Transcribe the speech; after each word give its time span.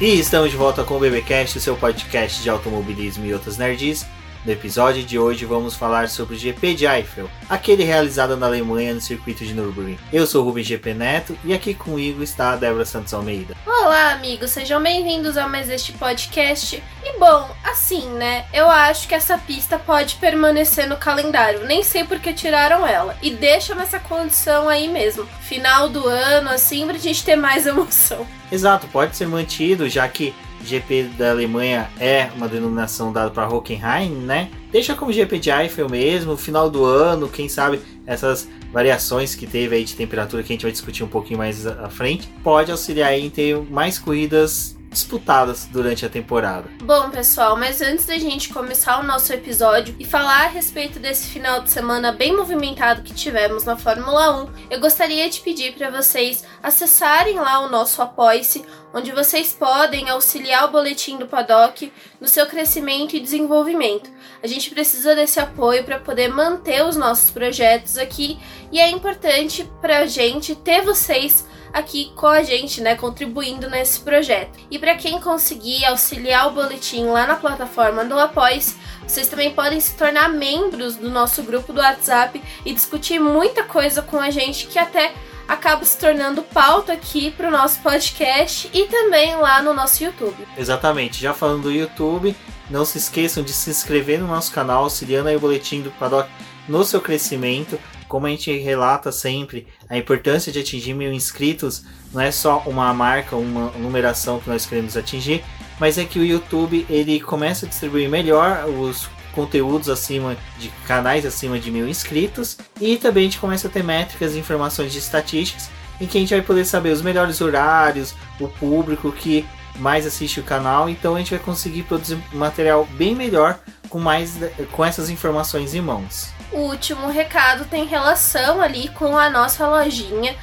E 0.00 0.20
estamos 0.20 0.52
de 0.52 0.56
volta 0.56 0.84
com 0.84 0.96
o 0.96 1.00
BBcast, 1.00 1.58
o 1.58 1.60
seu 1.60 1.76
podcast 1.76 2.40
de 2.40 2.48
automobilismo 2.48 3.26
e 3.26 3.34
outras 3.34 3.58
nerds. 3.58 4.06
No 4.48 4.54
episódio 4.54 5.04
de 5.04 5.18
hoje 5.18 5.44
vamos 5.44 5.74
falar 5.74 6.08
sobre 6.08 6.34
o 6.34 6.38
GP 6.38 6.72
de 6.72 6.86
Eiffel, 6.86 7.28
aquele 7.50 7.84
realizado 7.84 8.34
na 8.34 8.46
Alemanha 8.46 8.94
no 8.94 9.00
circuito 9.02 9.44
de 9.44 9.52
Nürburgring. 9.52 9.98
Eu 10.10 10.26
sou 10.26 10.40
o 10.40 10.46
Rubens 10.46 10.66
GP 10.66 10.94
Neto 10.94 11.38
e 11.44 11.52
aqui 11.52 11.74
comigo 11.74 12.22
está 12.22 12.52
a 12.52 12.56
Débora 12.56 12.86
Santos 12.86 13.12
Almeida. 13.12 13.54
Olá, 13.66 14.12
amigos, 14.12 14.50
sejam 14.50 14.82
bem-vindos 14.82 15.36
a 15.36 15.46
mais 15.46 15.68
este 15.68 15.92
podcast. 15.92 16.82
E 17.04 17.18
bom, 17.18 17.54
assim, 17.62 18.08
né? 18.12 18.46
Eu 18.50 18.70
acho 18.70 19.06
que 19.06 19.14
essa 19.14 19.36
pista 19.36 19.78
pode 19.78 20.14
permanecer 20.14 20.88
no 20.88 20.96
calendário. 20.96 21.66
Nem 21.66 21.82
sei 21.82 22.04
porque 22.04 22.32
tiraram 22.32 22.86
ela. 22.86 23.18
E 23.20 23.30
deixa 23.30 23.74
nessa 23.74 24.00
condição 24.00 24.66
aí 24.66 24.88
mesmo. 24.88 25.26
Final 25.42 25.90
do 25.90 26.08
ano, 26.08 26.48
assim, 26.48 26.86
pra 26.86 26.96
gente 26.96 27.22
ter 27.22 27.36
mais 27.36 27.64
emoção. 27.68 28.26
Exato, 28.50 28.86
pode 28.88 29.14
ser 29.14 29.28
mantido, 29.28 29.90
já 29.90 30.08
que 30.08 30.34
GP 30.64 31.04
da 31.18 31.30
Alemanha 31.30 31.90
é 31.98 32.28
uma 32.36 32.48
denominação 32.48 33.12
dada 33.12 33.30
para 33.30 33.48
Hockenheim, 33.48 34.10
né? 34.10 34.50
Deixa 34.70 34.94
como 34.94 35.12
GP 35.12 35.38
de 35.38 35.50
Eiffel 35.50 35.88
mesmo, 35.88 36.36
final 36.36 36.70
do 36.70 36.84
ano, 36.84 37.28
quem 37.28 37.48
sabe 37.48 37.80
essas 38.06 38.48
variações 38.72 39.34
que 39.34 39.46
teve 39.46 39.76
aí 39.76 39.84
de 39.84 39.94
temperatura 39.94 40.42
que 40.42 40.52
a 40.52 40.54
gente 40.54 40.62
vai 40.62 40.72
discutir 40.72 41.02
um 41.02 41.08
pouquinho 41.08 41.38
mais 41.38 41.66
à 41.66 41.88
frente, 41.88 42.28
pode 42.42 42.70
auxiliar 42.70 43.18
em 43.18 43.30
ter 43.30 43.60
mais 43.70 43.98
corridas 43.98 44.77
disputadas 44.90 45.66
durante 45.66 46.04
a 46.04 46.08
temporada. 46.08 46.68
Bom, 46.82 47.10
pessoal, 47.10 47.56
mas 47.56 47.80
antes 47.80 48.06
da 48.06 48.18
gente 48.18 48.52
começar 48.52 49.00
o 49.00 49.02
nosso 49.02 49.32
episódio 49.32 49.94
e 49.98 50.04
falar 50.04 50.44
a 50.44 50.48
respeito 50.48 50.98
desse 50.98 51.28
final 51.28 51.62
de 51.62 51.70
semana 51.70 52.12
bem 52.12 52.34
movimentado 52.34 53.02
que 53.02 53.14
tivemos 53.14 53.64
na 53.64 53.76
Fórmula 53.76 54.44
1, 54.44 54.50
eu 54.70 54.80
gostaria 54.80 55.28
de 55.28 55.40
pedir 55.40 55.74
para 55.74 55.90
vocês 55.90 56.44
acessarem 56.62 57.36
lá 57.36 57.60
o 57.60 57.68
nosso 57.68 58.00
Apoia-se, 58.02 58.64
onde 58.92 59.12
vocês 59.12 59.52
podem 59.52 60.08
auxiliar 60.08 60.64
o 60.64 60.72
boletim 60.72 61.18
do 61.18 61.26
paddock 61.26 61.92
no 62.20 62.28
seu 62.28 62.46
crescimento 62.46 63.14
e 63.14 63.20
desenvolvimento. 63.20 64.10
A 64.42 64.46
gente 64.46 64.70
precisa 64.70 65.14
desse 65.14 65.38
apoio 65.38 65.84
para 65.84 65.98
poder 65.98 66.28
manter 66.28 66.84
os 66.84 66.96
nossos 66.96 67.30
projetos 67.30 67.96
aqui 67.96 68.38
e 68.72 68.80
é 68.80 68.90
importante 68.90 69.70
para 69.80 69.98
a 69.98 70.06
gente 70.06 70.54
ter 70.54 70.82
vocês 70.82 71.46
aqui 71.72 72.12
com 72.16 72.26
a 72.26 72.42
gente, 72.42 72.80
né, 72.80 72.94
contribuindo 72.94 73.68
nesse 73.68 74.00
projeto. 74.00 74.58
E 74.70 74.78
para 74.78 74.94
quem 74.94 75.20
conseguir 75.20 75.84
auxiliar 75.84 76.48
o 76.48 76.52
boletim 76.52 77.04
lá 77.06 77.26
na 77.26 77.36
plataforma 77.36 78.04
do 78.04 78.18
Após, 78.18 78.76
vocês 79.06 79.28
também 79.28 79.52
podem 79.52 79.80
se 79.80 79.94
tornar 79.96 80.28
membros 80.28 80.96
do 80.96 81.10
nosso 81.10 81.42
grupo 81.42 81.72
do 81.72 81.80
WhatsApp 81.80 82.42
e 82.64 82.72
discutir 82.72 83.18
muita 83.18 83.64
coisa 83.64 84.02
com 84.02 84.18
a 84.18 84.30
gente 84.30 84.66
que 84.66 84.78
até 84.78 85.14
acaba 85.48 85.84
se 85.84 85.98
tornando 85.98 86.42
pauta 86.42 86.92
aqui 86.92 87.30
para 87.30 87.48
o 87.48 87.50
nosso 87.50 87.80
podcast 87.80 88.70
e 88.72 88.84
também 88.86 89.34
lá 89.36 89.62
no 89.62 89.72
nosso 89.72 90.04
YouTube. 90.04 90.46
Exatamente. 90.56 91.20
Já 91.20 91.32
falando 91.32 91.62
do 91.62 91.72
YouTube, 91.72 92.36
não 92.70 92.84
se 92.84 92.98
esqueçam 92.98 93.42
de 93.42 93.52
se 93.52 93.70
inscrever 93.70 94.20
no 94.20 94.28
nosso 94.28 94.52
canal, 94.52 94.84
auxiliando 94.84 95.30
aí 95.30 95.36
o 95.36 95.40
boletim 95.40 95.80
do 95.80 95.90
Paddock 95.92 96.30
no 96.68 96.84
seu 96.84 97.00
crescimento 97.00 97.78
como 98.08 98.26
a 98.26 98.30
gente 98.30 98.50
relata 98.58 99.12
sempre, 99.12 99.68
a 99.88 99.96
importância 99.96 100.50
de 100.50 100.58
atingir 100.58 100.94
mil 100.94 101.12
inscritos 101.12 101.84
não 102.12 102.22
é 102.22 102.30
só 102.30 102.62
uma 102.66 102.92
marca, 102.94 103.36
uma 103.36 103.70
numeração 103.72 104.40
que 104.40 104.48
nós 104.48 104.64
queremos 104.64 104.96
atingir, 104.96 105.44
mas 105.78 105.98
é 105.98 106.04
que 106.04 106.18
o 106.18 106.24
YouTube 106.24 106.86
ele 106.88 107.20
começa 107.20 107.66
a 107.66 107.68
distribuir 107.68 108.08
melhor 108.08 108.64
os 108.64 109.08
conteúdos 109.38 109.88
acima 109.88 110.36
de 110.58 110.68
canais 110.84 111.24
acima 111.24 111.60
de 111.60 111.70
mil 111.70 111.88
inscritos 111.88 112.58
e 112.80 112.96
também 112.96 113.22
a 113.22 113.26
gente 113.26 113.38
começa 113.38 113.68
a 113.68 113.70
ter 113.70 113.84
métricas 113.84 114.34
e 114.34 114.38
informações 114.40 114.90
de 114.90 114.98
estatísticas 114.98 115.70
em 116.00 116.06
que 116.08 116.18
a 116.18 116.20
gente 116.20 116.34
vai 116.34 116.42
poder 116.42 116.64
saber 116.64 116.90
os 116.90 117.02
melhores 117.02 117.40
horários, 117.40 118.16
o 118.40 118.48
público 118.48 119.12
que 119.12 119.46
mais 119.76 120.04
assiste 120.04 120.40
o 120.40 120.42
canal, 120.42 120.88
então 120.88 121.14
a 121.14 121.18
gente 121.18 121.30
vai 121.30 121.38
conseguir 121.38 121.84
produzir 121.84 122.18
material 122.32 122.84
bem 122.92 123.14
melhor 123.14 123.60
com 123.88 124.00
mais 124.00 124.36
com 124.72 124.84
essas 124.84 125.08
informações 125.08 125.72
em 125.72 125.80
mãos. 125.80 126.30
O 126.50 126.62
último 126.62 127.08
recado 127.08 127.64
tem 127.64 127.84
relação 127.84 128.60
ali 128.60 128.88
com 128.88 129.16
a 129.16 129.30
nossa 129.30 129.68
lojinha, 129.68 130.34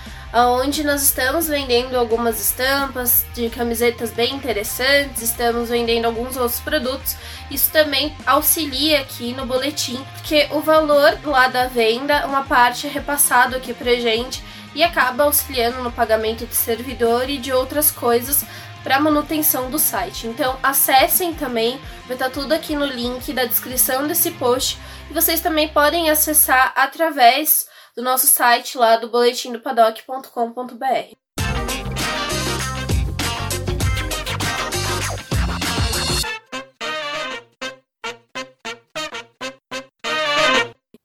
onde 0.43 0.83
nós 0.83 1.01
estamos 1.01 1.47
vendendo 1.47 1.95
algumas 1.95 2.41
estampas 2.41 3.25
de 3.33 3.49
camisetas 3.49 4.11
bem 4.11 4.33
interessantes, 4.35 5.21
estamos 5.21 5.69
vendendo 5.69 6.05
alguns 6.05 6.35
outros 6.35 6.59
produtos. 6.59 7.15
Isso 7.49 7.71
também 7.71 8.13
auxilia 8.25 8.99
aqui 8.99 9.31
no 9.33 9.45
boletim, 9.45 10.03
porque 10.15 10.47
o 10.51 10.59
valor 10.59 11.17
lá 11.23 11.47
da 11.47 11.67
venda, 11.67 12.27
uma 12.27 12.43
parte 12.43 12.85
é 12.85 12.89
repassado 12.89 13.55
aqui 13.55 13.73
pra 13.73 13.95
gente 13.95 14.43
e 14.73 14.83
acaba 14.83 15.23
auxiliando 15.23 15.81
no 15.81 15.91
pagamento 15.91 16.45
de 16.45 16.55
servidor 16.55 17.29
e 17.29 17.37
de 17.37 17.53
outras 17.53 17.89
coisas 17.89 18.43
para 18.83 18.99
manutenção 18.99 19.71
do 19.71 19.79
site. 19.79 20.27
Então 20.27 20.59
acessem 20.61 21.33
também, 21.33 21.79
vai 22.07 22.15
estar 22.17 22.29
tudo 22.29 22.51
aqui 22.51 22.75
no 22.75 22.85
link 22.85 23.31
da 23.31 23.45
descrição 23.45 24.05
desse 24.05 24.31
post 24.31 24.77
e 25.09 25.13
vocês 25.13 25.39
também 25.39 25.69
podem 25.69 26.09
acessar 26.09 26.73
através 26.75 27.67
do 27.95 28.03
nosso 28.03 28.27
site 28.27 28.77
lá 28.77 28.97
do 28.97 29.09
boletimdopaddock.com.br. 29.09 31.15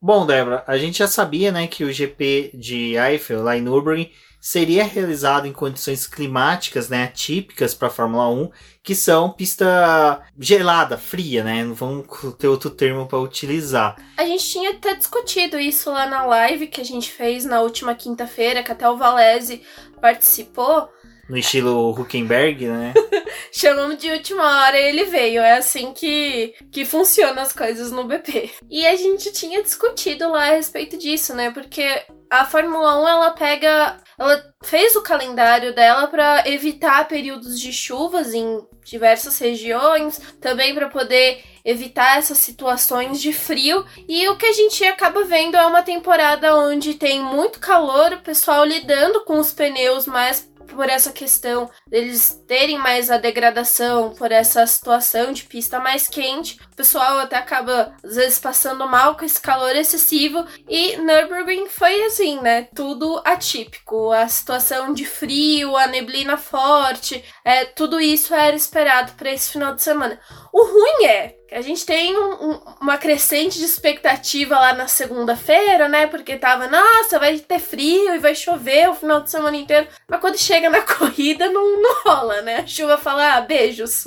Bom, 0.02 0.26
Débora, 0.26 0.64
a 0.66 0.76
gente 0.76 0.98
já 0.98 1.06
sabia, 1.06 1.52
né, 1.52 1.68
que 1.68 1.84
o 1.84 1.92
GP 1.92 2.50
de 2.54 2.96
Eiffel 2.96 3.42
lá 3.42 3.56
em 3.56 3.60
Nürburgring 3.60 4.10
seria 4.40 4.84
realizado 4.84 5.46
em 5.46 5.52
condições 5.52 6.06
climáticas, 6.06 6.88
né, 6.88 7.04
atípicas 7.04 7.74
para 7.74 7.88
a 7.88 7.90
Fórmula 7.90 8.28
1, 8.28 8.50
que 8.82 8.94
são 8.94 9.30
pista 9.30 10.22
gelada, 10.38 10.96
fria, 10.96 11.44
né? 11.44 11.62
Não 11.62 11.74
vamos 11.74 12.06
ter 12.38 12.48
outro 12.48 12.70
termo 12.70 13.06
para 13.06 13.18
utilizar. 13.18 13.96
A 14.16 14.24
gente 14.24 14.48
tinha 14.48 14.70
até 14.70 14.94
discutido 14.94 15.58
isso 15.58 15.90
lá 15.90 16.06
na 16.06 16.24
live 16.24 16.66
que 16.66 16.80
a 16.80 16.84
gente 16.84 17.10
fez 17.10 17.44
na 17.44 17.60
última 17.60 17.94
quinta-feira, 17.94 18.62
que 18.62 18.72
até 18.72 18.88
o 18.88 18.96
Valese 18.96 19.62
participou. 20.00 20.88
No 21.28 21.36
estilo 21.36 21.90
Huckenberg, 21.90 22.66
né? 22.66 22.92
Chamamos 23.52 23.98
de 23.98 24.10
última 24.10 24.42
hora 24.42 24.76
e 24.76 24.88
ele 24.88 25.04
veio. 25.04 25.42
É 25.42 25.58
assim 25.58 25.92
que, 25.92 26.54
que 26.72 26.84
funcionam 26.84 27.40
as 27.40 27.52
coisas 27.52 27.92
no 27.92 28.02
BP. 28.02 28.50
E 28.68 28.84
a 28.84 28.96
gente 28.96 29.30
tinha 29.30 29.62
discutido 29.62 30.28
lá 30.28 30.48
a 30.48 30.56
respeito 30.56 30.98
disso, 30.98 31.32
né? 31.32 31.52
Porque 31.52 31.86
a 32.28 32.44
Fórmula 32.44 33.00
1 33.02 33.08
ela 33.08 33.30
pega. 33.30 33.96
Ela 34.20 34.52
fez 34.62 34.94
o 34.96 35.02
calendário 35.02 35.74
dela 35.74 36.06
para 36.06 36.46
evitar 36.46 37.08
períodos 37.08 37.58
de 37.58 37.72
chuvas 37.72 38.34
em 38.34 38.60
diversas 38.84 39.38
regiões, 39.38 40.20
também 40.38 40.74
para 40.74 40.90
poder 40.90 41.42
evitar 41.64 42.18
essas 42.18 42.36
situações 42.36 43.18
de 43.18 43.32
frio. 43.32 43.82
E 44.06 44.28
o 44.28 44.36
que 44.36 44.44
a 44.44 44.52
gente 44.52 44.84
acaba 44.84 45.24
vendo 45.24 45.56
é 45.56 45.64
uma 45.64 45.82
temporada 45.82 46.54
onde 46.54 46.92
tem 46.92 47.22
muito 47.22 47.58
calor, 47.58 48.12
o 48.12 48.20
pessoal 48.20 48.62
lidando 48.62 49.24
com 49.24 49.38
os 49.38 49.54
pneus 49.54 50.04
mais 50.04 50.50
por 50.66 50.88
essa 50.88 51.12
questão 51.12 51.68
deles 51.86 52.42
terem 52.46 52.78
mais 52.78 53.10
a 53.10 53.18
degradação, 53.18 54.14
por 54.14 54.30
essa 54.30 54.66
situação 54.66 55.32
de 55.32 55.44
pista 55.44 55.80
mais 55.80 56.06
quente, 56.06 56.58
pessoal 56.80 57.18
até 57.18 57.36
acaba 57.36 57.94
às 58.02 58.16
vezes 58.16 58.38
passando 58.38 58.88
mal 58.88 59.14
com 59.14 59.22
esse 59.22 59.38
calor 59.38 59.76
excessivo 59.76 60.46
e 60.66 60.96
Nürburgring 60.96 61.68
foi 61.68 62.04
assim, 62.04 62.40
né? 62.40 62.68
Tudo 62.74 63.20
atípico, 63.22 64.10
a 64.10 64.26
situação 64.28 64.94
de 64.94 65.04
frio, 65.04 65.76
a 65.76 65.86
neblina 65.86 66.38
forte, 66.38 67.22
é, 67.44 67.66
tudo 67.66 68.00
isso 68.00 68.32
era 68.32 68.56
esperado 68.56 69.12
para 69.12 69.30
esse 69.30 69.52
final 69.52 69.74
de 69.74 69.82
semana. 69.82 70.18
O 70.52 70.64
ruim 70.64 71.04
é 71.04 71.40
a 71.52 71.62
gente 71.62 71.84
tem 71.84 72.16
um, 72.16 72.50
um, 72.50 72.60
uma 72.80 72.96
crescente 72.96 73.58
de 73.58 73.64
expectativa 73.64 74.54
lá 74.56 74.72
na 74.72 74.86
segunda-feira, 74.86 75.88
né? 75.88 76.06
Porque 76.06 76.36
tava, 76.36 76.68
nossa, 76.68 77.18
vai 77.18 77.38
ter 77.40 77.58
frio 77.58 78.14
e 78.14 78.18
vai 78.20 78.36
chover 78.36 78.88
o 78.88 78.94
final 78.94 79.20
de 79.20 79.30
semana 79.30 79.56
inteiro. 79.56 79.88
Mas 80.08 80.20
quando 80.20 80.38
chega 80.38 80.70
na 80.70 80.80
corrida, 80.86 81.50
não, 81.50 81.82
não 81.82 82.02
rola, 82.04 82.40
né? 82.42 82.58
A 82.58 82.66
chuva 82.66 82.96
fala, 82.96 83.34
ah, 83.34 83.40
beijos, 83.40 84.04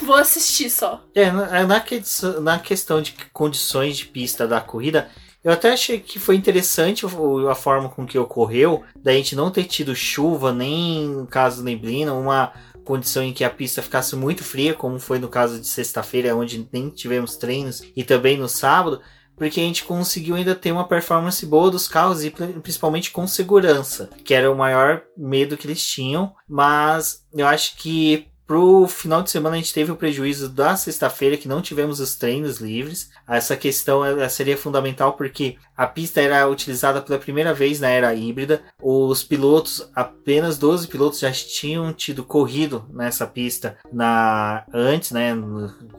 vou 0.00 0.16
assistir 0.16 0.70
só. 0.70 1.02
É, 1.14 1.30
na, 1.30 1.66
na, 1.66 1.84
na 2.40 2.58
questão 2.58 3.02
de 3.02 3.14
condições 3.32 3.96
de 3.96 4.06
pista 4.06 4.46
da 4.46 4.60
corrida, 4.60 5.08
eu 5.42 5.52
até 5.52 5.72
achei 5.72 6.00
que 6.00 6.18
foi 6.18 6.34
interessante 6.34 7.06
a 7.06 7.54
forma 7.54 7.88
com 7.88 8.06
que 8.06 8.18
ocorreu, 8.18 8.82
da 8.96 9.12
gente 9.12 9.36
não 9.36 9.50
ter 9.50 9.64
tido 9.64 9.94
chuva, 9.94 10.52
nem 10.52 11.08
no 11.08 11.26
caso 11.26 11.62
neblina, 11.62 12.12
uma 12.12 12.52
condição 12.84 13.22
em 13.22 13.32
que 13.32 13.44
a 13.44 13.50
pista 13.50 13.82
ficasse 13.82 14.16
muito 14.16 14.42
fria, 14.42 14.74
como 14.74 14.98
foi 14.98 15.18
no 15.18 15.28
caso 15.28 15.60
de 15.60 15.66
sexta-feira, 15.66 16.34
onde 16.34 16.68
nem 16.72 16.88
tivemos 16.90 17.36
treinos, 17.36 17.82
e 17.94 18.02
também 18.02 18.36
no 18.36 18.48
sábado, 18.48 19.00
porque 19.36 19.60
a 19.60 19.62
gente 19.62 19.84
conseguiu 19.84 20.34
ainda 20.34 20.54
ter 20.54 20.72
uma 20.72 20.88
performance 20.88 21.46
boa 21.46 21.70
dos 21.70 21.86
carros 21.86 22.24
e 22.24 22.30
principalmente 22.30 23.10
com 23.10 23.26
segurança, 23.26 24.10
que 24.24 24.34
era 24.34 24.50
o 24.50 24.56
maior 24.56 25.02
medo 25.16 25.56
que 25.56 25.66
eles 25.66 25.84
tinham, 25.84 26.34
mas 26.48 27.24
eu 27.32 27.46
acho 27.46 27.76
que 27.76 28.26
Pro 28.48 28.88
final 28.88 29.22
de 29.22 29.30
semana 29.30 29.56
a 29.56 29.58
gente 29.58 29.74
teve 29.74 29.92
o 29.92 29.96
prejuízo 29.96 30.48
da 30.48 30.74
sexta-feira 30.74 31.36
que 31.36 31.46
não 31.46 31.60
tivemos 31.60 32.00
os 32.00 32.14
treinos 32.14 32.62
livres. 32.62 33.10
Essa 33.28 33.54
questão 33.54 34.00
seria 34.30 34.56
fundamental 34.56 35.12
porque 35.12 35.56
a 35.76 35.86
pista 35.86 36.22
era 36.22 36.48
utilizada 36.48 37.02
pela 37.02 37.18
primeira 37.18 37.52
vez 37.52 37.78
na 37.78 37.90
era 37.90 38.14
híbrida. 38.14 38.62
Os 38.82 39.22
pilotos, 39.22 39.90
apenas 39.94 40.56
12 40.56 40.88
pilotos 40.88 41.18
já 41.18 41.30
tinham 41.30 41.92
tido 41.92 42.24
corrido 42.24 42.88
nessa 42.90 43.26
pista 43.26 43.76
na 43.92 44.64
antes, 44.72 45.10
né, 45.10 45.32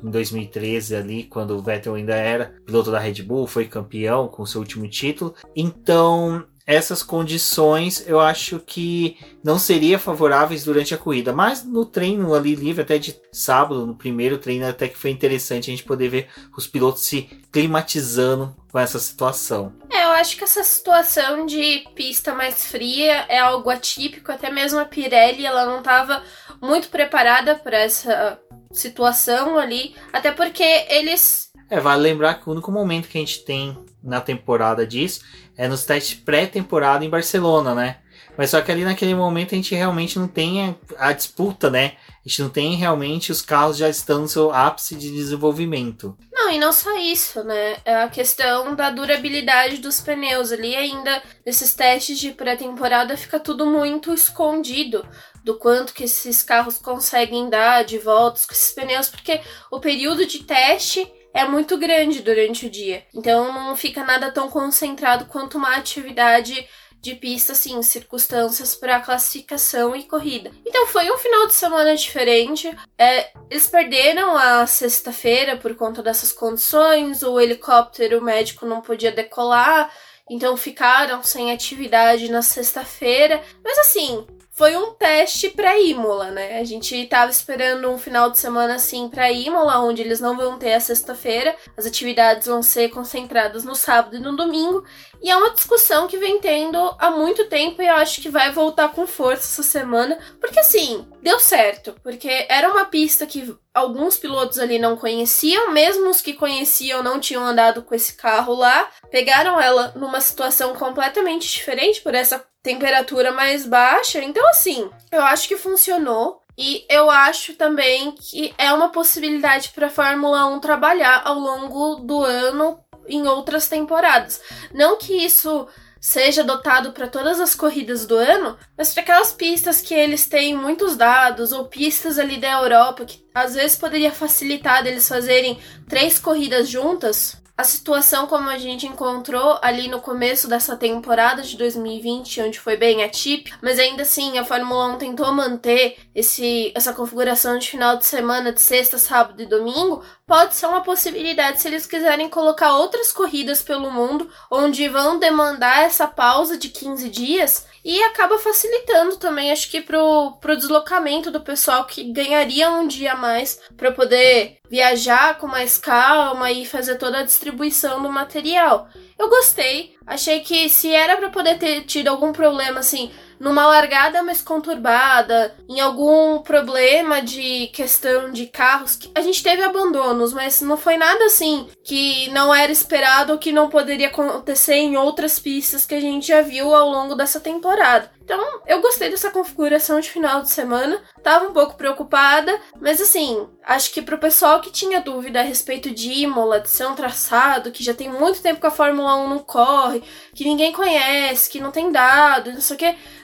em 0.04 0.10
2013 0.10 0.96
ali, 0.96 1.26
quando 1.26 1.56
o 1.56 1.62
Vettel 1.62 1.94
ainda 1.94 2.16
era 2.16 2.56
piloto 2.66 2.90
da 2.90 2.98
Red 2.98 3.22
Bull, 3.22 3.46
foi 3.46 3.68
campeão 3.68 4.28
com 4.28 4.44
seu 4.44 4.60
último 4.60 4.90
título. 4.90 5.36
Então, 5.56 6.44
essas 6.70 7.02
condições 7.02 8.04
eu 8.06 8.20
acho 8.20 8.60
que 8.60 9.18
não 9.44 9.58
seria 9.58 9.98
favoráveis 9.98 10.64
durante 10.64 10.94
a 10.94 11.00
corrida. 11.00 11.34
Mas 11.34 11.64
no 11.64 11.84
treino 11.84 12.36
ali 12.36 12.54
livre, 12.54 12.84
até 12.84 13.00
de 13.00 13.20
sábado, 13.32 13.88
no 13.88 13.96
primeiro 13.96 14.38
treino, 14.38 14.68
até 14.68 14.88
que 14.88 14.96
foi 14.96 15.10
interessante 15.10 15.72
a 15.72 15.74
gente 15.74 15.84
poder 15.84 16.10
ver 16.10 16.30
os 16.56 16.68
pilotos 16.68 17.02
se 17.02 17.24
climatizando 17.52 18.56
com 18.72 18.78
essa 18.78 19.00
situação. 19.00 19.74
É, 19.90 20.06
eu 20.06 20.12
acho 20.12 20.38
que 20.38 20.44
essa 20.44 20.64
situação 20.64 21.48
de 21.48 21.86
pista 21.96 22.36
mais 22.36 22.68
fria 22.68 23.26
é 23.28 23.40
algo 23.40 23.72
atípico, 23.72 24.32
até 24.32 24.52
mesmo 24.52 24.78
a 24.78 24.86
Pirelli 24.86 25.48
ela 25.48 25.66
não 25.66 25.80
estava 25.80 26.22
muito 26.62 26.90
preparada 26.90 27.56
para 27.56 27.80
essa 27.80 28.40
situação 28.72 29.58
ali, 29.58 29.96
até 30.14 30.32
porque 30.32 30.64
eles 30.88 31.50
é, 31.68 31.80
vale 31.80 32.02
lembrar 32.02 32.36
que 32.36 32.50
o 32.50 32.52
único 32.52 32.72
momento 32.72 33.08
que 33.08 33.18
a 33.18 33.22
gente 33.22 33.44
tem 33.46 33.78
na 34.04 34.22
temporada 34.22 34.86
disso 34.86 35.22
é 35.58 35.68
nos 35.68 35.84
testes 35.84 36.20
pré-temporada 36.20 37.04
em 37.04 37.10
Barcelona, 37.10 37.76
né? 37.76 37.98
Mas 38.38 38.52
só 38.52 38.62
que 38.62 38.72
ali 38.72 38.86
naquele 38.86 39.14
momento 39.14 39.54
a 39.54 39.58
gente 39.58 39.76
realmente 39.76 40.18
não 40.18 40.26
tem 40.26 40.74
a, 40.98 41.12
disputa, 41.12 41.70
né? 41.70 41.98
A 42.26 42.30
gente 42.30 42.42
não 42.42 42.50
tem 42.50 42.76
realmente 42.76 43.34
os 43.34 43.42
carros 43.42 43.76
já 43.76 43.90
estão 43.90 44.22
no 44.22 44.30
seu 44.30 44.54
ápice 44.54 44.96
de 44.96 45.12
desenvolvimento. 45.12 46.18
Não, 46.32 46.50
e 46.50 46.58
não 46.58 46.72
só 46.72 46.98
isso, 46.98 47.44
né? 47.44 47.76
É 47.84 48.02
a 48.02 48.08
questão 48.08 48.74
da 48.76 48.90
durabilidade 48.90 49.80
dos 49.80 50.00
pneus 50.00 50.54
ali 50.54 50.74
ainda 50.74 51.22
nesses 51.46 51.74
testes 51.74 52.18
de 52.18 52.32
pré-temporada 52.32 53.18
fica 53.18 53.42
tudo 53.42 53.66
muito 53.66 54.14
escondido 54.14 55.06
do 55.44 55.56
quanto 55.56 55.94
que 55.94 56.06
esses 56.06 56.42
carros 56.42 56.78
conseguem 56.78 57.50
dar 57.50 57.84
de 57.84 57.98
voltas 57.98 58.46
com 58.46 58.54
esses 58.54 58.72
pneus, 58.72 59.10
porque 59.10 59.42
o 59.70 59.82
período 59.82 60.26
de 60.26 60.44
teste 60.44 61.12
é 61.34 61.46
muito 61.46 61.78
grande 61.78 62.22
durante 62.22 62.66
o 62.66 62.70
dia. 62.70 63.04
Então 63.14 63.54
não 63.54 63.76
fica 63.76 64.04
nada 64.04 64.32
tão 64.32 64.50
concentrado 64.50 65.26
quanto 65.26 65.58
uma 65.58 65.76
atividade 65.76 66.68
de 67.02 67.16
pista, 67.16 67.54
assim, 67.54 67.82
circunstâncias 67.82 68.76
para 68.76 69.00
classificação 69.00 69.96
e 69.96 70.04
corrida. 70.04 70.52
Então 70.66 70.86
foi 70.88 71.10
um 71.10 71.18
final 71.18 71.48
de 71.48 71.54
semana 71.54 71.96
diferente. 71.96 72.76
É, 72.98 73.32
eles 73.50 73.68
perderam 73.68 74.38
a 74.38 74.68
sexta-feira 74.68 75.56
por 75.56 75.76
conta 75.76 76.04
dessas 76.04 76.32
condições. 76.32 77.24
O 77.24 77.40
helicóptero 77.40 78.22
médico 78.22 78.66
não 78.66 78.82
podia 78.82 79.12
decolar, 79.12 79.90
então 80.30 80.58
ficaram 80.58 81.24
sem 81.24 81.52
atividade 81.52 82.30
na 82.30 82.42
sexta-feira. 82.42 83.42
Mas 83.64 83.78
assim, 83.80 84.28
foi 84.60 84.76
um 84.76 84.92
teste 84.92 85.48
para 85.48 85.80
Imola, 85.80 86.32
né? 86.32 86.60
A 86.60 86.66
gente 86.66 87.06
tava 87.06 87.32
esperando 87.32 87.90
um 87.90 87.98
final 87.98 88.30
de 88.30 88.38
semana 88.38 88.76
assim 88.76 89.08
para 89.08 89.32
Imola, 89.32 89.80
onde 89.80 90.02
eles 90.02 90.20
não 90.20 90.36
vão 90.36 90.60
ter 90.60 90.74
a 90.74 90.82
sexta-feira, 90.82 91.56
as 91.78 91.86
atividades 91.86 92.46
vão 92.46 92.62
ser 92.62 92.90
concentradas 92.90 93.64
no 93.64 93.74
sábado 93.74 94.18
e 94.18 94.20
no 94.20 94.36
domingo, 94.36 94.84
e 95.24 95.32
é 95.32 95.38
uma 95.38 95.52
discussão 95.52 96.10
que 96.10 96.18
vem 96.18 96.42
tendo 96.42 96.78
há 97.00 97.10
muito 97.10 97.46
tempo 97.46 97.82
e 97.82 97.88
eu 97.88 97.94
acho 97.94 98.22
que 98.22 98.28
vai 98.28 98.52
voltar 98.52 98.90
com 98.90 99.08
força 99.08 99.44
essa 99.44 99.64
semana, 99.64 100.20
porque 100.42 100.60
assim, 100.60 101.08
deu 101.22 101.40
certo, 101.40 101.96
porque 102.04 102.46
era 102.50 102.70
uma 102.72 102.86
pista 102.86 103.26
que 103.26 103.56
alguns 103.74 104.18
pilotos 104.18 104.60
ali 104.60 104.80
não 104.80 104.98
conheciam, 104.98 105.72
mesmo 105.72 106.10
os 106.10 106.22
que 106.22 106.34
conheciam 106.34 107.04
não 107.04 107.20
tinham 107.20 107.46
andado 107.46 107.82
com 107.82 107.94
esse 107.94 108.14
carro 108.14 108.54
lá, 108.54 108.90
pegaram 109.12 109.60
ela 109.60 109.94
numa 109.96 110.22
situação 110.22 110.76
completamente 110.76 111.48
diferente 111.48 112.02
por 112.02 112.16
essa 112.16 112.44
temperatura 112.62 113.32
mais 113.32 113.66
baixa. 113.66 114.20
Então, 114.24 114.48
assim, 114.50 114.90
eu 115.12 115.22
acho 115.22 115.48
que 115.48 115.58
funcionou. 115.58 116.42
E 116.62 116.86
eu 116.90 117.10
acho 117.10 117.54
também 117.54 118.12
que 118.12 118.54
é 118.58 118.74
uma 118.74 118.90
possibilidade 118.90 119.70
para 119.70 119.88
a 119.88 119.90
Fórmula 119.90 120.46
1 120.48 120.60
trabalhar 120.60 121.22
ao 121.24 121.40
longo 121.40 121.96
do 121.96 122.22
ano 122.22 122.78
em 123.08 123.26
outras 123.26 123.70
temporadas. 123.70 124.42
Não 124.74 124.98
que 124.98 125.14
isso 125.14 125.70
seja 126.00 126.44
dotado 126.44 126.92
para 126.92 127.08
todas 127.08 127.40
as 127.40 127.56
corridas 127.56 128.06
do 128.06 128.16
ano, 128.16 128.58
mas 128.78 128.94
para 128.94 129.04
aquelas 129.04 129.34
pistas 129.34 129.82
que 129.82 129.94
eles 129.94 130.28
têm 130.28 130.56
muitos 130.56 130.96
dados, 130.96 131.52
ou 131.52 131.66
pistas 131.66 132.18
ali 132.18 132.38
da 132.38 132.62
Europa, 132.62 133.06
que 133.06 133.26
às 133.34 133.56
vezes 133.56 133.78
poderia 133.78 134.12
facilitar 134.12 134.84
deles 134.84 135.08
fazerem 135.08 135.60
três 135.88 136.20
corridas 136.20 136.70
juntas, 136.70 137.36
a 137.60 137.64
situação 137.66 138.26
como 138.26 138.50
a 138.50 138.58
gente 138.58 138.88
encontrou 138.88 139.60
ali 139.62 139.90
no 139.90 140.00
começo 140.00 140.48
dessa 140.48 140.78
temporada 140.78 141.42
de 141.42 141.58
2020, 141.58 142.44
onde 142.44 142.58
foi 142.58 142.78
bem 142.78 143.04
atípica, 143.04 143.58
mas 143.62 143.78
ainda 143.78 144.04
assim 144.04 144.38
a 144.38 144.46
Fórmula 144.46 144.94
1 144.94 144.98
tentou 144.98 145.30
manter 145.34 145.98
esse, 146.16 146.72
essa 146.74 146.94
configuração 146.94 147.60
de 147.60 147.70
final 147.70 147.98
de 147.98 148.06
semana, 148.06 148.54
de 148.54 148.62
sexta, 148.62 148.98
sábado 148.98 149.42
e 149.42 149.46
domingo, 149.46 150.02
pode 150.26 150.56
ser 150.56 150.68
uma 150.68 150.82
possibilidade 150.84 151.60
se 151.60 151.68
eles 151.68 151.86
quiserem 151.86 152.30
colocar 152.30 152.78
outras 152.78 153.12
corridas 153.12 153.62
pelo 153.62 153.92
mundo, 153.92 154.30
onde 154.50 154.88
vão 154.88 155.20
demandar 155.20 155.84
essa 155.84 156.08
pausa 156.08 156.58
de 156.58 156.70
15 156.70 157.10
dias 157.10 157.68
e 157.90 158.04
acaba 158.04 158.38
facilitando 158.38 159.18
também, 159.18 159.52
acho 159.52 159.68
que 159.68 159.82
pro, 159.82 160.34
pro 160.40 160.56
deslocamento 160.56 161.32
do 161.32 161.42
pessoal 161.42 161.86
que 161.86 162.04
ganharia 162.04 162.70
um 162.70 162.88
dia 162.88 163.14
a 163.14 163.18
mais 163.18 163.60
para 163.76 163.92
poder 163.92 164.58
viajar 164.70 165.40
com 165.40 165.48
mais 165.48 165.80
calma 165.80 166.52
e 166.52 166.68
fazer 166.68 167.00
toda 167.00 167.18
a 167.18 167.24
distribuição 167.24 168.00
do 168.00 168.12
material. 168.12 168.88
Eu 169.18 169.28
gostei, 169.28 169.96
achei 170.06 170.42
que 170.42 170.70
se 170.70 170.94
era 170.94 171.18
para 171.18 171.32
poder 171.32 171.58
ter 171.58 171.82
tido 171.82 172.10
algum 172.10 172.32
problema 172.32 172.80
assim, 172.80 173.12
numa 173.40 173.66
largada 173.68 174.22
mais 174.22 174.42
conturbada, 174.42 175.56
em 175.68 175.80
algum 175.80 176.40
problema 176.40 177.22
de 177.22 177.68
questão 177.68 178.32
de 178.32 178.48
carros, 178.48 179.00
a 179.16 179.22
gente 179.22 179.42
teve 179.42 179.64
abandonos, 179.64 180.34
mas 180.34 180.62
não 180.62 180.78
foi 180.78 180.98
nada 180.98 181.26
assim 181.26 181.68
que 181.84 182.30
não 182.32 182.54
era 182.54 182.72
esperado 182.72 183.34
ou 183.34 183.40
que 183.40 183.52
não 183.52 183.70
poderia 183.70 184.08
acontecer 184.08 184.76
em 184.76 184.98
outras 184.98 185.40
pistas 185.40 185.86
que 185.86 185.96
a 185.96 186.02
gente 186.02 186.28
já 186.28 186.42
viu 186.42 186.74
ao 186.74 186.90
longo 186.90 187.16
dessa 187.16 187.40
temporada. 187.40 188.12
Então, 188.30 188.62
eu 188.68 188.80
gostei 188.80 189.10
dessa 189.10 189.32
configuração 189.32 190.00
de 190.00 190.08
final 190.08 190.44
de 190.44 190.52
semana. 190.52 191.02
Tava 191.24 191.46
um 191.46 191.52
pouco 191.52 191.76
preocupada, 191.76 192.62
mas 192.80 193.02
assim, 193.02 193.50
acho 193.64 193.92
que 193.92 194.04
pro 194.04 194.20
pessoal 194.20 194.62
que 194.62 194.72
tinha 194.72 195.02
dúvida 195.02 195.40
a 195.40 195.44
respeito 195.44 195.90
de 195.90 196.12
Imola, 196.12 196.60
de 196.60 196.70
ser 196.70 196.86
um 196.86 196.94
traçado, 196.94 197.72
que 197.72 197.84
já 197.84 197.92
tem 197.92 198.08
muito 198.08 198.40
tempo 198.40 198.62
que 198.62 198.68
a 198.68 198.72
Fórmula 198.72 199.16
1 199.16 199.30
não 199.30 199.40
corre, 199.40 200.04
que 200.36 200.46
ninguém 200.46 200.72
conhece, 200.72 201.50
que 201.50 201.60
não 201.60 201.72
tem 201.72 201.92
dados, 201.92 202.54
não 202.54 202.62
sei 202.62 202.76
o 202.76 202.80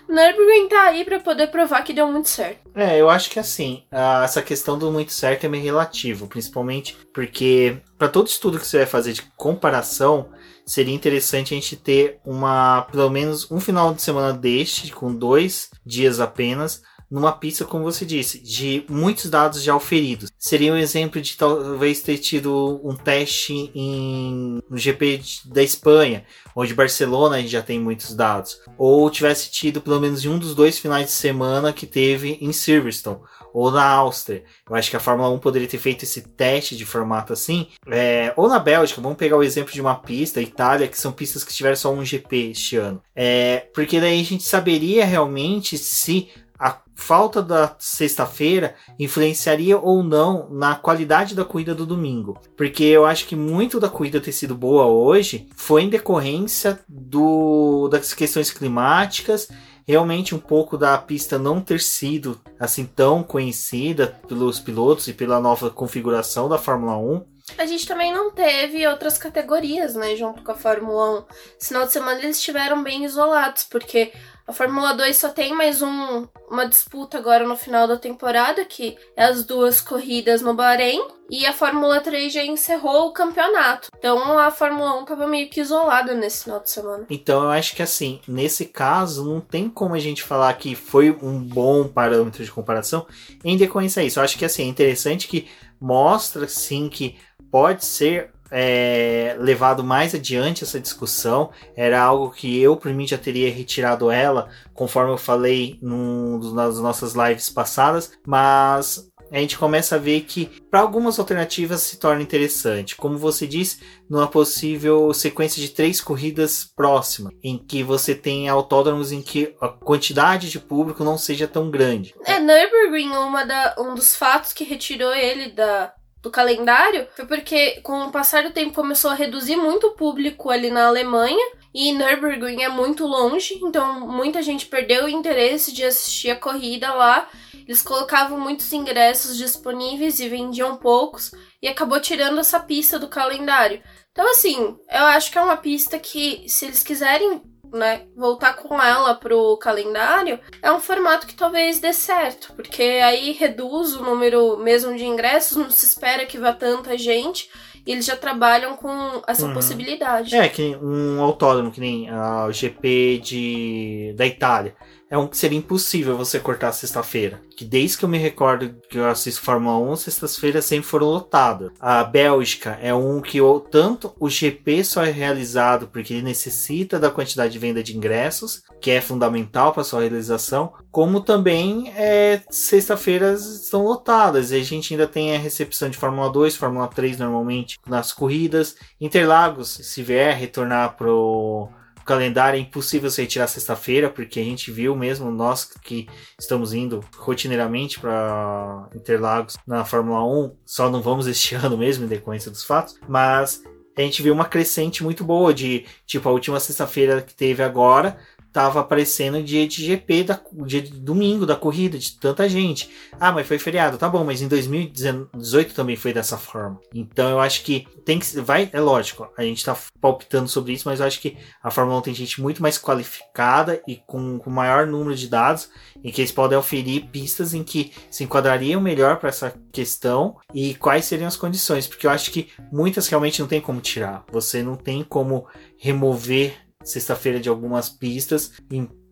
não 0.07 0.21
era 0.21 0.35
tá 0.69 0.83
aí 0.83 1.03
para 1.03 1.19
poder 1.19 1.47
provar 1.47 1.83
que 1.83 1.93
deu 1.93 2.07
muito 2.07 2.29
certo. 2.29 2.59
É, 2.75 2.99
eu 2.99 3.09
acho 3.09 3.29
que 3.29 3.39
assim, 3.39 3.83
essa 4.23 4.41
questão 4.41 4.77
do 4.77 4.91
muito 4.91 5.11
certo 5.11 5.45
é 5.45 5.49
meio 5.49 5.63
relativo, 5.63 6.27
principalmente 6.27 6.97
porque 7.13 7.77
para 7.97 8.07
todo 8.07 8.27
estudo 8.27 8.59
que 8.59 8.67
você 8.67 8.77
vai 8.79 8.85
fazer 8.85 9.13
de 9.13 9.23
comparação, 9.35 10.29
seria 10.65 10.93
interessante 10.93 11.53
a 11.53 11.57
gente 11.57 11.75
ter 11.75 12.19
uma 12.25 12.81
pelo 12.91 13.09
menos 13.09 13.49
um 13.51 13.59
final 13.59 13.93
de 13.93 14.01
semana 14.01 14.33
deste 14.33 14.91
com 14.91 15.13
dois 15.13 15.69
dias 15.85 16.19
apenas 16.19 16.81
numa 17.09 17.31
pista, 17.31 17.65
como 17.65 17.83
você 17.83 18.05
disse, 18.05 18.39
de 18.39 18.83
muitos 18.89 19.29
dados 19.29 19.61
já 19.61 19.75
oferidos. 19.75 20.31
Seria 20.37 20.73
um 20.73 20.77
exemplo 20.77 21.21
de 21.21 21.37
talvez 21.37 22.01
ter 22.01 22.17
tido 22.17 22.81
um 22.83 22.95
teste 22.95 23.71
em, 23.75 24.59
no 24.69 24.77
GP 24.77 25.21
da 25.45 25.63
Espanha, 25.63 26.25
onde 26.55 26.73
Barcelona 26.73 27.35
a 27.35 27.39
gente 27.39 27.51
já 27.51 27.61
tem 27.61 27.79
muitos 27.79 28.15
dados. 28.15 28.59
Ou 28.77 29.09
tivesse 29.09 29.51
tido 29.51 29.81
pelo 29.81 29.99
menos 29.99 30.25
um 30.25 30.39
dos 30.39 30.55
dois 30.55 30.79
finais 30.79 31.05
de 31.05 31.11
semana 31.11 31.71
que 31.71 31.85
teve 31.85 32.37
em 32.41 32.51
Silverstone, 32.51 33.19
ou 33.55 33.71
na 33.71 33.85
Áustria. 33.85 34.43
Eu 34.69 34.75
acho 34.75 34.89
que 34.89 34.97
a 34.97 34.99
Fórmula 34.99 35.29
1 35.29 35.39
poderia 35.39 35.67
ter 35.67 35.77
feito 35.77 36.03
esse 36.03 36.21
teste 36.21 36.75
de 36.75 36.85
formato 36.85 37.31
assim. 37.31 37.67
É, 37.87 38.33
ou 38.35 38.49
na 38.49 38.59
Bélgica, 38.59 38.99
vamos 38.99 39.17
pegar 39.17 39.37
o 39.37 39.43
exemplo 39.43 39.71
de 39.71 39.79
uma 39.79 39.95
pista, 39.95 40.41
Itália, 40.41 40.89
que 40.89 40.99
são 40.99 41.13
pistas 41.13 41.41
que 41.41 41.53
tiveram 41.53 41.77
só 41.77 41.93
um 41.93 42.03
GP 42.03 42.51
este 42.51 42.75
ano. 42.75 43.01
É, 43.15 43.69
porque 43.73 44.01
daí 44.01 44.19
a 44.19 44.23
gente 44.25 44.43
saberia 44.43 45.05
realmente 45.05 45.77
se 45.77 46.27
a 46.59 46.77
falta 46.95 47.41
da 47.41 47.77
sexta-feira 47.79 48.75
influenciaria 48.99 49.77
ou 49.77 50.03
não 50.03 50.49
na 50.49 50.75
qualidade 50.75 51.33
da 51.33 51.45
corrida 51.45 51.73
do 51.73 51.85
domingo. 51.85 52.37
Porque 52.57 52.83
eu 52.83 53.05
acho 53.05 53.25
que 53.25 53.37
muito 53.37 53.79
da 53.79 53.87
corrida 53.87 54.19
ter 54.19 54.33
sido 54.33 54.53
boa 54.53 54.85
hoje 54.85 55.47
foi 55.55 55.83
em 55.83 55.89
decorrência 55.89 56.79
do, 56.89 57.87
das 57.87 58.13
questões 58.13 58.51
climáticas 58.51 59.47
realmente 59.87 60.33
um 60.33 60.39
pouco 60.39 60.77
da 60.77 60.97
pista 60.97 61.37
não 61.37 61.61
ter 61.61 61.79
sido 61.79 62.39
assim 62.59 62.85
tão 62.85 63.23
conhecida 63.23 64.19
pelos 64.27 64.59
pilotos 64.59 65.07
e 65.07 65.13
pela 65.13 65.39
nova 65.39 65.69
configuração 65.69 66.49
da 66.49 66.57
Fórmula 66.57 66.97
1. 66.97 67.35
A 67.59 67.65
gente 67.67 67.87
também 67.87 68.11
não 68.11 68.31
teve 68.31 68.87
outras 68.87 69.19
categorias, 69.19 69.93
né, 69.93 70.15
junto 70.15 70.41
com 70.41 70.51
a 70.51 70.55
Fórmula 70.55 71.19
1. 71.19 71.25
Esse 71.59 71.67
final 71.67 71.85
de 71.85 71.93
semana 71.93 72.19
eles 72.19 72.37
estiveram 72.37 72.81
bem 72.81 73.05
isolados, 73.05 73.63
porque 73.63 74.11
A 74.47 74.53
Fórmula 74.53 74.93
2 74.93 75.17
só 75.17 75.29
tem 75.29 75.55
mais 75.55 75.81
um, 75.81 76.27
uma 76.47 76.67
disputa 76.67 77.17
agora 77.17 77.47
no 77.47 77.55
final 77.55 77.87
da 77.87 77.97
temporada, 77.97 78.63
que 78.63 78.95
é 79.15 79.23
as 79.23 79.43
duas 79.43 79.81
corridas 79.81 80.39
no 80.43 80.53
Bahrein. 80.53 81.01
E 81.27 81.47
a 81.47 81.53
Fórmula 81.53 81.99
3 81.99 82.31
já 82.31 82.43
encerrou 82.43 83.07
o 83.07 83.11
campeonato. 83.11 83.89
Então 83.97 84.37
a 84.37 84.51
Fórmula 84.51 84.99
1 84.99 85.01
estava 85.01 85.25
meio 85.25 85.49
que 85.49 85.59
isolada 85.59 86.13
nesse 86.13 86.43
final 86.43 86.59
de 86.59 86.69
semana. 86.69 87.07
Então 87.09 87.43
eu 87.43 87.49
acho 87.49 87.75
que 87.75 87.81
assim, 87.81 88.21
nesse 88.27 88.65
caso, 88.65 89.25
não 89.25 89.41
tem 89.41 89.67
como 89.67 89.95
a 89.95 89.99
gente 89.99 90.21
falar 90.21 90.53
que 90.53 90.75
foi 90.75 91.09
um 91.09 91.39
bom 91.39 91.87
parâmetro 91.87 92.45
de 92.45 92.51
comparação 92.51 93.07
em 93.43 93.57
decorrência 93.57 94.03
a 94.03 94.05
isso. 94.05 94.19
Eu 94.19 94.23
acho 94.23 94.37
que 94.37 94.45
assim, 94.45 94.61
é 94.61 94.67
interessante 94.67 95.27
que 95.27 95.47
mostra 95.81 96.47
sim 96.47 96.87
que 96.87 97.17
pode 97.49 97.83
ser 97.83 98.34
é, 98.57 99.35
levado 99.37 99.83
mais 99.83 100.15
adiante 100.15 100.63
essa 100.63 100.79
discussão. 100.79 101.49
Era 101.75 102.01
algo 102.01 102.31
que 102.31 102.57
eu, 102.61 102.77
por 102.77 102.93
mim, 102.93 103.05
já 103.05 103.17
teria 103.17 103.51
retirado 103.51 104.09
ela, 104.09 104.47
conforme 104.73 105.11
eu 105.11 105.17
falei 105.17 105.77
num 105.81 106.39
das 106.55 106.79
nossas 106.79 107.13
lives 107.13 107.49
passadas, 107.49 108.13
mas 108.25 109.11
a 109.29 109.39
gente 109.39 109.57
começa 109.57 109.95
a 109.95 109.99
ver 109.99 110.21
que 110.21 110.45
para 110.71 110.79
algumas 110.79 111.19
alternativas 111.19 111.81
se 111.81 111.97
torna 111.97 112.21
interessante. 112.21 112.95
Como 112.95 113.17
você 113.17 113.45
disse, 113.45 113.81
numa 114.09 114.27
possível 114.27 115.13
sequência 115.13 115.61
de 115.61 115.69
três 115.69 115.99
corridas 115.99 116.63
próximas, 116.63 117.33
em 117.43 117.57
que 117.57 117.83
você 117.83 118.15
tem 118.15 118.47
autódromos 118.47 119.11
em 119.11 119.21
que 119.21 119.53
a 119.59 119.67
quantidade 119.67 120.49
de 120.49 120.59
público 120.59 121.03
não 121.03 121.17
seja 121.17 121.45
tão 121.45 121.69
grande. 121.69 122.15
É, 122.23 122.39
Nürburgring, 122.39 123.09
uma 123.09 123.43
da, 123.43 123.75
um 123.79 123.95
dos 123.95 124.15
fatos 124.15 124.53
que 124.53 124.63
retirou 124.63 125.13
ele 125.13 125.51
da, 125.51 125.93
do 126.25 126.31
calendário 126.31 127.07
foi 127.15 127.25
porque, 127.25 127.79
com 127.81 128.05
o 128.05 128.11
passar 128.11 128.43
do 128.43 128.51
tempo, 128.51 128.73
começou 128.73 129.11
a 129.11 129.15
reduzir 129.15 129.55
muito 129.55 129.87
o 129.87 129.91
público 129.91 130.49
ali 130.49 130.71
na 130.71 130.87
Alemanha. 130.87 131.45
E 131.73 131.91
Nürburgring 131.91 132.63
é 132.63 132.69
muito 132.69 133.05
longe, 133.05 133.59
então 133.61 134.07
muita 134.07 134.41
gente 134.41 134.65
perdeu 134.65 135.05
o 135.05 135.09
interesse 135.09 135.73
de 135.73 135.83
assistir 135.83 136.31
a 136.31 136.35
corrida 136.35 136.93
lá. 136.93 137.29
Eles 137.53 137.81
colocavam 137.81 138.39
muitos 138.39 138.71
ingressos 138.73 139.37
disponíveis 139.37 140.19
e 140.19 140.29
vendiam 140.29 140.77
poucos, 140.77 141.31
e 141.61 141.67
acabou 141.67 141.99
tirando 141.99 142.39
essa 142.39 142.59
pista 142.59 142.97
do 142.97 143.07
calendário. 143.07 143.83
Então, 144.11 144.29
assim, 144.31 144.77
eu 144.89 145.03
acho 145.05 145.29
que 145.31 145.37
é 145.37 145.41
uma 145.41 145.57
pista 145.57 145.99
que, 145.99 146.45
se 146.47 146.65
eles 146.65 146.81
quiserem 146.81 147.41
né, 147.75 148.03
voltar 148.15 148.55
com 148.55 148.81
ela 148.81 149.13
pro 149.15 149.57
calendário, 149.57 150.39
é 150.61 150.71
um 150.71 150.79
formato 150.79 151.27
que 151.27 151.35
talvez 151.35 151.79
dê 151.79 151.93
certo, 151.93 152.53
porque 152.55 152.81
aí 152.81 153.31
reduz 153.33 153.95
o 153.95 154.03
número 154.03 154.57
mesmo 154.57 154.95
de 154.95 155.05
ingressos, 155.05 155.57
não 155.57 155.69
se 155.69 155.85
espera 155.85 156.25
que 156.25 156.37
vá 156.37 156.53
tanta 156.53 156.97
gente, 156.97 157.49
e 157.85 157.91
eles 157.91 158.05
já 158.05 158.15
trabalham 158.15 158.75
com 158.75 159.21
essa 159.27 159.45
uhum. 159.45 159.53
possibilidade. 159.53 160.35
É, 160.35 160.49
que 160.49 160.75
um 160.81 161.21
autódromo, 161.21 161.71
que 161.71 161.79
nem 161.79 162.07
o 162.11 162.51
GP 162.51 163.19
de, 163.23 164.13
da 164.15 164.25
Itália 164.25 164.75
é 165.09 165.17
um 165.17 165.27
que 165.27 165.37
seria 165.37 165.57
impossível 165.57 166.17
você 166.17 166.39
cortar 166.39 166.71
sexta-feira. 166.71 167.41
Que 167.55 167.63
desde 167.63 167.97
que 167.97 168.05
eu 168.05 168.09
me 168.09 168.17
recordo 168.17 168.75
que 168.89 168.97
eu 168.97 169.07
assisto 169.07 169.41
Fórmula 169.41 169.77
1, 169.91 169.95
sextas-feiras 169.97 170.65
sempre 170.65 170.87
foram 170.87 171.07
lotadas. 171.07 171.71
A 171.79 172.03
Bélgica 172.03 172.77
é 172.81 172.93
um 172.93 173.21
que 173.21 173.37
eu, 173.37 173.59
tanto 173.59 174.13
o 174.19 174.29
GP 174.29 174.83
só 174.83 175.03
é 175.05 175.11
realizado 175.11 175.87
porque 175.87 176.13
ele 176.13 176.23
necessita 176.23 176.99
da 176.99 177.11
quantidade 177.11 177.53
de 177.53 177.59
venda 177.59 177.83
de 177.83 177.95
ingressos, 177.95 178.63
que 178.81 178.91
é 178.91 178.99
fundamental 178.99 179.73
para 179.73 179.83
sua 179.83 180.01
realização, 180.01 180.73
como 180.91 181.21
também 181.21 181.91
é, 181.95 182.41
sexta-feiras 182.49 183.45
estão 183.45 183.83
lotadas. 183.83 184.51
E 184.51 184.55
a 184.55 184.63
gente 184.63 184.93
ainda 184.93 185.07
tem 185.07 185.35
a 185.35 185.39
recepção 185.39 185.89
de 185.89 185.97
Fórmula 185.97 186.31
2, 186.31 186.55
Fórmula 186.55 186.87
3 186.87 187.19
normalmente 187.19 187.77
nas 187.87 188.11
corridas. 188.11 188.75
Interlagos, 188.99 189.69
se 189.69 190.01
vier 190.01 190.35
retornar 190.35 190.95
pro 190.95 191.69
calendário 192.05 192.57
é 192.57 192.61
impossível 192.61 193.09
você 193.09 193.23
retirar 193.23 193.47
sexta-feira, 193.47 194.09
porque 194.09 194.39
a 194.39 194.43
gente 194.43 194.71
viu 194.71 194.95
mesmo, 194.95 195.31
nós 195.31 195.65
que 195.65 196.07
estamos 196.39 196.73
indo 196.73 197.03
rotineiramente 197.17 197.99
para 197.99 198.87
Interlagos 198.95 199.57
na 199.65 199.83
Fórmula 199.83 200.23
1, 200.23 200.55
só 200.65 200.89
não 200.89 201.01
vamos 201.01 201.27
este 201.27 201.55
ano 201.55 201.77
mesmo, 201.77 202.05
em 202.05 202.07
decorrência 202.07 202.51
dos 202.51 202.63
fatos, 202.63 202.99
mas 203.07 203.61
a 203.97 204.01
gente 204.01 204.21
viu 204.21 204.33
uma 204.33 204.45
crescente 204.45 205.03
muito 205.03 205.23
boa 205.23 205.53
de, 205.53 205.85
tipo, 206.05 206.27
a 206.27 206.31
última 206.31 206.59
sexta-feira 206.59 207.21
que 207.21 207.33
teve 207.33 207.63
agora, 207.63 208.17
tava 208.55 208.79
aparecendo 208.79 209.43
dia 209.43 209.67
de 209.67 209.85
GP, 209.85 210.23
da, 210.23 210.39
dia 210.65 210.81
de 210.81 210.91
domingo 210.91 211.45
da 211.45 211.57
corrida, 211.57 211.99
de 211.99 212.17
tanta 212.17 212.47
gente. 212.47 212.89
Ah, 213.19 213.29
mas 213.29 213.45
foi 213.45 213.59
feriado, 213.59 213.97
tá 213.97 214.07
bom, 214.07 214.23
mas 214.23 214.41
em 214.41 214.47
2018 214.47 215.73
também 215.73 215.97
foi 215.97 216.13
dessa 216.13 216.37
forma. 216.37 216.79
Então 216.93 217.29
eu 217.29 217.41
acho 217.41 217.65
que 217.65 217.85
tem 218.05 218.17
que. 218.17 218.39
Vai, 218.39 218.69
é 218.71 218.79
lógico, 218.79 219.27
a 219.37 219.43
gente 219.43 219.65
tá 219.65 219.77
palpitando 219.99 220.47
sobre 220.47 220.71
isso, 220.71 220.87
mas 220.87 221.01
eu 221.01 221.05
acho 221.05 221.19
que 221.19 221.35
a 221.61 221.69
Fórmula 221.69 221.99
1 221.99 222.03
tem 222.03 222.13
gente 222.13 222.41
muito 222.41 222.61
mais 222.61 222.77
qualificada 222.77 223.81
e 223.85 223.97
com, 223.97 224.39
com 224.39 224.49
maior 224.49 224.87
número 224.87 225.17
de 225.17 225.27
dados, 225.27 225.69
em 226.01 226.09
que 226.09 226.21
eles 226.21 226.31
podem 226.31 226.57
oferir 226.57 227.07
pistas 227.07 227.53
em 227.53 227.61
que 227.61 227.91
se 228.09 228.23
enquadrariam 228.23 228.79
melhor 228.79 229.17
para 229.17 229.27
essa 229.27 229.53
questão 229.73 230.37
e 230.53 230.75
quais 230.75 231.03
seriam 231.03 231.27
as 231.27 231.35
condições, 231.35 231.87
porque 231.87 232.07
eu 232.07 232.11
acho 232.11 232.31
que 232.31 232.47
muitas 232.71 233.09
realmente 233.09 233.41
não 233.41 233.49
tem 233.49 233.59
como 233.59 233.81
tirar. 233.81 234.23
Você 234.31 234.63
não 234.63 234.77
tem 234.77 235.03
como 235.03 235.45
remover 235.77 236.64
sexta-feira 236.85 237.39
de 237.39 237.49
algumas 237.49 237.89
pistas, 237.89 238.53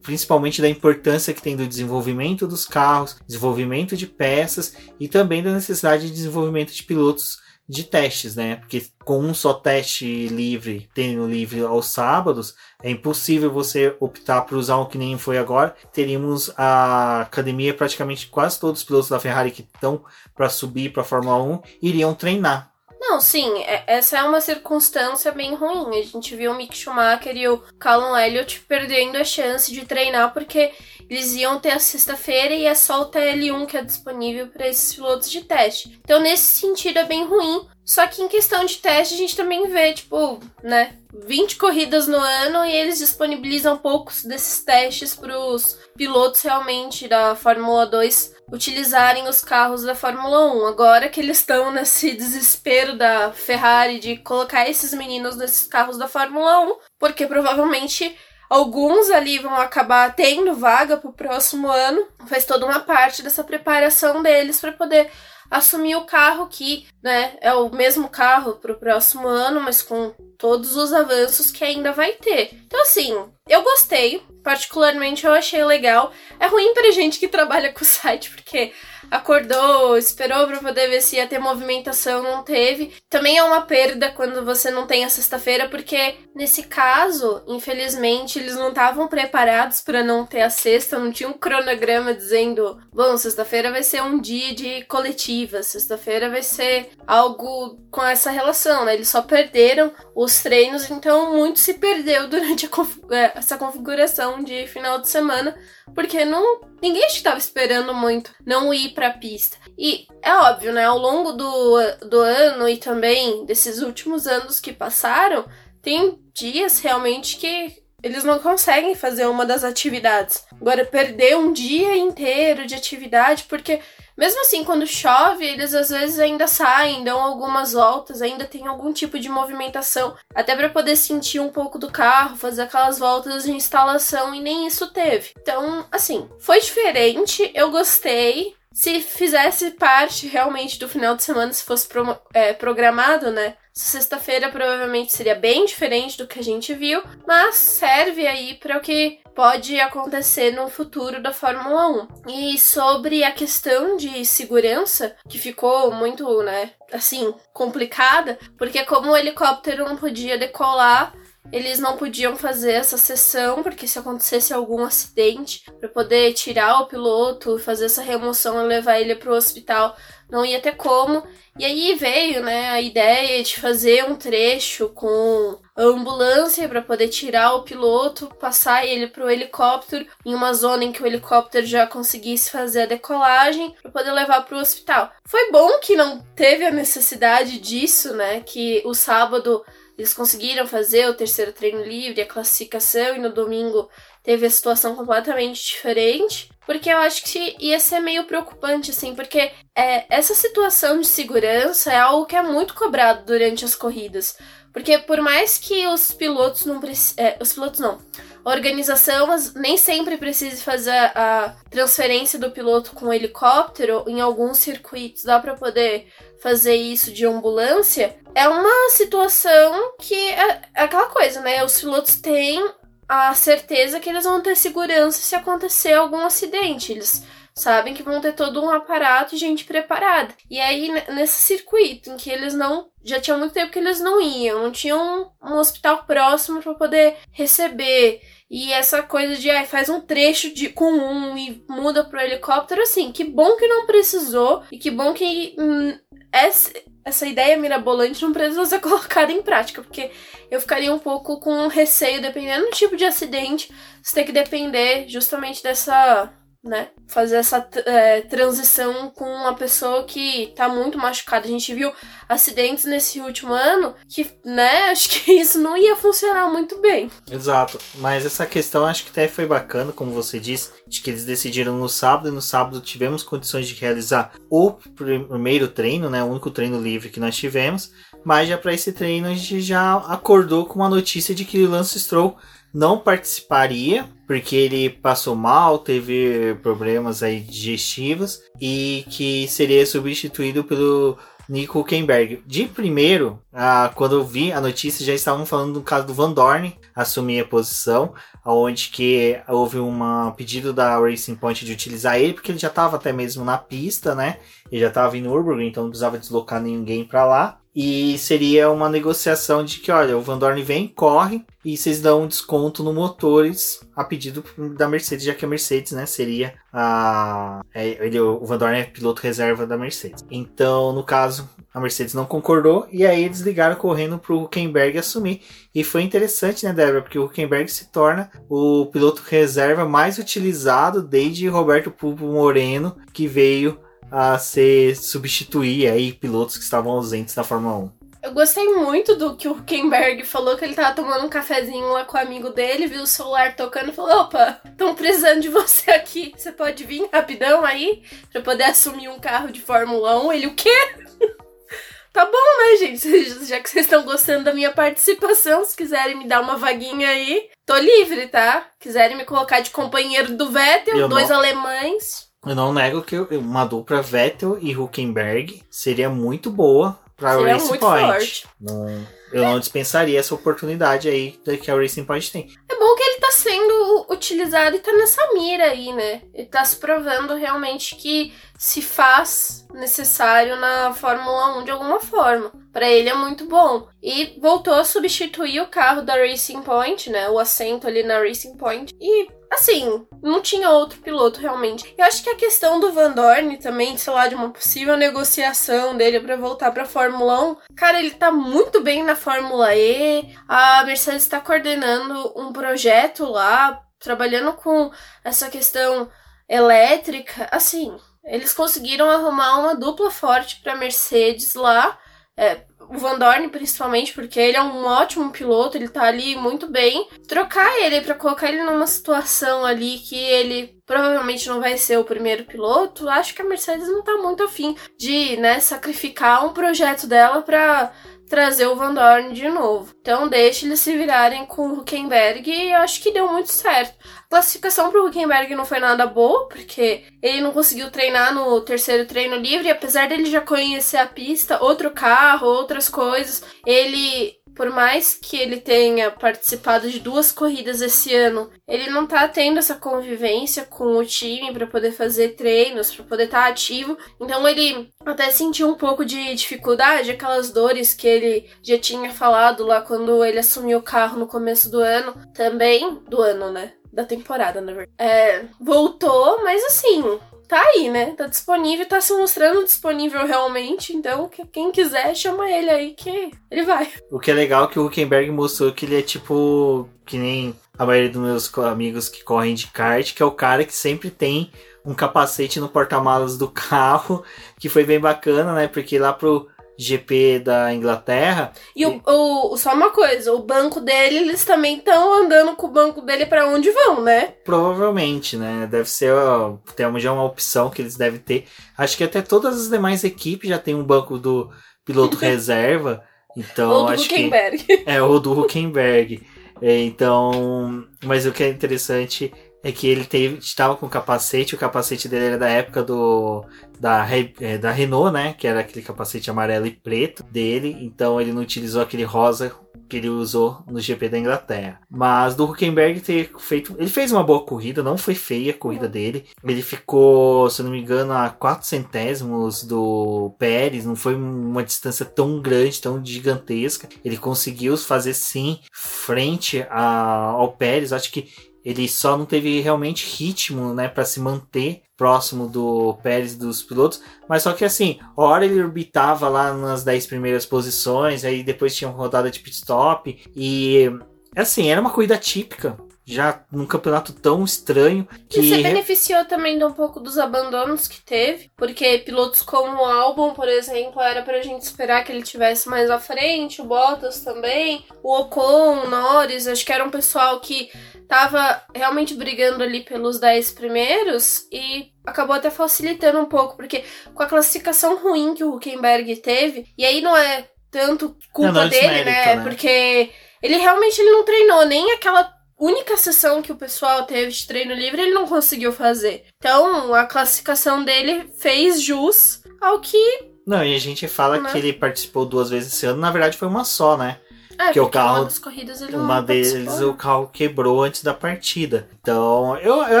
principalmente 0.02 0.62
da 0.62 0.68
importância 0.68 1.34
que 1.34 1.42
tem 1.42 1.56
do 1.56 1.66
desenvolvimento 1.66 2.46
dos 2.46 2.64
carros, 2.64 3.16
desenvolvimento 3.26 3.96
de 3.96 4.06
peças 4.06 4.74
e 4.98 5.06
também 5.06 5.42
da 5.42 5.52
necessidade 5.52 6.06
de 6.06 6.12
desenvolvimento 6.12 6.72
de 6.72 6.82
pilotos 6.82 7.38
de 7.68 7.84
testes, 7.84 8.34
né? 8.34 8.56
Porque 8.56 8.86
com 9.04 9.20
um 9.20 9.34
só 9.34 9.52
teste 9.52 10.26
livre, 10.28 10.88
tendo 10.94 11.28
livre 11.28 11.60
aos 11.60 11.86
sábados, 11.88 12.54
é 12.82 12.90
impossível 12.90 13.52
você 13.52 13.94
optar 14.00 14.42
por 14.42 14.56
usar 14.56 14.78
um 14.78 14.86
que 14.86 14.96
nem 14.96 15.18
foi 15.18 15.36
agora. 15.36 15.74
Teríamos 15.92 16.50
a 16.56 17.20
academia, 17.22 17.74
praticamente 17.74 18.28
quase 18.28 18.58
todos 18.58 18.80
os 18.80 18.86
pilotos 18.86 19.10
da 19.10 19.20
Ferrari 19.20 19.50
que 19.50 19.60
estão 19.60 20.02
para 20.34 20.48
subir 20.48 20.92
para 20.92 21.02
a 21.02 21.04
Fórmula 21.04 21.42
1 21.42 21.60
iriam 21.82 22.14
treinar 22.14 22.72
não, 23.00 23.20
sim, 23.20 23.62
é, 23.62 23.84
essa 23.86 24.18
é 24.18 24.22
uma 24.22 24.40
circunstância 24.40 25.30
bem 25.32 25.54
ruim. 25.54 25.98
A 25.98 26.02
gente 26.02 26.34
viu 26.34 26.52
o 26.52 26.54
Mick 26.54 26.76
Schumacher 26.76 27.36
e 27.36 27.48
o 27.48 27.58
Callum 27.78 28.16
Elliott 28.16 28.60
perdendo 28.60 29.16
a 29.16 29.24
chance 29.24 29.72
de 29.72 29.84
treinar 29.84 30.32
porque 30.32 30.72
eles 31.08 31.34
iam 31.34 31.58
ter 31.58 31.70
a 31.70 31.78
sexta-feira 31.78 32.54
e 32.54 32.66
é 32.66 32.74
só 32.74 33.02
o 33.02 33.10
TL1 33.10 33.66
que 33.66 33.76
é 33.76 33.82
disponível 33.82 34.48
para 34.48 34.68
esses 34.68 34.94
pilotos 34.94 35.30
de 35.30 35.42
teste. 35.42 35.98
Então, 36.04 36.20
nesse 36.20 36.60
sentido, 36.60 36.98
é 36.98 37.04
bem 37.04 37.24
ruim. 37.24 37.66
Só 37.84 38.06
que 38.06 38.20
em 38.20 38.28
questão 38.28 38.66
de 38.66 38.76
teste, 38.76 39.14
a 39.14 39.16
gente 39.16 39.34
também 39.34 39.66
vê, 39.68 39.94
tipo, 39.94 40.38
né, 40.62 40.94
20 41.26 41.56
corridas 41.56 42.06
no 42.06 42.18
ano 42.18 42.66
e 42.66 42.72
eles 42.72 42.98
disponibilizam 42.98 43.78
poucos 43.78 44.24
desses 44.24 44.62
testes 44.62 45.16
para 45.16 45.38
os 45.38 45.78
pilotos 45.96 46.42
realmente 46.42 47.08
da 47.08 47.34
Fórmula 47.34 47.86
2 47.86 48.37
utilizarem 48.52 49.28
os 49.28 49.42
carros 49.42 49.82
da 49.82 49.94
Fórmula 49.94 50.52
1. 50.52 50.66
Agora 50.66 51.08
que 51.08 51.20
eles 51.20 51.38
estão 51.38 51.70
nesse 51.70 52.12
desespero 52.14 52.96
da 52.96 53.32
Ferrari 53.32 53.98
de 53.98 54.16
colocar 54.16 54.68
esses 54.68 54.92
meninos 54.94 55.36
nesses 55.36 55.66
carros 55.66 55.98
da 55.98 56.08
Fórmula 56.08 56.60
1, 56.60 56.76
porque 56.98 57.26
provavelmente 57.26 58.16
alguns 58.48 59.10
ali 59.10 59.38
vão 59.38 59.54
acabar 59.54 60.14
tendo 60.14 60.54
vaga 60.54 60.96
para 60.96 61.10
o 61.10 61.12
próximo 61.12 61.68
ano, 61.70 62.06
faz 62.26 62.44
toda 62.44 62.66
uma 62.66 62.80
parte 62.80 63.22
dessa 63.22 63.44
preparação 63.44 64.22
deles 64.22 64.60
para 64.60 64.72
poder 64.72 65.10
assumir 65.50 65.96
o 65.96 66.04
carro 66.04 66.46
que, 66.46 66.86
né, 67.02 67.36
é 67.40 67.52
o 67.54 67.70
mesmo 67.70 68.08
carro 68.08 68.54
para 68.54 68.72
o 68.72 68.78
próximo 68.78 69.26
ano, 69.26 69.60
mas 69.60 69.82
com 69.82 70.12
todos 70.38 70.76
os 70.76 70.92
avanços 70.92 71.50
que 71.50 71.64
ainda 71.64 71.92
vai 71.92 72.12
ter. 72.12 72.50
Então, 72.66 72.80
assim, 72.82 73.14
eu 73.48 73.62
gostei, 73.62 74.22
particularmente 74.48 75.26
eu 75.26 75.32
achei 75.34 75.62
legal. 75.62 76.10
É 76.40 76.46
ruim 76.46 76.72
pra 76.72 76.90
gente 76.90 77.18
que 77.18 77.28
trabalha 77.28 77.70
com 77.70 77.82
o 77.82 77.84
site, 77.84 78.30
porque 78.30 78.72
acordou, 79.10 79.96
esperou 79.96 80.46
para 80.46 80.58
poder 80.58 80.88
ver 80.88 81.00
se 81.00 81.16
ia 81.16 81.26
ter 81.26 81.38
movimentação, 81.38 82.22
não 82.22 82.42
teve. 82.42 82.92
Também 83.08 83.38
é 83.38 83.42
uma 83.42 83.62
perda 83.62 84.10
quando 84.10 84.44
você 84.44 84.70
não 84.70 84.86
tem 84.86 85.04
a 85.04 85.08
sexta-feira, 85.08 85.68
porque 85.68 86.16
nesse 86.34 86.62
caso, 86.64 87.42
infelizmente, 87.46 88.38
eles 88.38 88.54
não 88.54 88.68
estavam 88.68 89.08
preparados 89.08 89.80
para 89.80 90.02
não 90.02 90.26
ter 90.26 90.42
a 90.42 90.50
sexta, 90.50 90.98
não 90.98 91.12
tinha 91.12 91.28
um 91.28 91.32
cronograma 91.32 92.14
dizendo, 92.14 92.78
bom, 92.92 93.16
sexta-feira 93.16 93.70
vai 93.70 93.82
ser 93.82 94.02
um 94.02 94.20
dia 94.20 94.54
de 94.54 94.84
coletiva, 94.84 95.62
sexta-feira 95.62 96.28
vai 96.28 96.42
ser 96.42 96.90
algo 97.06 97.78
com 97.90 98.04
essa 98.04 98.30
relação, 98.30 98.84
né? 98.84 98.94
Eles 98.94 99.08
só 99.08 99.22
perderam 99.22 99.92
os 100.14 100.42
treinos, 100.42 100.90
então 100.90 101.36
muito 101.36 101.58
se 101.58 101.74
perdeu 101.74 102.28
durante 102.28 102.66
é, 103.10 103.38
essa 103.38 103.56
configuração 103.56 104.42
de 104.42 104.66
final 104.66 105.00
de 105.00 105.08
semana 105.08 105.56
porque 105.94 106.24
não 106.24 106.60
ninguém 106.80 107.06
estava 107.06 107.38
esperando 107.38 107.92
muito 107.94 108.34
não 108.44 108.72
ir 108.72 108.90
para 108.90 109.08
a 109.08 109.12
pista. 109.12 109.56
E 109.76 110.06
é 110.22 110.32
óbvio, 110.34 110.72
né? 110.72 110.84
Ao 110.84 110.98
longo 110.98 111.32
do, 111.32 111.76
do 112.08 112.20
ano 112.20 112.68
e 112.68 112.76
também 112.76 113.44
desses 113.44 113.80
últimos 113.80 114.26
anos 114.26 114.60
que 114.60 114.72
passaram, 114.72 115.44
tem 115.82 116.18
dias 116.34 116.80
realmente 116.80 117.36
que 117.36 117.82
eles 118.02 118.22
não 118.22 118.38
conseguem 118.38 118.94
fazer 118.94 119.26
uma 119.26 119.44
das 119.44 119.64
atividades. 119.64 120.44
Agora, 120.60 120.84
perder 120.84 121.36
um 121.36 121.52
dia 121.52 121.96
inteiro 121.96 122.64
de 122.66 122.74
atividade, 122.74 123.44
porque 123.48 123.80
mesmo 124.18 124.40
assim, 124.40 124.64
quando 124.64 124.84
chove, 124.84 125.46
eles 125.46 125.72
às 125.72 125.90
vezes 125.90 126.18
ainda 126.18 126.48
saem, 126.48 127.04
dão 127.04 127.22
algumas 127.22 127.72
voltas, 127.72 128.20
ainda 128.20 128.44
tem 128.44 128.66
algum 128.66 128.92
tipo 128.92 129.16
de 129.16 129.28
movimentação, 129.28 130.16
até 130.34 130.56
para 130.56 130.68
poder 130.68 130.96
sentir 130.96 131.38
um 131.38 131.50
pouco 131.50 131.78
do 131.78 131.90
carro, 131.90 132.36
fazer 132.36 132.62
aquelas 132.62 132.98
voltas 132.98 133.44
de 133.44 133.52
instalação 133.52 134.34
e 134.34 134.40
nem 134.40 134.66
isso 134.66 134.88
teve. 134.88 135.30
Então, 135.40 135.86
assim, 135.92 136.28
foi 136.40 136.60
diferente, 136.60 137.48
eu 137.54 137.70
gostei, 137.70 138.56
se 138.72 139.00
fizesse 139.00 139.70
parte 139.72 140.26
realmente 140.26 140.80
do 140.80 140.88
final 140.88 141.14
de 141.14 141.22
semana, 141.22 141.52
se 141.52 141.62
fosse 141.62 141.86
pro, 141.86 142.18
é, 142.34 142.52
programado, 142.52 143.30
né? 143.30 143.54
Sexta-feira 143.78 144.50
provavelmente 144.50 145.12
seria 145.12 145.36
bem 145.36 145.64
diferente 145.64 146.18
do 146.18 146.26
que 146.26 146.40
a 146.40 146.42
gente 146.42 146.74
viu, 146.74 147.00
mas 147.24 147.54
serve 147.54 148.26
aí 148.26 148.54
para 148.54 148.76
o 148.76 148.80
que 148.80 149.20
pode 149.36 149.78
acontecer 149.78 150.50
no 150.50 150.68
futuro 150.68 151.22
da 151.22 151.32
Fórmula 151.32 152.08
1. 152.26 152.28
E 152.28 152.58
sobre 152.58 153.22
a 153.22 153.30
questão 153.30 153.96
de 153.96 154.24
segurança, 154.24 155.14
que 155.28 155.38
ficou 155.38 155.92
muito, 155.92 156.42
né, 156.42 156.72
assim, 156.92 157.32
complicada, 157.52 158.36
porque 158.58 158.84
como 158.84 159.12
o 159.12 159.16
helicóptero 159.16 159.84
não 159.84 159.96
podia 159.96 160.36
decolar, 160.36 161.14
eles 161.52 161.78
não 161.78 161.96
podiam 161.96 162.36
fazer 162.36 162.72
essa 162.72 162.98
sessão, 162.98 163.62
porque 163.62 163.86
se 163.86 163.98
acontecesse 163.98 164.52
algum 164.52 164.84
acidente, 164.84 165.64
para 165.78 165.88
poder 165.88 166.32
tirar 166.34 166.80
o 166.80 166.86
piloto, 166.86 167.58
fazer 167.58 167.86
essa 167.86 168.02
remoção 168.02 168.62
e 168.62 168.66
levar 168.66 168.98
ele 168.98 169.14
para 169.14 169.30
o 169.30 169.36
hospital, 169.36 169.96
não 170.30 170.44
ia 170.44 170.60
ter 170.60 170.76
como. 170.76 171.22
E 171.58 171.64
aí 171.64 171.94
veio, 171.96 172.42
né, 172.42 172.70
a 172.70 172.80
ideia 172.80 173.42
de 173.42 173.60
fazer 173.60 174.04
um 174.04 174.14
trecho 174.14 174.88
com 174.90 175.58
ambulância 175.76 176.68
para 176.68 176.80
poder 176.80 177.08
tirar 177.08 177.54
o 177.54 177.62
piloto, 177.62 178.32
passar 178.38 178.86
ele 178.86 179.08
para 179.08 179.24
o 179.24 179.30
helicóptero 179.30 180.06
em 180.24 180.34
uma 180.34 180.52
zona 180.54 180.84
em 180.84 180.92
que 180.92 181.02
o 181.02 181.06
helicóptero 181.06 181.66
já 181.66 181.86
conseguisse 181.86 182.50
fazer 182.50 182.82
a 182.82 182.86
decolagem 182.86 183.74
para 183.82 183.90
poder 183.90 184.12
levar 184.12 184.42
para 184.42 184.56
o 184.56 184.60
hospital. 184.60 185.10
Foi 185.24 185.50
bom 185.50 185.78
que 185.80 185.96
não 185.96 186.20
teve 186.36 186.64
a 186.64 186.70
necessidade 186.70 187.58
disso, 187.58 188.14
né? 188.14 188.40
Que 188.40 188.80
o 188.84 188.94
sábado 188.94 189.64
eles 189.98 190.14
conseguiram 190.14 190.64
fazer 190.64 191.08
o 191.08 191.14
terceiro 191.14 191.52
treino 191.52 191.82
livre, 191.82 192.20
a 192.22 192.26
classificação, 192.26 193.16
e 193.16 193.18
no 193.18 193.32
domingo 193.32 193.90
teve 194.22 194.46
a 194.46 194.50
situação 194.50 194.94
completamente 194.94 195.60
diferente. 195.60 196.48
Porque 196.68 196.90
eu 196.90 196.98
acho 196.98 197.24
que 197.24 197.56
ia 197.58 197.80
ser 197.80 197.98
meio 197.98 198.24
preocupante, 198.24 198.90
assim, 198.90 199.14
porque 199.14 199.50
é, 199.74 200.04
essa 200.10 200.34
situação 200.34 201.00
de 201.00 201.06
segurança 201.06 201.90
é 201.90 201.96
algo 201.96 202.26
que 202.26 202.36
é 202.36 202.42
muito 202.42 202.74
cobrado 202.74 203.24
durante 203.24 203.64
as 203.64 203.74
corridas. 203.74 204.36
Porque 204.70 204.98
por 204.98 205.22
mais 205.22 205.56
que 205.56 205.86
os 205.86 206.10
pilotos 206.10 206.66
não 206.66 206.78
é, 207.16 207.38
os 207.40 207.54
pilotos 207.54 207.80
não, 207.80 207.98
a 208.44 208.50
organização 208.50 209.28
nem 209.56 209.78
sempre 209.78 210.18
precise 210.18 210.62
fazer 210.62 210.90
a 210.90 211.56
transferência 211.70 212.38
do 212.38 212.50
piloto 212.50 212.92
com 212.92 213.06
o 213.06 213.14
helicóptero, 213.14 214.04
em 214.06 214.20
alguns 214.20 214.58
circuitos 214.58 215.24
dá 215.24 215.40
para 215.40 215.54
poder 215.54 216.12
fazer 216.42 216.74
isso 216.74 217.10
de 217.10 217.24
ambulância, 217.24 218.14
é 218.34 218.46
uma 218.46 218.90
situação 218.90 219.94
que 219.98 220.14
é, 220.14 220.60
é 220.74 220.82
aquela 220.82 221.06
coisa, 221.06 221.40
né? 221.40 221.64
Os 221.64 221.80
pilotos 221.80 222.16
têm 222.16 222.62
a 223.08 223.32
certeza 223.34 223.98
que 223.98 224.10
eles 224.10 224.24
vão 224.24 224.42
ter 224.42 224.54
segurança 224.54 225.18
se 225.18 225.34
acontecer 225.34 225.94
algum 225.94 226.20
acidente. 226.20 226.92
Eles 226.92 227.24
sabem 227.54 227.94
que 227.94 228.02
vão 228.02 228.20
ter 228.20 228.34
todo 228.34 228.62
um 228.62 228.70
aparato 228.70 229.34
e 229.34 229.38
gente 229.38 229.64
preparada. 229.64 230.34
E 230.50 230.60
aí, 230.60 230.90
nesse 231.08 231.42
circuito 231.42 232.10
em 232.10 232.16
que 232.16 232.30
eles 232.30 232.54
não. 232.54 232.88
Já 233.02 233.18
tinha 233.18 233.38
muito 233.38 233.54
tempo 233.54 233.72
que 233.72 233.78
eles 233.78 234.00
não 234.00 234.20
iam, 234.20 234.64
não 234.64 234.70
tinham 234.70 235.32
um, 235.42 235.54
hospital 235.54 236.04
próximo 236.04 236.62
para 236.62 236.74
poder 236.74 237.16
receber. 237.32 238.20
E 238.50 238.72
essa 238.72 239.02
coisa 239.02 239.36
de 239.36 239.50
ah, 239.50 239.64
faz 239.64 239.88
um 239.88 240.00
trecho 240.00 240.52
de, 240.52 240.68
com 240.68 240.90
um 240.90 241.36
e 241.36 241.62
muda 241.68 242.04
pro 242.04 242.20
helicóptero, 242.20 242.82
assim, 242.82 243.12
que 243.12 243.24
bom 243.24 243.56
que 243.56 243.66
não 243.66 243.86
precisou 243.86 244.62
e 244.70 244.78
que 244.78 244.90
bom 244.90 245.14
que 245.14 245.54
hum, 245.58 245.98
essa, 246.32 246.72
essa 247.04 247.26
ideia 247.26 247.56
mirabolante 247.56 248.22
não 248.22 248.32
precisa 248.32 248.64
ser 248.66 248.80
colocada 248.80 249.32
em 249.32 249.42
prática, 249.42 249.82
porque 249.82 250.10
eu 250.50 250.60
ficaria 250.60 250.92
um 250.92 250.98
pouco 250.98 251.40
com 251.40 251.68
receio, 251.68 252.20
dependendo 252.20 252.66
do 252.66 252.72
tipo 252.72 252.96
de 252.96 253.04
acidente, 253.04 253.72
você 254.02 254.16
tem 254.16 254.24
que 254.24 254.32
depender 254.32 255.08
justamente 255.08 255.62
dessa 255.62 256.32
né? 256.62 256.88
Fazer 257.06 257.36
essa 257.36 257.66
é, 257.86 258.20
transição 258.22 259.10
com 259.10 259.24
uma 259.24 259.54
pessoa 259.54 260.04
que 260.04 260.52
tá 260.56 260.68
muito 260.68 260.98
machucada. 260.98 261.46
A 261.46 261.50
gente 261.50 261.72
viu 261.74 261.92
acidentes 262.28 262.84
nesse 262.84 263.20
último 263.20 263.52
ano 263.52 263.94
que, 264.08 264.28
né, 264.44 264.90
acho 264.90 265.08
que 265.08 265.32
isso 265.32 265.58
não 265.58 265.76
ia 265.76 265.96
funcionar 265.96 266.48
muito 266.50 266.80
bem. 266.80 267.10
Exato. 267.30 267.78
Mas 267.96 268.26
essa 268.26 268.44
questão 268.44 268.84
acho 268.84 269.04
que 269.04 269.10
até 269.10 269.28
foi 269.28 269.46
bacana, 269.46 269.92
como 269.92 270.12
você 270.12 270.40
disse, 270.40 270.72
de 270.86 271.00
que 271.00 271.10
eles 271.10 271.24
decidiram 271.24 271.76
no 271.76 271.88
sábado 271.88 272.28
e 272.28 272.32
no 272.32 272.42
sábado 272.42 272.80
tivemos 272.80 273.22
condições 273.22 273.68
de 273.68 273.74
realizar 273.74 274.32
o 274.50 274.72
primeiro 274.72 275.68
treino, 275.68 276.10
né? 276.10 276.22
O 276.22 276.26
único 276.26 276.50
treino 276.50 276.80
livre 276.80 277.10
que 277.10 277.20
nós 277.20 277.36
tivemos. 277.36 277.92
Mas 278.24 278.48
já 278.48 278.58
para 278.58 278.74
esse 278.74 278.92
treino 278.92 279.28
a 279.28 279.34
gente 279.34 279.60
já 279.60 279.96
acordou 279.96 280.66
com 280.66 280.82
a 280.82 280.88
notícia 280.88 281.34
de 281.34 281.44
que 281.44 281.66
Lance 281.66 281.98
Stroll 282.00 282.36
não 282.74 282.98
participaria 282.98 284.08
porque 284.26 284.54
ele 284.54 284.90
passou 284.90 285.34
mal, 285.34 285.78
teve 285.78 286.54
problemas 286.62 287.22
aí 287.22 287.40
digestivos 287.40 288.42
e 288.60 289.04
que 289.08 289.48
seria 289.48 289.86
substituído 289.86 290.62
pelo 290.62 291.16
Nico 291.48 291.80
Huckenberg. 291.80 292.42
De 292.46 292.66
primeiro, 292.66 293.42
ah, 293.52 293.90
quando 293.94 294.16
eu 294.16 294.24
vi 294.24 294.52
a 294.52 294.60
notícia, 294.60 295.04
já 295.04 295.14
estavam 295.14 295.46
falando 295.46 295.72
do 295.72 295.82
caso 295.82 296.06
do 296.06 296.12
Van 296.12 296.30
Dorn 296.30 296.76
assumir 296.94 297.40
a 297.40 297.46
posição, 297.46 298.12
onde 298.44 298.90
que 298.90 299.40
houve 299.48 299.78
um 299.78 299.98
pedido 300.36 300.72
da 300.72 300.98
Racing 300.98 301.36
Point 301.36 301.64
de 301.64 301.72
utilizar 301.72 302.18
ele, 302.18 302.34
porque 302.34 302.52
ele 302.52 302.58
já 302.58 302.68
estava 302.68 302.96
até 302.96 303.12
mesmo 303.12 303.44
na 303.44 303.56
pista, 303.56 304.14
né? 304.14 304.38
Ele 304.70 304.82
já 304.82 304.88
estava 304.88 305.16
em 305.16 305.22
Nürburgring, 305.22 305.68
então 305.68 305.84
não 305.84 305.90
precisava 305.90 306.18
deslocar 306.18 306.60
ninguém 306.60 307.04
para 307.04 307.24
lá. 307.24 307.58
E 307.80 308.18
seria 308.18 308.72
uma 308.72 308.88
negociação 308.88 309.64
de 309.64 309.78
que, 309.78 309.92
olha, 309.92 310.18
o 310.18 310.20
Van 310.20 310.36
Dorn 310.36 310.60
vem, 310.64 310.88
corre 310.88 311.44
e 311.64 311.76
vocês 311.76 312.00
dão 312.00 312.24
um 312.24 312.26
desconto 312.26 312.82
no 312.82 312.92
motores 312.92 313.80
a 313.94 314.02
pedido 314.02 314.42
da 314.76 314.88
Mercedes, 314.88 315.24
já 315.24 315.32
que 315.32 315.44
a 315.44 315.48
Mercedes, 315.48 315.92
né, 315.92 316.04
seria 316.04 316.54
a. 316.72 317.60
É, 317.72 318.04
ele, 318.04 318.18
o 318.18 318.44
Van 318.44 318.58
Dorn 318.58 318.76
é 318.76 318.82
piloto 318.82 319.22
reserva 319.22 319.64
da 319.64 319.78
Mercedes. 319.78 320.24
Então, 320.28 320.92
no 320.92 321.04
caso, 321.04 321.48
a 321.72 321.78
Mercedes 321.78 322.14
não 322.14 322.26
concordou 322.26 322.88
e 322.90 323.06
aí 323.06 323.22
eles 323.22 323.42
ligaram 323.42 323.76
correndo 323.76 324.18
para 324.18 324.34
o 324.34 324.42
Huckenberg 324.42 324.98
assumir. 324.98 325.42
E 325.72 325.84
foi 325.84 326.02
interessante, 326.02 326.66
né, 326.66 326.72
Débora? 326.72 327.02
Porque 327.02 327.16
o 327.20 327.26
Huckenberg 327.26 327.70
se 327.70 327.92
torna 327.92 328.28
o 328.48 328.86
piloto 328.86 329.22
reserva 329.24 329.88
mais 329.88 330.18
utilizado 330.18 331.00
desde 331.00 331.46
Roberto 331.46 331.92
Pupo 331.92 332.24
Moreno, 332.24 332.96
que 333.12 333.28
veio 333.28 333.78
a 334.10 334.38
ser 334.38 334.96
substituir 334.96 335.90
aí 335.90 336.12
pilotos 336.12 336.56
que 336.56 336.64
estavam 336.64 336.92
ausentes 336.92 337.34
da 337.34 337.44
Fórmula 337.44 337.76
1. 337.78 337.98
Eu 338.20 338.32
gostei 338.32 338.66
muito 338.74 339.14
do 339.14 339.36
que 339.36 339.48
o 339.48 339.52
Huckenberg 339.52 340.24
falou 340.24 340.56
que 340.56 340.64
ele 340.64 340.74
tava 340.74 340.94
tomando 340.94 341.24
um 341.24 341.30
cafezinho 341.30 341.92
lá 341.92 342.04
com 342.04 342.16
o 342.16 342.20
amigo 342.20 342.50
dele, 342.50 342.88
viu 342.88 343.02
o 343.02 343.06
celular 343.06 343.54
tocando 343.54 343.90
e 343.90 343.94
falou: 343.94 344.22
opa, 344.22 344.60
estão 344.64 344.94
precisando 344.94 345.40
de 345.40 345.48
você 345.48 345.90
aqui. 345.92 346.32
Você 346.36 346.50
pode 346.50 346.84
vir 346.84 347.08
rapidão 347.12 347.64
aí 347.64 348.02
pra 348.32 348.42
poder 348.42 348.64
assumir 348.64 349.08
um 349.08 349.20
carro 349.20 349.52
de 349.52 349.60
Fórmula 349.60 350.20
1? 350.24 350.32
Ele, 350.32 350.46
o 350.48 350.54
quê? 350.54 350.76
tá 352.12 352.24
bom, 352.26 352.32
né, 352.32 352.76
gente? 352.78 353.08
Já 353.46 353.60
que 353.60 353.70
vocês 353.70 353.86
estão 353.86 354.02
gostando 354.02 354.44
da 354.44 354.52
minha 354.52 354.72
participação, 354.72 355.64
se 355.64 355.76
quiserem 355.76 356.18
me 356.18 356.26
dar 356.26 356.40
uma 356.40 356.56
vaguinha 356.56 357.08
aí, 357.08 357.48
tô 357.64 357.76
livre, 357.76 358.26
tá? 358.26 358.66
Quiserem 358.80 359.16
me 359.16 359.24
colocar 359.24 359.60
de 359.60 359.70
companheiro 359.70 360.36
do 360.36 360.50
Vettel, 360.50 360.98
Eu 360.98 361.08
dois 361.08 361.28
não. 361.28 361.36
alemães. 361.36 362.27
Eu 362.48 362.54
não 362.54 362.72
nego 362.72 363.02
que 363.02 363.14
uma 363.18 363.66
dupla 363.66 364.00
Vettel 364.00 364.58
e 364.58 364.74
Huckenberg 364.74 365.62
seria 365.70 366.08
muito 366.08 366.50
boa 366.50 366.98
para 367.14 367.36
Racing 367.36 367.76
Point. 367.76 368.06
Forte. 368.06 368.48
Não, 368.58 369.06
eu 369.32 369.42
não 369.42 369.58
dispensaria 369.58 370.18
essa 370.18 370.34
oportunidade 370.34 371.10
aí 371.10 371.38
que 371.62 371.70
a 371.70 371.74
Racing 371.74 372.04
Point 372.04 372.32
tem. 372.32 372.48
É 372.66 372.74
bom 372.74 372.94
que 372.94 373.02
ele 373.02 373.20
tá 373.20 373.30
sendo 373.32 374.06
utilizado 374.08 374.76
e 374.76 374.78
tá 374.78 374.92
nessa 374.92 375.20
mira 375.34 375.64
aí, 375.64 375.92
né? 375.92 376.22
Ele 376.32 376.46
tá 376.46 376.64
se 376.64 376.76
provando 376.76 377.34
realmente 377.34 377.96
que 377.96 378.32
se 378.56 378.80
faz 378.80 379.66
necessário 379.74 380.56
na 380.56 380.94
Fórmula 380.94 381.58
1 381.58 381.64
de 381.64 381.70
alguma 381.70 382.00
forma. 382.00 382.50
Para 382.72 382.88
ele 382.88 383.10
é 383.10 383.14
muito 383.14 383.44
bom. 383.46 383.88
E 384.02 384.38
voltou 384.40 384.72
a 384.74 384.84
substituir 384.84 385.60
o 385.60 385.68
carro 385.68 386.00
da 386.00 386.14
Racing 386.14 386.62
Point, 386.62 387.10
né? 387.10 387.28
O 387.28 387.38
assento 387.38 387.86
ali 387.86 388.02
na 388.02 388.20
Racing 388.20 388.56
Point. 388.56 388.94
E 388.98 389.28
assim, 389.50 390.06
não 390.22 390.40
tinha 390.40 390.70
outro 390.70 391.00
piloto 391.00 391.40
realmente. 391.40 391.94
Eu 391.96 392.04
acho 392.04 392.22
que 392.22 392.30
a 392.30 392.36
questão 392.36 392.78
do 392.78 392.92
Van 392.92 393.12
Dorn 393.12 393.56
também, 393.58 393.96
sei 393.96 394.12
lá, 394.12 394.28
de 394.28 394.34
uma 394.34 394.50
possível 394.50 394.96
negociação 394.96 395.96
dele 395.96 396.20
para 396.20 396.36
voltar 396.36 396.70
para 396.70 396.84
Fórmula 396.84 397.42
1, 397.50 397.56
cara, 397.76 397.98
ele 397.98 398.12
tá 398.12 398.30
muito 398.30 398.80
bem 398.80 399.02
na 399.02 399.16
Fórmula 399.16 399.74
E. 399.74 400.34
A 400.46 400.84
Mercedes 400.84 401.22
está 401.22 401.40
coordenando 401.40 402.32
um 402.36 402.52
projeto 402.52 403.24
lá, 403.24 403.82
trabalhando 403.98 404.52
com 404.54 404.90
essa 405.24 405.48
questão 405.48 406.10
elétrica. 406.48 407.48
Assim, 407.50 407.96
eles 408.24 408.52
conseguiram 408.52 409.10
arrumar 409.10 409.58
uma 409.58 409.74
dupla 409.74 410.10
forte 410.10 410.60
para 410.62 410.76
Mercedes 410.76 411.54
lá. 411.54 411.98
É, 412.36 412.62
o 412.88 412.98
Van 412.98 413.18
Dorn 413.18 413.48
principalmente, 413.48 414.12
porque 414.12 414.40
ele 414.40 414.56
é 414.56 414.62
um 414.62 414.84
ótimo 414.84 415.30
piloto, 415.30 415.76
ele 415.76 415.88
tá 415.88 416.04
ali 416.04 416.36
muito 416.36 416.70
bem. 416.70 417.06
Trocar 417.26 417.80
ele 417.82 418.00
para 418.00 418.14
colocar 418.14 418.48
ele 418.48 418.62
numa 418.62 418.86
situação 418.86 419.64
ali 419.64 419.98
que 419.98 420.16
ele 420.16 420.78
provavelmente 420.86 421.48
não 421.48 421.60
vai 421.60 421.76
ser 421.76 421.98
o 421.98 422.04
primeiro 422.04 422.44
piloto, 422.44 423.08
acho 423.08 423.34
que 423.34 423.42
a 423.42 423.44
Mercedes 423.44 423.88
não 423.88 424.02
tá 424.02 424.16
muito 424.16 424.42
afim 424.42 424.74
de, 424.96 425.36
né, 425.36 425.60
sacrificar 425.60 426.46
um 426.46 426.54
projeto 426.54 427.06
dela 427.06 427.42
para 427.42 427.92
trazer 428.28 428.66
o 428.66 428.76
Van 428.76 428.94
Dorn 428.94 429.32
de 429.32 429.48
novo. 429.48 429.94
Então 430.00 430.28
deixe 430.28 430.66
eles 430.66 430.80
se 430.80 430.96
virarem 430.96 431.46
com 431.46 431.68
o 431.68 431.78
Huckenberg 431.78 432.48
e 432.50 432.72
acho 432.72 433.02
que 433.02 433.12
deu 433.12 433.28
muito 433.28 433.52
certo. 433.52 433.96
A 434.26 434.28
classificação 434.28 434.90
para 434.90 435.02
o 435.02 435.06
Huckenberg 435.06 435.54
não 435.54 435.64
foi 435.64 435.78
nada 435.78 436.06
boa, 436.06 436.48
porque 436.48 437.04
ele 437.22 437.40
não 437.40 437.52
conseguiu 437.52 437.90
treinar 437.90 438.34
no 438.34 438.60
terceiro 438.60 439.06
treino 439.06 439.36
livre, 439.36 439.70
apesar 439.70 440.08
dele 440.08 440.26
já 440.26 440.40
conhecer 440.40 440.98
a 440.98 441.06
pista, 441.06 441.62
outro 441.62 441.90
carro, 441.90 442.46
outras 442.46 442.88
coisas, 442.88 443.42
ele 443.66 444.38
por 444.58 444.70
mais 444.70 445.14
que 445.14 445.36
ele 445.36 445.60
tenha 445.60 446.10
participado 446.10 446.90
de 446.90 446.98
duas 446.98 447.30
corridas 447.30 447.80
esse 447.80 448.12
ano, 448.12 448.50
ele 448.66 448.90
não 448.90 449.06
tá 449.06 449.28
tendo 449.28 449.60
essa 449.60 449.76
convivência 449.76 450.64
com 450.64 450.96
o 450.96 451.06
time 451.06 451.52
para 451.52 451.64
poder 451.64 451.92
fazer 451.92 452.30
treinos, 452.30 452.92
para 452.92 453.04
poder 453.04 453.24
estar 453.26 453.44
tá 453.44 453.48
ativo. 453.48 453.96
Então 454.20 454.46
ele 454.48 454.90
até 455.06 455.30
sentiu 455.30 455.68
um 455.68 455.76
pouco 455.76 456.04
de 456.04 456.34
dificuldade, 456.34 457.12
aquelas 457.12 457.52
dores 457.52 457.94
que 457.94 458.08
ele 458.18 458.46
já 458.62 458.78
tinha 458.78 459.10
falado 459.12 459.64
lá 459.64 459.80
quando 459.80 460.24
ele 460.24 460.38
assumiu 460.38 460.78
o 460.78 460.82
carro 460.82 461.18
no 461.18 461.26
começo 461.26 461.70
do 461.70 461.80
ano, 461.80 462.14
também 462.34 463.00
do 463.08 463.20
ano, 463.20 463.50
né? 463.50 463.72
Da 463.92 464.04
temporada, 464.04 464.60
na 464.60 464.72
verdade. 464.72 464.92
É, 464.98 465.44
voltou, 465.60 466.42
mas 466.44 466.62
assim, 466.64 467.02
tá 467.48 467.60
aí, 467.60 467.88
né? 467.88 468.14
Tá 468.16 468.26
disponível, 468.26 468.86
tá 468.86 469.00
se 469.00 469.12
mostrando 469.14 469.64
disponível 469.64 470.26
realmente. 470.26 470.94
Então, 470.94 471.30
quem 471.50 471.72
quiser, 471.72 472.14
chama 472.14 472.48
ele 472.50 472.70
aí 472.70 472.94
que 472.94 473.32
ele 473.50 473.64
vai. 473.64 473.90
O 474.10 474.20
que 474.20 474.30
é 474.30 474.34
legal 474.34 474.64
é 474.64 474.68
que 474.68 474.78
o 474.78 474.86
Huckenberg 474.86 475.30
mostrou 475.30 475.72
que 475.72 475.86
ele 475.86 475.98
é 475.98 476.02
tipo. 476.02 476.88
Que 477.06 477.16
nem 477.16 477.56
a 477.78 477.86
maioria 477.86 478.10
dos 478.10 478.20
meus 478.20 478.58
amigos 478.58 479.08
que 479.08 479.24
correm 479.24 479.54
de 479.54 479.68
kart, 479.68 480.14
que 480.14 480.22
é 480.22 480.26
o 480.26 480.30
cara 480.30 480.64
que 480.64 480.74
sempre 480.74 481.10
tem 481.10 481.50
um 481.84 481.94
capacete 481.94 482.60
no 482.60 482.68
porta-malas 482.68 483.38
do 483.38 483.48
carro, 483.50 484.22
que 484.60 484.68
foi 484.68 484.84
bem 484.84 485.00
bacana, 485.00 485.54
né? 485.54 485.66
Porque 485.66 485.98
lá 485.98 486.12
pro 486.12 486.48
GP 486.78 487.40
da 487.40 487.74
Inglaterra. 487.74 488.52
E, 488.76 488.86
o, 488.86 489.02
o, 489.04 489.56
só 489.56 489.74
uma 489.74 489.90
coisa, 489.90 490.32
o 490.32 490.44
banco 490.44 490.80
dele, 490.80 491.18
eles 491.18 491.44
também 491.44 491.78
estão 491.78 492.22
andando 492.22 492.54
com 492.54 492.68
o 492.68 492.72
banco 492.72 493.00
dele 493.02 493.26
para 493.26 493.48
onde 493.48 493.68
vão, 493.70 494.00
né? 494.02 494.34
Provavelmente, 494.44 495.36
né? 495.36 495.66
Deve 495.68 495.90
ser 495.90 496.12
ó, 496.14 496.56
tem 496.76 496.86
já 497.00 497.12
uma 497.12 497.24
opção 497.24 497.68
que 497.68 497.82
eles 497.82 497.96
devem 497.96 498.20
ter. 498.20 498.44
Acho 498.76 498.96
que 498.96 499.02
até 499.02 499.20
todas 499.20 499.60
as 499.60 499.68
demais 499.68 500.04
equipes 500.04 500.48
já 500.48 500.58
tem 500.58 500.76
um 500.76 500.84
banco 500.84 501.18
do 501.18 501.50
piloto 501.84 502.16
reserva. 502.22 503.02
Então, 503.36 503.70
ou 503.70 503.86
do 503.86 503.92
acho 503.92 504.04
Huckenberg. 504.04 504.58
que 504.58 504.84
é 504.86 505.02
ou 505.02 505.18
do 505.18 505.38
Huckenberg. 505.38 506.22
É, 506.60 506.76
então, 506.82 507.84
mas 508.04 508.26
o 508.26 508.32
que 508.32 508.42
é 508.42 508.48
interessante 508.48 509.32
é 509.62 509.72
que 509.72 509.88
ele 509.88 510.06
estava 510.38 510.76
com 510.76 510.88
capacete, 510.88 511.54
o 511.54 511.58
capacete 511.58 512.08
dele 512.08 512.26
era 512.26 512.38
da 512.38 512.48
época 512.48 512.82
do 512.82 513.44
da, 513.78 514.06
é, 514.40 514.58
da 514.58 514.70
Renault, 514.70 515.12
né? 515.12 515.34
Que 515.34 515.46
era 515.46 515.60
aquele 515.60 515.84
capacete 515.84 516.30
amarelo 516.30 516.66
e 516.66 516.70
preto 516.70 517.22
dele. 517.24 517.76
Então 517.80 518.20
ele 518.20 518.32
não 518.32 518.42
utilizou 518.42 518.82
aquele 518.82 519.04
rosa 519.04 519.52
que 519.88 519.96
ele 519.96 520.08
usou 520.08 520.62
no 520.66 520.80
GP 520.80 521.08
da 521.08 521.18
Inglaterra. 521.18 521.80
Mas 521.90 522.34
do 522.34 522.44
Huckenberg 522.44 523.00
ter 523.00 523.32
feito. 523.38 523.74
Ele 523.78 523.88
fez 523.88 524.12
uma 524.12 524.22
boa 524.22 524.44
corrida, 524.44 524.82
não 524.82 524.98
foi 524.98 525.14
feia 525.14 525.52
a 525.52 525.56
corrida 525.56 525.88
dele. 525.88 526.26
Ele 526.44 526.62
ficou, 526.62 527.48
se 527.48 527.62
não 527.62 527.70
me 527.70 527.80
engano, 527.80 528.12
a 528.12 528.28
4 528.28 528.66
centésimos 528.66 529.64
do 529.64 530.34
Pérez. 530.38 530.84
Não 530.84 530.94
foi 530.94 531.14
uma 531.14 531.64
distância 531.64 532.04
tão 532.04 532.40
grande, 532.40 532.80
tão 532.80 533.04
gigantesca. 533.04 533.88
Ele 534.04 534.18
conseguiu 534.18 534.76
fazer 534.76 535.14
sim 535.14 535.60
frente 535.72 536.66
a, 536.68 537.30
ao 537.30 537.52
Pérez. 537.52 537.92
Acho 537.92 538.12
que 538.12 538.28
ele 538.64 538.88
só 538.88 539.16
não 539.16 539.24
teve 539.24 539.60
realmente 539.60 540.06
ritmo, 540.16 540.74
né, 540.74 540.88
para 540.88 541.04
se 541.04 541.20
manter 541.20 541.82
próximo 541.96 542.46
do 542.46 542.98
Pérez 543.02 543.34
dos 543.34 543.62
pilotos, 543.62 544.00
mas 544.28 544.42
só 544.42 544.52
que 544.52 544.64
assim, 544.64 544.98
hora 545.16 545.44
ele 545.44 545.60
orbitava 545.60 546.28
lá 546.28 546.52
nas 546.52 546.84
10 546.84 547.06
primeiras 547.06 547.44
posições, 547.44 548.24
aí 548.24 548.42
depois 548.42 548.74
tinha 548.76 548.88
uma 548.88 548.96
rodada 548.96 549.30
de 549.30 549.40
pit 549.40 549.56
stop 549.56 550.18
e 550.34 550.90
assim, 551.34 551.70
era 551.70 551.80
uma 551.80 551.90
corrida 551.90 552.16
típica, 552.16 552.78
já 553.04 553.42
num 553.50 553.64
campeonato 553.64 554.12
tão 554.12 554.44
estranho 554.44 555.08
que 555.30 555.40
e 555.40 555.48
você 555.48 555.62
beneficiou 555.62 556.26
também 556.26 556.58
de 556.58 556.64
um 556.64 556.72
pouco 556.72 557.00
dos 557.00 557.16
abandonos 557.16 557.88
que 557.88 558.02
teve, 558.02 558.50
porque 558.54 558.98
pilotos 558.98 559.40
como 559.40 559.82
o 559.82 559.84
Albon, 559.86 560.34
por 560.34 560.46
exemplo, 560.46 561.00
era 561.00 561.22
pra 561.22 561.40
gente 561.40 561.62
esperar 561.62 562.04
que 562.04 562.12
ele 562.12 562.22
tivesse 562.22 562.68
mais 562.68 562.90
à 562.90 563.00
frente, 563.00 563.62
o 563.62 563.64
Bottas 563.64 564.20
também, 564.20 564.84
o 565.02 565.20
Ocon, 565.20 565.84
o 565.84 565.88
Norris, 565.88 566.46
acho 566.46 566.66
que 566.66 566.72
era 566.72 566.84
um 566.84 566.90
pessoal 566.90 567.40
que 567.40 567.70
tava 568.08 568.62
realmente 568.74 569.14
brigando 569.14 569.62
ali 569.62 569.84
pelos 569.84 570.18
10 570.18 570.52
primeiros 570.52 571.46
e 571.52 571.92
acabou 572.06 572.34
até 572.34 572.50
facilitando 572.50 573.20
um 573.20 573.26
pouco, 573.26 573.56
porque 573.56 573.84
com 574.14 574.22
a 574.22 574.26
classificação 574.26 574.98
ruim 574.98 575.34
que 575.34 575.44
o 575.44 575.54
Huckenberg 575.54 576.16
teve, 576.16 576.66
e 576.76 576.84
aí 576.84 577.00
não 577.02 577.16
é 577.16 577.48
tanto 577.70 578.16
culpa 578.32 578.52
não, 578.52 578.62
não 578.62 578.68
dele, 578.68 579.04
né? 579.04 579.36
né? 579.36 579.42
Porque 579.42 580.10
ele 580.42 580.56
realmente 580.56 580.98
ele 581.00 581.10
não 581.10 581.24
treinou 581.24 581.66
nem 581.66 581.92
aquela 581.92 582.32
única 582.58 582.96
sessão 582.96 583.42
que 583.42 583.52
o 583.52 583.56
pessoal 583.56 584.04
teve 584.04 584.32
de 584.32 584.46
treino 584.46 584.74
livre, 584.74 585.02
ele 585.02 585.14
não 585.14 585.28
conseguiu 585.28 585.70
fazer. 585.70 586.24
Então, 586.38 586.92
a 586.94 587.04
classificação 587.04 587.84
dele 587.84 588.28
fez 588.38 588.82
jus 588.82 589.42
ao 589.60 589.80
que 589.80 590.28
não, 590.48 590.64
e 590.64 590.74
a 590.74 590.78
gente 590.78 591.06
fala 591.06 591.38
né? 591.38 591.52
que 591.52 591.58
ele 591.58 591.74
participou 591.74 592.24
duas 592.24 592.48
vezes 592.48 592.72
esse 592.72 592.86
ano, 592.86 592.98
na 592.98 593.10
verdade 593.10 593.36
foi 593.36 593.46
uma 593.46 593.64
só, 593.64 593.98
né? 593.98 594.18
É, 594.58 594.72
que 594.72 594.80
o 594.80 594.88
carro. 594.88 595.22
Uma, 595.22 595.40
corridas 595.40 595.80
ele 595.80 595.96
uma 595.96 596.20
deles 596.20 596.80
o 596.80 596.92
carro 596.92 597.30
quebrou 597.32 597.82
antes 597.82 598.02
da 598.02 598.12
partida. 598.12 598.88
Então, 599.00 599.56
eu, 599.58 599.76
eu 599.84 600.00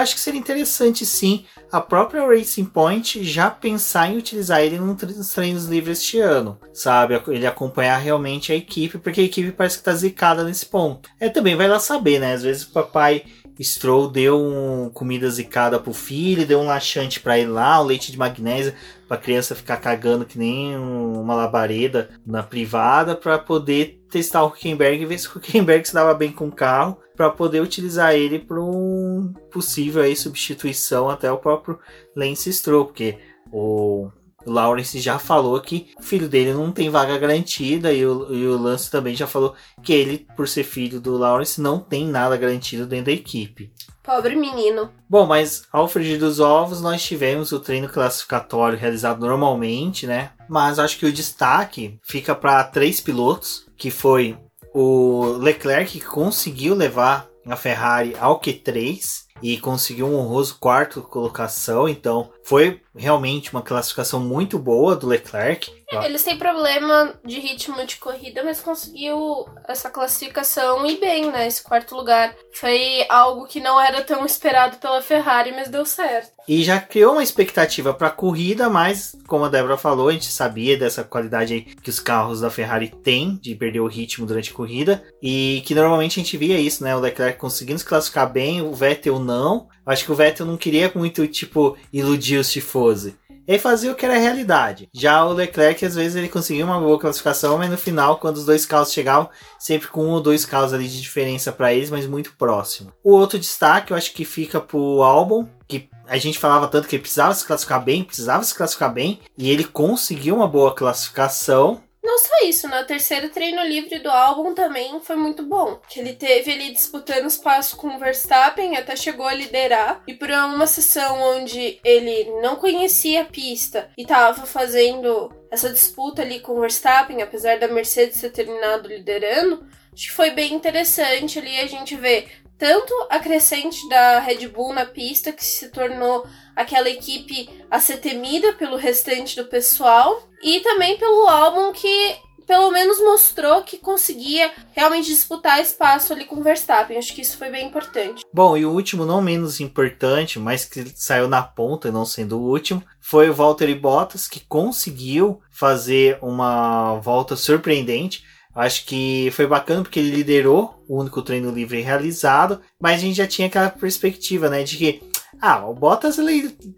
acho 0.00 0.14
que 0.14 0.20
seria 0.20 0.40
interessante 0.40 1.06
sim 1.06 1.46
a 1.70 1.80
própria 1.80 2.26
Racing 2.26 2.64
Point 2.64 3.22
já 3.22 3.50
pensar 3.50 4.10
em 4.10 4.18
utilizar 4.18 4.60
ele 4.60 4.78
nos 4.78 5.32
treinos 5.32 5.66
livres 5.66 5.98
este 5.98 6.18
ano, 6.18 6.58
sabe? 6.72 7.20
Ele 7.28 7.46
acompanhar 7.46 7.98
realmente 7.98 8.52
a 8.52 8.56
equipe, 8.56 8.98
porque 8.98 9.20
a 9.20 9.24
equipe 9.24 9.52
parece 9.52 9.78
que 9.78 9.84
tá 9.84 9.94
zicada 9.94 10.42
nesse 10.42 10.66
ponto. 10.66 11.08
É 11.20 11.28
também 11.28 11.54
vai 11.54 11.68
lá 11.68 11.78
saber, 11.78 12.18
né? 12.18 12.34
Às 12.34 12.42
vezes 12.42 12.64
o 12.64 12.70
papai 12.70 13.24
Stroll 13.60 14.08
deu 14.08 14.40
um 14.40 14.90
comida 14.90 15.28
zicada 15.30 15.80
pro 15.80 15.92
filho, 15.92 16.46
deu 16.46 16.60
um 16.60 16.66
laxante 16.66 17.20
para 17.20 17.38
ele 17.38 17.50
lá, 17.50 17.80
um 17.80 17.84
leite 17.84 18.12
de 18.12 18.18
magnésia 18.18 18.74
pra 19.06 19.16
criança 19.16 19.54
ficar 19.54 19.78
cagando 19.78 20.24
que 20.24 20.38
nem 20.38 20.76
uma 20.76 21.34
labareda 21.34 22.10
na 22.26 22.42
privada 22.42 23.16
para 23.16 23.38
poder 23.38 24.00
testar 24.10 24.42
o 24.44 24.48
Huckenberg 24.48 25.02
e 25.02 25.06
ver 25.06 25.18
se 25.18 25.28
o 25.28 25.38
Huckenberg 25.38 25.86
se 25.86 25.94
dava 25.94 26.14
bem 26.14 26.30
com 26.30 26.48
o 26.48 26.52
carro 26.52 26.98
para 27.16 27.30
poder 27.30 27.60
utilizar 27.60 28.14
ele 28.14 28.38
para 28.38 28.60
um 28.60 29.34
possível 29.50 30.02
aí 30.02 30.14
substituição 30.14 31.10
até 31.10 31.30
o 31.30 31.38
próprio 31.38 31.78
Lance 32.14 32.52
Stroll, 32.52 32.84
porque 32.86 33.18
o 33.50 34.10
Lawrence 34.50 35.00
já 35.00 35.18
falou 35.18 35.60
que 35.60 35.90
o 35.98 36.02
filho 36.02 36.28
dele 36.28 36.52
não 36.52 36.72
tem 36.72 36.90
vaga 36.90 37.18
garantida 37.18 37.92
e 37.92 38.04
o, 38.04 38.32
e 38.32 38.46
o 38.46 38.58
Lance 38.58 38.90
também 38.90 39.14
já 39.14 39.26
falou 39.26 39.54
que 39.82 39.92
ele, 39.92 40.26
por 40.36 40.48
ser 40.48 40.64
filho 40.64 41.00
do 41.00 41.16
Lawrence, 41.16 41.60
não 41.60 41.78
tem 41.78 42.06
nada 42.06 42.36
garantido 42.36 42.86
dentro 42.86 43.06
da 43.06 43.12
equipe. 43.12 43.72
Pobre 44.02 44.34
menino. 44.36 44.90
Bom, 45.08 45.26
mas 45.26 45.64
ao 45.70 45.86
frigir 45.86 46.18
dos 46.18 46.40
ovos, 46.40 46.80
nós 46.80 47.02
tivemos 47.02 47.52
o 47.52 47.60
treino 47.60 47.88
classificatório 47.88 48.78
realizado 48.78 49.20
normalmente, 49.20 50.06
né? 50.06 50.30
Mas 50.48 50.78
acho 50.78 50.98
que 50.98 51.04
o 51.04 51.12
destaque 51.12 51.98
fica 52.02 52.34
para 52.34 52.64
três 52.64 53.00
pilotos, 53.00 53.66
que 53.76 53.90
foi 53.90 54.38
o 54.72 55.36
Leclerc 55.38 55.98
que 55.98 56.04
conseguiu 56.04 56.74
levar 56.74 57.28
a 57.46 57.56
Ferrari 57.56 58.14
ao 58.18 58.40
Q3 58.40 59.26
e 59.42 59.58
conseguiu 59.58 60.06
um 60.06 60.16
honroso 60.16 60.56
quarto 60.58 61.02
colocação, 61.02 61.88
então 61.88 62.30
foi 62.48 62.80
realmente 62.96 63.52
uma 63.52 63.60
classificação 63.60 64.20
muito 64.20 64.58
boa 64.58 64.96
do 64.96 65.06
Leclerc. 65.06 65.70
É, 65.90 66.06
eles 66.06 66.22
têm 66.22 66.38
problema 66.38 67.14
de 67.22 67.38
ritmo 67.38 67.84
de 67.84 67.96
corrida, 67.96 68.42
mas 68.42 68.60
conseguiu 68.60 69.46
essa 69.68 69.90
classificação 69.90 70.86
e 70.86 70.96
bem, 70.96 71.30
né? 71.30 71.46
Esse 71.46 71.62
quarto 71.62 71.94
lugar 71.94 72.34
foi 72.54 73.04
algo 73.10 73.46
que 73.46 73.60
não 73.60 73.78
era 73.78 74.02
tão 74.02 74.24
esperado 74.24 74.78
pela 74.78 75.02
Ferrari, 75.02 75.52
mas 75.52 75.68
deu 75.68 75.84
certo. 75.84 76.32
E 76.48 76.64
já 76.64 76.80
criou 76.80 77.12
uma 77.12 77.22
expectativa 77.22 77.92
para 77.92 78.08
a 78.08 78.12
corrida, 78.12 78.70
mas 78.70 79.14
como 79.26 79.44
a 79.44 79.48
Débora 79.50 79.76
falou, 79.76 80.08
a 80.08 80.12
gente 80.12 80.32
sabia 80.32 80.76
dessa 80.78 81.04
qualidade 81.04 81.60
que 81.82 81.90
os 81.90 82.00
carros 82.00 82.40
da 82.40 82.50
Ferrari 82.50 82.88
têm 82.88 83.36
de 83.36 83.54
perder 83.54 83.80
o 83.80 83.86
ritmo 83.86 84.26
durante 84.26 84.50
a 84.50 84.54
corrida 84.54 85.04
e 85.22 85.62
que 85.66 85.74
normalmente 85.74 86.18
a 86.18 86.22
gente 86.22 86.36
via 86.38 86.58
isso, 86.58 86.82
né? 86.82 86.96
O 86.96 87.00
Leclerc 87.00 87.38
conseguindo 87.38 87.78
se 87.78 87.84
classificar 87.84 88.30
bem, 88.30 88.62
o 88.62 88.72
Vettel 88.72 89.18
não. 89.18 89.68
Acho 89.88 90.04
que 90.04 90.12
o 90.12 90.14
Vettel 90.14 90.46
não 90.46 90.56
queria 90.56 90.92
muito, 90.94 91.26
tipo, 91.26 91.76
iludir 91.92 92.36
os 92.36 92.52
tifosi. 92.52 93.16
Ele 93.48 93.58
fazia 93.58 93.90
o 93.90 93.94
que 93.94 94.04
era 94.04 94.18
realidade. 94.18 94.90
Já 94.92 95.24
o 95.24 95.32
Leclerc, 95.32 95.82
às 95.82 95.94
vezes, 95.94 96.14
ele 96.14 96.28
conseguia 96.28 96.66
uma 96.66 96.78
boa 96.78 96.98
classificação, 96.98 97.56
mas 97.56 97.70
no 97.70 97.78
final, 97.78 98.18
quando 98.18 98.36
os 98.36 98.44
dois 98.44 98.66
carros 98.66 98.92
chegavam, 98.92 99.30
sempre 99.58 99.88
com 99.88 100.04
um 100.04 100.10
ou 100.10 100.20
dois 100.20 100.44
carros 100.44 100.74
ali 100.74 100.86
de 100.86 101.00
diferença 101.00 101.50
para 101.50 101.72
eles, 101.72 101.88
mas 101.88 102.06
muito 102.06 102.34
próximo. 102.36 102.92
O 103.02 103.12
outro 103.12 103.38
destaque, 103.38 103.90
eu 103.90 103.96
acho 103.96 104.12
que 104.12 104.26
fica 104.26 104.60
pro 104.60 105.02
álbum, 105.02 105.46
que 105.66 105.88
a 106.06 106.18
gente 106.18 106.38
falava 106.38 106.68
tanto 106.68 106.86
que 106.86 106.96
ele 106.96 107.02
precisava 107.02 107.32
se 107.32 107.46
classificar 107.46 107.82
bem, 107.82 108.04
precisava 108.04 108.44
se 108.44 108.54
classificar 108.54 108.92
bem, 108.92 109.18
e 109.38 109.50
ele 109.50 109.64
conseguiu 109.64 110.36
uma 110.36 110.46
boa 110.46 110.74
classificação. 110.74 111.80
Não 112.18 112.24
só 112.24 112.48
isso, 112.48 112.68
né? 112.68 112.80
O 112.80 112.84
terceiro 112.84 113.28
treino 113.28 113.62
livre 113.62 114.00
do 114.00 114.10
álbum 114.10 114.52
também 114.52 114.98
foi 115.00 115.14
muito 115.14 115.44
bom. 115.44 115.80
Que 115.88 116.00
ele 116.00 116.14
teve 116.14 116.50
ali 116.50 116.72
disputando 116.72 117.26
espaço 117.26 117.76
com 117.76 117.94
o 117.94 117.98
Verstappen, 118.00 118.76
até 118.76 118.96
chegou 118.96 119.24
a 119.24 119.32
liderar. 119.32 120.02
E 120.04 120.14
por 120.14 120.28
uma 120.28 120.66
sessão 120.66 121.20
onde 121.36 121.78
ele 121.84 122.24
não 122.42 122.56
conhecia 122.56 123.22
a 123.22 123.24
pista 123.24 123.88
e 123.96 124.04
tava 124.04 124.46
fazendo 124.46 125.32
essa 125.48 125.70
disputa 125.70 126.22
ali 126.22 126.40
com 126.40 126.54
o 126.54 126.60
Verstappen, 126.60 127.22
apesar 127.22 127.56
da 127.60 127.68
Mercedes 127.68 128.20
ter 128.20 128.30
terminado 128.30 128.88
liderando, 128.88 129.64
acho 129.92 130.08
que 130.08 130.12
foi 130.12 130.30
bem 130.30 130.54
interessante 130.54 131.38
ali 131.38 131.60
a 131.60 131.66
gente 131.66 131.94
ver 131.94 132.28
tanto 132.58 132.92
a 133.08 133.18
crescente 133.18 133.88
da 133.88 134.18
Red 134.18 134.48
Bull 134.48 134.74
na 134.74 134.84
pista, 134.84 135.32
que 135.32 135.44
se 135.44 135.68
tornou 135.68 136.26
aquela 136.56 136.90
equipe 136.90 137.48
a 137.70 137.78
ser 137.78 137.98
temida 137.98 138.52
pelo 138.54 138.76
restante 138.76 139.36
do 139.36 139.48
pessoal, 139.48 140.22
e 140.42 140.60
também 140.60 140.98
pelo 140.98 141.28
álbum 141.28 141.72
que 141.72 142.16
pelo 142.48 142.70
menos 142.70 142.98
mostrou 142.98 143.62
que 143.62 143.76
conseguia 143.76 144.50
realmente 144.72 145.08
disputar 145.08 145.60
espaço 145.60 146.14
ali 146.14 146.24
com 146.24 146.36
o 146.36 146.42
Verstappen. 146.42 146.96
Acho 146.96 147.14
que 147.14 147.20
isso 147.20 147.36
foi 147.36 147.50
bem 147.50 147.66
importante. 147.66 148.24
Bom, 148.32 148.56
e 148.56 148.64
o 148.64 148.72
último, 148.72 149.04
não 149.04 149.20
menos 149.20 149.60
importante, 149.60 150.38
mas 150.38 150.64
que 150.64 150.90
saiu 150.96 151.28
na 151.28 151.42
ponta, 151.42 151.92
não 151.92 152.06
sendo 152.06 152.38
o 152.38 152.50
último, 152.50 152.82
foi 153.02 153.28
o 153.28 153.34
Valtteri 153.34 153.74
Bottas, 153.74 154.26
que 154.26 154.40
conseguiu 154.40 155.42
fazer 155.50 156.18
uma 156.22 156.94
volta 157.00 157.36
surpreendente. 157.36 158.24
Acho 158.58 158.84
que 158.86 159.30
foi 159.32 159.46
bacana 159.46 159.82
porque 159.82 160.00
ele 160.00 160.10
liderou 160.10 160.82
o 160.88 160.98
único 160.98 161.22
treino 161.22 161.52
livre 161.52 161.80
realizado, 161.80 162.60
mas 162.80 162.96
a 162.96 162.98
gente 162.98 163.16
já 163.16 163.26
tinha 163.26 163.46
aquela 163.46 163.70
perspectiva, 163.70 164.50
né, 164.50 164.64
de 164.64 164.76
que 164.76 165.02
ah, 165.40 165.64
o 165.64 165.74
Bottas 165.74 166.18
é 166.18 166.22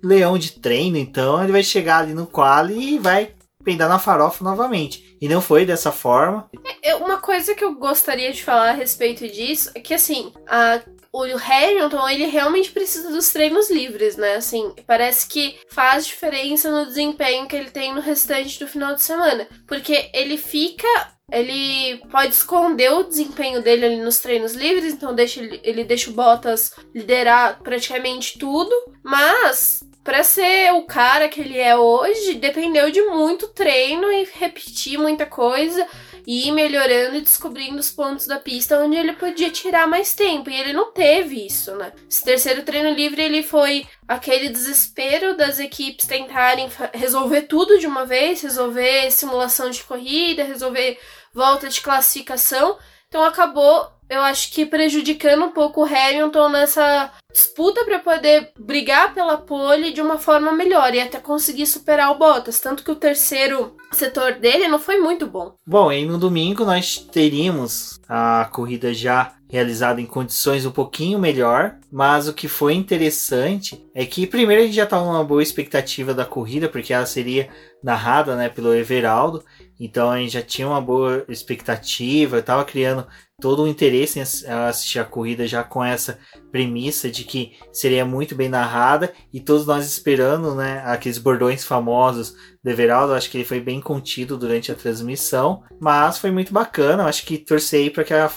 leão 0.03 0.37
de 0.37 0.53
treino, 0.53 0.99
então 0.99 1.43
ele 1.43 1.53
vai 1.53 1.63
chegar 1.63 1.99
ali 1.99 2.13
no 2.13 2.27
quali 2.27 2.97
e 2.97 2.99
vai 2.99 3.33
pendar 3.65 3.89
na 3.89 3.99
farofa 3.99 4.45
novamente. 4.45 5.17
E 5.21 5.29
não 5.29 5.41
foi 5.41 5.65
dessa 5.65 5.91
forma. 5.91 6.51
É, 6.83 6.95
uma 6.97 7.19
coisa 7.19 7.55
que 7.55 7.65
eu 7.65 7.75
gostaria 7.75 8.33
de 8.33 8.45
falar 8.45 8.71
a 8.71 8.75
respeito 8.75 9.27
disso 9.27 9.71
é 9.75 9.81
que 9.81 9.95
assim, 9.95 10.33
a, 10.47 10.81
o 11.13 11.23
Hamilton, 11.23 12.09
ele 12.09 12.27
realmente 12.27 12.71
precisa 12.71 13.11
dos 13.11 13.31
treinos 13.31 13.71
livres, 13.71 14.17
né? 14.17 14.37
Assim, 14.37 14.73
parece 14.87 15.27
que 15.27 15.59
faz 15.69 16.07
diferença 16.07 16.71
no 16.71 16.87
desempenho 16.87 17.47
que 17.47 17.57
ele 17.57 17.71
tem 17.71 17.95
no 17.95 18.01
restante 18.01 18.59
do 18.59 18.69
final 18.69 18.95
de 18.95 19.03
semana. 19.03 19.47
Porque 19.67 20.11
ele 20.15 20.37
fica 20.37 20.89
ele 21.31 21.99
pode 22.11 22.33
esconder 22.33 22.93
o 22.93 23.05
desempenho 23.05 23.63
dele 23.63 23.87
ali 23.87 23.97
nos 23.97 24.19
treinos 24.19 24.55
livres, 24.55 24.95
então 24.95 25.15
deixa 25.15 25.41
ele, 25.41 25.61
ele 25.63 25.85
deixa 25.85 26.11
o 26.11 26.15
Bottas 26.15 26.73
liderar 26.95 27.61
praticamente 27.63 28.39
tudo, 28.39 28.75
mas 29.03 29.85
para 30.03 30.23
ser 30.25 30.73
o 30.73 30.83
cara 30.83 31.29
que 31.29 31.41
ele 31.41 31.59
é 31.59 31.77
hoje, 31.77 32.35
dependeu 32.35 32.91
de 32.91 33.03
muito 33.03 33.49
treino 33.49 34.11
e 34.11 34.29
repetir 34.39 34.99
muita 34.99 35.27
coisa 35.27 35.87
e 36.27 36.49
ir 36.49 36.53
melhorando 36.53 37.17
e 37.17 37.21
descobrindo 37.21 37.79
os 37.79 37.91
pontos 37.91 38.27
da 38.27 38.39
pista 38.39 38.79
onde 38.79 38.97
ele 38.97 39.13
podia 39.13 39.51
tirar 39.51 39.87
mais 39.87 40.15
tempo. 40.15 40.51
E 40.51 40.59
ele 40.59 40.73
não 40.73 40.93
teve 40.93 41.47
isso, 41.47 41.75
né? 41.75 41.93
Esse 42.09 42.25
terceiro 42.25 42.63
treino 42.63 42.91
livre 42.91 43.23
ele 43.23 43.43
foi 43.43 43.87
aquele 44.07 44.49
desespero 44.49 45.37
das 45.37 45.59
equipes 45.59 46.07
tentarem 46.07 46.69
resolver 46.95 47.43
tudo 47.43 47.79
de 47.79 47.87
uma 47.87 48.07
vez, 48.07 48.43
resolver 48.43 49.11
simulação 49.11 49.71
de 49.71 49.83
corrida, 49.85 50.45
resolver 50.45 50.99
volta 51.35 51.69
de 51.69 51.81
classificação. 51.81 52.77
Então 53.09 53.25
acabou, 53.25 53.89
eu 54.09 54.21
acho 54.23 54.53
que 54.53 54.65
prejudicando 54.65 55.45
um 55.45 55.51
pouco 55.51 55.83
o 55.83 55.85
Hamilton 55.85 56.49
nessa 56.49 57.13
disputa 57.33 57.85
para 57.85 57.99
poder 57.99 58.53
brigar 58.59 59.15
pela 59.15 59.37
pole 59.37 59.93
de 59.93 60.01
uma 60.01 60.19
forma 60.19 60.53
melhor 60.53 60.95
e 60.95 61.01
até 61.01 61.19
conseguir 61.19 61.67
superar 61.67 62.11
o 62.13 62.19
Bottas. 62.19 62.61
Tanto 62.61 62.85
que 62.85 62.91
o 62.91 62.97
terceiro 62.97 63.77
setor 63.93 64.35
dele 64.35 64.69
não 64.69 64.79
foi 64.79 64.99
muito 64.99 65.27
bom. 65.27 65.55
Bom, 65.67 65.93
e 65.93 66.05
no 66.05 66.19
domingo 66.19 66.65
nós 66.65 66.97
teríamos 66.99 68.01
a 68.09 68.49
corrida 68.53 68.95
já 68.95 69.35
realizada 69.49 70.01
em 70.01 70.07
condições 70.07 70.65
um 70.65 70.71
pouquinho 70.71 71.19
melhor, 71.19 71.75
mas 71.91 72.29
o 72.29 72.33
que 72.33 72.47
foi 72.47 72.75
interessante 72.75 73.85
é 73.93 74.07
que 74.07 74.27
primeiro 74.27 74.63
a 74.63 74.65
gente 74.65 74.77
já 74.77 74.85
estava 74.85 75.05
numa 75.05 75.25
boa 75.25 75.43
expectativa 75.43 76.15
da 76.15 76.25
corrida, 76.25 76.69
porque 76.69 76.93
ela 76.93 77.05
seria 77.05 77.49
narrada 77.83 78.37
né, 78.37 78.49
pelo 78.49 78.73
Everaldo, 78.73 79.45
então 79.81 80.11
a 80.11 80.19
gente 80.19 80.33
já 80.33 80.43
tinha 80.43 80.69
uma 80.69 80.81
boa 80.81 81.25
expectativa, 81.27 82.39
estava 82.39 82.65
criando 82.67 83.07
todo 83.41 83.63
o 83.63 83.67
interesse 83.67 84.19
em 84.19 84.23
assistir 84.23 84.99
a 84.99 85.05
corrida 85.05 85.47
já 85.47 85.65
com 85.65 85.83
essa 85.83 86.19
premissa 86.53 87.11
de 87.11 87.25
que 87.25 87.57
seria 87.73 88.05
muito 88.05 88.35
bem 88.35 88.51
narrada 88.51 89.13
e 89.33 89.41
todos 89.41 89.67
nós 89.67 89.87
esperando, 89.87 90.55
né, 90.55 90.83
aqueles 90.85 91.17
bordões 91.17 91.65
famosos 91.65 92.35
do 92.63 92.71
Everaldo, 92.71 93.15
acho 93.15 93.31
que 93.31 93.39
ele 93.39 93.45
foi 93.45 93.61
bem 93.61 93.81
contido 93.81 94.37
durante 94.37 94.71
a 94.71 94.75
transmissão, 94.75 95.63
mas 95.81 96.19
foi 96.19 96.31
muito 96.31 96.53
bacana, 96.53 97.07
acho 97.07 97.25
que 97.25 97.39
torcei 97.39 97.89
para 97.89 98.05
que 98.05 98.13
a, 98.13 98.31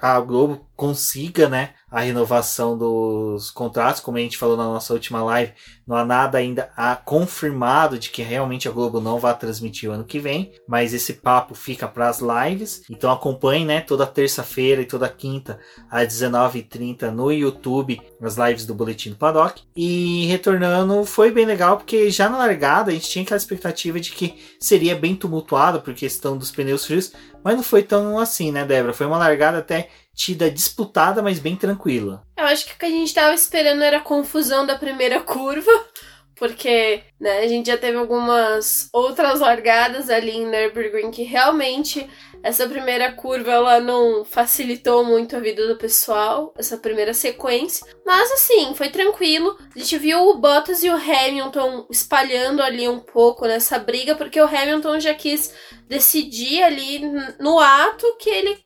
a 0.00 0.20
Globo 0.20 0.68
consiga, 0.76 1.48
né, 1.48 1.74
a 1.90 2.00
renovação 2.00 2.76
dos 2.76 3.50
contratos, 3.50 4.00
como 4.00 4.18
a 4.18 4.20
gente 4.20 4.36
falou 4.36 4.56
na 4.56 4.64
nossa 4.64 4.92
última 4.92 5.22
live, 5.22 5.52
não 5.86 5.96
há 5.96 6.04
nada 6.04 6.38
ainda 6.38 6.68
confirmado 7.04 7.98
de 7.98 8.10
que 8.10 8.22
realmente 8.22 8.68
a 8.68 8.72
Globo 8.72 9.00
não 9.00 9.20
vai 9.20 9.36
transmitir 9.38 9.88
o 9.88 9.92
ano 9.92 10.04
que 10.04 10.18
vem, 10.18 10.52
mas 10.68 10.92
esse 10.92 11.14
papo 11.14 11.54
fica 11.54 11.86
para 11.86 12.08
as 12.08 12.20
lives. 12.20 12.82
Então 12.90 13.10
acompanhe, 13.10 13.64
né, 13.64 13.80
toda 13.80 14.06
terça-feira 14.06 14.82
e 14.82 14.86
toda 14.86 15.08
quinta 15.08 15.60
às 15.88 16.08
19h30 16.08 17.10
no 17.10 17.30
YouTube 17.30 18.00
as 18.20 18.36
lives 18.36 18.66
do 18.66 18.74
Boletim 18.74 19.10
do 19.10 19.16
Paddock. 19.16 19.62
E 19.76 20.26
retornando, 20.26 21.04
foi 21.04 21.30
bem 21.30 21.46
legal 21.46 21.76
porque 21.76 22.10
já 22.10 22.28
na 22.28 22.38
largada 22.38 22.90
a 22.90 22.94
gente 22.94 23.08
tinha 23.08 23.22
aquela 23.22 23.38
expectativa 23.38 24.00
de 24.00 24.10
que 24.10 24.34
seria 24.58 24.96
bem 24.96 25.14
tumultuado 25.14 25.80
por 25.80 25.94
questão 25.94 26.36
dos 26.36 26.50
pneus 26.50 26.84
frios, 26.84 27.12
mas 27.44 27.54
não 27.54 27.62
foi 27.62 27.84
tão 27.84 28.18
assim, 28.18 28.50
né, 28.50 28.64
Débora? 28.64 28.92
Foi 28.92 29.06
uma 29.06 29.18
largada 29.18 29.58
até 29.58 29.88
tida 30.16 30.50
disputada, 30.50 31.22
mas 31.22 31.38
bem 31.38 31.54
tranquila. 31.54 32.22
Eu 32.36 32.46
acho 32.46 32.64
que 32.64 32.72
o 32.72 32.78
que 32.78 32.86
a 32.86 32.90
gente 32.90 33.08
estava 33.08 33.34
esperando 33.34 33.82
era 33.82 33.98
a 33.98 34.02
confusão 34.02 34.64
da 34.66 34.74
primeira 34.74 35.20
curva, 35.20 35.70
porque 36.34 37.02
né, 37.20 37.40
a 37.40 37.46
gente 37.46 37.66
já 37.66 37.76
teve 37.76 37.98
algumas 37.98 38.88
outras 38.92 39.40
largadas 39.40 40.08
ali 40.08 40.30
em 40.30 40.46
Nürburgring 40.46 41.10
que 41.10 41.22
realmente 41.22 42.08
essa 42.42 42.68
primeira 42.68 43.12
curva 43.12 43.50
ela 43.50 43.80
não 43.80 44.24
facilitou 44.24 45.04
muito 45.04 45.36
a 45.36 45.40
vida 45.40 45.66
do 45.66 45.76
pessoal, 45.76 46.54
essa 46.56 46.76
primeira 46.76 47.12
sequência. 47.12 47.86
Mas 48.04 48.30
assim, 48.32 48.74
foi 48.74 48.88
tranquilo. 48.88 49.58
A 49.74 49.78
gente 49.78 49.98
viu 49.98 50.28
o 50.28 50.38
Bottas 50.38 50.82
e 50.82 50.88
o 50.88 50.94
Hamilton 50.94 51.86
espalhando 51.90 52.62
ali 52.62 52.88
um 52.88 53.00
pouco 53.00 53.46
nessa 53.46 53.78
briga, 53.78 54.14
porque 54.14 54.40
o 54.40 54.46
Hamilton 54.46 55.00
já 55.00 55.14
quis 55.14 55.52
decidir 55.88 56.62
ali 56.62 57.00
no 57.38 57.58
ato 57.58 58.16
que 58.18 58.30
ele 58.30 58.65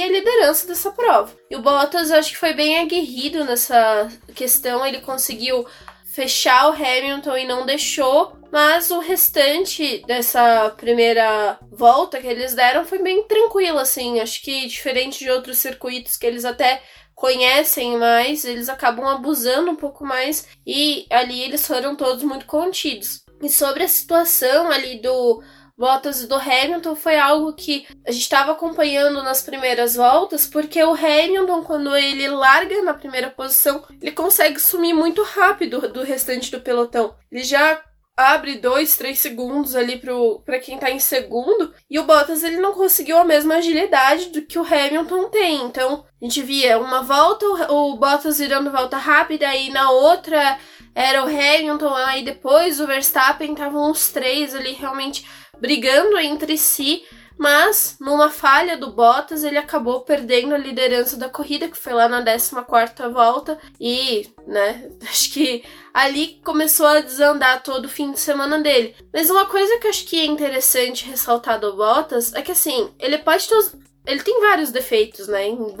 queria 0.00 0.06
a 0.06 0.08
liderança 0.08 0.66
dessa 0.66 0.90
prova. 0.90 1.30
E 1.50 1.56
o 1.56 1.62
Bottas 1.62 2.10
acho 2.10 2.30
que 2.30 2.38
foi 2.38 2.54
bem 2.54 2.78
aguerrido 2.78 3.44
nessa 3.44 4.08
questão, 4.34 4.86
ele 4.86 5.00
conseguiu 5.00 5.66
fechar 6.04 6.68
o 6.68 6.72
Hamilton 6.72 7.36
e 7.36 7.46
não 7.46 7.66
deixou, 7.66 8.32
mas 8.50 8.90
o 8.90 8.98
restante 8.98 10.02
dessa 10.06 10.70
primeira 10.76 11.58
volta 11.70 12.20
que 12.20 12.26
eles 12.26 12.54
deram 12.54 12.84
foi 12.84 12.98
bem 12.98 13.22
tranquilo 13.24 13.78
assim, 13.78 14.18
acho 14.18 14.42
que 14.42 14.66
diferente 14.66 15.20
de 15.20 15.30
outros 15.30 15.58
circuitos 15.58 16.16
que 16.16 16.26
eles 16.26 16.44
até 16.44 16.82
conhecem 17.14 17.96
mais, 17.96 18.44
eles 18.44 18.68
acabam 18.68 19.06
abusando 19.06 19.70
um 19.70 19.76
pouco 19.76 20.04
mais 20.04 20.48
e 20.66 21.06
ali 21.10 21.42
eles 21.42 21.66
foram 21.66 21.94
todos 21.94 22.24
muito 22.24 22.46
contidos. 22.46 23.22
E 23.42 23.48
sobre 23.48 23.84
a 23.84 23.88
situação 23.88 24.70
ali 24.70 25.00
do 25.00 25.42
Bottas 25.80 26.26
do 26.28 26.34
Hamilton 26.34 26.94
foi 26.94 27.18
algo 27.18 27.54
que 27.54 27.86
a 28.06 28.12
gente 28.12 28.20
estava 28.20 28.52
acompanhando 28.52 29.22
nas 29.22 29.40
primeiras 29.40 29.96
voltas, 29.96 30.46
porque 30.46 30.84
o 30.84 30.92
Hamilton, 30.92 31.64
quando 31.64 31.96
ele 31.96 32.28
larga 32.28 32.82
na 32.82 32.92
primeira 32.92 33.30
posição, 33.30 33.82
ele 33.98 34.12
consegue 34.12 34.60
sumir 34.60 34.92
muito 34.92 35.22
rápido 35.22 35.88
do 35.88 36.02
restante 36.02 36.50
do 36.50 36.60
pelotão. 36.60 37.14
Ele 37.32 37.42
já 37.42 37.82
abre 38.14 38.56
dois, 38.56 38.94
três 38.98 39.20
segundos 39.20 39.74
ali 39.74 39.98
para 40.44 40.58
quem 40.58 40.76
tá 40.76 40.90
em 40.90 40.98
segundo, 40.98 41.72
e 41.88 41.98
o 41.98 42.04
Bottas 42.04 42.42
ele 42.42 42.58
não 42.58 42.74
conseguiu 42.74 43.16
a 43.16 43.24
mesma 43.24 43.54
agilidade 43.54 44.26
do 44.26 44.42
que 44.42 44.58
o 44.58 44.66
Hamilton 44.66 45.30
tem. 45.30 45.62
Então, 45.64 46.04
a 46.20 46.24
gente 46.26 46.42
via 46.42 46.78
uma 46.78 47.00
volta, 47.00 47.46
o 47.72 47.96
Bottas 47.96 48.38
virando 48.38 48.70
volta 48.70 48.98
rápida, 48.98 49.48
aí 49.48 49.70
na 49.70 49.90
outra 49.90 50.58
era 50.94 51.24
o 51.24 51.26
Hamilton, 51.26 51.94
aí 51.94 52.22
depois 52.22 52.80
o 52.80 52.86
Verstappen, 52.86 53.52
estavam 53.52 53.90
os 53.90 54.10
três 54.10 54.54
ali 54.54 54.72
realmente 54.72 55.24
brigando 55.60 56.18
entre 56.18 56.56
si, 56.56 57.04
mas 57.40 57.96
numa 57.98 58.30
falha 58.30 58.76
do 58.76 58.92
Bottas 58.92 59.44
ele 59.44 59.56
acabou 59.56 60.02
perdendo 60.02 60.54
a 60.54 60.58
liderança 60.58 61.16
da 61.16 61.28
corrida, 61.28 61.68
que 61.68 61.76
foi 61.76 61.94
lá 61.94 62.06
na 62.06 62.22
14 62.22 62.52
volta, 63.12 63.58
e, 63.80 64.28
né, 64.46 64.90
acho 65.08 65.32
que 65.32 65.64
ali 65.94 66.40
começou 66.44 66.86
a 66.86 67.00
desandar 67.00 67.62
todo 67.62 67.86
o 67.86 67.88
fim 67.88 68.12
de 68.12 68.20
semana 68.20 68.58
dele. 68.58 68.94
Mas 69.10 69.30
uma 69.30 69.46
coisa 69.46 69.78
que 69.78 69.86
eu 69.86 69.90
acho 69.90 70.04
que 70.04 70.20
é 70.20 70.26
interessante 70.26 71.08
ressaltar 71.08 71.58
do 71.58 71.74
Bottas 71.76 72.34
é 72.34 72.42
que 72.42 72.52
assim, 72.52 72.90
ele 72.98 73.16
pode 73.16 73.48
ter 73.48 73.56
ele 74.06 74.22
tem 74.22 74.40
vários 74.40 74.70
defeitos, 74.70 75.28
né? 75.28 75.46
Em, 75.46 75.76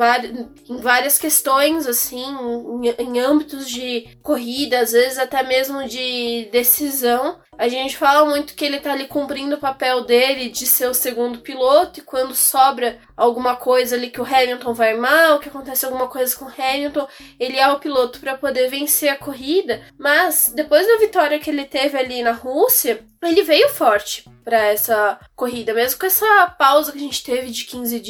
várias 0.80 1.18
questões, 1.18 1.86
assim, 1.86 2.24
em, 2.82 2.88
em, 2.98 3.20
âmbitos 3.20 3.68
de 3.68 4.08
corrida, 4.22 4.80
às 4.80 4.92
vezes 4.92 5.18
até 5.18 5.42
mesmo 5.42 5.86
de 5.88 6.48
decisão. 6.52 7.38
a 7.58 7.68
gente 7.68 7.96
fala 7.96 8.28
muito 8.28 8.54
que 8.54 8.64
ele 8.64 8.80
tá 8.80 8.92
ali 8.92 9.06
cumprindo 9.06 9.56
o 9.56 9.60
papel 9.60 10.04
dele 10.04 10.48
de 10.48 10.66
ser 10.66 10.86
o 10.88 10.94
segundo 10.94 11.40
piloto 11.40 12.00
e 12.00 12.02
quando 12.02 12.34
sobra 12.34 12.98
alguma 13.16 13.56
coisa 13.56 13.96
ali 13.96 14.10
que 14.10 14.20
o 14.20 14.24
Hamilton 14.24 14.72
vai 14.72 14.94
mal, 14.94 15.38
que 15.38 15.48
acontece 15.48 15.84
alguma 15.84 16.08
coisa 16.08 16.34
com 16.36 16.46
o 16.46 16.52
Hamilton, 16.56 17.06
ele 17.38 17.58
é 17.58 17.68
o 17.68 17.78
piloto 17.78 18.20
para 18.20 18.36
poder 18.36 18.68
vencer 18.68 19.10
a 19.10 19.16
corrida. 19.16 19.82
Mas 19.98 20.52
depois 20.54 20.86
da 20.86 20.98
vitória 20.98 21.38
que 21.38 21.50
ele 21.50 21.64
teve 21.64 21.98
ali 21.98 22.22
na 22.22 22.32
Rússia, 22.32 23.04
ele 23.22 23.42
veio 23.42 23.68
forte 23.68 24.24
para 24.42 24.66
essa 24.66 25.20
corrida, 25.36 25.74
mesmo 25.74 26.00
com 26.00 26.06
essa 26.06 26.46
pausa 26.58 26.90
que 26.90 26.98
a 26.98 27.00
gente 27.00 27.22
teve 27.22 27.50
de 27.50 27.64
15 27.64 28.00
dias, 28.00 28.09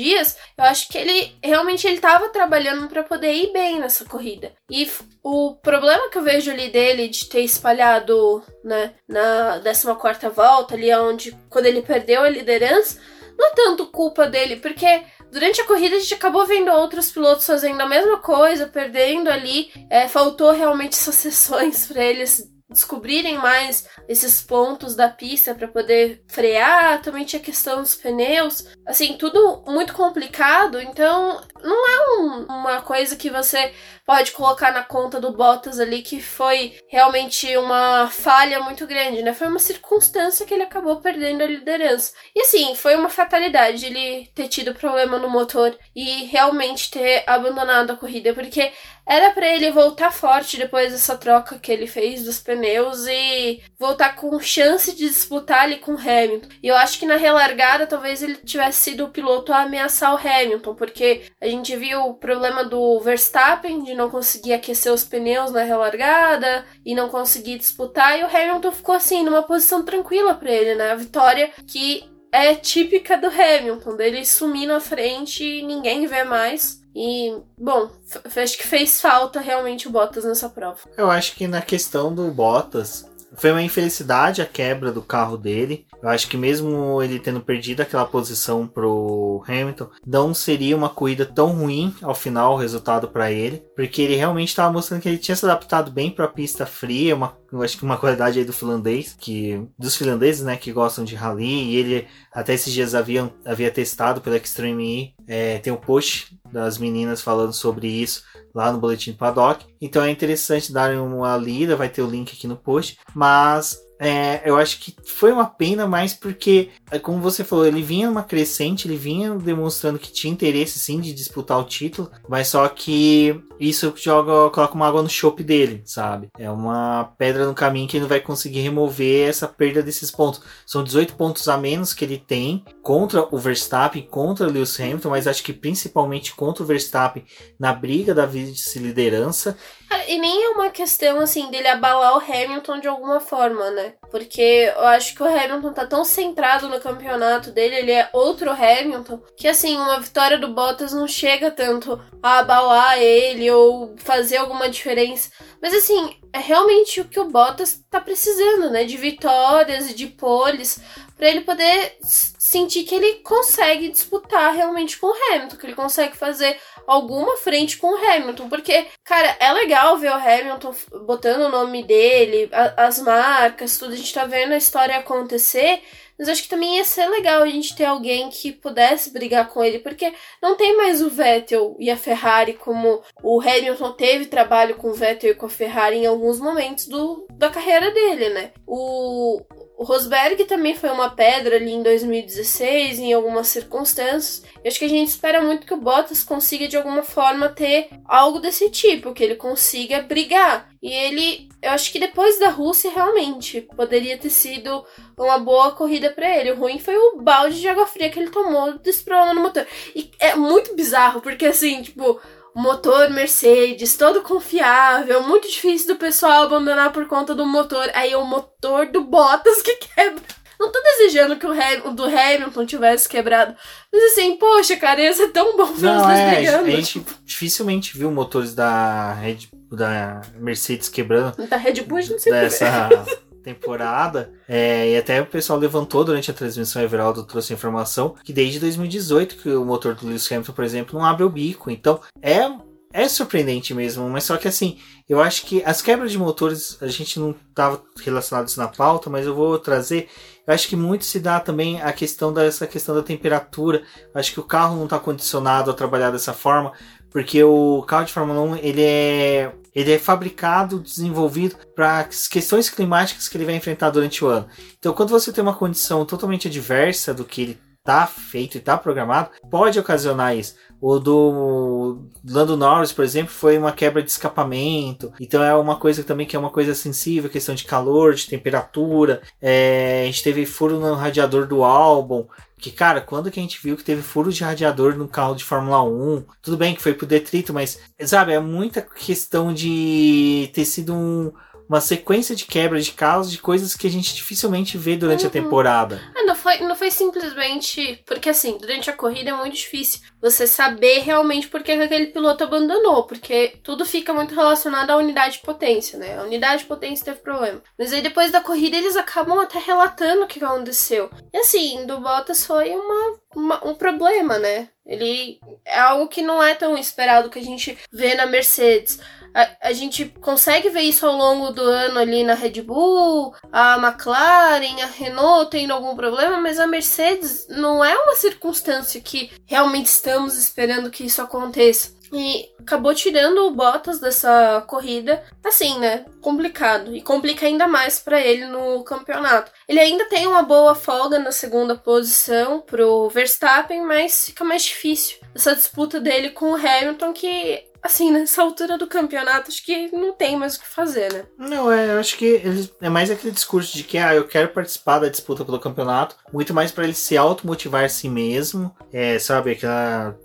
eu 0.57 0.65
acho 0.65 0.89
que 0.89 0.99
ele 0.99 1.35
realmente 1.43 1.87
ele 1.87 2.01
tava 2.01 2.29
trabalhando 2.29 2.89
para 2.89 3.03
poder 3.03 3.33
ir 3.33 3.53
bem 3.53 3.79
nessa 3.79 4.05
corrida. 4.05 4.53
E 4.71 4.91
o 5.23 5.57
problema 5.57 6.09
que 6.11 6.19
eu 6.19 6.23
vejo 6.23 6.51
ali 6.51 6.69
dele 6.69 7.09
de 7.09 7.29
ter 7.29 7.41
espalhado, 7.41 8.43
né, 8.65 8.95
na 9.09 9.61
14 9.63 10.29
volta, 10.35 10.75
ali 10.75 10.95
onde 10.95 11.37
quando 11.49 11.67
ele 11.67 11.83
perdeu 11.83 12.23
a 12.23 12.31
liderança, 12.31 12.99
não 13.39 13.49
é 13.49 13.55
tanto 13.55 13.87
culpa 13.87 14.27
dele, 14.27 14.57
porque 14.57 15.03
durante 15.31 15.61
a 15.61 15.67
corrida 15.67 15.97
a 15.97 15.99
gente 15.99 16.15
acabou 16.15 16.47
vendo 16.47 16.71
outros 16.71 17.11
pilotos 17.11 17.47
fazendo 17.47 17.81
a 17.81 17.89
mesma 17.89 18.19
coisa, 18.19 18.67
perdendo 18.67 19.31
ali. 19.31 19.71
É, 19.89 20.09
faltou 20.09 20.51
realmente 20.51 20.93
essas 20.93 21.15
sessões 21.15 21.87
para 21.89 22.05
eles 22.05 22.50
descobrirem 22.71 23.37
mais 23.37 23.89
esses 24.09 24.41
pontos 24.41 24.95
da 24.95 25.09
pista 25.09 25.55
para 25.55 25.69
poder 25.69 26.23
frear, 26.29 27.03
também 27.03 27.25
tinha 27.25 27.43
questão 27.43 27.83
dos 27.83 27.95
pneus, 27.95 28.67
assim, 28.87 29.17
tudo 29.19 29.65
muito 29.67 29.93
complicado, 29.93 30.81
então 30.81 31.41
não 31.63 31.89
é 31.89 32.21
um, 32.21 32.43
uma 32.45 32.83
coisa 32.83 33.17
que 33.17 33.31
você 33.31 33.73
pode 34.07 34.33
colocar 34.33 34.73
na 34.73 34.83
conta 34.83 35.21
do 35.21 35.33
Bottas 35.33 35.79
ali 35.79 36.03
que 36.03 36.21
foi 36.21 36.77
realmente 36.89 37.57
uma 37.57 38.09
falha 38.09 38.59
muito 38.61 38.87
grande, 38.87 39.23
né? 39.23 39.33
Foi 39.33 39.47
uma 39.47 39.59
circunstância 39.59 40.45
que 40.45 40.53
ele 40.53 40.65
acabou 40.65 40.97
perdendo 40.97 41.43
a 41.43 41.47
liderança. 41.47 42.13
E 42.35 42.43
assim, 42.43 42.75
foi 42.75 42.97
uma 42.97 43.09
fatalidade 43.09 43.87
ele 43.87 44.27
ter 44.35 44.49
tido 44.49 44.75
problema 44.75 45.19
no 45.19 45.31
motor 45.31 45.79
e 45.95 46.25
realmente 46.25 46.91
ter 46.91 47.23
abandonado 47.27 47.93
a 47.93 47.97
corrida, 47.97 48.35
porque 48.35 48.73
era 49.07 49.31
para 49.31 49.49
ele 49.49 49.73
voltar 49.73 50.13
forte 50.13 50.57
depois 50.57 50.93
dessa 50.93 51.17
troca 51.17 51.59
que 51.59 51.73
ele 51.73 51.89
fez 51.89 52.23
dos 52.23 52.39
pneus 52.39 53.07
e 53.09 53.61
voltar 53.77 54.15
com 54.15 54.39
chance 54.39 54.95
de 54.95 55.09
disputar 55.09 55.63
ali 55.63 55.79
com 55.79 55.95
o 55.95 55.99
Hamilton. 55.99 56.49
E 56.63 56.69
eu 56.69 56.77
acho 56.77 56.97
que 56.97 57.07
na 57.07 57.17
relargada 57.17 57.89
talvez 57.89 58.23
ele 58.23 58.37
tivesse 58.37 58.91
sido 58.91 59.05
o 59.05 59.11
piloto 59.11 59.53
a 59.53 59.63
ameaçar 59.63 60.15
o 60.15 60.17
Hamilton, 60.17 60.77
porque 60.77 61.23
a 61.41 61.47
gente 61.51 61.77
viu 61.77 62.07
o 62.07 62.15
problema 62.15 62.65
do 62.65 63.01
Verstappen 63.01 63.83
de 63.83 63.95
não 63.95 64.11
conseguir 64.11 64.53
aquecer 64.53 64.93
os 64.93 65.05
pneus 65.05 65.51
na 65.51 65.63
relargada 65.63 66.65
e 66.85 66.95
não 66.95 67.09
conseguir 67.09 67.59
disputar, 67.59 68.19
e 68.19 68.25
o 68.25 68.27
Hamilton 68.27 68.73
ficou 68.73 68.95
assim 68.95 69.25
numa 69.25 69.43
posição 69.43 69.85
tranquila 69.85 70.35
para 70.35 70.51
ele, 70.51 70.75
né? 70.75 70.93
A 70.93 70.97
vitória 70.97 71.51
que 71.67 72.09
é 72.33 72.55
típica 72.55 73.17
do 73.17 73.27
Hamilton, 73.27 73.97
dele 73.97 74.25
sumir 74.25 74.67
na 74.67 74.81
frente 74.81 75.45
e 75.45 75.63
ninguém 75.63 76.07
vê 76.07 76.25
mais. 76.25 76.81
E, 76.95 77.37
bom, 77.59 77.91
acho 78.37 78.57
que 78.57 78.67
fez 78.67 79.01
falta 79.01 79.41
realmente 79.41 79.87
o 79.89 79.91
Bottas 79.91 80.25
nessa 80.25 80.49
prova. 80.49 80.79
Eu 80.97 81.11
acho 81.11 81.35
que 81.35 81.47
na 81.47 81.63
questão 81.63 82.13
do 82.15 82.31
Bottas, 82.31 83.09
foi 83.35 83.51
uma 83.53 83.63
infelicidade 83.63 84.43
a 84.43 84.47
quebra 84.47 84.91
do 84.91 85.03
carro 85.03 85.37
dele. 85.37 85.87
Eu 86.03 86.09
acho 86.09 86.29
que 86.29 86.37
mesmo 86.37 87.03
ele 87.03 87.19
tendo 87.19 87.41
perdido 87.41 87.81
aquela 87.81 88.05
posição 88.05 88.67
pro 88.67 89.43
Hamilton, 89.47 89.89
não 90.07 90.33
seria 90.33 90.77
uma 90.77 90.89
corrida 90.89 91.27
tão 91.27 91.49
ruim 91.49 91.95
ao 92.03 92.15
final 92.15 92.55
o 92.55 92.57
resultado 92.57 93.09
para 93.09 93.31
ele, 93.31 93.63
porque 93.77 94.03
ele 94.03 94.17
realmente 94.17 94.49
estava 94.49 94.73
mostrando 94.73 95.03
que 95.03 95.09
ele 95.09 95.19
tinha 95.19 95.37
se 95.37 95.45
adaptado 95.45 95.91
bem 95.91 96.11
para 96.11 96.25
a 96.25 96.29
pista 96.29 96.65
fria, 96.65 97.15
uma, 97.15 97.37
eu 97.53 97.63
acho 97.63 97.77
que 97.77 97.85
uma 97.85 97.97
qualidade 97.99 98.39
aí 98.39 98.45
do 98.45 98.53
finlandês, 98.53 99.15
que 99.19 99.63
dos 99.79 99.97
finlandeses, 99.97 100.45
né, 100.45 100.57
que 100.57 100.73
gostam 100.73 101.05
de 101.05 101.15
rally, 101.15 101.45
e 101.45 101.77
ele 101.77 102.07
até 102.33 102.55
esses 102.55 102.73
dias 102.73 102.95
havia, 102.95 103.31
havia 103.45 103.71
testado 103.71 104.21
pelo 104.21 104.37
Extreme 104.37 104.81
E, 104.81 105.15
é, 105.27 105.59
tem 105.59 105.73
um 105.73 105.77
post 105.77 106.39
das 106.51 106.79
meninas 106.79 107.21
falando 107.21 107.53
sobre 107.53 107.87
isso 107.87 108.25
lá 108.55 108.73
no 108.73 108.79
Boletim 108.79 109.13
Paddock. 109.13 109.65
Então 109.81 110.03
é 110.03 110.11
interessante 110.11 110.73
darem 110.73 110.99
uma 110.99 111.37
lida, 111.37 111.77
vai 111.77 111.89
ter 111.89 112.03
o 112.03 112.11
link 112.11 112.33
aqui 112.33 112.47
no 112.47 112.57
post. 112.57 112.99
Mas 113.15 113.79
é, 114.03 114.41
eu 114.47 114.57
acho 114.57 114.81
que 114.81 114.97
foi 115.05 115.31
uma 115.31 115.45
pena 115.45 115.87
mais 115.87 116.15
porque, 116.15 116.71
é, 116.91 116.99
como 116.99 117.21
você 117.21 117.45
falou, 117.45 117.67
ele 117.67 117.83
vinha 117.83 118.07
numa 118.07 118.23
crescente, 118.23 118.89
ele 118.89 118.97
vinha 118.97 119.35
demonstrando 119.35 119.99
que 119.99 120.11
tinha 120.11 120.33
interesse 120.33 120.79
sim 120.79 121.01
de 121.03 121.13
disputar 121.13 121.59
o 121.59 121.65
título, 121.65 122.11
mas 122.27 122.49
só 122.49 122.67
que 122.67 123.39
isso 123.61 123.93
joga, 123.95 124.49
coloca 124.49 124.75
uma 124.75 124.89
água 124.89 125.03
no 125.03 125.09
chope 125.09 125.45
dele, 125.45 125.83
sabe? 125.85 126.29
É 126.39 126.51
uma 126.51 127.13
pedra 127.19 127.45
no 127.45 127.53
caminho 127.53 127.87
que 127.87 127.99
ele 127.99 128.03
não 128.03 128.09
vai 128.09 128.21
conseguir 128.21 128.61
remover 128.61 129.29
essa 129.29 129.47
perda 129.47 129.83
desses 129.83 130.11
pontos. 130.11 130.41
São 130.65 130.83
18 130.83 131.15
pontos 131.15 131.47
a 131.47 131.59
menos 131.59 131.93
que 131.93 132.03
ele 132.03 132.17
tem 132.17 132.65
contra 132.83 133.29
o 133.31 133.37
Verstappen, 133.37 134.09
contra 134.11 134.49
o 134.49 134.51
Lewis 134.51 134.81
Hamilton, 134.81 135.11
mas 135.11 135.27
acho 135.27 135.43
que 135.43 135.53
principalmente 135.53 136.35
contra 136.35 136.63
o 136.63 136.67
Verstappen 136.67 137.23
na 137.59 137.75
briga 137.75 138.15
da 138.15 138.25
vice-liderança. 138.25 139.59
E 140.07 140.19
nem 140.19 140.45
é 140.45 140.51
uma 140.51 140.71
questão 140.71 141.21
assim 141.21 141.51
dele 141.51 141.67
abalar 141.67 142.17
o 142.17 142.21
Hamilton 142.21 142.79
de 142.79 142.87
alguma 142.87 143.21
forma, 143.21 143.71
né? 143.71 143.95
Porque 144.11 144.73
eu 144.77 144.87
acho 144.87 145.15
que 145.15 145.23
o 145.23 145.27
Hamilton 145.27 145.73
tá 145.73 145.87
tão 145.87 146.05
centrado 146.05 146.69
no 146.69 146.81
campeonato 146.81 147.51
dele, 147.51 147.75
ele 147.77 147.93
é 147.93 148.09
outro 148.13 148.51
Hamilton, 148.51 149.21
que 149.37 149.49
assim, 149.49 149.77
uma 149.77 149.99
vitória 150.01 150.39
do 150.39 150.55
Bottas 150.55 150.93
não 150.93 151.09
chega 151.09 151.51
tanto 151.51 152.01
a 152.23 152.39
abalar 152.39 152.99
ele 152.99 153.51
ou 153.51 153.95
fazer 153.99 154.37
alguma 154.37 154.69
diferença. 154.69 155.31
Mas 155.61 155.75
assim, 155.75 156.20
é 156.33 156.39
realmente 156.39 157.01
o 157.01 157.05
que 157.05 157.19
o 157.19 157.29
Bottas 157.29 157.83
tá 157.91 158.01
precisando, 158.01 158.71
né? 158.71 158.85
De 158.85 158.97
vitórias, 158.97 159.95
de 159.95 160.07
poles, 160.07 160.81
para 161.17 161.29
ele 161.29 161.43
poder 161.43 161.97
sentir 162.03 162.85
que 162.85 162.95
ele 162.95 163.17
consegue 163.17 163.89
disputar 163.89 164.55
realmente 164.55 164.99
com 164.99 165.07
o 165.07 165.15
Hamilton, 165.15 165.57
que 165.57 165.67
ele 165.67 165.75
consegue 165.75 166.17
fazer 166.17 166.59
alguma 166.87 167.37
frente 167.37 167.77
com 167.79 167.89
o 167.89 167.97
Hamilton. 167.97 168.49
Porque, 168.49 168.87
cara, 169.05 169.37
é 169.39 169.53
legal 169.53 169.99
ver 169.99 170.11
o 170.11 170.15
Hamilton 170.15 170.75
botando 171.07 171.43
o 171.43 171.49
nome 171.49 171.83
dele, 171.83 172.49
a, 172.53 172.87
as 172.87 173.01
marcas, 173.01 173.79
tudo. 173.79 173.93
A 173.93 173.97
gente 173.97 174.15
tá 174.15 174.25
vendo 174.25 174.53
a 174.53 174.57
história 174.57 174.97
acontecer. 174.97 175.83
Mas 176.21 176.29
acho 176.29 176.43
que 176.43 176.51
também 176.51 176.77
ia 176.77 176.85
ser 176.85 177.09
legal 177.09 177.43
a 177.43 177.49
gente 177.49 177.75
ter 177.75 177.87
alguém 177.87 178.29
que 178.29 178.53
pudesse 178.53 179.11
brigar 179.11 179.49
com 179.49 179.65
ele, 179.65 179.79
porque 179.79 180.13
não 180.43 180.55
tem 180.55 180.77
mais 180.77 181.01
o 181.01 181.09
Vettel 181.09 181.75
e 181.79 181.91
a 181.91 181.97
Ferrari 181.97 182.53
como 182.53 183.01
o 183.23 183.41
Hamilton 183.41 183.93
teve 183.93 184.27
trabalho 184.27 184.77
com 184.77 184.91
o 184.91 184.93
Vettel 184.93 185.31
e 185.31 185.35
com 185.35 185.47
a 185.47 185.49
Ferrari 185.49 185.97
em 185.97 186.05
alguns 186.05 186.39
momentos 186.39 186.87
do, 186.87 187.27
da 187.33 187.49
carreira 187.49 187.91
dele, 187.91 188.29
né? 188.29 188.53
O, 188.67 189.41
o 189.81 189.85
Rosberg 189.85 190.45
também 190.45 190.75
foi 190.75 190.91
uma 190.91 191.09
pedra 191.09 191.57
ali 191.57 191.73
em 191.73 191.83
2016, 191.83 192.99
em 192.99 193.15
algumas 193.15 193.49
circunstâncias. 193.49 194.43
Eu 194.63 194.69
acho 194.69 194.79
que 194.79 194.85
a 194.85 194.89
gente 194.89 195.09
espera 195.09 195.41
muito 195.41 195.67
que 195.67 195.73
o 195.73 195.81
Bottas 195.81 196.23
consiga 196.23 196.69
de 196.69 196.77
alguma 196.77 197.03
forma 197.03 197.49
ter 197.49 197.89
algo 198.05 198.41
desse 198.41 198.69
tipo, 198.69 199.15
que 199.15 199.25
ele 199.25 199.37
consiga 199.37 200.03
brigar. 200.03 200.69
E 200.83 200.93
ele, 200.93 201.49
eu 201.63 201.71
acho 201.71 201.91
que 201.91 201.99
depois 201.99 202.39
da 202.39 202.51
Rússia 202.51 202.91
realmente 202.91 203.63
poderia 203.75 204.19
ter 204.19 204.29
sido 204.29 204.85
uma 205.17 205.39
boa 205.39 205.71
corrida 205.71 206.11
para 206.11 206.29
ele. 206.29 206.53
O 206.53 206.57
ruim 206.57 206.79
foi 206.79 206.99
o 206.99 207.17
balde 207.23 207.59
de 207.59 207.67
água 207.67 207.87
fria 207.87 208.11
que 208.11 208.19
ele 208.21 208.29
tomou 208.29 208.79
desse 208.81 209.03
problema 209.03 209.33
no 209.33 209.41
motor. 209.41 209.67
E 209.97 210.11
é 210.19 210.35
muito 210.35 210.77
bizarro, 210.77 211.23
porque 211.23 211.47
assim, 211.47 211.81
tipo, 211.81 212.21
motor 212.55 213.11
Mercedes, 213.11 213.97
todo 213.97 214.23
confiável, 214.23 215.23
muito 215.23 215.49
difícil 215.49 215.89
do 215.89 215.97
pessoal 215.97 216.43
abandonar 216.43 216.93
por 216.93 217.07
conta 217.07 217.35
do 217.35 217.47
motor. 217.47 217.91
Aí 217.95 218.13
é 218.13 218.17
o 218.17 218.25
motor 218.25 218.87
do 218.87 219.05
Bottas 219.05 219.63
que 219.63 219.77
quebra. 219.77 220.23
Não 220.59 220.71
tô 220.71 220.79
desejando 220.83 221.37
que 221.37 221.47
o, 221.47 221.53
Ham, 221.53 221.95
do 221.95 222.05
Hamilton 222.05 222.67
tivesse 222.67 223.09
quebrado. 223.09 223.57
Mas 223.91 224.13
assim, 224.13 224.37
poxa, 224.37 224.77
cara, 224.77 225.01
ia 225.01 225.13
ser 225.15 225.29
tão 225.29 225.57
bom 225.57 225.73
ver 225.73 225.89
os 225.89 226.03
dois 226.03 226.19
é, 226.19 226.35
brigando. 226.35 226.67
A 226.67 226.71
gente 226.71 226.93
tipo. 226.93 227.15
dificilmente 227.25 227.97
viu 227.97 228.11
motores 228.11 228.55
da 228.55 229.15
Red, 229.15 229.49
da 229.73 230.21
Mercedes 230.37 230.91
quebrando. 230.91 231.35
Da 231.49 231.57
Red 231.57 231.81
Bull 231.83 231.97
a 231.97 232.03
gente 232.03 232.21
sempre 232.21 232.41
dessa 232.41 232.91
temporada. 233.43 234.33
É, 234.53 234.91
e 234.91 234.97
até 234.97 235.23
o 235.23 235.27
pessoal 235.27 235.61
levantou 235.61 236.05
durante 236.05 236.29
a 236.29 236.35
transmissão, 236.35 236.83
Everaldo 236.83 237.23
trouxe 237.23 237.53
informação 237.53 238.17
que 238.25 238.33
desde 238.33 238.59
2018 238.59 239.37
que 239.37 239.49
o 239.51 239.65
motor 239.65 239.95
do 239.95 240.09
Lewis 240.09 240.31
Hamilton, 240.31 240.53
por 240.53 240.65
exemplo, 240.65 240.99
não 240.99 241.07
abre 241.07 241.23
o 241.23 241.31
bico. 241.31 241.71
Então 241.71 242.01
é 242.21 242.51
é 242.93 243.09
surpreendente 243.09 243.73
mesmo, 243.73 244.09
mas 244.09 244.25
só 244.25 244.37
que 244.37 244.49
assim, 244.49 244.79
eu 245.09 245.21
acho 245.21 245.47
que 245.47 245.63
as 245.65 245.81
quebras 245.81 246.11
de 246.11 246.19
motores, 246.19 246.77
a 246.81 246.89
gente 246.89 247.21
não 247.21 247.31
estava 247.31 247.81
relacionado 248.03 248.49
isso 248.49 248.59
na 248.59 248.67
pauta, 248.67 249.09
mas 249.09 249.27
eu 249.27 249.35
vou 249.35 249.59
trazer. 249.59 250.09
Eu 250.47 250.53
acho 250.53 250.69
que 250.69 250.75
muito 250.75 251.05
se 251.05 251.21
dá 251.21 251.39
também 251.39 251.81
a 251.81 251.93
questão 251.93 252.33
dessa 252.33 252.67
questão 252.67 252.95
da 252.95 253.03
temperatura. 253.03 253.83
Eu 254.13 254.21
acho 254.21 254.33
que 254.33 254.41
o 254.41 254.45
carro 254.45 254.77
não 254.77 254.85
está 254.85 254.99
condicionado 254.99 255.71
a 255.71 255.75
trabalhar 255.75 256.11
dessa 256.11 256.33
forma, 256.33 256.73
porque 257.11 257.43
o 257.45 257.83
carro 257.87 258.07
de 258.07 258.13
Fórmula 258.13 258.41
1 258.41 258.57
ele 258.57 258.83
é 258.83 259.53
ele 259.75 259.93
é 259.93 259.99
fabricado, 259.99 260.81
desenvolvido 260.81 261.57
para 261.75 262.01
as 262.01 262.27
questões 262.27 262.69
climáticas 262.69 263.29
que 263.29 263.37
ele 263.37 263.45
vai 263.45 263.55
enfrentar 263.55 263.91
durante 263.91 264.25
o 264.25 264.29
ano. 264.29 264.47
Então, 264.79 264.93
quando 264.93 265.11
você 265.11 265.33
tem 265.33 265.43
uma 265.43 265.55
condição 265.55 266.05
totalmente 266.05 266.49
adversa 266.49 267.15
do 267.15 267.25
que 267.25 267.43
ele 267.43 267.61
tá 267.83 268.07
feito 268.07 268.57
e 268.57 268.61
tá 268.61 268.77
programado, 268.77 269.31
pode 269.51 269.79
ocasionar 269.79 270.37
isso. 270.37 270.55
O 270.81 270.99
do 270.99 271.99
Lando 272.27 272.57
Norris, 272.57 272.93
por 272.93 273.05
exemplo, 273.05 273.33
foi 273.33 273.59
uma 273.59 273.73
quebra 273.73 274.03
de 274.03 274.11
escapamento. 274.11 275.13
Então 275.21 275.43
é 275.43 275.55
uma 275.55 275.77
coisa 275.77 276.03
também 276.03 276.27
que 276.27 276.35
é 276.35 276.39
uma 276.39 276.49
coisa 276.49 276.75
sensível, 276.75 277.29
questão 277.29 277.55
de 277.55 277.65
calor, 277.65 278.15
de 278.15 278.27
temperatura. 278.27 279.21
É, 279.43 280.03
a 280.03 280.07
gente 280.07 280.23
teve 280.23 280.47
furo 280.47 280.81
no 280.81 280.95
radiador 280.95 281.47
do 281.47 281.63
álbum. 281.63 282.27
Que, 282.61 282.71
cara, 282.71 283.01
quando 283.01 283.31
que 283.31 283.41
a 283.41 283.43
gente 283.43 283.61
viu 283.63 283.77
que 283.77 283.85
teve 283.85 284.03
furo 284.03 284.31
de 284.31 284.45
radiador 284.45 284.95
no 284.95 285.09
carro 285.09 285.35
de 285.35 285.45
Fórmula 285.45 285.83
1? 285.83 286.25
Tudo 286.43 286.57
bem 286.57 286.75
que 286.75 286.83
foi 286.83 286.93
pro 286.93 287.07
detrito, 287.07 287.55
mas, 287.55 287.81
sabe, 288.05 288.33
é 288.33 288.41
muita 288.41 288.83
questão 288.83 289.53
de 289.53 290.51
ter 290.53 290.65
sido 290.67 290.95
um 290.95 291.33
uma 291.71 291.81
sequência 291.81 292.35
de 292.35 292.47
quebra 292.47 292.81
de 292.81 292.91
carros 292.91 293.31
de 293.31 293.39
coisas 293.39 293.77
que 293.77 293.87
a 293.87 293.91
gente 293.91 294.13
dificilmente 294.13 294.77
vê 294.77 294.97
durante 294.97 295.21
uhum. 295.21 295.29
a 295.29 295.31
temporada. 295.31 296.03
Ah, 296.17 296.25
não 296.25 296.35
foi, 296.35 296.59
não 296.59 296.75
foi 296.75 296.91
simplesmente. 296.91 298.03
Porque 298.05 298.29
assim, 298.29 298.59
durante 298.59 298.91
a 298.91 298.93
corrida 298.93 299.31
é 299.31 299.33
muito 299.33 299.55
difícil 299.55 300.01
você 300.21 300.49
saber 300.49 300.99
realmente 300.99 301.47
por 301.47 301.63
que 301.63 301.71
aquele 301.71 302.07
piloto 302.07 302.43
abandonou. 302.43 303.05
Porque 303.05 303.55
tudo 303.63 303.87
fica 303.87 304.13
muito 304.13 304.35
relacionado 304.35 304.91
à 304.91 304.97
unidade 304.97 305.35
de 305.35 305.45
potência, 305.45 305.97
né? 305.97 306.19
A 306.19 306.25
unidade 306.25 306.63
de 306.63 306.69
potência 306.69 307.05
teve 307.05 307.21
problema. 307.21 307.63
Mas 307.79 307.93
aí 307.93 308.03
depois 308.03 308.33
da 308.33 308.41
corrida 308.41 308.77
eles 308.77 308.97
acabam 308.97 309.39
até 309.39 309.61
relatando 309.61 310.25
o 310.25 310.27
que 310.27 310.45
aconteceu. 310.45 311.09
E 311.33 311.39
assim, 311.39 311.87
do 311.87 312.01
Bottas 312.01 312.45
foi 312.45 312.71
uma, 312.71 313.21
uma 313.33 313.69
um 313.69 313.77
problema, 313.77 314.41
né? 314.41 314.71
Ele 314.85 315.39
é 315.65 315.79
algo 315.79 316.09
que 316.09 316.21
não 316.21 316.43
é 316.43 316.53
tão 316.53 316.77
esperado 316.77 317.31
que 317.31 317.39
a 317.39 317.45
gente 317.45 317.79
vê 317.93 318.15
na 318.15 318.27
Mercedes. 318.27 318.99
A, 319.35 319.69
a, 319.69 319.73
gente 319.73 320.07
consegue 320.21 320.71
ver 320.71 320.83
isso 320.83 321.07
ao 321.07 321.17
longo 321.17 321.51
do 321.51 321.63
ano 321.63 321.99
ali 321.99 322.25
na 322.25 322.35
Red 322.35 322.63
Bull, 322.63 323.35
a 323.53 323.77
McLaren, 323.77 324.83
a 324.83 324.87
Renault 324.87 325.51
tendo 325.51 325.73
algum 325.73 325.95
problema, 325.95 326.41
mas 326.41 326.59
a 326.59 326.67
Mercedes 326.67 327.47
não 327.49 327.85
é 327.85 327.97
uma 327.97 328.17
circunstância 328.17 329.01
que 329.01 329.31
realmente 329.47 329.87
estamos 329.87 330.37
esperando 330.37 330.91
que 330.91 331.05
isso 331.05 331.23
aconteça. 331.23 332.01
E 332.13 332.49
acabou 332.59 332.93
tirando 332.93 333.47
o 333.47 333.53
Bottas 333.53 334.01
dessa 334.01 334.65
corrida, 334.67 335.23
assim, 335.45 335.79
né? 335.79 336.05
Complicado. 336.21 336.95
E 336.95 337.01
complica 337.01 337.47
ainda 337.47 337.69
mais 337.69 338.01
para 338.01 338.21
ele 338.21 338.47
no 338.47 338.83
campeonato. 338.83 339.53
Ele 339.69 339.79
ainda 339.79 340.07
tem 340.07 340.27
uma 340.27 340.43
boa 340.43 340.75
folga 340.75 341.21
na 341.21 341.31
segunda 341.31 341.77
posição 341.77 342.61
pro 342.61 343.09
Verstappen, 343.11 343.83
mas 343.83 344.27
fica 344.27 344.45
mais 344.45 344.65
difícil 344.65 345.19
essa 345.35 345.55
disputa 345.55 346.01
dele 346.01 346.31
com 346.31 346.53
o 346.53 346.57
Hamilton, 346.57 347.13
que 347.13 347.70
assim, 347.83 348.11
nessa 348.11 348.43
altura 348.43 348.77
do 348.77 348.87
campeonato, 348.87 349.49
acho 349.49 349.65
que 349.65 349.89
não 349.93 350.13
tem 350.13 350.37
mais 350.37 350.57
o 350.57 350.61
que 350.61 350.67
fazer, 350.67 351.13
né? 351.13 351.25
Não, 351.39 351.71
é, 351.71 351.95
eu 351.95 351.99
acho 351.99 352.17
que 352.17 352.25
ele, 352.25 352.71
é 352.81 352.89
mais 352.89 353.11
aquele 353.11 353.33
discurso 353.33 353.77
de 353.77 353.85
que, 353.85 353.99
ah, 353.99 354.15
eu 354.15 354.27
quero 354.27 354.49
participar 354.49 354.99
da 354.99 355.09
disputa 355.09 355.45
pelo 355.45 355.61
campeonato, 355.61 356.17
muito 356.33 356.53
mais 356.55 356.71
para 356.71 356.85
ele 356.85 356.95
se 356.95 357.17
automotivar 357.17 357.85
a 357.85 357.89
si 357.89 358.09
mesmo, 358.09 358.75
é, 358.93 359.19
sabe, 359.19 359.53
aquela 359.53 360.17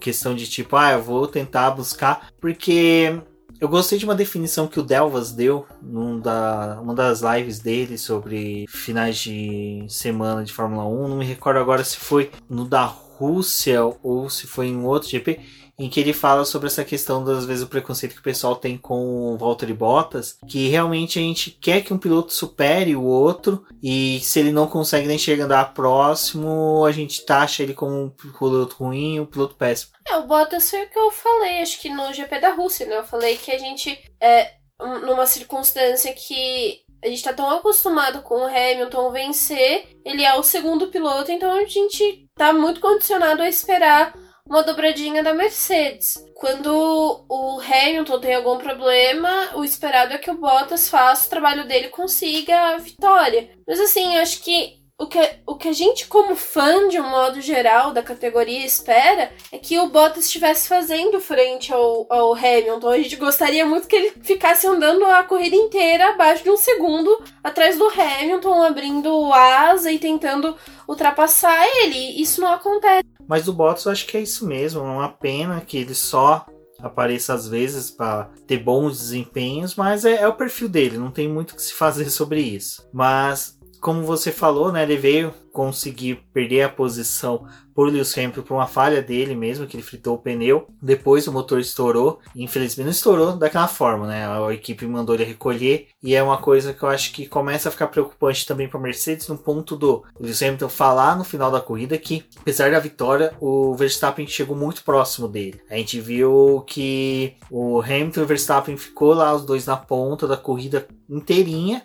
questão 0.00 0.34
de 0.34 0.48
tipo, 0.48 0.76
ah, 0.76 0.92
eu 0.92 1.02
vou 1.02 1.26
tentar 1.26 1.70
buscar, 1.70 2.28
porque 2.40 3.20
eu 3.62 3.68
gostei 3.68 3.96
de 3.96 4.04
uma 4.04 4.14
definição 4.16 4.66
que 4.66 4.80
o 4.80 4.82
Delvas 4.82 5.30
deu 5.30 5.64
num 5.80 6.18
da, 6.18 6.80
uma 6.82 6.94
das 6.94 7.20
lives 7.20 7.60
dele 7.60 7.96
sobre 7.96 8.66
finais 8.68 9.16
de 9.18 9.86
semana 9.88 10.42
de 10.42 10.52
Fórmula 10.52 10.84
1. 10.84 11.08
Não 11.08 11.16
me 11.16 11.24
recordo 11.24 11.58
agora 11.60 11.84
se 11.84 11.96
foi 11.96 12.32
no 12.50 12.64
da 12.64 12.82
Rússia 12.82 13.78
ou 14.02 14.28
se 14.28 14.48
foi 14.48 14.66
em 14.66 14.84
outro 14.84 15.08
GP 15.08 15.38
em 15.78 15.88
que 15.88 16.00
ele 16.00 16.12
fala 16.12 16.44
sobre 16.44 16.68
essa 16.68 16.84
questão 16.84 17.24
das 17.24 17.44
vezes 17.44 17.64
o 17.64 17.68
preconceito 17.68 18.14
que 18.14 18.20
o 18.20 18.24
pessoal 18.24 18.56
tem 18.56 18.76
com 18.76 19.34
o 19.34 19.38
Valtteri 19.38 19.72
Bottas, 19.72 20.38
que 20.46 20.68
realmente 20.68 21.18
a 21.18 21.22
gente 21.22 21.50
quer 21.50 21.82
que 21.82 21.92
um 21.92 21.98
piloto 21.98 22.32
supere 22.32 22.94
o 22.94 23.02
outro 23.02 23.64
e 23.82 24.20
se 24.20 24.38
ele 24.38 24.52
não 24.52 24.66
consegue 24.66 25.08
nem 25.08 25.18
chegar 25.18 25.44
a 25.44 25.46
andar 25.46 25.74
próximo, 25.74 26.84
a 26.84 26.92
gente 26.92 27.24
taxa 27.24 27.62
ele 27.62 27.74
como 27.74 28.04
um 28.04 28.10
piloto 28.10 28.76
ruim, 28.76 29.20
um 29.20 29.26
piloto 29.26 29.54
péssimo. 29.54 29.92
É, 30.06 30.16
o 30.16 30.26
Bottas 30.26 30.70
foi 30.70 30.84
o 30.84 30.90
que 30.90 30.98
eu 30.98 31.10
falei, 31.10 31.62
acho 31.62 31.80
que 31.80 31.88
no 31.88 32.12
GP 32.12 32.38
da 32.40 32.52
Rússia, 32.52 32.86
né? 32.86 32.98
Eu 32.98 33.04
falei 33.04 33.36
que 33.36 33.50
a 33.50 33.58
gente 33.58 33.98
é 34.20 34.62
numa 35.02 35.26
circunstância 35.26 36.12
que 36.12 36.80
a 37.04 37.08
gente 37.08 37.22
tá 37.22 37.32
tão 37.32 37.50
acostumado 37.50 38.22
com 38.22 38.34
o 38.34 38.46
Hamilton 38.46 39.10
vencer, 39.10 39.88
ele 40.04 40.24
é 40.24 40.34
o 40.34 40.42
segundo 40.42 40.88
piloto, 40.88 41.32
então 41.32 41.50
a 41.52 41.64
gente 41.64 42.28
tá 42.36 42.52
muito 42.52 42.80
condicionado 42.80 43.42
a 43.42 43.48
esperar 43.48 44.14
uma 44.48 44.62
dobradinha 44.62 45.22
da 45.22 45.32
Mercedes. 45.32 46.14
Quando 46.34 47.24
o 47.28 47.60
Hamilton 47.60 48.20
tem 48.20 48.34
algum 48.34 48.58
problema, 48.58 49.56
o 49.56 49.64
esperado 49.64 50.12
é 50.12 50.18
que 50.18 50.30
o 50.30 50.36
Bottas 50.36 50.88
faça 50.88 51.26
o 51.26 51.30
trabalho 51.30 51.66
dele 51.66 51.86
e 51.86 51.90
consiga 51.90 52.74
a 52.74 52.76
vitória. 52.76 53.50
Mas 53.66 53.80
assim, 53.80 54.18
acho 54.18 54.42
que 54.42 54.82
o 55.02 55.06
que, 55.06 55.18
o 55.46 55.56
que 55.56 55.68
a 55.68 55.72
gente, 55.72 56.06
como 56.06 56.36
fã, 56.36 56.86
de 56.86 57.00
um 57.00 57.10
modo 57.10 57.40
geral, 57.40 57.92
da 57.92 58.02
categoria 58.02 58.64
espera 58.64 59.32
é 59.50 59.58
que 59.58 59.78
o 59.78 59.88
Bottas 59.88 60.26
estivesse 60.26 60.68
fazendo 60.68 61.20
frente 61.20 61.72
ao, 61.72 62.06
ao 62.08 62.34
Hamilton. 62.34 62.88
A 62.88 62.98
gente 62.98 63.16
gostaria 63.16 63.66
muito 63.66 63.88
que 63.88 63.96
ele 63.96 64.12
ficasse 64.22 64.64
andando 64.66 65.04
a 65.06 65.24
corrida 65.24 65.56
inteira 65.56 66.10
abaixo 66.10 66.44
de 66.44 66.50
um 66.50 66.56
segundo 66.56 67.20
atrás 67.42 67.76
do 67.76 67.88
Hamilton, 67.88 68.62
abrindo 68.62 69.32
asa 69.32 69.90
e 69.90 69.98
tentando 69.98 70.56
ultrapassar 70.86 71.66
ele. 71.82 72.20
Isso 72.20 72.40
não 72.40 72.52
acontece. 72.52 73.02
Mas 73.28 73.44
do 73.44 73.52
Bottas 73.52 73.84
eu 73.84 73.92
acho 73.92 74.06
que 74.06 74.16
é 74.16 74.20
isso 74.20 74.46
mesmo. 74.46 74.80
É 74.80 74.84
uma 74.84 75.08
pena 75.08 75.60
que 75.60 75.76
ele 75.76 75.94
só 75.94 76.46
apareça 76.78 77.32
às 77.34 77.46
vezes 77.46 77.90
para 77.90 78.28
ter 78.46 78.58
bons 78.58 78.98
desempenhos, 78.98 79.76
mas 79.76 80.04
é, 80.04 80.22
é, 80.22 80.28
o 80.28 80.34
perfil 80.34 80.68
dele, 80.68 80.98
não 80.98 81.10
tem 81.10 81.28
muito 81.28 81.54
que 81.54 81.62
se 81.62 81.72
fazer 81.72 82.08
sobre 82.10 82.40
isso. 82.40 82.88
Mas 82.92 83.58
como 83.82 84.04
você 84.04 84.30
falou, 84.30 84.70
né, 84.70 84.84
ele 84.84 84.96
veio 84.96 85.34
conseguir 85.52 86.22
perder 86.32 86.62
a 86.62 86.68
posição 86.68 87.46
por 87.74 87.90
Lewis 87.90 88.16
Hamilton 88.16 88.42
por 88.42 88.54
uma 88.54 88.66
falha 88.66 89.02
dele 89.02 89.34
mesmo, 89.34 89.66
que 89.66 89.76
ele 89.76 89.82
fritou 89.82 90.14
o 90.14 90.18
pneu. 90.18 90.68
Depois 90.80 91.26
o 91.26 91.32
motor 91.32 91.58
estourou. 91.58 92.20
Infelizmente 92.34 92.84
não 92.84 92.92
estourou 92.92 93.36
daquela 93.36 93.66
forma, 93.66 94.06
né? 94.06 94.26
A 94.26 94.54
equipe 94.54 94.86
mandou 94.86 95.14
ele 95.14 95.24
recolher. 95.24 95.88
E 96.02 96.14
é 96.14 96.22
uma 96.22 96.38
coisa 96.38 96.72
que 96.72 96.82
eu 96.82 96.88
acho 96.88 97.12
que 97.12 97.26
começa 97.26 97.68
a 97.68 97.72
ficar 97.72 97.88
preocupante 97.88 98.46
também 98.46 98.68
para 98.68 98.78
Mercedes 98.78 99.28
no 99.28 99.36
ponto 99.36 99.74
do 99.74 100.04
Lewis 100.18 100.42
Hamilton 100.42 100.68
falar 100.68 101.16
no 101.16 101.24
final 101.24 101.50
da 101.50 101.60
corrida 101.60 101.98
que, 101.98 102.24
apesar 102.40 102.70
da 102.70 102.78
vitória, 102.78 103.34
o 103.40 103.74
Verstappen 103.74 104.26
chegou 104.26 104.56
muito 104.56 104.84
próximo 104.84 105.26
dele. 105.26 105.60
A 105.68 105.76
gente 105.76 106.00
viu 106.00 106.62
que 106.66 107.34
o 107.50 107.80
Hamilton 107.80 108.20
e 108.20 108.24
o 108.24 108.26
Verstappen 108.26 108.76
ficou 108.76 109.12
lá 109.12 109.34
os 109.34 109.44
dois 109.44 109.66
na 109.66 109.76
ponta 109.76 110.26
da 110.28 110.36
corrida 110.36 110.86
inteirinha 111.10 111.82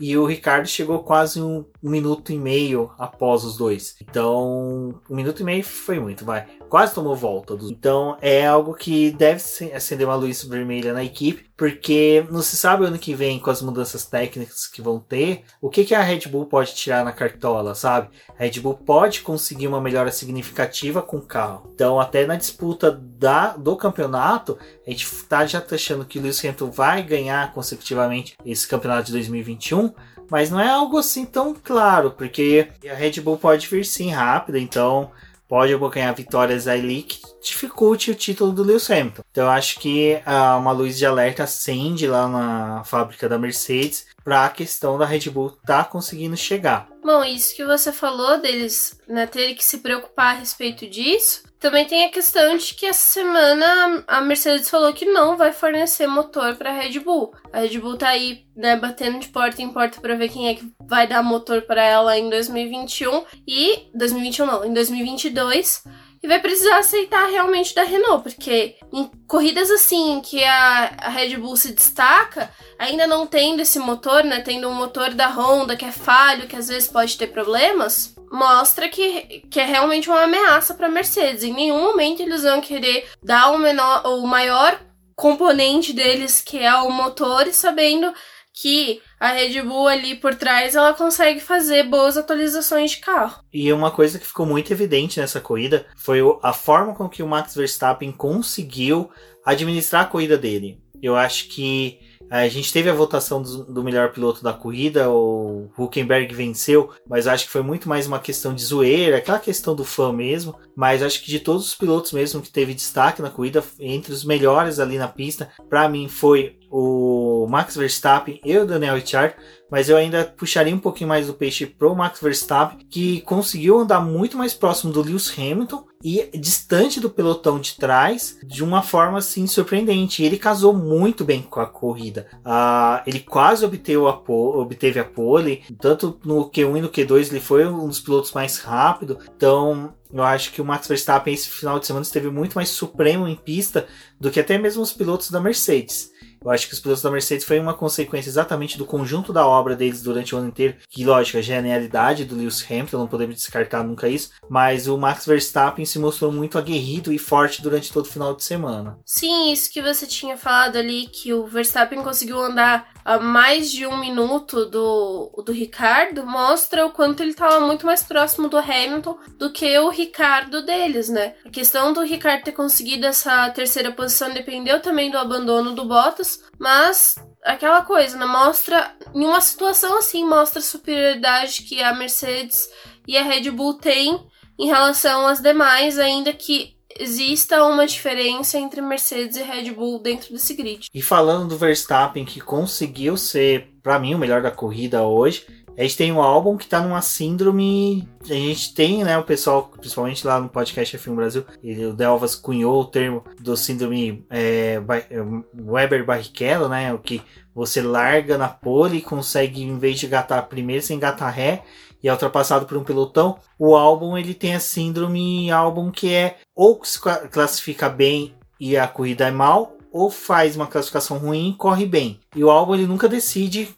e 0.00 0.16
o 0.16 0.26
Ricardo 0.26 0.66
chegou 0.66 1.02
quase 1.02 1.40
um, 1.40 1.64
um, 1.82 1.90
minuto 1.90 2.32
e 2.32 2.38
meio 2.38 2.90
após 2.98 3.44
os 3.44 3.56
dois. 3.56 3.96
Então, 4.00 5.00
um 5.08 5.14
minuto 5.16 5.40
e 5.40 5.44
meio 5.44 5.64
foi 5.64 5.98
muito, 5.98 6.24
vai. 6.24 6.46
Quase 6.68 6.94
tomou 6.94 7.14
volta. 7.14 7.56
Então, 7.62 8.16
é 8.20 8.46
algo 8.46 8.74
que 8.74 9.10
deve 9.10 9.42
acender 9.74 10.06
uma 10.06 10.16
luz 10.16 10.42
vermelha 10.42 10.92
na 10.92 11.04
equipe, 11.04 11.50
porque 11.56 12.26
não 12.30 12.42
se 12.42 12.56
sabe 12.56 12.84
ano 12.84 12.98
que 12.98 13.14
vem, 13.14 13.38
com 13.38 13.50
as 13.50 13.62
mudanças 13.62 14.04
técnicas 14.06 14.66
que 14.66 14.82
vão 14.82 14.98
ter, 14.98 15.44
o 15.60 15.68
que, 15.68 15.84
que 15.84 15.94
a 15.94 16.02
Red 16.02 16.28
Bull 16.28 16.46
pode 16.46 16.74
tirar 16.74 17.04
na 17.04 17.12
cartola, 17.12 17.74
sabe? 17.74 18.08
A 18.36 18.42
Red 18.42 18.58
Bull 18.60 18.74
pode 18.74 19.20
conseguir 19.20 19.68
uma 19.68 19.80
melhora 19.80 20.10
significativa 20.10 21.02
com 21.02 21.18
o 21.18 21.22
carro. 21.22 21.70
Então, 21.74 22.00
até 22.00 22.26
na 22.26 22.36
disputa 22.36 22.90
da, 22.90 23.56
do 23.56 23.76
campeonato, 23.76 24.58
a 24.86 24.90
gente 24.90 25.06
tá 25.28 25.46
já 25.46 25.62
achando 25.70 26.04
que 26.04 26.18
o 26.18 26.22
Lewis 26.22 26.40
Hamilton 26.40 26.70
vai 26.70 27.02
ganhar 27.02 27.52
consecutivamente 27.52 28.36
esse 28.44 28.66
campeonato 28.66 29.06
de 29.06 29.12
2021, 29.12 29.92
mas 30.30 30.50
não 30.50 30.60
é 30.60 30.68
algo 30.68 30.98
assim 30.98 31.24
tão 31.24 31.54
claro, 31.54 32.12
porque 32.12 32.68
a 32.90 32.94
Red 32.94 33.20
Bull 33.20 33.38
pode 33.38 33.66
vir 33.66 33.84
sim 33.84 34.10
rápida, 34.10 34.58
então 34.58 35.10
pode 35.48 35.74
abocanhar 35.74 36.14
vitórias 36.14 36.66
ali 36.66 37.02
que 37.02 37.20
dificulte 37.42 38.10
o 38.10 38.14
título 38.14 38.52
do 38.52 38.62
Lewis 38.62 38.90
Hamilton. 38.90 39.22
Então 39.30 39.44
eu 39.44 39.50
acho 39.50 39.78
que 39.80 40.18
ah, 40.24 40.56
uma 40.56 40.72
luz 40.72 40.96
de 40.96 41.04
alerta 41.04 41.44
acende 41.44 42.06
lá 42.06 42.26
na 42.26 42.84
fábrica 42.84 43.28
da 43.28 43.38
Mercedes 43.38 44.06
para 44.24 44.46
a 44.46 44.50
questão 44.50 44.98
da 44.98 45.04
Red 45.04 45.30
Bull 45.30 45.50
tá 45.66 45.84
conseguindo 45.84 46.36
chegar. 46.36 46.88
Bom, 47.02 47.24
isso 47.24 47.56
que 47.56 47.64
você 47.64 47.92
falou 47.92 48.38
deles 48.38 49.00
né, 49.08 49.26
terem 49.26 49.54
que 49.54 49.64
se 49.64 49.78
preocupar 49.78 50.36
a 50.36 50.38
respeito 50.38 50.86
disso, 50.86 51.42
também 51.58 51.86
tem 51.86 52.04
a 52.04 52.10
questão 52.10 52.56
de 52.56 52.74
que 52.74 52.86
essa 52.86 53.20
semana 53.20 54.04
a 54.06 54.20
Mercedes 54.20 54.68
falou 54.68 54.92
que 54.92 55.04
não 55.04 55.36
vai 55.36 55.52
fornecer 55.52 56.06
motor 56.06 56.56
para 56.56 56.70
a 56.70 56.72
Red 56.72 56.98
Bull. 57.00 57.32
A 57.52 57.60
Red 57.60 57.78
Bull 57.78 57.96
tá 57.96 58.08
aí, 58.08 58.44
né, 58.56 58.76
batendo 58.76 59.20
de 59.20 59.28
porta 59.28 59.62
em 59.62 59.72
porta 59.72 60.00
para 60.00 60.16
ver 60.16 60.28
quem 60.28 60.48
é 60.48 60.54
que 60.54 60.72
vai 60.80 61.06
dar 61.06 61.22
motor 61.22 61.62
para 61.62 61.82
ela 61.82 62.18
em 62.18 62.28
2021 62.28 63.24
e 63.46 63.88
2021 63.94 64.46
não, 64.46 64.64
em 64.64 64.72
2022 64.72 65.84
e 66.22 66.28
vai 66.28 66.40
precisar 66.40 66.78
aceitar 66.78 67.26
realmente 67.26 67.74
da 67.74 67.82
Renault, 67.82 68.22
porque 68.22 68.76
em 68.92 69.10
corridas 69.26 69.70
assim 69.70 70.20
que 70.20 70.42
a, 70.44 70.94
a 70.98 71.08
Red 71.08 71.36
Bull 71.36 71.56
se 71.56 71.72
destaca, 71.72 72.50
ainda 72.78 73.06
não 73.06 73.26
tendo 73.26 73.60
esse 73.60 73.78
motor, 73.78 74.22
né, 74.22 74.40
tendo 74.40 74.68
um 74.68 74.74
motor 74.74 75.12
da 75.14 75.28
Honda 75.28 75.76
que 75.76 75.84
é 75.84 75.92
falho, 75.92 76.46
que 76.46 76.56
às 76.56 76.68
vezes 76.68 76.88
pode 76.88 77.18
ter 77.18 77.28
problemas, 77.28 78.14
mostra 78.30 78.88
que, 78.88 79.42
que 79.50 79.58
é 79.58 79.64
realmente 79.64 80.08
uma 80.08 80.22
ameaça 80.22 80.74
para 80.74 80.88
Mercedes. 80.88 81.42
Em 81.42 81.52
nenhum 81.52 81.82
momento 81.82 82.20
eles 82.20 82.42
vão 82.42 82.60
querer 82.60 83.08
dar 83.22 83.50
o 83.50 83.58
menor, 83.58 84.06
o 84.06 84.26
maior 84.26 84.80
componente 85.16 85.92
deles, 85.92 86.40
que 86.40 86.58
é 86.58 86.74
o 86.76 86.90
motor, 86.90 87.46
e 87.46 87.52
sabendo 87.52 88.12
que 88.52 89.00
a 89.18 89.32
Red 89.32 89.62
Bull 89.62 89.88
ali 89.88 90.14
por 90.14 90.34
trás 90.34 90.74
ela 90.74 90.92
consegue 90.94 91.40
fazer 91.40 91.84
boas 91.84 92.16
atualizações 92.16 92.92
de 92.92 92.98
carro. 92.98 93.42
E 93.52 93.72
uma 93.72 93.90
coisa 93.90 94.18
que 94.18 94.26
ficou 94.26 94.44
muito 94.44 94.72
evidente 94.72 95.18
nessa 95.18 95.40
corrida 95.40 95.86
foi 95.96 96.20
a 96.42 96.52
forma 96.52 96.94
com 96.94 97.08
que 97.08 97.22
o 97.22 97.28
Max 97.28 97.54
Verstappen 97.54 98.12
conseguiu 98.12 99.10
administrar 99.44 100.02
a 100.02 100.08
corrida 100.08 100.36
dele. 100.36 100.80
Eu 101.02 101.16
acho 101.16 101.48
que 101.48 101.98
a 102.40 102.48
gente 102.48 102.72
teve 102.72 102.88
a 102.88 102.94
votação 102.94 103.42
do, 103.42 103.62
do, 103.64 103.84
melhor 103.84 104.10
piloto 104.10 104.42
da 104.42 104.54
corrida, 104.54 105.10
o 105.10 105.68
Huckenberg 105.76 106.34
venceu, 106.34 106.90
mas 107.06 107.26
acho 107.26 107.44
que 107.44 107.50
foi 107.50 107.60
muito 107.60 107.90
mais 107.90 108.06
uma 108.06 108.18
questão 108.18 108.54
de 108.54 108.64
zoeira, 108.64 109.18
aquela 109.18 109.38
questão 109.38 109.76
do 109.76 109.84
fã 109.84 110.10
mesmo. 110.10 110.58
Mas 110.74 111.02
acho 111.02 111.22
que 111.22 111.30
de 111.30 111.40
todos 111.40 111.66
os 111.66 111.74
pilotos 111.74 112.10
mesmo 112.12 112.40
que 112.40 112.50
teve 112.50 112.72
destaque 112.72 113.20
na 113.20 113.28
corrida, 113.28 113.62
entre 113.78 114.14
os 114.14 114.24
melhores 114.24 114.78
ali 114.78 114.96
na 114.96 115.08
pista, 115.08 115.50
para 115.68 115.86
mim 115.90 116.08
foi 116.08 116.56
o 116.70 117.46
Max 117.50 117.76
Verstappen 117.76 118.40
e 118.42 118.56
o 118.56 118.64
Daniel 118.64 118.94
Ricciardo, 118.94 119.34
mas 119.72 119.88
eu 119.88 119.96
ainda 119.96 120.22
puxaria 120.36 120.74
um 120.74 120.78
pouquinho 120.78 121.08
mais 121.08 121.28
do 121.28 121.32
peixe 121.32 121.64
pro 121.64 121.96
Max 121.96 122.20
Verstappen, 122.20 122.86
que 122.90 123.22
conseguiu 123.22 123.78
andar 123.78 124.02
muito 124.02 124.36
mais 124.36 124.52
próximo 124.52 124.92
do 124.92 125.00
Lewis 125.00 125.32
Hamilton 125.34 125.86
e 126.04 126.28
distante 126.34 127.00
do 127.00 127.08
pelotão 127.08 127.58
de 127.58 127.76
trás 127.76 128.36
de 128.44 128.62
uma 128.62 128.82
forma 128.82 129.16
assim 129.16 129.46
surpreendente. 129.46 130.22
Ele 130.22 130.36
casou 130.36 130.74
muito 130.74 131.24
bem 131.24 131.40
com 131.40 131.58
a 131.58 131.64
corrida. 131.64 132.26
Uh, 132.44 133.00
ele 133.06 133.20
quase 133.20 133.64
obteve 133.64 134.04
a, 134.06 134.20
obteve 134.28 135.00
a 135.00 135.04
pole, 135.04 135.62
tanto 135.80 136.20
no 136.22 136.50
Q1 136.50 136.76
e 136.76 136.80
no 136.82 136.90
Q2 136.90 137.30
ele 137.30 137.40
foi 137.40 137.66
um 137.66 137.88
dos 137.88 137.98
pilotos 137.98 138.32
mais 138.32 138.58
rápido. 138.58 139.18
Então 139.34 139.94
eu 140.12 140.22
acho 140.22 140.52
que 140.52 140.60
o 140.60 140.64
Max 140.66 140.86
Verstappen 140.86 141.32
esse 141.32 141.48
final 141.48 141.78
de 141.78 141.86
semana 141.86 142.02
esteve 142.02 142.28
muito 142.28 142.52
mais 142.52 142.68
supremo 142.68 143.26
em 143.26 143.36
pista 143.36 143.86
do 144.20 144.30
que 144.30 144.38
até 144.38 144.58
mesmo 144.58 144.82
os 144.82 144.92
pilotos 144.92 145.30
da 145.30 145.40
Mercedes. 145.40 146.11
Eu 146.44 146.50
acho 146.50 146.66
que 146.66 146.74
os 146.74 146.80
pilotos 146.80 147.02
da 147.02 147.10
Mercedes 147.10 147.44
foi 147.44 147.58
uma 147.58 147.74
consequência 147.74 148.28
exatamente 148.28 148.76
do 148.76 148.86
conjunto 148.86 149.32
da 149.32 149.46
obra 149.46 149.76
deles 149.76 150.02
durante 150.02 150.34
o 150.34 150.38
ano 150.38 150.48
inteiro, 150.48 150.76
que 150.88 151.04
lógico, 151.04 151.38
a 151.38 151.42
genialidade 151.42 152.24
do 152.24 152.34
Lewis 152.34 152.64
Hamilton, 152.68 152.98
não 152.98 153.06
podemos 153.06 153.36
descartar 153.36 153.84
nunca 153.84 154.08
isso, 154.08 154.30
mas 154.48 154.86
o 154.86 154.98
Max 154.98 155.26
Verstappen 155.26 155.84
se 155.84 155.98
mostrou 155.98 156.32
muito 156.32 156.58
aguerrido 156.58 157.12
e 157.12 157.18
forte 157.18 157.62
durante 157.62 157.92
todo 157.92 158.06
o 158.06 158.08
final 158.08 158.34
de 158.34 158.44
semana. 158.44 158.98
Sim, 159.04 159.52
isso 159.52 159.72
que 159.72 159.82
você 159.82 160.06
tinha 160.06 160.36
falado 160.36 160.76
ali, 160.76 161.06
que 161.06 161.32
o 161.32 161.46
Verstappen 161.46 162.02
conseguiu 162.02 162.40
andar 162.40 162.91
a 163.04 163.18
mais 163.18 163.70
de 163.70 163.86
um 163.86 163.98
minuto 163.98 164.66
do, 164.66 165.42
do 165.44 165.52
Ricardo, 165.52 166.24
mostra 166.24 166.86
o 166.86 166.90
quanto 166.90 167.20
ele 167.20 167.30
estava 167.30 167.60
muito 167.60 167.84
mais 167.84 168.02
próximo 168.02 168.48
do 168.48 168.58
Hamilton 168.58 169.18
do 169.38 169.50
que 169.50 169.78
o 169.78 169.88
Ricardo 169.88 170.62
deles, 170.62 171.08
né? 171.08 171.34
A 171.44 171.50
questão 171.50 171.92
do 171.92 172.02
Ricardo 172.02 172.44
ter 172.44 172.52
conseguido 172.52 173.06
essa 173.06 173.50
terceira 173.50 173.90
posição 173.90 174.30
dependeu 174.30 174.80
também 174.80 175.10
do 175.10 175.18
abandono 175.18 175.72
do 175.74 175.84
Bottas, 175.84 176.42
mas 176.58 177.16
aquela 177.44 177.82
coisa, 177.82 178.16
né? 178.16 178.26
Mostra, 178.26 178.94
em 179.14 179.24
uma 179.24 179.40
situação 179.40 179.98
assim, 179.98 180.24
mostra 180.24 180.60
a 180.60 180.62
superioridade 180.62 181.62
que 181.62 181.82
a 181.82 181.92
Mercedes 181.94 182.68
e 183.06 183.16
a 183.16 183.22
Red 183.22 183.50
Bull 183.50 183.74
têm 183.74 184.26
em 184.58 184.66
relação 184.66 185.26
às 185.26 185.40
demais, 185.40 185.98
ainda 185.98 186.32
que 186.32 186.76
exista 186.98 187.64
uma 187.64 187.86
diferença 187.86 188.58
entre 188.58 188.80
Mercedes 188.80 189.36
e 189.36 189.42
Red 189.42 189.70
Bull 189.72 189.98
dentro 190.00 190.32
desse 190.32 190.54
grid. 190.54 190.88
E 190.92 191.02
falando 191.02 191.48
do 191.48 191.58
Verstappen, 191.58 192.24
que 192.24 192.40
conseguiu 192.40 193.16
ser, 193.16 193.72
para 193.82 193.98
mim, 193.98 194.14
o 194.14 194.18
melhor 194.18 194.42
da 194.42 194.50
corrida 194.50 195.02
hoje, 195.02 195.46
a 195.76 195.82
gente 195.82 195.96
tem 195.96 196.12
um 196.12 196.20
álbum 196.20 196.56
que 196.56 196.66
tá 196.66 196.80
numa 196.80 197.00
síndrome. 197.00 198.06
A 198.24 198.34
gente 198.34 198.74
tem, 198.74 199.02
né, 199.04 199.16
o 199.16 199.24
pessoal, 199.24 199.70
principalmente 199.78 200.26
lá 200.26 200.38
no 200.38 200.48
podcast 200.48 200.98
F1 200.98 201.14
Brasil, 201.14 201.44
ele, 201.62 201.86
o 201.86 201.94
Delvas 201.94 202.34
cunhou 202.34 202.82
o 202.82 202.84
termo 202.84 203.24
do 203.40 203.56
síndrome 203.56 204.24
é, 204.28 204.80
é, 205.10 205.16
Weber 205.58 206.04
Barrichello, 206.04 206.68
né? 206.68 206.92
O 206.92 206.98
que 206.98 207.22
você 207.54 207.80
larga 207.80 208.36
na 208.36 208.48
pole 208.48 208.98
e 208.98 209.02
consegue, 209.02 209.62
em 209.62 209.78
vez 209.78 209.98
de 209.98 210.06
gatar 210.06 210.46
primeiro, 210.46 210.82
sem 210.82 210.98
gatar 210.98 211.30
ré, 211.30 211.62
e 212.02 212.08
é 212.08 212.12
ultrapassado 212.12 212.66
por 212.66 212.76
um 212.76 212.84
pelotão. 212.84 213.38
O 213.58 213.74
álbum 213.74 214.18
ele 214.18 214.34
tem 214.34 214.54
a 214.54 214.60
síndrome 214.60 215.50
álbum 215.50 215.90
que 215.90 216.12
é 216.12 216.36
ou 216.54 216.84
se 216.84 216.98
classifica 217.30 217.88
bem 217.88 218.34
e 218.58 218.76
a 218.76 218.86
corrida 218.86 219.26
é 219.26 219.30
mal, 219.30 219.76
ou 219.92 220.10
faz 220.10 220.56
uma 220.56 220.66
classificação 220.66 221.18
ruim 221.18 221.50
e 221.50 221.56
corre 221.56 221.84
bem. 221.84 222.18
E 222.34 222.42
o 222.42 222.50
álbum 222.50 222.74
ele 222.74 222.86
nunca 222.86 223.08
decide 223.08 223.68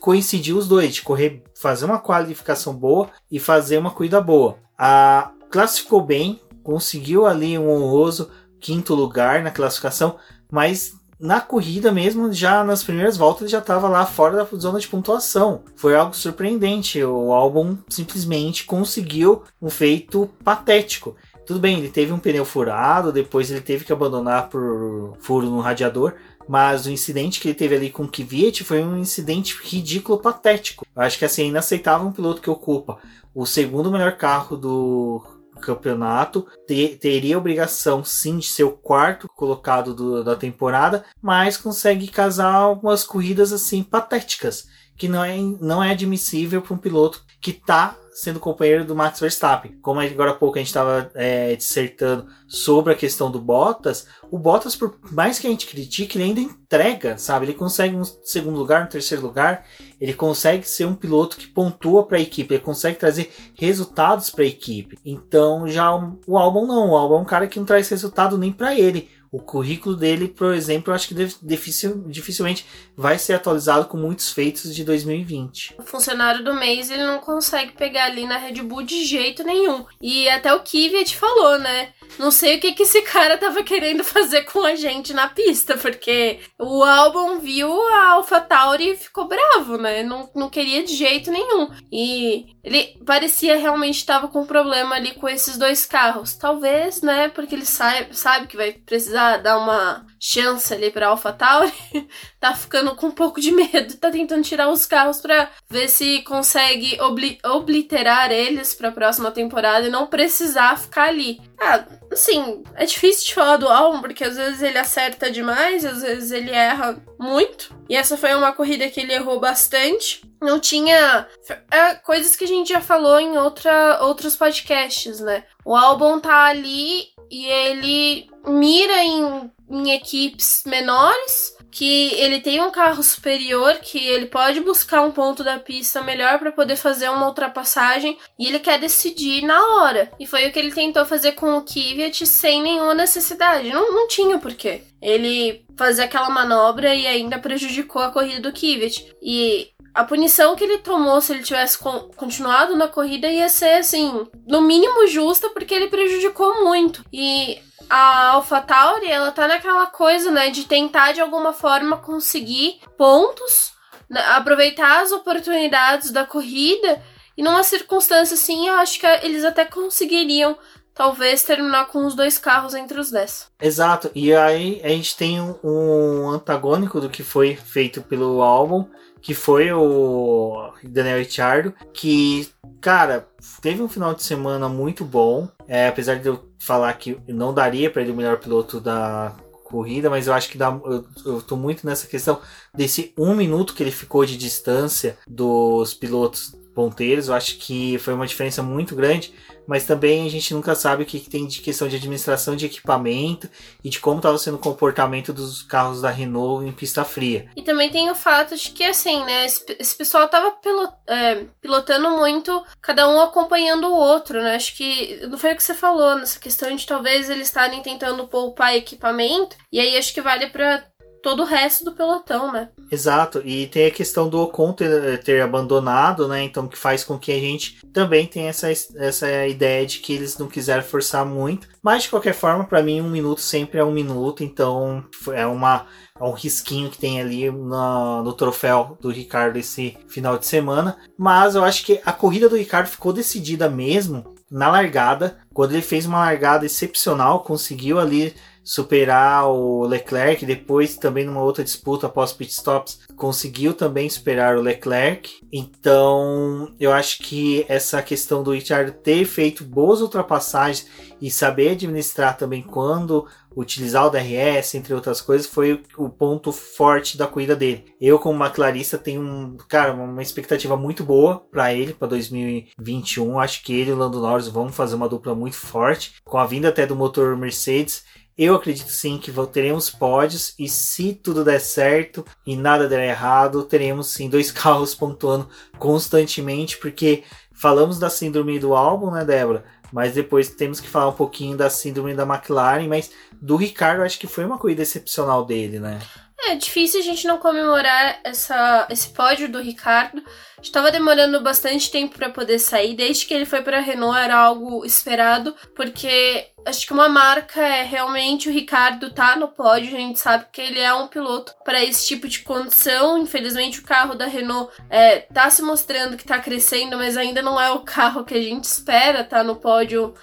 coincidir 0.00 0.56
os 0.56 0.68
dois, 0.68 0.94
de 0.94 1.02
correr, 1.02 1.42
fazer 1.54 1.84
uma 1.84 1.98
qualificação 1.98 2.74
boa 2.74 3.10
e 3.30 3.40
fazer 3.40 3.78
uma 3.78 3.90
corrida 3.90 4.20
boa. 4.20 4.58
A 4.78 5.32
classificou 5.50 6.02
bem, 6.02 6.40
conseguiu 6.62 7.26
ali 7.26 7.58
um 7.58 7.68
honroso 7.68 8.30
quinto 8.60 8.94
lugar 8.94 9.42
na 9.42 9.50
classificação, 9.50 10.16
mas 10.50 10.98
na 11.18 11.40
corrida 11.40 11.90
mesmo, 11.90 12.32
já 12.32 12.62
nas 12.62 12.84
primeiras 12.84 13.16
voltas, 13.16 13.50
já 13.50 13.58
estava 13.58 13.88
lá 13.88 14.06
fora 14.06 14.36
da 14.36 14.56
zona 14.56 14.78
de 14.78 14.86
pontuação. 14.86 15.62
Foi 15.74 15.96
algo 15.96 16.14
surpreendente. 16.14 17.02
O 17.02 17.32
álbum 17.32 17.76
simplesmente 17.88 18.64
conseguiu 18.64 19.42
um 19.60 19.68
feito 19.68 20.30
patético. 20.44 21.16
Tudo 21.48 21.60
bem, 21.60 21.78
ele 21.78 21.88
teve 21.88 22.12
um 22.12 22.18
pneu 22.18 22.44
furado, 22.44 23.10
depois 23.10 23.50
ele 23.50 23.62
teve 23.62 23.82
que 23.82 23.90
abandonar 23.90 24.50
por 24.50 25.16
furo 25.18 25.46
no 25.46 25.60
radiador, 25.60 26.12
mas 26.46 26.84
o 26.84 26.90
incidente 26.90 27.40
que 27.40 27.48
ele 27.48 27.54
teve 27.54 27.74
ali 27.74 27.88
com 27.88 28.02
o 28.02 28.08
Kvyat 28.08 28.62
foi 28.64 28.84
um 28.84 28.98
incidente 28.98 29.58
ridículo, 29.62 30.18
patético. 30.18 30.84
Eu 30.94 31.00
acho 31.00 31.18
que 31.18 31.24
assim, 31.24 31.44
é 31.44 31.46
inaceitável 31.46 32.06
um 32.06 32.12
piloto 32.12 32.42
que 32.42 32.50
ocupa 32.50 32.98
o 33.34 33.46
segundo 33.46 33.90
melhor 33.90 34.18
carro 34.18 34.58
do 34.58 35.22
campeonato, 35.62 36.46
ter, 36.66 36.98
teria 36.98 37.38
obrigação 37.38 38.04
sim 38.04 38.36
de 38.36 38.46
ser 38.46 38.64
o 38.64 38.72
quarto 38.72 39.26
colocado 39.34 39.94
do, 39.94 40.22
da 40.22 40.36
temporada, 40.36 41.02
mas 41.20 41.56
consegue 41.56 42.08
casar 42.08 42.52
algumas 42.52 43.04
corridas 43.04 43.54
assim 43.54 43.82
patéticas, 43.82 44.68
que 44.98 45.08
não 45.08 45.24
é, 45.24 45.38
não 45.60 45.82
é 45.82 45.92
admissível 45.92 46.60
para 46.60 46.74
um 46.74 46.78
piloto 46.78 47.22
que 47.40 47.52
está 47.52 47.96
sendo 48.12 48.40
companheiro 48.40 48.84
do 48.84 48.96
Max 48.96 49.20
Verstappen. 49.20 49.78
Como 49.80 50.00
agora 50.00 50.32
há 50.32 50.34
pouco 50.34 50.56
a 50.56 50.58
gente 50.58 50.66
estava 50.66 51.08
é, 51.14 51.54
dissertando 51.54 52.26
sobre 52.48 52.92
a 52.92 52.96
questão 52.96 53.30
do 53.30 53.40
Bottas, 53.40 54.08
o 54.28 54.36
Bottas, 54.36 54.74
por 54.74 54.98
mais 55.12 55.38
que 55.38 55.46
a 55.46 55.50
gente 55.50 55.68
critique, 55.68 56.18
ele 56.18 56.24
ainda 56.24 56.40
entrega, 56.40 57.16
sabe? 57.16 57.46
Ele 57.46 57.54
consegue 57.54 57.94
um 57.94 58.02
segundo 58.02 58.58
lugar, 58.58 58.84
um 58.84 58.88
terceiro 58.88 59.22
lugar, 59.22 59.64
ele 60.00 60.14
consegue 60.14 60.68
ser 60.68 60.84
um 60.84 60.96
piloto 60.96 61.36
que 61.36 61.46
pontua 61.46 62.04
para 62.04 62.18
a 62.18 62.20
equipe, 62.20 62.54
ele 62.54 62.62
consegue 62.62 62.98
trazer 62.98 63.32
resultados 63.54 64.30
para 64.30 64.42
a 64.42 64.48
equipe. 64.48 64.98
Então 65.04 65.68
já 65.68 65.94
o, 66.26 66.36
Albon 66.36 66.66
não, 66.66 66.90
o 66.90 66.96
Albon 66.96 67.18
é 67.18 67.20
um 67.20 67.24
cara 67.24 67.46
que 67.46 67.60
não 67.60 67.66
traz 67.66 67.88
resultado 67.88 68.36
nem 68.36 68.50
para 68.50 68.76
ele. 68.76 69.08
O 69.30 69.38
currículo 69.40 69.94
dele, 69.94 70.28
por 70.28 70.54
exemplo, 70.54 70.90
eu 70.90 70.94
acho 70.94 71.08
que 71.08 71.14
difícil, 71.42 72.04
dificilmente 72.06 72.64
vai 72.96 73.18
ser 73.18 73.34
atualizado 73.34 73.86
com 73.86 73.96
muitos 73.96 74.32
feitos 74.32 74.74
de 74.74 74.84
2020. 74.84 75.74
O 75.78 75.82
funcionário 75.82 76.42
do 76.42 76.54
mês 76.54 76.90
ele 76.90 77.04
não 77.04 77.18
consegue 77.18 77.72
pegar 77.72 78.06
ali 78.06 78.26
na 78.26 78.38
Red 78.38 78.62
Bull 78.62 78.82
de 78.82 79.04
jeito 79.04 79.44
nenhum. 79.44 79.84
E 80.00 80.28
até 80.28 80.52
o 80.54 80.60
Kvyat 80.60 81.16
falou, 81.16 81.58
né? 81.58 81.92
Não 82.18 82.30
sei 82.30 82.56
o 82.56 82.60
que, 82.60 82.72
que 82.72 82.82
esse 82.82 83.02
cara 83.02 83.38
tava 83.38 83.62
querendo 83.62 84.04
fazer 84.04 84.42
com 84.42 84.64
a 84.64 84.74
gente 84.74 85.12
na 85.12 85.28
pista, 85.28 85.76
porque 85.76 86.40
o 86.58 86.82
álbum 86.84 87.38
viu 87.38 87.70
a 87.88 88.10
AlphaTauri 88.12 88.90
e 88.90 88.96
ficou 88.96 89.28
bravo, 89.28 89.76
né? 89.76 90.02
Não, 90.02 90.30
não 90.34 90.50
queria 90.50 90.84
de 90.84 90.94
jeito 90.94 91.30
nenhum. 91.30 91.70
E 91.92 92.46
ele 92.62 92.98
parecia 93.06 93.56
realmente 93.56 93.96
estava 93.96 94.28
com 94.28 94.46
problema 94.46 94.96
ali 94.96 95.14
com 95.14 95.28
esses 95.28 95.56
dois 95.56 95.86
carros. 95.86 96.34
Talvez, 96.34 97.02
né? 97.02 97.28
Porque 97.28 97.54
ele 97.54 97.66
sabe, 97.66 98.16
sabe 98.16 98.46
que 98.46 98.56
vai 98.56 98.72
precisar 98.72 99.38
dar 99.38 99.58
uma 99.58 100.06
chance 100.20 100.72
ali 100.72 100.90
pra 100.90 101.08
AlphaTauri. 101.08 101.72
tá 102.40 102.54
ficando 102.54 102.94
com 102.94 103.06
um 103.06 103.12
pouco 103.12 103.40
de 103.40 103.52
medo. 103.52 103.96
Tá 103.96 104.10
tentando 104.10 104.42
tirar 104.42 104.68
os 104.68 104.86
carros 104.86 105.20
pra 105.20 105.50
ver 105.68 105.88
se 105.88 106.22
consegue 106.22 107.00
obli 107.00 107.38
obliterar 107.44 108.30
eles 108.30 108.74
pra 108.74 108.92
próxima 108.92 109.30
temporada 109.30 109.86
e 109.86 109.90
não 109.90 110.06
precisar 110.06 110.78
ficar 110.78 111.08
ali. 111.08 111.40
Ah, 111.60 111.84
assim, 112.12 112.62
é 112.74 112.84
difícil 112.84 113.26
de 113.26 113.34
falar 113.34 113.56
do 113.56 113.68
álbum, 113.68 114.00
porque 114.00 114.24
às 114.24 114.36
vezes 114.36 114.62
ele 114.62 114.78
acerta 114.78 115.30
demais, 115.30 115.84
às 115.84 116.02
vezes 116.02 116.30
ele 116.30 116.50
erra 116.50 117.02
muito. 117.18 117.76
E 117.88 117.96
essa 117.96 118.16
foi 118.16 118.34
uma 118.34 118.52
corrida 118.52 118.88
que 118.88 119.00
ele 119.00 119.12
errou 119.12 119.40
bastante. 119.40 120.22
Não 120.40 120.60
tinha. 120.60 121.26
É, 121.70 121.94
coisas 121.96 122.36
que 122.36 122.44
a 122.44 122.48
gente 122.48 122.68
já 122.68 122.80
falou 122.80 123.18
em 123.18 123.36
outra, 123.36 123.98
outros 124.02 124.36
podcasts, 124.36 125.20
né? 125.20 125.44
O 125.64 125.74
álbum 125.74 126.20
tá 126.20 126.44
ali 126.44 127.08
e 127.30 127.46
ele 127.46 128.30
mira 128.46 129.04
em, 129.04 129.50
em 129.70 129.92
equipes 129.92 130.62
menores 130.66 131.56
que 131.70 132.14
ele 132.14 132.40
tem 132.40 132.60
um 132.60 132.70
carro 132.70 133.02
superior, 133.02 133.74
que 133.76 133.98
ele 133.98 134.26
pode 134.26 134.60
buscar 134.60 135.02
um 135.02 135.10
ponto 135.10 135.44
da 135.44 135.58
pista 135.58 136.02
melhor 136.02 136.38
para 136.38 136.50
poder 136.50 136.76
fazer 136.76 137.08
uma 137.08 137.26
ultrapassagem 137.26 138.18
e 138.38 138.46
ele 138.46 138.58
quer 138.58 138.80
decidir 138.80 139.42
na 139.42 139.60
hora. 139.76 140.10
E 140.18 140.26
foi 140.26 140.46
o 140.46 140.52
que 140.52 140.58
ele 140.58 140.72
tentou 140.72 141.04
fazer 141.04 141.32
com 141.32 141.56
o 141.56 141.62
Kvyat 141.62 142.26
sem 142.26 142.62
nenhuma 142.62 142.94
necessidade. 142.94 143.70
Não, 143.70 143.92
não 143.92 144.08
tinha 144.08 144.38
porquê. 144.38 144.82
Ele 145.00 145.64
fazer 145.76 146.02
aquela 146.02 146.30
manobra 146.30 146.94
e 146.94 147.06
ainda 147.06 147.38
prejudicou 147.38 148.02
a 148.02 148.10
corrida 148.10 148.40
do 148.40 148.52
Kvyat. 148.52 149.14
E 149.22 149.68
a 149.94 150.04
punição 150.04 150.54
que 150.54 150.64
ele 150.64 150.78
tomou 150.78 151.20
se 151.20 151.32
ele 151.32 151.42
tivesse 151.42 151.78
continuado 151.78 152.76
na 152.76 152.88
corrida 152.88 153.28
ia 153.28 153.48
ser 153.48 153.78
assim, 153.78 154.26
no 154.46 154.60
mínimo 154.60 155.06
justa, 155.06 155.50
porque 155.50 155.74
ele 155.74 155.88
prejudicou 155.88 156.64
muito. 156.64 157.04
E 157.12 157.58
a 157.88 158.30
AlphaTauri, 158.30 159.10
ela 159.10 159.32
tá 159.32 159.48
naquela 159.48 159.86
coisa, 159.86 160.30
né, 160.30 160.50
de 160.50 160.64
tentar 160.64 161.12
de 161.12 161.20
alguma 161.20 161.52
forma 161.52 161.96
conseguir 161.96 162.80
pontos 162.96 163.72
né, 164.08 164.20
aproveitar 164.28 165.02
as 165.02 165.12
oportunidades 165.12 166.10
da 166.10 166.24
corrida. 166.24 167.02
E 167.36 167.42
numa 167.42 167.62
circunstância 167.62 168.34
assim, 168.34 168.68
eu 168.68 168.74
acho 168.74 168.98
que 168.98 169.06
eles 169.06 169.44
até 169.44 169.64
conseguiriam 169.64 170.56
talvez 170.92 171.44
terminar 171.44 171.86
com 171.86 172.04
os 172.04 172.14
dois 172.14 172.38
carros 172.38 172.74
entre 172.74 172.98
os 172.98 173.10
10. 173.10 173.52
Exato, 173.62 174.10
e 174.14 174.34
aí 174.34 174.80
a 174.82 174.88
gente 174.88 175.16
tem 175.16 175.40
um, 175.40 175.54
um 175.62 176.28
antagônico 176.30 177.00
do 177.00 177.08
que 177.08 177.22
foi 177.22 177.54
feito 177.54 178.02
pelo 178.02 178.42
álbum, 178.42 178.84
que 179.28 179.34
foi 179.34 179.70
o 179.70 180.72
Daniel 180.82 181.18
Ricciardo, 181.18 181.74
que, 181.92 182.48
cara, 182.80 183.28
teve 183.60 183.82
um 183.82 183.88
final 183.88 184.14
de 184.14 184.22
semana 184.22 184.70
muito 184.70 185.04
bom, 185.04 185.46
é, 185.68 185.86
apesar 185.86 186.14
de 186.14 186.26
eu 186.26 186.48
falar 186.58 186.90
que 186.94 187.18
não 187.28 187.52
daria 187.52 187.90
para 187.90 188.00
ele 188.00 188.12
o 188.12 188.16
melhor 188.16 188.38
piloto 188.38 188.80
da 188.80 189.36
corrida, 189.64 190.08
mas 190.08 190.26
eu 190.26 190.32
acho 190.32 190.48
que 190.48 190.56
dá, 190.56 190.68
eu, 190.82 191.04
eu 191.26 191.42
tô 191.42 191.56
muito 191.56 191.86
nessa 191.86 192.06
questão 192.06 192.40
desse 192.74 193.12
um 193.18 193.34
minuto 193.34 193.74
que 193.74 193.82
ele 193.82 193.90
ficou 193.90 194.24
de 194.24 194.34
distância 194.34 195.18
dos 195.28 195.92
pilotos 195.92 196.56
ponteiros, 196.78 197.26
eu 197.26 197.34
acho 197.34 197.56
que 197.56 197.98
foi 197.98 198.14
uma 198.14 198.24
diferença 198.24 198.62
muito 198.62 198.94
grande, 198.94 199.34
mas 199.66 199.84
também 199.84 200.24
a 200.24 200.30
gente 200.30 200.54
nunca 200.54 200.76
sabe 200.76 201.02
o 201.02 201.06
que, 201.06 201.18
que 201.18 201.28
tem 201.28 201.44
de 201.44 201.60
questão 201.60 201.88
de 201.88 201.96
administração 201.96 202.54
de 202.54 202.66
equipamento 202.66 203.50
e 203.82 203.90
de 203.90 203.98
como 203.98 204.18
estava 204.18 204.38
sendo 204.38 204.54
o 204.54 204.60
comportamento 204.60 205.32
dos 205.32 205.60
carros 205.60 206.02
da 206.02 206.08
Renault 206.08 206.64
em 206.64 206.70
pista 206.70 207.04
fria. 207.04 207.50
E 207.56 207.62
também 207.62 207.90
tem 207.90 208.08
o 208.12 208.14
fato 208.14 208.54
de 208.54 208.70
que, 208.70 208.84
assim, 208.84 209.24
né, 209.24 209.44
esse, 209.44 209.64
esse 209.76 209.96
pessoal 209.96 210.26
estava 210.26 210.52
pilot, 210.52 210.92
é, 211.08 211.46
pilotando 211.60 212.10
muito, 212.10 212.64
cada 212.80 213.08
um 213.08 213.20
acompanhando 213.20 213.88
o 213.88 213.96
outro, 213.96 214.40
né? 214.40 214.54
Acho 214.54 214.76
que 214.76 215.26
não 215.26 215.36
foi 215.36 215.54
o 215.54 215.56
que 215.56 215.62
você 215.64 215.74
falou, 215.74 216.14
nessa 216.14 216.38
questão 216.38 216.76
de 216.76 216.86
talvez 216.86 217.28
eles 217.28 217.48
estarem 217.48 217.82
tentando 217.82 218.28
poupar 218.28 218.76
equipamento, 218.76 219.56
e 219.72 219.80
aí 219.80 219.98
acho 219.98 220.14
que 220.14 220.22
vale 220.22 220.46
para 220.46 220.84
todo 221.22 221.42
o 221.42 221.46
resto 221.46 221.84
do 221.84 221.92
pelotão, 221.92 222.52
né? 222.52 222.68
Exato, 222.90 223.42
e 223.44 223.66
tem 223.66 223.86
a 223.86 223.90
questão 223.90 224.28
do 224.28 224.40
Ocon 224.40 224.72
ter, 224.72 225.22
ter, 225.22 225.42
abandonado, 225.42 226.26
né? 226.28 226.42
Então, 226.42 226.68
que 226.68 226.78
faz 226.78 227.04
com 227.04 227.18
que 227.18 227.32
a 227.32 227.38
gente 227.38 227.84
também 227.92 228.26
tenha 228.26 228.48
essa, 228.48 228.70
essa 228.70 229.46
ideia 229.46 229.86
de 229.86 229.98
que 229.98 230.12
eles 230.12 230.38
não 230.38 230.48
quiseram 230.48 230.82
forçar 230.82 231.24
muito. 231.24 231.68
Mas, 231.82 232.04
de 232.04 232.10
qualquer 232.10 232.34
forma, 232.34 232.64
para 232.64 232.82
mim, 232.82 233.00
um 233.00 233.10
minuto 233.10 233.40
sempre 233.40 233.78
é 233.78 233.84
um 233.84 233.92
minuto, 233.92 234.42
então 234.42 235.04
é 235.32 235.46
uma. 235.46 235.86
É 236.20 236.24
um 236.24 236.32
risquinho 236.32 236.90
que 236.90 236.98
tem 236.98 237.20
ali 237.20 237.48
no, 237.48 238.24
no 238.24 238.32
troféu 238.32 238.98
do 239.00 239.08
Ricardo 239.08 239.56
esse 239.56 239.96
final 240.08 240.36
de 240.36 240.46
semana. 240.46 240.96
Mas 241.16 241.54
eu 241.54 241.62
acho 241.62 241.84
que 241.84 242.00
a 242.04 242.12
corrida 242.12 242.48
do 242.48 242.56
Ricardo 242.56 242.88
ficou 242.88 243.12
decidida 243.12 243.70
mesmo 243.70 244.34
na 244.50 244.68
largada, 244.68 245.38
quando 245.52 245.72
ele 245.72 245.82
fez 245.82 246.06
uma 246.06 246.18
largada 246.18 246.66
excepcional, 246.66 247.44
conseguiu 247.44 247.98
ali 248.00 248.34
superar 248.68 249.48
o 249.48 249.86
Leclerc, 249.86 250.44
depois 250.44 250.98
também 250.98 251.24
numa 251.24 251.42
outra 251.42 251.64
disputa 251.64 252.06
após 252.06 252.34
pit 252.34 252.52
stops 252.52 253.00
conseguiu 253.16 253.72
também 253.72 254.10
superar 254.10 254.58
o 254.58 254.60
Leclerc. 254.60 255.40
Então, 255.50 256.70
eu 256.78 256.92
acho 256.92 257.20
que 257.20 257.64
essa 257.66 258.02
questão 258.02 258.42
do 258.42 258.52
Richard 258.52 258.92
ter 259.02 259.24
feito 259.24 259.64
boas 259.64 260.02
ultrapassagens 260.02 260.86
e 261.18 261.30
saber 261.30 261.70
administrar 261.70 262.36
também 262.36 262.62
quando 262.62 263.26
utilizar 263.56 264.06
o 264.06 264.10
DRS, 264.10 264.74
entre 264.74 264.92
outras 264.92 265.22
coisas, 265.22 265.46
foi 265.46 265.82
o 265.96 266.10
ponto 266.10 266.52
forte 266.52 267.16
da 267.16 267.26
corrida 267.26 267.56
dele. 267.56 267.86
Eu, 267.98 268.18
como 268.18 268.44
McLarista, 268.44 268.98
tenho 268.98 269.22
um, 269.22 269.56
cara, 269.66 269.94
uma 269.94 270.22
expectativa 270.22 270.76
muito 270.76 271.02
boa 271.02 271.40
para 271.50 271.72
ele 271.72 271.94
para 271.94 272.08
2021. 272.08 273.40
Acho 273.40 273.64
que 273.64 273.72
ele 273.72 273.90
e 273.90 273.92
o 273.94 273.96
Lando 273.96 274.20
Norris 274.20 274.46
vão 274.46 274.68
fazer 274.68 274.94
uma 274.94 275.08
dupla 275.08 275.34
muito 275.34 275.56
forte, 275.56 276.12
com 276.22 276.36
a 276.36 276.46
vinda 276.46 276.68
até 276.68 276.86
do 276.86 276.94
motor 276.94 277.34
Mercedes. 277.34 278.04
Eu 278.38 278.54
acredito 278.54 278.90
sim 278.92 279.18
que 279.18 279.32
teremos 279.48 279.90
pódios 279.90 280.54
e 280.56 280.68
se 280.68 281.12
tudo 281.12 281.42
der 281.42 281.60
certo 281.60 282.24
e 282.46 282.56
nada 282.56 282.86
der 282.86 283.08
errado, 283.08 283.64
teremos 283.64 284.06
sim 284.06 284.30
dois 284.30 284.52
carros 284.52 284.94
pontuando 284.94 285.48
constantemente, 285.76 286.78
porque 286.78 287.24
falamos 287.52 287.98
da 287.98 288.08
síndrome 288.08 288.60
do 288.60 288.76
álbum, 288.76 289.10
né, 289.10 289.24
Débora? 289.24 289.64
Mas 289.92 290.14
depois 290.14 290.50
temos 290.50 290.78
que 290.78 290.88
falar 290.88 291.08
um 291.08 291.14
pouquinho 291.14 291.56
da 291.56 291.68
síndrome 291.68 292.14
da 292.14 292.22
McLaren, 292.22 292.86
mas 292.86 293.10
do 293.32 293.56
Ricardo 293.56 294.02
acho 294.02 294.20
que 294.20 294.28
foi 294.28 294.44
uma 294.44 294.58
corrida 294.58 294.82
excepcional 294.82 295.44
dele, 295.44 295.80
né? 295.80 295.98
É 296.40 296.54
difícil 296.54 297.00
a 297.00 297.02
gente 297.02 297.26
não 297.26 297.38
comemorar 297.38 298.20
essa, 298.22 298.86
esse 298.88 299.08
pódio 299.08 299.48
do 299.48 299.60
Ricardo. 299.60 300.22
Estava 300.62 300.90
demorando 300.90 301.40
bastante 301.40 301.90
tempo 301.90 302.16
para 302.16 302.30
poder 302.30 302.58
sair, 302.58 302.94
desde 302.94 303.26
que 303.26 303.34
ele 303.34 303.44
foi 303.44 303.60
para 303.60 303.78
a 303.78 303.80
Renault 303.80 304.18
era 304.18 304.36
algo 304.36 304.84
esperado, 304.84 305.54
porque 305.74 306.48
acho 306.64 306.86
que 306.86 306.92
uma 306.92 307.08
marca 307.08 307.60
é 307.60 307.82
realmente 307.82 308.48
o 308.48 308.52
Ricardo 308.52 309.10
tá 309.10 309.36
no 309.36 309.48
pódio, 309.48 309.96
a 309.96 310.00
gente 310.00 310.18
sabe 310.18 310.46
que 310.52 310.60
ele 310.60 310.80
é 310.80 310.92
um 310.92 311.06
piloto 311.06 311.54
para 311.64 311.84
esse 311.84 312.06
tipo 312.06 312.28
de 312.28 312.40
condição. 312.40 313.18
Infelizmente 313.18 313.80
o 313.80 313.84
carro 313.84 314.14
da 314.14 314.26
Renault 314.26 314.72
é, 314.90 315.20
tá 315.20 315.48
se 315.50 315.62
mostrando 315.62 316.16
que 316.16 316.24
tá 316.24 316.38
crescendo, 316.38 316.96
mas 316.96 317.16
ainda 317.16 317.42
não 317.42 317.60
é 317.60 317.70
o 317.70 317.80
carro 317.84 318.24
que 318.24 318.34
a 318.34 318.42
gente 318.42 318.64
espera 318.64 319.24
tá 319.24 319.42
no 319.42 319.56
pódio 319.56 320.14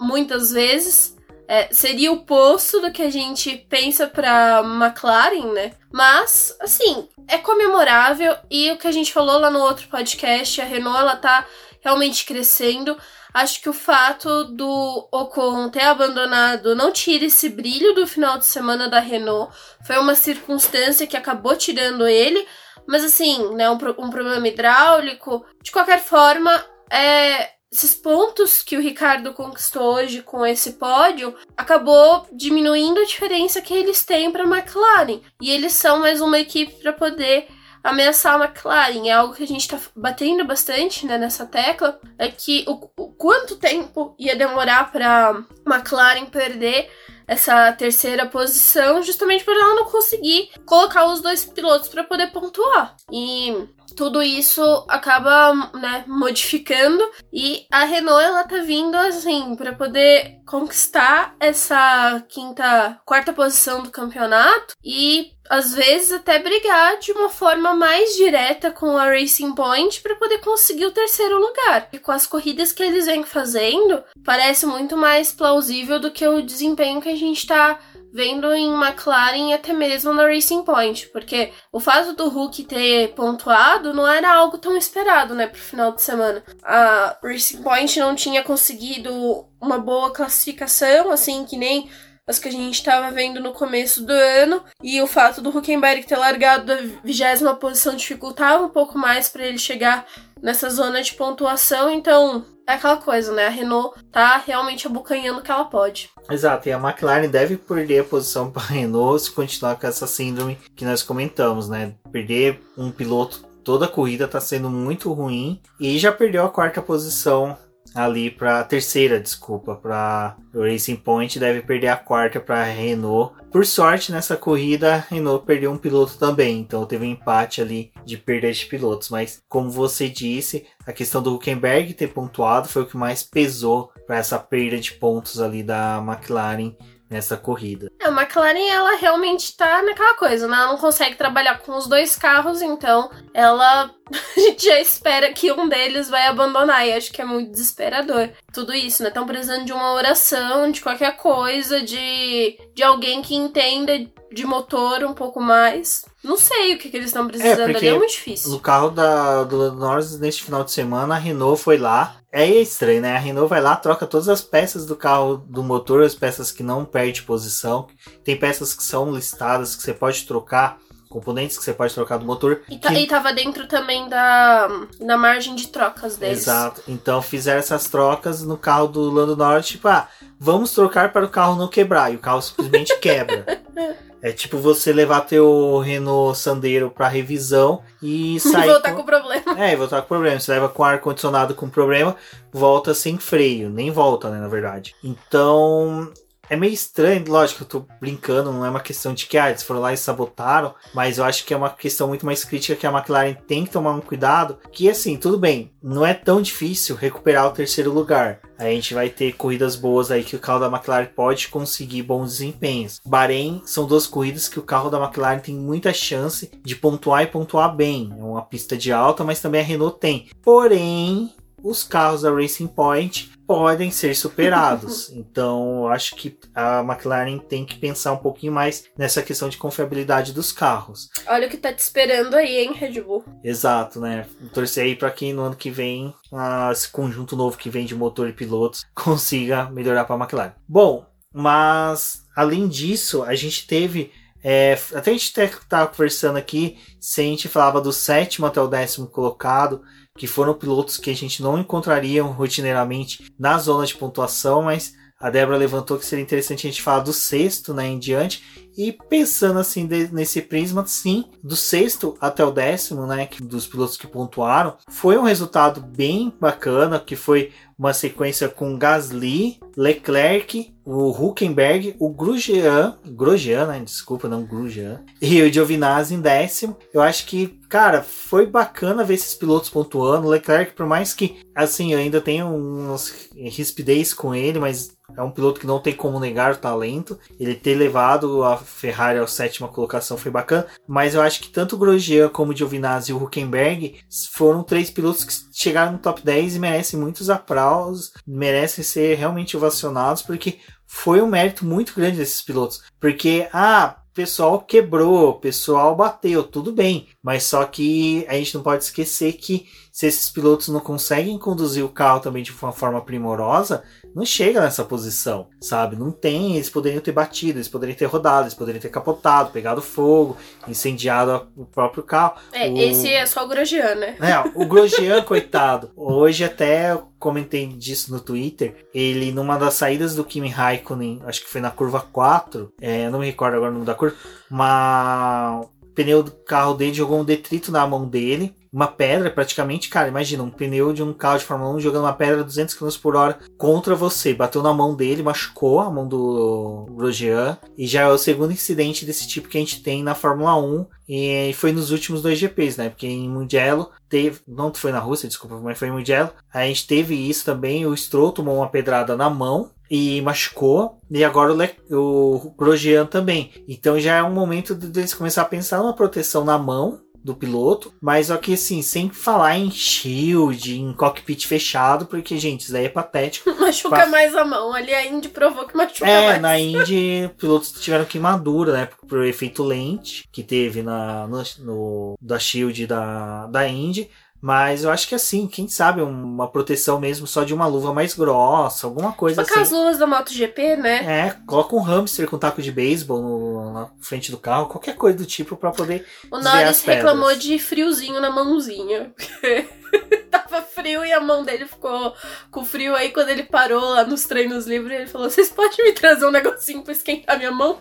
muitas 0.00 0.52
vezes 0.52 1.16
é, 1.52 1.68
seria 1.70 2.10
o 2.10 2.24
poço 2.24 2.80
do 2.80 2.90
que 2.90 3.02
a 3.02 3.10
gente 3.10 3.54
pensa 3.68 4.06
pra 4.06 4.62
McLaren, 4.64 5.52
né? 5.52 5.72
Mas, 5.92 6.56
assim, 6.58 7.06
é 7.28 7.36
comemorável 7.36 8.34
e 8.50 8.70
o 8.70 8.78
que 8.78 8.88
a 8.88 8.90
gente 8.90 9.12
falou 9.12 9.38
lá 9.38 9.50
no 9.50 9.60
outro 9.60 9.86
podcast, 9.88 10.62
a 10.62 10.64
Renault 10.64 10.98
ela 10.98 11.14
tá 11.14 11.46
realmente 11.82 12.24
crescendo. 12.24 12.96
Acho 13.34 13.60
que 13.60 13.68
o 13.68 13.74
fato 13.74 14.44
do 14.44 15.06
Ocon 15.12 15.68
ter 15.68 15.82
abandonado 15.82 16.74
não 16.74 16.90
tira 16.90 17.26
esse 17.26 17.50
brilho 17.50 17.94
do 17.94 18.06
final 18.06 18.38
de 18.38 18.46
semana 18.46 18.88
da 18.88 18.98
Renault. 18.98 19.54
Foi 19.86 19.98
uma 19.98 20.14
circunstância 20.14 21.06
que 21.06 21.18
acabou 21.18 21.54
tirando 21.54 22.08
ele. 22.08 22.48
Mas 22.88 23.04
assim, 23.04 23.54
né, 23.54 23.68
um, 23.68 23.74
um 23.74 24.10
problema 24.10 24.48
hidráulico. 24.48 25.44
De 25.62 25.70
qualquer 25.70 26.02
forma, 26.02 26.64
é, 26.90 27.50
esses 27.72 27.94
pontos 27.94 28.62
que 28.62 28.76
o 28.76 28.80
Ricardo 28.80 29.32
conquistou 29.32 29.94
hoje 29.94 30.20
com 30.20 30.44
esse 30.44 30.72
pódio 30.72 31.34
acabou 31.56 32.26
diminuindo 32.30 33.00
a 33.00 33.06
diferença 33.06 33.62
que 33.62 33.72
eles 33.72 34.04
têm 34.04 34.30
para 34.30 34.44
a 34.44 34.46
McLaren. 34.46 35.20
E 35.40 35.50
eles 35.50 35.72
são 35.72 35.98
mais 35.98 36.20
uma 36.20 36.38
equipe 36.38 36.74
para 36.82 36.92
poder 36.92 37.48
ameaçar 37.82 38.38
a 38.38 38.44
McLaren. 38.44 39.08
É 39.08 39.12
algo 39.12 39.34
que 39.34 39.42
a 39.42 39.46
gente 39.46 39.62
está 39.62 39.78
batendo 39.96 40.44
bastante 40.44 41.06
né, 41.06 41.16
nessa 41.16 41.46
tecla. 41.46 41.98
É 42.18 42.28
que 42.28 42.62
o, 42.68 42.90
o 42.94 43.08
quanto 43.12 43.56
tempo 43.56 44.14
ia 44.18 44.36
demorar 44.36 44.92
para 44.92 45.42
McLaren 45.66 46.26
perder 46.26 46.90
essa 47.26 47.72
terceira 47.72 48.26
posição, 48.26 49.02
justamente 49.02 49.44
por 49.44 49.54
ela 49.54 49.74
não 49.76 49.86
conseguir 49.86 50.50
colocar 50.66 51.06
os 51.06 51.22
dois 51.22 51.44
pilotos 51.46 51.88
para 51.88 52.04
poder 52.04 52.26
pontuar. 52.30 52.94
E 53.10 53.66
tudo 53.92 54.22
isso 54.22 54.62
acaba, 54.88 55.54
né, 55.74 56.04
modificando 56.06 57.02
e 57.32 57.66
a 57.70 57.84
Renault 57.84 58.22
ela 58.22 58.44
tá 58.44 58.58
vindo 58.58 58.96
assim 58.96 59.54
para 59.56 59.72
poder 59.72 60.40
conquistar 60.46 61.34
essa 61.40 62.22
quinta, 62.28 63.00
quarta 63.04 63.32
posição 63.32 63.82
do 63.82 63.90
campeonato 63.90 64.74
e 64.84 65.32
às 65.48 65.74
vezes 65.74 66.12
até 66.12 66.38
brigar 66.38 66.98
de 66.98 67.12
uma 67.12 67.28
forma 67.28 67.74
mais 67.74 68.14
direta 68.16 68.70
com 68.70 68.96
a 68.96 69.10
Racing 69.10 69.54
Point 69.54 70.00
para 70.00 70.16
poder 70.16 70.38
conseguir 70.38 70.86
o 70.86 70.92
terceiro 70.92 71.38
lugar. 71.38 71.88
E 71.92 71.98
com 71.98 72.10
as 72.12 72.26
corridas 72.26 72.72
que 72.72 72.82
eles 72.82 73.06
vêm 73.06 73.22
fazendo, 73.22 74.02
parece 74.24 74.64
muito 74.64 74.96
mais 74.96 75.32
plausível 75.32 75.98
do 75.98 76.10
que 76.10 76.26
o 76.26 76.40
desempenho 76.40 77.02
que 77.02 77.08
a 77.08 77.16
gente 77.16 77.46
tá 77.46 77.78
vendo 78.12 78.52
em 78.52 78.74
McLaren 78.74 79.50
e 79.50 79.54
até 79.54 79.72
mesmo 79.72 80.12
na 80.12 80.26
Racing 80.26 80.62
Point, 80.64 81.08
porque 81.08 81.50
o 81.72 81.80
fato 81.80 82.12
do 82.12 82.28
Hulk 82.28 82.64
ter 82.64 83.14
pontuado 83.14 83.94
não 83.94 84.06
era 84.06 84.30
algo 84.30 84.58
tão 84.58 84.76
esperado, 84.76 85.34
né, 85.34 85.46
pro 85.46 85.58
final 85.58 85.92
de 85.92 86.02
semana. 86.02 86.44
A 86.62 87.16
Racing 87.22 87.62
Point 87.62 87.98
não 87.98 88.14
tinha 88.14 88.42
conseguido 88.42 89.46
uma 89.60 89.78
boa 89.78 90.12
classificação, 90.12 91.10
assim, 91.10 91.44
que 91.44 91.56
nem 91.56 91.90
as 92.26 92.38
que 92.38 92.48
a 92.48 92.52
gente 92.52 92.74
estava 92.74 93.10
vendo 93.10 93.40
no 93.40 93.52
começo 93.52 94.04
do 94.04 94.12
ano, 94.12 94.62
e 94.82 95.00
o 95.02 95.06
fato 95.06 95.40
do 95.40 95.50
Huckenberg 95.50 96.04
ter 96.04 96.16
largado 96.16 96.66
da 96.66 96.76
vigésima 97.02 97.56
posição 97.56 97.96
dificultava 97.96 98.62
um 98.62 98.68
pouco 98.68 98.96
mais 98.96 99.28
para 99.28 99.44
ele 99.44 99.58
chegar 99.58 100.06
nessa 100.42 100.68
zona 100.68 101.02
de 101.02 101.14
pontuação, 101.14 101.90
então 101.90 102.44
é 102.66 102.74
aquela 102.74 102.96
coisa, 102.96 103.32
né? 103.32 103.46
A 103.46 103.50
Renault 103.50 103.96
tá 104.10 104.36
realmente 104.36 104.86
abocanhando 104.86 105.40
o 105.40 105.42
que 105.42 105.50
ela 105.50 105.64
pode. 105.64 106.10
Exato, 106.30 106.68
e 106.68 106.72
a 106.72 106.78
McLaren 106.78 107.28
deve 107.28 107.56
perder 107.56 108.00
a 108.00 108.04
posição 108.04 108.50
para 108.50 108.62
a 108.62 108.66
Renault 108.66 109.22
se 109.22 109.30
continuar 109.30 109.76
com 109.76 109.86
essa 109.86 110.06
síndrome 110.06 110.58
que 110.76 110.84
nós 110.84 111.02
comentamos, 111.02 111.68
né? 111.68 111.94
Perder 112.10 112.60
um 112.76 112.90
piloto 112.90 113.44
toda 113.62 113.84
a 113.84 113.88
corrida 113.88 114.24
está 114.24 114.40
sendo 114.40 114.68
muito 114.68 115.12
ruim 115.12 115.60
e 115.78 115.98
já 115.98 116.10
perdeu 116.10 116.44
a 116.44 116.50
quarta 116.50 116.82
posição 116.82 117.56
ali 117.94 118.30
para 118.30 118.60
a 118.60 118.64
terceira, 118.64 119.20
desculpa, 119.20 119.74
para 119.74 120.36
o 120.54 120.62
Racing 120.62 120.96
Point 120.96 121.38
deve 121.38 121.62
perder 121.62 121.88
a 121.88 121.96
quarta 121.96 122.40
para 122.40 122.64
Renault. 122.64 123.34
Por 123.50 123.66
sorte 123.66 124.10
nessa 124.10 124.36
corrida 124.36 125.06
Renault 125.10 125.44
perdeu 125.44 125.70
um 125.70 125.76
piloto 125.76 126.16
também, 126.16 126.60
então 126.60 126.86
teve 126.86 127.04
um 127.04 127.10
empate 127.10 127.60
ali 127.60 127.92
de 128.04 128.16
perda 128.16 128.50
de 128.50 128.66
pilotos. 128.66 129.10
Mas 129.10 129.42
como 129.48 129.70
você 129.70 130.08
disse, 130.08 130.66
a 130.86 130.92
questão 130.92 131.22
do 131.22 131.34
Huckenberg 131.34 131.94
ter 131.94 132.08
pontuado 132.08 132.68
foi 132.68 132.82
o 132.82 132.86
que 132.86 132.96
mais 132.96 133.22
pesou 133.22 133.92
para 134.06 134.16
essa 134.16 134.38
perda 134.38 134.78
de 134.78 134.92
pontos 134.92 135.40
ali 135.40 135.62
da 135.62 136.02
McLaren 136.06 136.74
nessa 137.12 137.36
corrida. 137.36 137.90
É, 138.00 138.06
a 138.06 138.10
McLaren, 138.10 138.68
ela 138.68 138.96
realmente 138.96 139.56
tá 139.56 139.82
naquela 139.82 140.14
coisa, 140.14 140.48
né? 140.48 140.56
Ela 140.56 140.68
não 140.68 140.78
consegue 140.78 141.14
trabalhar 141.14 141.58
com 141.58 141.76
os 141.76 141.86
dois 141.86 142.16
carros, 142.16 142.62
então 142.62 143.10
ela. 143.34 143.90
a 144.36 144.40
gente 144.40 144.64
já 144.64 144.80
espera 144.80 145.32
que 145.32 145.52
um 145.52 145.68
deles 145.68 146.08
vai 146.08 146.26
abandonar, 146.26 146.86
e 146.86 146.92
acho 146.92 147.12
que 147.12 147.22
é 147.22 147.24
muito 147.24 147.52
desesperador. 147.52 148.30
Tudo 148.52 148.72
isso, 148.72 149.02
né? 149.02 149.08
Estão 149.08 149.26
precisando 149.26 149.64
de 149.64 149.72
uma 149.72 149.92
oração, 149.92 150.70
de 150.70 150.80
qualquer 150.80 151.16
coisa, 151.16 151.82
de, 151.82 152.58
de 152.74 152.82
alguém 152.82 153.22
que 153.22 153.34
entenda 153.34 153.92
de 154.32 154.46
motor 154.46 155.04
um 155.04 155.14
pouco 155.14 155.40
mais. 155.40 156.04
Não 156.24 156.36
sei 156.36 156.74
o 156.74 156.78
que, 156.78 156.88
que 156.88 156.96
eles 156.96 157.08
estão 157.08 157.26
precisando 157.26 157.72
É, 157.72 157.76
ali, 157.76 157.88
é 157.88 157.98
muito 157.98 158.12
difícil. 158.12 158.50
No 158.50 158.60
carro 158.60 158.90
da, 158.90 159.44
do 159.44 159.72
Norris, 159.72 160.18
neste 160.18 160.44
final 160.44 160.64
de 160.64 160.72
semana, 160.72 161.14
a 161.16 161.18
Renault 161.18 161.62
foi 161.62 161.76
lá. 161.76 162.16
É 162.34 162.46
estranho, 162.46 163.02
né? 163.02 163.14
A 163.14 163.18
Renault 163.18 163.50
vai 163.50 163.60
lá, 163.60 163.76
troca 163.76 164.06
todas 164.06 164.26
as 164.28 164.40
peças 164.40 164.86
do 164.86 164.96
carro, 164.96 165.36
do 165.46 165.62
motor, 165.62 166.02
as 166.02 166.14
peças 166.14 166.50
que 166.50 166.62
não 166.62 166.82
perde 166.84 167.22
posição. 167.22 167.86
Tem 168.24 168.34
peças 168.38 168.72
que 168.72 168.82
são 168.82 169.12
listadas, 169.14 169.76
que 169.76 169.82
você 169.82 169.92
pode 169.92 170.24
trocar, 170.24 170.78
componentes 171.10 171.58
que 171.58 171.62
você 171.64 171.74
pode 171.74 171.92
trocar 171.92 172.16
do 172.16 172.24
motor. 172.24 172.62
E, 172.70 172.78
tá- 172.78 172.88
que- 172.88 172.94
e 173.00 173.06
tava 173.06 173.34
dentro 173.34 173.66
também 173.68 174.08
da, 174.08 174.66
da 174.98 175.18
margem 175.18 175.54
de 175.54 175.68
trocas 175.68 176.16
deles. 176.16 176.38
Exato. 176.38 176.80
Então 176.88 177.20
fizeram 177.20 177.58
essas 177.58 177.84
trocas 177.90 178.42
no 178.42 178.56
carro 178.56 178.88
do 178.88 179.10
Lando 179.10 179.36
Norris, 179.36 179.66
tipo, 179.66 179.86
ah, 179.88 180.08
vamos 180.40 180.72
trocar 180.72 181.12
para 181.12 181.26
o 181.26 181.28
carro 181.28 181.54
não 181.56 181.68
quebrar. 181.68 182.10
E 182.10 182.16
o 182.16 182.18
carro 182.18 182.40
simplesmente 182.40 182.98
quebra. 182.98 183.44
É 184.22 184.30
tipo 184.30 184.56
você 184.58 184.92
levar 184.92 185.22
teu 185.22 185.78
Renault 185.80 186.38
Sandero 186.38 186.88
para 186.90 187.08
revisão 187.08 187.82
e 188.00 188.36
E 188.36 188.40
sair. 188.40 188.68
voltar 188.70 188.90
com- 188.92 188.98
com 188.98 189.04
problema. 189.04 189.60
É, 189.60 189.72
e 189.72 189.76
voltar 189.76 190.00
com 190.02 190.08
problema. 190.08 190.38
Você 190.38 190.52
leva 190.52 190.68
com 190.68 190.84
ar-condicionado 190.84 191.54
com 191.56 191.68
problema, 191.68 192.14
volta 192.52 192.94
sem 192.94 193.18
freio. 193.18 193.68
Nem 193.68 193.90
volta, 193.90 194.30
né, 194.30 194.38
na 194.38 194.46
verdade. 194.48 194.94
Então. 195.02 196.12
É 196.52 196.56
meio 196.56 196.74
estranho, 196.74 197.24
lógico, 197.26 197.62
eu 197.62 197.66
tô 197.66 197.86
brincando, 197.98 198.52
não 198.52 198.62
é 198.62 198.68
uma 198.68 198.78
questão 198.78 199.14
de 199.14 199.24
que 199.24 199.38
ah, 199.38 199.48
eles 199.48 199.62
foram 199.62 199.80
lá 199.80 199.90
e 199.94 199.96
sabotaram, 199.96 200.74
mas 200.92 201.16
eu 201.16 201.24
acho 201.24 201.46
que 201.46 201.54
é 201.54 201.56
uma 201.56 201.70
questão 201.70 202.08
muito 202.08 202.26
mais 202.26 202.44
crítica 202.44 202.76
que 202.76 202.86
a 202.86 202.92
McLaren 202.92 203.32
tem 203.48 203.64
que 203.64 203.70
tomar 203.70 203.92
um 203.92 204.02
cuidado. 204.02 204.58
Que 204.70 204.86
assim, 204.86 205.16
tudo 205.16 205.38
bem, 205.38 205.72
não 205.82 206.04
é 206.04 206.12
tão 206.12 206.42
difícil 206.42 206.94
recuperar 206.94 207.46
o 207.46 207.52
terceiro 207.52 207.90
lugar. 207.90 208.40
A 208.58 208.64
gente 208.64 208.92
vai 208.92 209.08
ter 209.08 209.32
corridas 209.32 209.76
boas 209.76 210.10
aí 210.10 210.22
que 210.22 210.36
o 210.36 210.38
carro 210.38 210.60
da 210.60 210.66
McLaren 210.66 211.08
pode 211.16 211.48
conseguir 211.48 212.02
bons 212.02 212.32
desempenhos. 212.32 213.00
Bahrein 213.02 213.62
são 213.64 213.86
duas 213.86 214.06
corridas 214.06 214.46
que 214.46 214.58
o 214.58 214.62
carro 214.62 214.90
da 214.90 215.02
McLaren 215.02 215.38
tem 215.38 215.54
muita 215.54 215.90
chance 215.90 216.50
de 216.62 216.76
pontuar 216.76 217.22
e 217.22 217.28
pontuar 217.28 217.74
bem. 217.74 218.12
É 218.12 218.22
uma 218.22 218.42
pista 218.42 218.76
de 218.76 218.92
alta, 218.92 219.24
mas 219.24 219.40
também 219.40 219.62
a 219.62 219.64
Renault 219.64 219.98
tem. 219.98 220.28
Porém, 220.42 221.32
os 221.62 221.82
carros 221.82 222.22
da 222.22 222.30
Racing 222.30 222.66
Point 222.66 223.31
podem 223.46 223.90
ser 223.90 224.14
superados. 224.14 225.10
então, 225.14 225.86
acho 225.88 226.16
que 226.16 226.38
a 226.54 226.80
McLaren 226.80 227.38
tem 227.38 227.64
que 227.64 227.78
pensar 227.78 228.12
um 228.12 228.18
pouquinho 228.18 228.52
mais 228.52 228.84
nessa 228.96 229.22
questão 229.22 229.48
de 229.48 229.56
confiabilidade 229.56 230.32
dos 230.32 230.52
carros. 230.52 231.08
Olha 231.26 231.46
o 231.46 231.50
que 231.50 231.56
tá 231.56 231.72
te 231.72 231.80
esperando 231.80 232.34
aí, 232.34 232.58
hein, 232.58 232.72
Red 232.72 233.00
Bull. 233.00 233.24
Exato, 233.42 234.00
né? 234.00 234.26
Torcer 234.52 234.84
aí 234.84 234.96
para 234.96 235.10
que 235.10 235.32
no 235.32 235.42
ano 235.42 235.56
que 235.56 235.70
vem 235.70 236.14
ah, 236.32 236.70
esse 236.72 236.88
conjunto 236.88 237.36
novo 237.36 237.58
que 237.58 237.70
vem 237.70 237.84
de 237.84 237.94
motor 237.94 238.28
e 238.28 238.32
pilotos 238.32 238.84
consiga 238.94 239.70
melhorar 239.70 240.04
para 240.04 240.16
a 240.16 240.18
McLaren. 240.18 240.52
Bom, 240.68 241.06
mas 241.32 242.24
além 242.36 242.68
disso, 242.68 243.22
a 243.22 243.34
gente 243.34 243.66
teve 243.66 244.12
é, 244.44 244.76
até 244.92 245.10
a 245.10 245.14
gente 245.14 245.30
até 245.30 245.56
tava 245.68 245.86
conversando 245.86 246.36
aqui 246.36 246.76
se 246.98 247.20
a 247.20 247.24
gente 247.24 247.48
falava 247.48 247.80
do 247.80 247.92
sétimo 247.92 248.44
até 248.44 248.60
o 248.60 248.66
décimo 248.66 249.06
colocado, 249.06 249.82
que 250.16 250.26
foram 250.26 250.54
pilotos 250.54 250.98
que 250.98 251.10
a 251.10 251.14
gente 251.16 251.42
não 251.42 251.58
encontraria 251.58 252.22
rotineiramente 252.22 253.32
na 253.38 253.58
zona 253.58 253.86
de 253.86 253.94
pontuação, 253.94 254.62
mas 254.62 254.94
a 255.18 255.30
Débora 255.30 255.56
levantou 255.56 255.96
que 255.98 256.04
seria 256.04 256.22
interessante 256.22 256.66
a 256.66 256.70
gente 256.70 256.82
falar 256.82 257.00
do 257.00 257.12
sexto 257.12 257.72
né, 257.72 257.86
em 257.86 257.98
diante. 257.98 258.42
E 258.76 258.92
pensando 259.08 259.58
assim 259.60 259.86
de- 259.86 260.12
nesse 260.12 260.42
prisma, 260.42 260.84
sim, 260.84 261.26
do 261.44 261.54
sexto 261.54 262.16
até 262.20 262.44
o 262.44 262.50
décimo, 262.50 263.06
né, 263.06 263.28
dos 263.40 263.66
pilotos 263.66 263.96
que 263.96 264.06
pontuaram, 264.06 264.76
foi 264.90 265.16
um 265.16 265.22
resultado 265.22 265.80
bem 265.80 266.32
bacana, 266.40 266.98
que 266.98 267.14
foi 267.14 267.52
uma 267.78 267.94
sequência 267.94 268.48
com 268.48 268.76
Gasly, 268.76 269.60
Leclerc, 269.76 270.71
o 270.84 271.10
Huckenberg, 271.10 271.94
o 271.98 272.10
Grosjean, 272.10 272.98
Grosjean, 273.06 273.66
né, 273.66 273.80
desculpa, 273.80 274.28
não 274.28 274.44
Grosjean, 274.44 275.00
e 275.20 275.40
o 275.42 275.52
Giovinazzi 275.52 276.14
em 276.14 276.20
décimo. 276.20 276.76
Eu 276.92 277.00
acho 277.00 277.26
que, 277.26 277.60
cara, 277.68 278.02
foi 278.02 278.46
bacana 278.46 279.04
ver 279.04 279.14
esses 279.14 279.34
pilotos 279.34 279.70
pontuando. 279.70 280.28
Leclerc, 280.28 280.72
por 280.72 280.86
mais 280.86 281.14
que, 281.14 281.40
assim, 281.54 281.92
eu 281.92 281.98
ainda 281.98 282.20
tenho 282.20 282.46
uns 282.46 283.30
rispidez 283.34 284.12
com 284.12 284.34
ele, 284.34 284.58
mas 284.58 284.92
é 285.16 285.22
um 285.22 285.30
piloto 285.30 285.60
que 285.60 285.66
não 285.66 285.78
tem 285.78 285.94
como 285.94 286.18
negar 286.18 286.52
o 286.52 286.56
talento. 286.56 287.18
Ele 287.38 287.54
ter 287.54 287.74
levado 287.74 288.42
a 288.42 288.56
Ferrari 288.56 289.18
à 289.18 289.26
sétima 289.26 289.68
colocação 289.68 290.16
foi 290.16 290.30
bacana, 290.30 290.66
mas 290.88 291.14
eu 291.14 291.22
acho 291.22 291.40
que 291.40 291.50
tanto 291.50 291.76
o 291.76 291.78
Grosjean 291.78 292.28
como 292.28 292.52
o 292.52 292.56
Giovinazzi 292.56 293.10
e 293.10 293.14
o 293.14 293.22
Huckenberg 293.22 294.00
foram 294.32 294.62
três 294.62 294.90
pilotos 294.90 295.24
que 295.24 295.34
chegaram 295.52 295.92
no 295.92 295.98
top 295.98 296.22
10 296.24 296.56
e 296.56 296.58
merecem 296.58 296.98
muitos 296.98 297.30
aplausos, 297.30 298.12
merecem 298.26 298.82
ser 298.82 299.16
realmente 299.16 299.56
ovacionados, 299.56 300.22
porque 300.22 300.58
foi 300.94 301.22
um 301.22 301.26
mérito 301.26 301.64
muito 301.64 301.94
grande 301.94 302.18
desses 302.18 302.42
pilotos. 302.42 302.82
Porque, 303.00 303.48
ah, 303.50 303.96
pessoal 304.12 304.60
quebrou, 304.60 305.40
pessoal 305.40 305.96
bateu, 305.96 306.44
tudo 306.44 306.70
bem, 306.70 307.08
mas 307.22 307.44
só 307.44 307.64
que 307.64 308.26
a 308.28 308.34
gente 308.34 308.54
não 308.54 308.62
pode 308.62 308.84
esquecer 308.84 309.32
que 309.32 309.66
se 309.90 310.06
esses 310.06 310.28
pilotos 310.28 310.68
não 310.68 310.80
conseguem 310.80 311.38
conduzir 311.38 311.82
o 311.82 311.88
carro 311.88 312.20
também 312.20 312.42
de 312.42 312.52
uma 312.52 312.72
forma 312.72 313.00
primorosa, 313.00 313.82
não 314.14 314.24
chega 314.24 314.60
nessa 314.60 314.84
posição, 314.84 315.48
sabe? 315.60 315.96
Não 315.96 316.10
tem, 316.10 316.54
eles 316.56 316.68
poderiam 316.70 317.00
ter 317.00 317.12
batido, 317.12 317.58
eles 317.58 317.68
poderiam 317.68 317.96
ter 317.96 318.04
rodado, 318.06 318.42
eles 318.44 318.54
poderiam 318.54 318.80
ter 318.80 318.88
capotado, 318.90 319.50
pegado 319.50 319.80
fogo, 319.80 320.36
incendiado 320.68 321.46
o 321.56 321.64
próprio 321.64 322.02
carro. 322.02 322.34
É, 322.52 322.68
O- 322.68 322.76
esse 322.78 323.08
é 323.08 323.24
só 323.26 323.44
o 323.44 323.48
Grosjean, 323.48 323.94
né? 323.94 324.16
é, 324.20 324.50
o 324.54 324.66
Grosjean, 324.66 325.22
coitado. 325.24 325.90
Hoje 325.96 326.44
até 326.44 326.92
eu 326.92 327.08
comentei 327.18 327.66
disso 327.68 328.12
no 328.12 328.20
Twitter. 328.20 328.86
Ele, 328.94 329.32
numa 329.32 329.56
das 329.58 329.74
saídas 329.74 330.14
do 330.14 330.24
Kimi 330.24 330.48
Raikkonen, 330.48 331.22
acho 331.24 331.42
que 331.42 331.48
foi 331.50 331.60
na 331.60 331.70
curva 331.70 332.00
4, 332.12 332.72
é, 332.80 333.06
eu 333.06 333.10
não 333.10 333.20
me 333.20 333.26
recordo 333.26 333.56
agora 333.56 333.70
o 333.70 333.74
nome 333.74 333.86
da 333.86 333.94
curva, 333.94 334.16
uma... 334.50 335.60
o 335.82 335.86
pneu 335.94 336.22
do 336.22 336.30
carro 336.30 336.74
dele 336.74 336.94
jogou 336.94 337.20
um 337.20 337.24
detrito 337.24 337.70
na 337.72 337.86
mão 337.86 338.06
dele. 338.08 338.54
Uma 338.72 338.86
pedra, 338.86 339.30
praticamente, 339.30 339.90
cara, 339.90 340.08
imagina, 340.08 340.42
um 340.42 340.50
pneu 340.50 340.94
de 340.94 341.02
um 341.02 341.12
carro 341.12 341.38
de 341.38 341.44
Fórmula 341.44 341.74
1 341.74 341.80
jogando 341.80 342.04
uma 342.04 342.12
pedra 342.14 342.40
a 342.40 342.44
200 342.44 342.74
km 342.74 342.88
por 343.02 343.14
hora 343.16 343.38
contra 343.58 343.94
você. 343.94 344.32
Bateu 344.32 344.62
na 344.62 344.72
mão 344.72 344.94
dele, 344.94 345.22
machucou 345.22 345.80
a 345.80 345.90
mão 345.90 346.08
do 346.08 346.86
Grosjean. 346.92 347.58
E 347.76 347.86
já 347.86 348.02
é 348.02 348.08
o 348.08 348.16
segundo 348.16 348.50
incidente 348.52 349.04
desse 349.04 349.28
tipo 349.28 349.48
que 349.48 349.58
a 349.58 349.60
gente 349.60 349.82
tem 349.82 350.02
na 350.02 350.14
Fórmula 350.14 350.56
1. 350.56 350.86
E 351.06 351.52
foi 351.54 351.70
nos 351.72 351.90
últimos 351.90 352.22
dois 352.22 352.38
GPs, 352.38 352.78
né? 352.78 352.88
Porque 352.88 353.06
em 353.06 353.28
Mugello 353.28 353.90
teve. 354.08 354.40
Não 354.48 354.72
foi 354.72 354.90
na 354.90 355.00
Rússia, 355.00 355.28
desculpa, 355.28 355.60
mas 355.62 355.78
foi 355.78 355.88
em 355.88 355.92
Mugello. 355.92 356.30
A 356.52 356.64
gente 356.64 356.86
teve 356.86 357.14
isso 357.14 357.44
também. 357.44 357.84
O 357.84 357.94
Stroll 357.94 358.32
tomou 358.32 358.56
uma 358.56 358.70
pedrada 358.70 359.14
na 359.14 359.28
mão 359.28 359.70
e 359.90 360.22
machucou. 360.22 360.98
E 361.10 361.22
agora 361.22 361.52
o, 361.52 361.56
Le... 361.56 361.70
o 361.90 362.54
Grosjean 362.56 363.04
também. 363.04 363.50
Então 363.68 364.00
já 364.00 364.16
é 364.16 364.22
um 364.22 364.32
momento 364.32 364.74
de- 364.74 364.88
deles 364.88 365.12
começar 365.12 365.42
a 365.42 365.44
pensar 365.44 365.78
numa 365.78 365.94
proteção 365.94 366.42
na 366.42 366.56
mão 366.56 367.00
do 367.24 367.34
piloto, 367.34 367.92
mas 368.00 368.26
só 368.26 368.36
que 368.36 368.54
assim, 368.54 368.82
sem 368.82 369.08
falar 369.10 369.56
em 369.58 369.70
shield, 369.70 370.78
em 370.78 370.92
cockpit 370.92 371.46
fechado, 371.46 372.06
porque, 372.06 372.36
gente, 372.38 372.62
isso 372.62 372.72
daí 372.72 372.86
é 372.86 372.88
patético. 372.88 373.50
Machuca 373.58 373.96
Fa- 373.96 374.06
mais 374.06 374.34
a 374.36 374.44
mão. 374.44 374.72
Ali 374.72 374.92
a 374.92 375.06
Indy 375.06 375.28
provou 375.28 375.66
que 375.66 375.76
machuca 375.76 376.08
É, 376.08 376.26
mais. 376.38 376.42
na 376.42 376.58
Indy, 376.58 377.30
pilotos 377.38 377.72
tiveram 377.72 378.04
queimadura, 378.04 378.72
né? 378.72 378.88
Por 379.08 379.24
efeito 379.24 379.62
lente 379.62 380.24
que 380.32 380.42
teve 380.42 380.82
na, 380.82 381.26
no, 381.26 381.42
no- 381.60 382.14
da 382.20 382.38
Shield 382.38 382.86
da, 382.86 383.46
da 383.46 383.68
Indy. 383.68 384.10
Mas 384.42 384.82
eu 384.82 384.90
acho 384.90 385.06
que 385.06 385.14
assim, 385.14 385.46
quem 385.46 385.68
sabe 385.68 386.02
uma 386.02 386.48
proteção 386.48 386.98
mesmo 386.98 387.28
só 387.28 387.44
de 387.44 387.54
uma 387.54 387.68
luva 387.68 387.94
mais 387.94 388.12
grossa, 388.12 388.88
alguma 388.88 389.12
coisa 389.12 389.42
aquelas 389.42 389.68
assim. 389.68 389.76
luvas 389.76 389.98
da 389.98 390.06
MotoGP, 390.06 390.76
né? 390.78 390.96
É, 391.28 391.36
coloca 391.46 391.76
um 391.76 391.80
hamster 391.80 392.28
com 392.28 392.36
taco 392.36 392.60
de 392.60 392.72
beisebol 392.72 393.72
na 393.72 393.88
frente 394.00 394.32
do 394.32 394.36
carro, 394.36 394.66
qualquer 394.66 394.96
coisa 394.96 395.16
do 395.16 395.24
tipo 395.24 395.56
pra 395.56 395.70
poder. 395.70 396.04
O 396.28 396.40
Norris 396.40 396.68
as 396.68 396.82
reclamou 396.82 397.36
de 397.36 397.56
friozinho 397.60 398.20
na 398.20 398.30
mãozinha. 398.30 399.14
Porque 399.16 399.68
tava 400.28 400.60
frio 400.62 401.04
e 401.04 401.12
a 401.12 401.20
mão 401.20 401.44
dele 401.44 401.66
ficou 401.66 402.12
com 402.50 402.64
frio. 402.64 402.96
Aí 402.96 403.10
quando 403.10 403.28
ele 403.28 403.44
parou 403.44 403.90
lá 403.90 404.04
nos 404.04 404.24
treinos 404.24 404.66
livres, 404.66 404.98
ele 404.98 405.06
falou: 405.06 405.30
Vocês 405.30 405.50
podem 405.50 405.86
me 405.86 405.92
trazer 405.92 406.26
um 406.26 406.32
negocinho 406.32 406.82
pra 406.82 406.92
esquentar 406.92 407.38
minha 407.38 407.52
mão? 407.52 407.78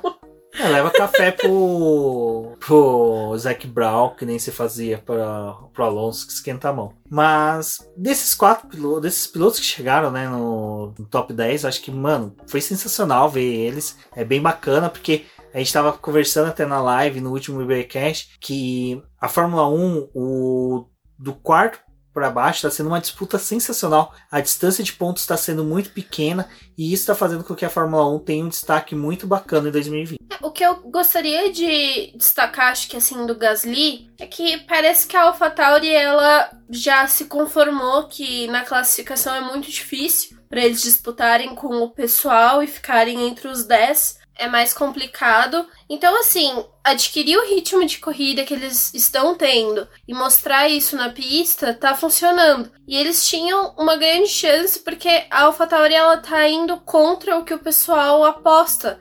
É, 0.53 0.67
leva 0.67 0.91
café 0.91 1.31
pro, 1.31 2.55
pro 2.59 3.37
Zac 3.37 3.65
Brown, 3.67 4.15
que 4.15 4.25
nem 4.25 4.37
se 4.37 4.51
fazia 4.51 4.97
para 4.97 5.53
pro 5.73 5.83
Alonso 5.83 6.27
que 6.27 6.33
esquenta 6.33 6.69
a 6.69 6.73
mão. 6.73 6.93
Mas 7.09 7.79
desses 7.95 8.33
quatro 8.33 8.67
pilotos, 8.67 9.01
desses 9.01 9.27
pilotos 9.27 9.59
que 9.59 9.65
chegaram, 9.65 10.11
né, 10.11 10.27
no, 10.27 10.93
no 10.97 11.05
top 11.05 11.33
10, 11.33 11.63
eu 11.63 11.69
acho 11.69 11.81
que, 11.81 11.91
mano, 11.91 12.35
foi 12.47 12.61
sensacional 12.61 13.29
ver 13.29 13.43
eles. 13.43 13.97
É 14.15 14.25
bem 14.25 14.41
bacana, 14.41 14.89
porque 14.89 15.25
a 15.53 15.57
gente 15.57 15.73
tava 15.73 15.93
conversando 15.93 16.49
até 16.49 16.65
na 16.65 16.81
live, 16.81 17.21
no 17.21 17.31
último 17.31 17.65
BBcast, 17.65 18.37
que 18.39 19.01
a 19.19 19.27
Fórmula 19.27 19.67
1, 19.69 20.09
o, 20.13 20.85
do 21.17 21.33
quarto 21.33 21.79
para 22.13 22.29
baixo, 22.29 22.57
está 22.57 22.69
sendo 22.69 22.87
uma 22.87 22.99
disputa 22.99 23.37
sensacional. 23.37 24.13
A 24.29 24.41
distância 24.41 24.83
de 24.83 24.93
pontos 24.93 25.23
está 25.23 25.37
sendo 25.37 25.63
muito 25.63 25.91
pequena 25.91 26.47
e 26.77 26.93
isso 26.93 27.03
está 27.03 27.15
fazendo 27.15 27.43
com 27.43 27.55
que 27.55 27.65
a 27.65 27.69
Fórmula 27.69 28.07
1 28.15 28.19
tenha 28.19 28.45
um 28.45 28.49
destaque 28.49 28.95
muito 28.95 29.25
bacana 29.27 29.69
em 29.69 29.71
2020. 29.71 30.17
O 30.41 30.51
que 30.51 30.63
eu 30.63 30.75
gostaria 30.81 31.51
de 31.51 32.13
destacar, 32.15 32.71
acho 32.71 32.89
que 32.89 32.97
assim, 32.97 33.25
do 33.25 33.35
Gasly, 33.35 34.09
é 34.19 34.25
que 34.25 34.57
parece 34.67 35.07
que 35.07 35.15
a 35.15 35.23
AlphaTauri 35.23 35.89
ela 35.89 36.49
já 36.69 37.05
se 37.07 37.25
conformou 37.25 38.07
que 38.07 38.47
na 38.47 38.63
classificação 38.63 39.35
é 39.35 39.41
muito 39.41 39.69
difícil 39.69 40.37
para 40.49 40.65
eles 40.65 40.81
disputarem 40.81 41.55
com 41.55 41.81
o 41.81 41.89
pessoal 41.89 42.61
e 42.61 42.67
ficarem 42.67 43.27
entre 43.27 43.47
os 43.47 43.63
10 43.63 44.20
é 44.41 44.47
mais 44.47 44.73
complicado. 44.73 45.67
Então, 45.87 46.19
assim, 46.19 46.65
adquirir 46.83 47.37
o 47.37 47.47
ritmo 47.47 47.85
de 47.85 47.99
corrida 47.99 48.43
que 48.43 48.55
eles 48.55 48.91
estão 48.91 49.35
tendo 49.35 49.87
e 50.07 50.15
mostrar 50.15 50.67
isso 50.67 50.95
na 50.95 51.09
pista 51.09 51.75
tá 51.75 51.93
funcionando. 51.95 52.71
E 52.87 52.97
eles 52.97 53.27
tinham 53.27 53.75
uma 53.77 53.95
grande 53.95 54.29
chance 54.29 54.79
porque 54.79 55.25
a 55.29 55.43
AlphaTauri 55.43 55.93
ela 55.93 56.17
tá 56.17 56.47
indo 56.49 56.77
contra 56.77 57.37
o 57.37 57.45
que 57.45 57.53
o 57.53 57.59
pessoal 57.59 58.23
aposta. 58.25 58.99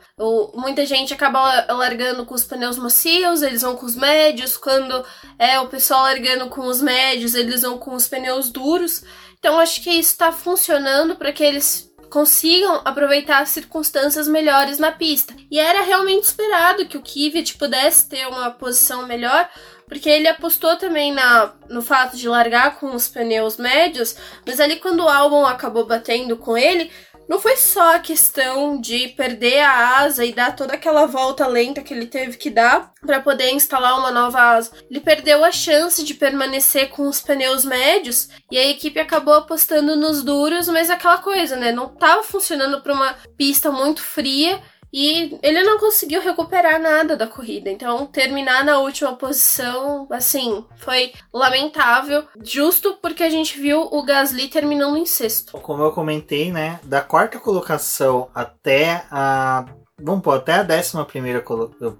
Muita 0.54 0.84
gente 0.84 1.14
acaba 1.14 1.72
largando 1.72 2.26
com 2.26 2.34
os 2.34 2.44
pneus 2.44 2.76
macios, 2.76 3.40
eles 3.40 3.62
vão 3.62 3.76
com 3.76 3.86
os 3.86 3.96
médios. 3.96 4.58
Quando 4.58 5.04
é 5.38 5.58
o 5.58 5.68
pessoal 5.68 6.02
largando 6.02 6.48
com 6.48 6.66
os 6.66 6.82
médios, 6.82 7.34
eles 7.34 7.62
vão 7.62 7.78
com 7.78 7.94
os 7.94 8.06
pneus 8.06 8.50
duros. 8.50 9.02
Então, 9.38 9.58
acho 9.58 9.82
que 9.82 9.88
isso 9.88 10.18
tá 10.18 10.30
funcionando 10.30 11.16
para 11.16 11.32
que 11.32 11.42
eles 11.42 11.89
consigam 12.10 12.82
aproveitar 12.84 13.40
as 13.40 13.50
circunstâncias 13.50 14.26
melhores 14.26 14.78
na 14.78 14.90
pista. 14.90 15.34
E 15.50 15.58
era 15.58 15.82
realmente 15.82 16.24
esperado 16.24 16.84
que 16.86 16.96
o 16.96 17.02
Kvyat 17.02 17.56
pudesse 17.56 18.08
ter 18.08 18.26
uma 18.26 18.50
posição 18.50 19.06
melhor, 19.06 19.48
porque 19.86 20.08
ele 20.08 20.28
apostou 20.28 20.76
também 20.76 21.12
na, 21.12 21.52
no 21.68 21.82
fato 21.82 22.16
de 22.16 22.28
largar 22.28 22.78
com 22.78 22.94
os 22.94 23.08
pneus 23.08 23.56
médios, 23.56 24.16
mas 24.46 24.60
ali 24.60 24.76
quando 24.76 25.00
o 25.00 25.08
álbum 25.08 25.46
acabou 25.46 25.86
batendo 25.86 26.36
com 26.36 26.56
ele, 26.56 26.90
não 27.30 27.38
foi 27.38 27.56
só 27.56 27.94
a 27.94 28.00
questão 28.00 28.80
de 28.80 29.06
perder 29.06 29.60
a 29.60 29.98
asa 29.98 30.24
e 30.24 30.32
dar 30.32 30.56
toda 30.56 30.74
aquela 30.74 31.06
volta 31.06 31.46
lenta 31.46 31.80
que 31.80 31.94
ele 31.94 32.06
teve 32.06 32.36
que 32.36 32.50
dar 32.50 32.92
para 33.00 33.20
poder 33.20 33.52
instalar 33.52 33.96
uma 34.00 34.10
nova 34.10 34.40
asa. 34.40 34.72
Ele 34.90 34.98
perdeu 34.98 35.44
a 35.44 35.52
chance 35.52 36.04
de 36.04 36.14
permanecer 36.14 36.88
com 36.88 37.06
os 37.06 37.20
pneus 37.20 37.64
médios 37.64 38.28
e 38.50 38.58
a 38.58 38.66
equipe 38.66 38.98
acabou 38.98 39.34
apostando 39.34 39.94
nos 39.94 40.24
duros, 40.24 40.66
mas 40.66 40.90
aquela 40.90 41.18
coisa, 41.18 41.54
né? 41.54 41.70
Não 41.70 41.86
estava 41.86 42.24
funcionando 42.24 42.80
para 42.80 42.92
uma 42.92 43.14
pista 43.36 43.70
muito 43.70 44.02
fria 44.02 44.60
e 44.92 45.38
ele 45.42 45.62
não 45.62 45.78
conseguiu 45.78 46.20
recuperar 46.20 46.80
nada 46.80 47.16
da 47.16 47.26
corrida. 47.26 47.70
Então, 47.70 48.06
terminar 48.06 48.64
na 48.64 48.78
última 48.78 49.14
posição, 49.14 50.06
assim, 50.10 50.64
foi 50.76 51.12
lamentável. 51.32 52.24
Justo 52.42 52.98
porque 53.00 53.22
a 53.22 53.30
gente 53.30 53.58
viu 53.58 53.88
o 53.90 54.02
Gasly 54.02 54.48
terminando 54.48 54.96
em 54.96 55.06
sexto. 55.06 55.52
Como 55.58 55.82
eu 55.82 55.92
comentei, 55.92 56.50
né? 56.50 56.80
Da 56.82 57.00
quarta 57.00 57.38
colocação 57.38 58.28
até 58.34 59.04
a. 59.10 59.66
Vamos 60.02 60.22
pôr, 60.22 60.36
até 60.36 60.54
a 60.54 60.62
décima 60.62 61.04
primeira 61.04 61.44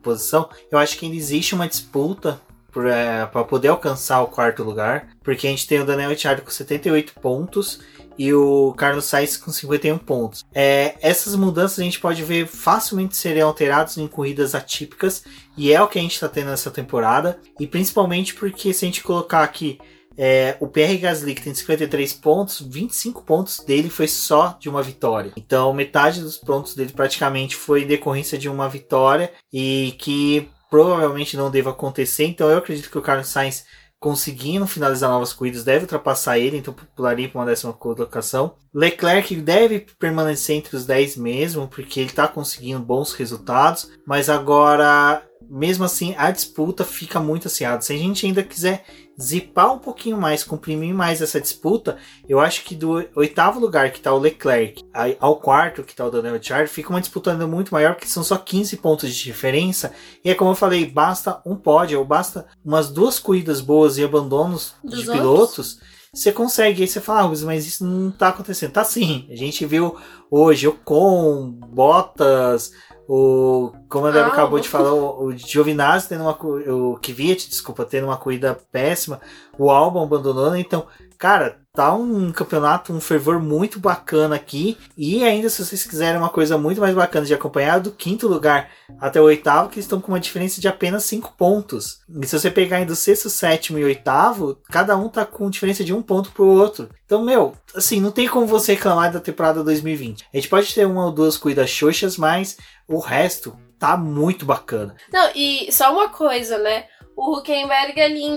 posição, 0.02 0.48
eu 0.70 0.78
acho 0.78 0.96
que 0.96 1.04
ainda 1.04 1.18
existe 1.18 1.54
uma 1.54 1.68
disputa 1.68 2.40
para 2.72 2.96
é, 2.96 3.26
poder 3.44 3.68
alcançar 3.68 4.22
o 4.22 4.28
quarto 4.28 4.62
lugar, 4.62 5.08
porque 5.22 5.46
a 5.46 5.50
gente 5.50 5.66
tem 5.66 5.80
o 5.80 5.84
Daniel 5.84 6.10
Ricciardo 6.10 6.42
com 6.42 6.50
78 6.50 7.14
pontos 7.20 7.80
e 8.20 8.34
o 8.34 8.74
Carlos 8.76 9.06
Sainz 9.06 9.38
com 9.38 9.50
51 9.50 9.96
pontos. 9.96 10.44
É, 10.54 10.94
essas 11.00 11.34
mudanças 11.34 11.78
a 11.78 11.82
gente 11.82 11.98
pode 11.98 12.22
ver 12.22 12.46
facilmente 12.46 13.16
serem 13.16 13.40
alteradas 13.40 13.96
em 13.96 14.06
corridas 14.06 14.54
atípicas 14.54 15.24
e 15.56 15.72
é 15.72 15.80
o 15.80 15.88
que 15.88 15.98
a 15.98 16.02
gente 16.02 16.12
está 16.12 16.28
tendo 16.28 16.50
nessa 16.50 16.70
temporada 16.70 17.40
e 17.58 17.66
principalmente 17.66 18.34
porque 18.34 18.74
se 18.74 18.84
a 18.84 18.88
gente 18.88 19.02
colocar 19.02 19.42
aqui 19.42 19.78
é, 20.18 20.54
o 20.60 20.68
PR 20.68 20.98
Gasly 21.00 21.34
que 21.34 21.40
tem 21.40 21.54
53 21.54 22.12
pontos, 22.12 22.60
25 22.60 23.22
pontos 23.22 23.60
dele 23.60 23.88
foi 23.88 24.06
só 24.06 24.54
de 24.60 24.68
uma 24.68 24.82
vitória. 24.82 25.32
Então 25.34 25.72
metade 25.72 26.20
dos 26.20 26.36
pontos 26.36 26.74
dele 26.74 26.92
praticamente 26.92 27.56
foi 27.56 27.84
em 27.84 27.86
decorrência 27.86 28.36
de 28.36 28.50
uma 28.50 28.68
vitória 28.68 29.32
e 29.50 29.94
que 29.98 30.46
provavelmente 30.68 31.38
não 31.38 31.50
deva 31.50 31.70
acontecer. 31.70 32.26
Então 32.26 32.50
eu 32.50 32.58
acredito 32.58 32.90
que 32.90 32.98
o 32.98 33.02
Carlos 33.02 33.28
Sainz 33.28 33.64
conseguindo 34.00 34.66
finalizar 34.66 35.10
novas 35.10 35.34
corridas, 35.34 35.62
deve 35.62 35.84
ultrapassar 35.84 36.38
ele, 36.38 36.56
então 36.56 36.74
pularia 36.96 37.28
para 37.28 37.38
uma 37.38 37.46
décima 37.46 37.72
colocação. 37.74 38.54
Leclerc 38.74 39.36
deve 39.36 39.86
permanecer 39.98 40.56
entre 40.56 40.74
os 40.74 40.86
10 40.86 41.18
mesmo, 41.18 41.68
porque 41.68 42.00
ele 42.00 42.08
está 42.08 42.26
conseguindo 42.26 42.80
bons 42.80 43.12
resultados, 43.12 43.90
mas 44.06 44.30
agora, 44.30 45.22
mesmo 45.50 45.84
assim, 45.84 46.14
a 46.16 46.30
disputa 46.30 46.84
fica 46.84 47.18
muito 47.18 47.48
acirrada. 47.48 47.82
Se 47.82 47.92
a 47.92 47.96
gente 47.96 48.24
ainda 48.24 48.42
quiser 48.42 48.84
zipar 49.20 49.74
um 49.74 49.78
pouquinho 49.78 50.16
mais, 50.16 50.44
comprimir 50.44 50.94
mais 50.94 51.20
essa 51.20 51.40
disputa, 51.40 51.98
eu 52.28 52.38
acho 52.38 52.64
que 52.64 52.76
do 52.76 53.04
oitavo 53.16 53.58
lugar, 53.58 53.90
que 53.90 53.98
está 53.98 54.14
o 54.14 54.18
Leclerc, 54.18 54.84
ao 55.18 55.36
quarto, 55.36 55.82
que 55.82 55.90
está 55.90 56.06
o 56.06 56.10
Daniel 56.10 56.34
Ricciardo, 56.34 56.70
fica 56.70 56.90
uma 56.90 57.00
disputa 57.00 57.32
ainda 57.32 57.48
muito 57.48 57.74
maior, 57.74 57.94
porque 57.94 58.08
são 58.08 58.22
só 58.22 58.36
15 58.36 58.76
pontos 58.76 59.12
de 59.12 59.24
diferença. 59.24 59.92
E 60.24 60.30
é 60.30 60.34
como 60.34 60.52
eu 60.52 60.54
falei, 60.54 60.86
basta 60.86 61.42
um 61.44 61.56
pódio, 61.56 61.98
ou 61.98 62.04
basta 62.04 62.46
umas 62.64 62.88
duas 62.88 63.18
corridas 63.18 63.60
boas 63.60 63.98
e 63.98 64.04
abandonos 64.04 64.74
Dos 64.84 65.00
de 65.00 65.10
pilotos. 65.10 65.80
Você 66.12 66.32
consegue, 66.32 66.82
aí 66.82 66.88
você 66.88 67.00
fala, 67.00 67.22
ah, 67.22 67.44
mas 67.44 67.66
isso 67.66 67.84
não 67.84 68.08
está 68.08 68.28
acontecendo. 68.28 68.72
Tá 68.72 68.84
sim, 68.84 69.26
a 69.30 69.36
gente 69.36 69.66
viu 69.66 69.96
hoje 70.30 70.66
o 70.66 70.72
Com, 70.72 71.50
Bottas, 71.50 72.72
o, 73.12 73.72
como 73.88 74.06
a 74.06 74.12
Débora 74.12 74.30
ah, 74.30 74.32
acabou 74.34 74.60
de 74.60 74.68
falar, 74.68 74.94
o, 74.94 75.24
o 75.24 75.36
Giovinazzi 75.36 76.08
tendo 76.08 76.22
uma. 76.22 76.38
O 76.72 76.96
Kvyat, 77.02 77.48
desculpa, 77.48 77.84
tendo 77.84 78.04
uma 78.04 78.16
corrida 78.16 78.56
péssima. 78.70 79.20
O 79.58 79.68
Albon 79.68 80.04
abandonando. 80.04 80.54
Então, 80.54 80.86
cara, 81.18 81.58
tá 81.72 81.92
um 81.92 82.30
campeonato, 82.30 82.92
um 82.92 83.00
fervor 83.00 83.40
muito 83.40 83.80
bacana 83.80 84.36
aqui. 84.36 84.78
E 84.96 85.24
ainda, 85.24 85.48
se 85.48 85.64
vocês 85.64 85.84
quiserem 85.84 86.20
uma 86.20 86.28
coisa 86.28 86.56
muito 86.56 86.80
mais 86.80 86.94
bacana 86.94 87.26
de 87.26 87.34
acompanhar, 87.34 87.80
do 87.80 87.90
quinto 87.90 88.28
lugar 88.28 88.70
até 89.00 89.20
o 89.20 89.24
oitavo, 89.24 89.70
que 89.70 89.80
estão 89.80 90.00
com 90.00 90.12
uma 90.12 90.20
diferença 90.20 90.60
de 90.60 90.68
apenas 90.68 91.02
cinco 91.04 91.34
pontos. 91.36 92.00
E 92.22 92.26
se 92.26 92.38
você 92.38 92.50
pegar 92.50 92.84
do 92.84 92.94
sexto, 92.94 93.28
sétimo 93.28 93.78
e 93.78 93.84
oitavo, 93.84 94.56
cada 94.70 94.96
um 94.96 95.08
tá 95.08 95.24
com 95.24 95.50
diferença 95.50 95.82
de 95.82 95.92
um 95.92 96.00
ponto 96.00 96.30
pro 96.30 96.46
outro. 96.46 96.88
Então, 97.06 97.24
meu, 97.24 97.54
assim, 97.74 98.00
não 98.00 98.12
tem 98.12 98.28
como 98.28 98.46
você 98.46 98.74
reclamar 98.74 99.12
da 99.12 99.18
temporada 99.18 99.64
2020. 99.64 100.26
A 100.32 100.36
gente 100.36 100.48
pode 100.48 100.72
ter 100.72 100.86
uma 100.86 101.06
ou 101.06 101.12
duas 101.12 101.36
corridas 101.36 101.68
xoxas, 101.68 102.16
mas 102.16 102.56
o 102.90 102.98
resto 102.98 103.56
tá 103.78 103.96
muito 103.96 104.44
bacana. 104.44 104.94
Não, 105.12 105.30
e 105.34 105.70
só 105.72 105.92
uma 105.92 106.08
coisa, 106.08 106.58
né? 106.58 106.86
O 107.16 107.36
Huckenberg 107.36 108.00
ali 108.00 108.22
em 108.22 108.36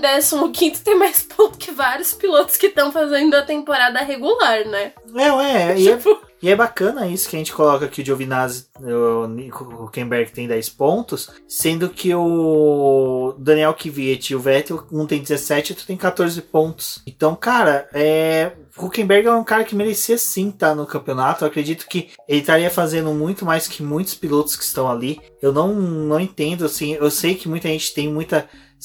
15 0.52 0.82
tem 0.82 0.94
mais 0.94 1.22
ponto 1.36 1.58
que 1.58 1.72
vários 1.72 2.14
pilotos 2.14 2.56
que 2.56 2.66
estão 2.66 2.92
fazendo 2.92 3.34
a 3.34 3.42
temporada 3.42 4.00
regular, 4.00 4.64
né? 4.66 4.92
É, 5.14 5.72
é, 5.72 5.74
tipo... 5.74 6.23
e 6.42 6.50
é, 6.50 6.56
bacana 6.56 7.06
isso 7.06 7.28
que 7.28 7.36
a 7.36 7.38
gente 7.38 7.52
coloca 7.52 7.88
que 7.88 8.02
o 8.02 8.04
Giovinazzi, 8.04 8.66
o 8.80 9.84
Huckenberg 9.84 10.30
tem 10.32 10.46
10 10.46 10.68
pontos, 10.70 11.30
sendo 11.48 11.88
que 11.88 12.14
o 12.14 13.34
Daniel 13.38 13.74
Kvyat 13.74 14.32
e 14.32 14.36
o 14.36 14.40
Vettel, 14.40 14.84
um 14.92 15.06
tem 15.06 15.22
17 15.22 15.70
e 15.70 15.72
outro 15.72 15.86
tem 15.86 15.96
14 15.96 16.40
pontos. 16.42 17.02
Então, 17.06 17.34
cara, 17.34 17.88
é, 17.94 18.52
Huckenberg 18.76 19.26
é 19.26 19.32
um 19.32 19.44
cara 19.44 19.64
que 19.64 19.74
merecia 19.74 20.18
sim 20.18 20.48
estar 20.48 20.70
tá 20.70 20.74
no 20.74 20.86
campeonato. 20.86 21.44
Eu 21.44 21.48
acredito 21.48 21.86
que 21.86 22.10
ele 22.28 22.40
estaria 22.40 22.70
fazendo 22.70 23.12
muito 23.12 23.44
mais 23.44 23.68
que 23.68 23.82
muitos 23.82 24.14
pilotos 24.14 24.56
que 24.56 24.64
estão 24.64 24.90
ali. 24.90 25.20
Eu 25.40 25.52
não, 25.52 25.72
não 25.74 26.20
entendo, 26.20 26.64
assim. 26.64 26.94
Eu 26.94 27.10
sei 27.10 27.36
que 27.36 27.48
muita 27.48 27.68
gente 27.68 27.94
tem 27.94 28.12
muitas 28.12 28.44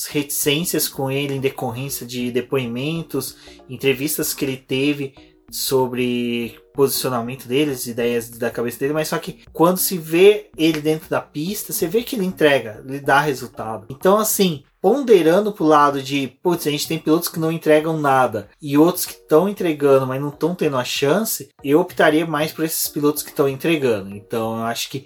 reticências 0.10 0.88
com 0.88 1.10
ele 1.12 1.34
em 1.34 1.42
decorrência 1.42 2.06
de 2.06 2.32
depoimentos, 2.32 3.36
entrevistas 3.68 4.34
que 4.34 4.46
ele 4.46 4.58
teve 4.58 5.14
sobre 5.52 6.60
posicionamento 6.80 7.46
deles, 7.46 7.88
ideias 7.88 8.30
da 8.30 8.50
cabeça 8.50 8.80
dele, 8.80 8.94
mas 8.94 9.10
só 9.10 9.18
que 9.18 9.44
quando 9.52 9.78
se 9.78 9.98
vê 9.98 10.50
ele 10.58 10.80
dentro 10.80 11.10
da 11.10 11.20
pista, 11.20 11.74
você 11.74 11.86
vê 11.86 12.04
que 12.04 12.16
ele 12.16 12.26
entrega, 12.26 12.82
ele 12.88 13.02
dá 13.02 13.20
resultado. 13.20 13.86
Então, 13.90 14.18
assim, 14.18 14.64
ponderando 14.82 15.52
pro 15.52 15.66
lado 15.66 16.02
de, 16.02 16.40
putz, 16.42 16.66
a 16.66 16.72
gente 16.72 16.88
tem 16.88 16.98
pilotos 16.98 17.28
que 17.28 17.38
não 17.38 17.52
entregam 17.52 18.00
nada 18.00 18.48
e 18.62 18.78
outros 18.78 19.06
que 19.06 19.12
estão 19.12 19.50
entregando, 19.50 20.08
mas 20.08 20.22
não 20.22 20.30
estão 20.30 20.56
tendo 20.56 20.78
a 20.78 20.86
chance, 20.86 21.50
eu 21.62 21.82
optaria 21.82 22.26
mais 22.26 22.54
por 22.54 22.64
esses 22.64 22.88
pilotos 22.88 23.24
que 23.24 23.30
estão 23.32 23.50
entregando. 23.50 24.16
Então, 24.16 24.60
eu 24.60 24.64
acho 24.64 24.90
que 24.90 25.06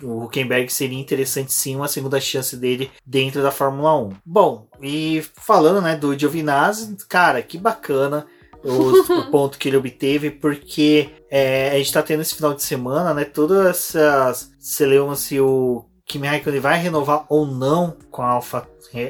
o 0.00 0.22
Huckenberg 0.26 0.72
seria 0.72 0.98
interessante 0.98 1.52
sim 1.52 1.74
uma 1.74 1.88
segunda 1.88 2.20
chance 2.20 2.56
dele 2.56 2.88
dentro 3.04 3.42
da 3.42 3.50
Fórmula 3.50 3.98
1. 4.00 4.12
Bom, 4.24 4.68
e 4.80 5.24
falando 5.34 5.82
né, 5.82 5.96
do 5.96 6.16
Giovinazzi, 6.16 6.96
cara, 7.08 7.42
que 7.42 7.58
bacana 7.58 8.28
o 8.64 9.24
ponto 9.30 9.58
que 9.58 9.68
ele 9.68 9.76
obteve, 9.76 10.30
porque 10.30 11.10
é, 11.30 11.70
a 11.70 11.78
gente 11.78 11.92
tá 11.92 12.02
tendo 12.02 12.22
esse 12.22 12.34
final 12.34 12.54
de 12.54 12.62
semana, 12.62 13.14
né? 13.14 13.24
Todas 13.24 13.66
essas. 13.66 14.50
Você 14.58 14.86
leu 14.86 15.14
se 15.14 15.40
o 15.40 15.84
Kimi 16.04 16.26
Raikkonen 16.26 16.60
vai 16.60 16.78
renovar 16.78 17.24
ou 17.28 17.46
não 17.46 17.96
com 18.10 18.22
a 18.22 18.30
Alfa. 18.30 18.68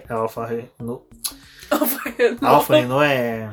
Alfa 0.08 0.46
Renault. 0.46 1.04
Alfa 1.70 2.10
Renault. 2.10 2.44
Alfa 2.44 2.76
Renault 2.76 3.06
é. 3.06 3.50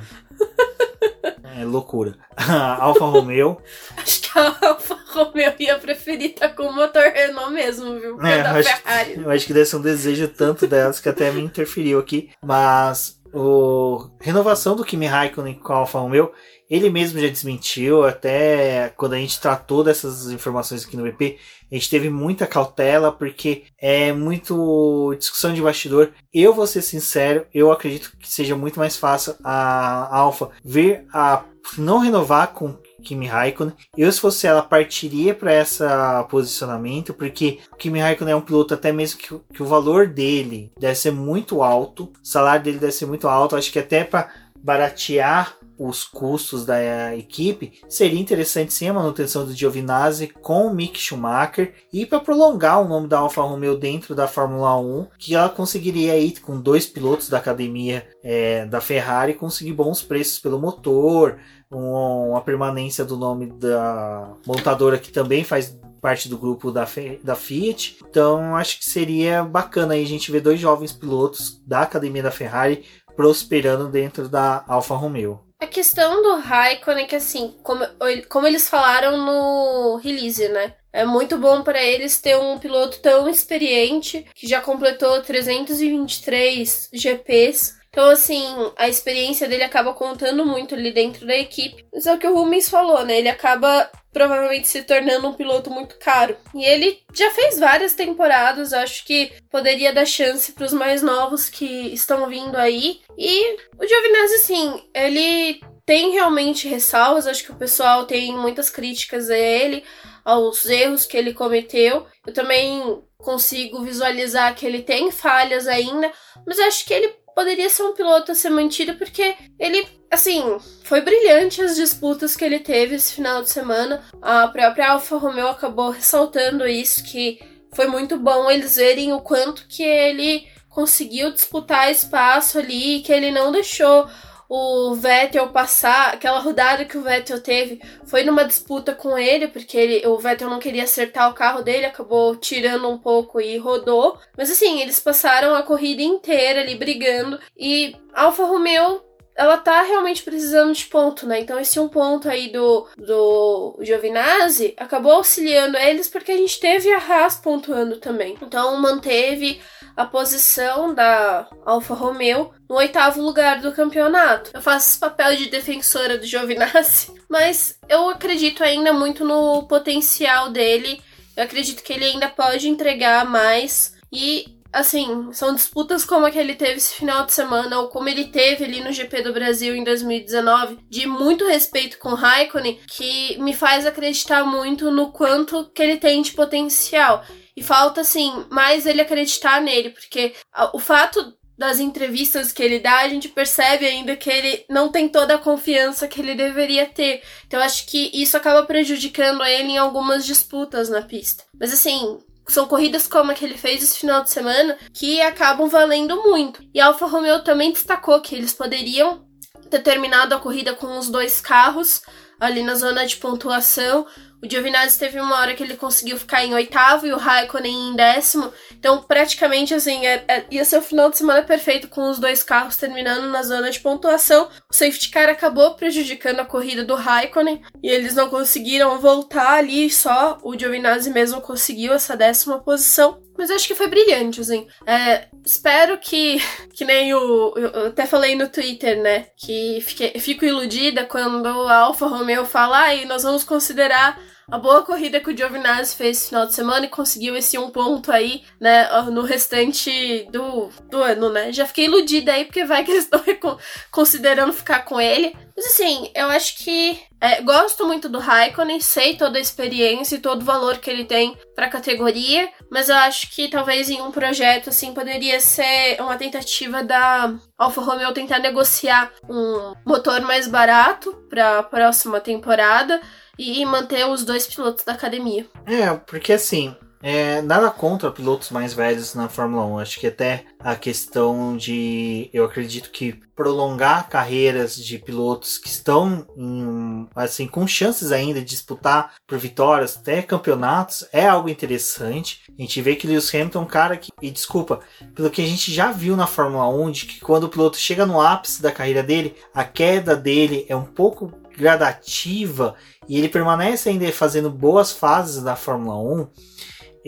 É 1.59 1.65
loucura. 1.65 2.15
Alfa 2.79 3.05
Romeo. 3.05 3.57
Acho 3.95 4.21
que 4.21 4.37
a 4.37 4.55
Alfa 4.67 4.97
Romeo 5.07 5.53
ia 5.59 5.79
preferir 5.79 6.31
estar 6.31 6.49
tá 6.49 6.53
com 6.53 6.63
o 6.63 6.73
motor 6.73 7.03
Renault 7.03 7.51
mesmo, 7.51 7.99
viu? 7.99 8.21
É, 8.21 8.41
eu 8.41 8.45
acho, 8.45 9.21
eu 9.21 9.31
acho 9.31 9.47
que 9.47 9.53
deve 9.53 9.65
ser 9.65 9.77
um 9.77 9.81
desejo 9.81 10.27
tanto 10.27 10.67
delas 10.67 10.99
que 10.99 11.09
até 11.09 11.31
me 11.31 11.41
interferiu 11.41 11.99
aqui. 11.99 12.29
Mas 12.45 13.16
o 13.33 14.09
renovação 14.19 14.75
do 14.75 14.83
Kimi 14.83 15.05
Raikkonen 15.05 15.55
com 15.55 15.73
a 15.73 15.77
Alfa 15.77 15.99
Romeo, 15.99 16.31
ele 16.69 16.89
mesmo 16.89 17.19
já 17.19 17.27
desmentiu, 17.27 18.03
até 18.03 18.93
quando 18.97 19.13
a 19.13 19.17
gente 19.17 19.39
tratou 19.39 19.83
dessas 19.83 20.29
informações 20.29 20.85
aqui 20.85 20.97
no 20.97 21.03
BP, 21.03 21.37
a 21.71 21.75
gente 21.75 21.89
teve 21.89 22.09
muita 22.09 22.47
cautela, 22.47 23.11
porque 23.11 23.63
é 23.77 24.11
muito 24.11 25.15
discussão 25.17 25.53
de 25.53 25.61
bastidor. 25.61 26.11
Eu 26.33 26.53
vou 26.53 26.67
ser 26.67 26.81
sincero, 26.81 27.45
eu 27.53 27.71
acredito 27.71 28.11
que 28.17 28.29
seja 28.29 28.55
muito 28.55 28.79
mais 28.79 28.97
fácil 28.97 29.35
a 29.43 30.17
Alfa 30.17 30.49
vir 30.63 31.05
a 31.13 31.43
não 31.77 31.99
renovar 31.99 32.53
com 32.53 32.77
Kimi 33.03 33.27
Raikkonen. 33.27 33.73
Eu, 33.95 34.11
se 34.11 34.19
fosse 34.19 34.47
ela, 34.47 34.61
partiria 34.61 35.33
para 35.33 35.53
esse 35.53 35.83
posicionamento, 36.29 37.13
porque 37.13 37.59
o 37.71 37.75
Kimi 37.75 37.99
Raikkonen 37.99 38.33
é 38.33 38.35
um 38.35 38.41
piloto 38.41 38.73
até 38.73 38.91
mesmo 38.91 39.19
que, 39.19 39.39
que, 39.53 39.63
o 39.63 39.65
valor 39.67 40.07
dele 40.07 40.71
deve 40.79 40.95
ser 40.95 41.11
muito 41.11 41.61
alto, 41.61 42.05
o 42.05 42.11
salário 42.23 42.63
dele 42.63 42.79
deve 42.79 42.91
ser 42.91 43.05
muito 43.05 43.27
alto. 43.27 43.55
Acho 43.55 43.71
que 43.71 43.79
até 43.79 44.03
para 44.03 44.29
baratear 44.55 45.57
os 45.77 46.03
custos 46.03 46.65
da 46.65 47.15
equipe, 47.15 47.79
seria 47.87 48.19
interessante 48.19 48.73
sim 48.73 48.89
a 48.89 48.93
manutenção 48.93 49.45
do 49.45 49.53
Giovinazzi 49.53 50.27
com 50.27 50.65
o 50.65 50.73
Mick 50.73 50.99
Schumacher 50.99 51.73
e 51.93 52.05
para 52.05 52.19
prolongar 52.19 52.81
o 52.81 52.87
nome 52.87 53.07
da 53.07 53.19
Alfa 53.19 53.43
Romeo 53.43 53.77
dentro 53.77 54.15
da 54.15 54.27
Fórmula 54.27 54.77
1, 54.79 55.07
que 55.19 55.35
ela 55.35 55.49
conseguiria 55.49 56.17
ir 56.17 56.39
com 56.41 56.59
dois 56.59 56.87
pilotos 56.87 57.29
da 57.29 57.37
academia 57.37 58.07
é, 58.23 58.65
da 58.65 58.81
Ferrari 58.81 59.35
conseguir 59.35 59.73
bons 59.73 60.01
preços 60.01 60.39
pelo 60.39 60.59
motor, 60.59 61.37
uma 61.69 62.41
permanência 62.41 63.03
do 63.03 63.17
nome 63.17 63.47
da 63.47 64.33
montadora 64.45 64.97
que 64.97 65.11
também 65.11 65.43
faz 65.43 65.77
parte 66.01 66.29
do 66.29 66.37
grupo 66.37 66.71
da, 66.71 66.87
da 67.23 67.35
Fiat. 67.35 67.97
Então 68.09 68.55
acho 68.55 68.79
que 68.79 68.89
seria 68.89 69.43
bacana 69.43 69.93
aí 69.93 70.03
a 70.03 70.07
gente 70.07 70.31
ver 70.31 70.41
dois 70.41 70.59
jovens 70.59 70.93
pilotos 70.93 71.61
da 71.65 71.81
academia 71.81 72.23
da 72.23 72.31
Ferrari 72.31 72.85
prosperando 73.15 73.89
dentro 73.89 74.29
da 74.29 74.63
Alfa 74.67 74.95
Romeo. 74.95 75.47
A 75.59 75.65
questão 75.65 76.21
do 76.21 76.35
Raikkonen 76.35 77.05
é 77.05 77.07
que, 77.07 77.15
assim, 77.15 77.55
como, 77.63 77.83
como 78.29 78.45
eles 78.45 78.69
falaram 78.69 79.17
no 79.17 79.95
release, 79.95 80.47
né? 80.49 80.75
É 80.93 81.03
muito 81.03 81.35
bom 81.37 81.63
para 81.63 81.81
eles 81.81 82.21
ter 82.21 82.37
um 82.37 82.59
piloto 82.59 82.99
tão 82.99 83.27
experiente 83.27 84.23
que 84.35 84.47
já 84.47 84.61
completou 84.61 85.19
323 85.21 86.89
GPs. 86.93 87.76
Então, 87.97 88.11
assim, 88.11 88.45
a 88.75 88.87
experiência 88.87 89.47
dele 89.47 89.63
acaba 89.63 89.91
contando 89.91 90.45
muito 90.45 90.75
ali 90.75 90.91
dentro 90.91 91.25
da 91.25 91.35
equipe. 91.35 91.83
Só 91.95 92.15
que 92.15 92.27
o 92.27 92.35
Rubens 92.35 92.69
falou, 92.69 93.03
né? 93.03 93.17
Ele 93.17 93.27
acaba 93.27 93.89
provavelmente 94.13 94.67
se 94.67 94.83
tornando 94.83 95.27
um 95.27 95.33
piloto 95.33 95.71
muito 95.71 95.97
caro. 95.97 96.37
E 96.53 96.63
ele 96.63 96.99
já 97.11 97.31
fez 97.31 97.57
várias 97.57 97.95
temporadas, 97.95 98.71
acho 98.71 99.03
que 99.03 99.31
poderia 99.49 99.91
dar 99.91 100.05
chance 100.05 100.51
para 100.51 100.65
os 100.65 100.73
mais 100.73 101.01
novos 101.01 101.49
que 101.49 101.65
estão 101.91 102.29
vindo 102.29 102.55
aí. 102.55 103.01
E 103.17 103.55
o 103.79 103.87
Giovinazzi, 103.87 104.35
assim, 104.35 104.83
ele 104.93 105.59
tem 105.83 106.11
realmente 106.11 106.67
ressalvas, 106.67 107.25
acho 107.25 107.45
que 107.45 107.51
o 107.51 107.57
pessoal 107.57 108.05
tem 108.05 108.31
muitas 108.37 108.69
críticas 108.69 109.27
a 109.31 109.37
ele, 109.39 109.83
aos 110.23 110.67
erros 110.67 111.07
que 111.07 111.17
ele 111.17 111.33
cometeu. 111.33 112.05
Eu 112.27 112.31
também 112.31 113.01
consigo 113.17 113.81
visualizar 113.81 114.53
que 114.53 114.67
ele 114.67 114.83
tem 114.83 115.09
falhas 115.09 115.67
ainda, 115.67 116.11
mas 116.45 116.59
acho 116.59 116.85
que 116.85 116.93
ele 116.93 117.25
poderia 117.37 117.69
ser 117.69 117.83
um 117.83 117.93
piloto 117.93 118.31
a 118.31 118.35
ser 118.35 118.49
mantido 118.49 118.95
porque 118.95 119.35
ele, 119.59 119.87
assim, 120.09 120.57
foi 120.83 121.01
brilhante 121.01 121.61
as 121.61 121.75
disputas 121.75 122.35
que 122.35 122.43
ele 122.43 122.57
teve 122.57 122.95
esse 122.95 123.13
final 123.13 123.43
de 123.43 123.51
semana. 123.51 124.03
A 124.19 124.47
própria 124.47 124.93
Alfa 124.93 125.17
Romeo 125.17 125.49
acabou 125.49 125.91
ressaltando 125.91 126.67
isso, 126.67 127.03
que 127.03 127.39
foi 127.71 127.85
muito 127.85 128.17
bom 128.17 128.49
eles 128.49 128.77
verem 128.77 129.13
o 129.13 129.21
quanto 129.21 129.67
que 129.67 129.83
ele 129.83 130.47
conseguiu 130.67 131.31
disputar 131.31 131.91
espaço 131.91 132.57
ali, 132.57 133.01
que 133.01 133.13
ele 133.13 133.29
não 133.29 133.51
deixou 133.51 134.07
o 134.49 134.95
Vettel 134.95 135.49
passar, 135.49 136.13
aquela 136.13 136.39
rodada 136.39 136.85
que 136.85 136.97
o 136.97 137.01
Vettel 137.01 137.41
teve, 137.41 137.81
foi 138.05 138.23
numa 138.23 138.45
disputa 138.45 138.93
com 138.93 139.17
ele, 139.17 139.47
porque 139.47 139.77
ele, 139.77 140.07
o 140.07 140.17
Vettel 140.17 140.49
não 140.49 140.59
queria 140.59 140.83
acertar 140.83 141.29
o 141.29 141.33
carro 141.33 141.61
dele, 141.61 141.85
acabou 141.85 142.35
tirando 142.35 142.89
um 142.89 142.97
pouco 142.97 143.41
e 143.41 143.57
rodou. 143.57 144.17
Mas 144.37 144.49
assim, 144.49 144.81
eles 144.81 144.99
passaram 144.99 145.55
a 145.55 145.63
corrida 145.63 146.01
inteira 146.01 146.61
ali 146.61 146.75
brigando 146.75 147.39
e 147.57 147.95
Alfa 148.13 148.45
Romeo 148.45 149.01
ela 149.37 149.55
tá 149.55 149.83
realmente 149.83 150.23
precisando 150.23 150.73
de 150.73 150.85
ponto, 150.85 151.27
né? 151.27 151.39
Então 151.39 151.59
esse 151.59 151.79
um 151.79 151.87
ponto 151.87 152.27
aí 152.27 152.51
do, 152.51 152.87
do 152.97 153.77
Giovinazzi 153.81 154.73
acabou 154.75 155.11
auxiliando 155.11 155.77
eles 155.77 156.07
porque 156.07 156.31
a 156.31 156.37
gente 156.37 156.59
teve 156.59 156.91
a 156.91 156.97
Haas 156.97 157.35
pontuando 157.35 157.97
também. 157.97 158.35
Então 158.41 158.81
manteve 158.81 159.61
a 159.97 160.05
posição 160.05 160.93
da 160.93 161.49
Alfa 161.65 161.95
Romeo 161.95 162.51
no 162.69 162.75
oitavo 162.75 163.19
lugar 163.19 163.59
do 163.59 163.73
campeonato. 163.73 164.51
Eu 164.53 164.61
faço 164.61 164.91
esse 164.91 164.99
papel 164.99 165.35
de 165.35 165.49
defensora 165.49 166.19
do 166.19 166.25
Giovinazzi, 166.25 167.11
mas 167.27 167.79
eu 167.89 168.07
acredito 168.09 168.63
ainda 168.63 168.93
muito 168.93 169.25
no 169.25 169.63
potencial 169.63 170.51
dele. 170.51 171.01
Eu 171.35 171.43
acredito 171.43 171.81
que 171.81 171.93
ele 171.93 172.05
ainda 172.05 172.29
pode 172.29 172.69
entregar 172.69 173.25
mais 173.25 173.95
e 174.13 174.55
assim, 174.71 175.29
são 175.31 175.55
disputas 175.55 176.05
como 176.05 176.25
a 176.25 176.31
que 176.31 176.37
ele 176.37 176.53
teve 176.53 176.73
esse 176.73 176.93
final 176.93 177.25
de 177.25 177.33
semana, 177.33 177.79
ou 177.79 177.87
como 177.87 178.09
ele 178.09 178.25
teve 178.25 178.63
ali 178.63 178.79
no 178.81 178.91
GP 178.91 179.23
do 179.23 179.33
Brasil 179.33 179.75
em 179.75 179.83
2019, 179.83 180.77
de 180.87 181.07
muito 181.07 181.47
respeito 181.47 181.97
com 181.97 182.13
Raikkonen, 182.13 182.79
que 182.87 183.37
me 183.39 183.53
faz 183.53 183.85
acreditar 183.87 184.43
muito 184.43 184.91
no 184.91 185.11
quanto 185.11 185.65
que 185.73 185.81
ele 185.81 185.97
tem 185.97 186.21
de 186.21 186.33
potencial. 186.33 187.23
E 187.57 187.63
falta, 187.63 188.01
assim, 188.01 188.45
mais 188.51 188.85
ele 188.85 189.01
acreditar 189.01 189.59
nele, 189.59 189.89
porque 189.89 190.35
o 190.73 190.79
fato 190.79 191.33
das 191.57 191.79
entrevistas 191.79 192.51
que 192.51 192.61
ele 192.61 192.79
dá, 192.79 192.99
a 192.99 193.09
gente 193.09 193.29
percebe 193.29 193.83
ainda 193.83 194.15
que 194.15 194.29
ele 194.29 194.63
não 194.69 194.89
tem 194.89 195.09
toda 195.09 195.33
a 195.33 195.39
confiança 195.39 196.07
que 196.07 196.21
ele 196.21 196.35
deveria 196.35 196.85
ter. 196.85 197.23
Então 197.47 197.59
acho 197.59 197.87
que 197.87 198.11
isso 198.13 198.37
acaba 198.37 198.63
prejudicando 198.67 199.43
ele 199.43 199.69
em 199.69 199.77
algumas 199.77 200.23
disputas 200.23 200.87
na 200.87 201.01
pista. 201.01 201.43
Mas 201.59 201.73
assim, 201.73 202.19
são 202.47 202.67
corridas 202.67 203.07
como 203.07 203.31
a 203.31 203.33
que 203.33 203.43
ele 203.43 203.57
fez 203.57 203.81
esse 203.81 203.97
final 203.97 204.21
de 204.21 204.29
semana 204.29 204.77
que 204.93 205.19
acabam 205.19 205.67
valendo 205.67 206.21
muito. 206.21 206.63
E 206.75 206.79
a 206.79 206.85
Alfa 206.85 207.07
Romeo 207.07 207.43
também 207.43 207.71
destacou 207.71 208.21
que 208.21 208.35
eles 208.35 208.53
poderiam 208.53 209.25
ter 209.67 209.79
terminado 209.79 210.35
a 210.35 210.39
corrida 210.39 210.75
com 210.75 210.95
os 210.99 211.09
dois 211.09 211.41
carros 211.41 212.03
ali 212.39 212.61
na 212.61 212.75
zona 212.75 213.05
de 213.05 213.17
pontuação, 213.17 214.05
o 214.43 214.49
Giovinazzi 214.49 214.99
teve 214.99 215.19
uma 215.19 215.35
hora 215.37 215.55
que 215.55 215.63
ele 215.63 215.75
conseguiu 215.75 216.17
ficar 216.17 216.45
em 216.45 216.53
oitavo 216.53 217.07
e 217.07 217.11
o 217.11 217.17
Raikkonen 217.17 217.89
em 217.89 217.95
décimo. 217.95 218.53
Então, 218.77 219.01
praticamente, 219.01 219.73
assim, 219.73 220.05
é, 220.05 220.23
é, 220.27 220.45
ia 220.51 220.63
ser 220.63 220.77
o 220.77 220.81
final 220.81 221.09
de 221.09 221.17
semana 221.17 221.41
perfeito 221.41 221.87
com 221.87 222.09
os 222.09 222.19
dois 222.19 222.43
carros 222.43 222.77
terminando 222.77 223.29
na 223.29 223.41
zona 223.41 223.71
de 223.71 223.79
pontuação. 223.79 224.47
O 224.71 224.75
safety 224.75 225.09
car 225.09 225.29
acabou 225.29 225.73
prejudicando 225.73 226.39
a 226.39 226.45
corrida 226.45 226.83
do 226.83 226.95
Raikkonen 226.95 227.63
e 227.81 227.89
eles 227.89 228.13
não 228.13 228.29
conseguiram 228.29 228.99
voltar 228.99 229.53
ali, 229.53 229.89
só 229.89 230.37
o 230.43 230.57
Giovinazzi 230.57 231.09
mesmo 231.09 231.41
conseguiu 231.41 231.93
essa 231.93 232.15
décima 232.15 232.59
posição. 232.59 233.26
Mas 233.37 233.51
acho 233.51 233.67
que 233.67 233.75
foi 233.75 233.87
brilhante, 233.87 234.41
assim. 234.41 234.67
É, 234.85 235.27
espero 235.45 235.97
que, 235.99 236.37
que 236.73 236.83
nem 236.83 237.13
o. 237.13 237.53
Eu 237.55 237.87
até 237.87 238.05
falei 238.05 238.35
no 238.35 238.49
Twitter, 238.49 239.01
né? 239.01 239.27
Que 239.37 239.79
fique, 239.81 240.19
fico 240.19 240.43
iludida 240.43 241.05
quando 241.05 241.47
a 241.47 241.77
Alfa 241.77 242.07
Romeo 242.07 242.45
fala, 242.45 242.93
e 242.95 243.05
nós 243.05 243.23
vamos 243.23 243.43
considerar 243.43 244.19
a 244.49 244.57
boa 244.57 244.81
corrida 244.81 245.19
que 245.19 245.29
o 245.29 245.35
Giovinazzi 245.35 245.93
fez 245.93 246.17
esse 246.17 246.29
final 246.29 246.45
de 246.45 246.55
semana 246.55 246.85
e 246.85 246.89
conseguiu 246.89 247.35
esse 247.35 247.57
um 247.57 247.69
ponto 247.69 248.09
aí, 248.09 248.43
né, 248.61 248.87
no 249.11 249.23
restante 249.23 250.25
do, 250.31 250.69
do 250.89 251.03
ano, 251.03 251.29
né? 251.29 251.51
Já 251.51 251.65
fiquei 251.65 251.83
iludida 251.83 252.31
aí, 252.31 252.45
porque 252.45 252.63
vai 252.63 252.81
que 252.85 252.91
eles 252.91 253.03
estão 253.03 253.21
considerando 253.91 254.53
ficar 254.53 254.85
com 254.85 255.01
ele. 255.01 255.35
Mas 255.53 255.65
assim, 255.65 256.09
eu 256.15 256.27
acho 256.27 256.59
que 256.59 256.97
é, 257.19 257.41
gosto 257.41 257.85
muito 257.85 258.07
do 258.07 258.19
Raikkonen, 258.19 258.79
sei 258.79 259.17
toda 259.17 259.37
a 259.37 259.41
experiência 259.41 260.15
e 260.15 260.19
todo 260.19 260.43
o 260.43 260.45
valor 260.45 260.77
que 260.77 260.89
ele 260.89 261.03
tem 261.03 261.37
para 261.53 261.65
a 261.65 261.69
categoria, 261.69 262.47
mas 262.71 262.87
eu 262.87 262.95
acho 262.95 263.29
que 263.31 263.49
talvez 263.49 263.89
em 263.89 264.01
um 264.01 264.11
projeto 264.11 264.69
assim 264.69 264.93
poderia 264.93 265.41
ser 265.41 265.99
uma 265.99 266.15
tentativa 266.15 266.83
da 266.83 267.35
Alfa 267.57 267.81
Romeo 267.81 268.13
tentar 268.13 268.39
negociar 268.39 269.11
um 269.27 269.73
motor 269.85 270.21
mais 270.21 270.47
barato 270.47 271.11
para 271.29 271.59
a 271.59 271.63
próxima 271.63 272.21
temporada 272.21 273.01
e 273.37 273.65
manter 273.65 274.05
os 274.07 274.23
dois 274.23 274.47
pilotos 274.47 274.83
da 274.83 274.93
academia. 274.93 275.45
É, 275.65 275.93
porque 275.93 276.33
assim, 276.33 276.75
é, 277.01 277.41
nada 277.41 277.69
contra 277.69 278.11
pilotos 278.11 278.49
mais 278.49 278.73
velhos 278.73 279.13
na 279.13 279.29
Fórmula 279.29 279.65
1. 279.65 279.79
Acho 279.79 279.99
que 279.99 280.07
até 280.07 280.45
a 280.59 280.75
questão 280.75 281.55
de. 281.55 282.29
Eu 282.33 282.45
acredito 282.45 282.89
que 282.89 283.19
prolongar 283.35 284.09
carreiras 284.09 284.75
de 284.75 284.97
pilotos 284.97 285.59
que 285.59 285.67
estão 285.67 286.25
em, 286.35 287.07
assim, 287.15 287.47
com 287.47 287.67
chances 287.67 288.11
ainda 288.11 288.39
de 288.39 288.47
disputar 288.47 289.13
por 289.27 289.37
vitórias, 289.37 289.95
até 289.95 290.23
campeonatos, 290.23 291.07
é 291.13 291.27
algo 291.27 291.49
interessante. 291.49 292.41
A 292.57 292.61
gente 292.61 292.81
vê 292.81 292.95
que 292.95 293.05
Lewis 293.05 293.33
Hamilton 293.33 293.59
é 293.59 293.61
um 293.61 293.67
cara 293.67 293.97
que. 293.97 294.11
E 294.19 294.31
desculpa, 294.31 294.79
pelo 295.13 295.29
que 295.29 295.43
a 295.43 295.47
gente 295.47 295.71
já 295.71 295.91
viu 295.91 296.15
na 296.17 296.25
Fórmula 296.25 296.67
1, 296.67 296.91
de 296.91 297.05
que 297.05 297.19
quando 297.19 297.43
o 297.43 297.49
piloto 297.49 297.77
chega 297.77 298.07
no 298.07 298.19
ápice 298.19 298.61
da 298.61 298.71
carreira 298.71 299.03
dele, 299.03 299.35
a 299.53 299.63
queda 299.63 300.15
dele 300.15 300.65
é 300.67 300.75
um 300.75 300.85
pouco 300.85 301.31
gradativa 301.57 302.75
e 303.09 303.17
ele 303.17 303.29
permanece 303.29 303.89
ainda 303.89 304.11
fazendo 304.11 304.49
boas 304.49 304.91
fases 304.91 305.41
da 305.41 305.55
Fórmula 305.55 305.97
1, 305.97 306.27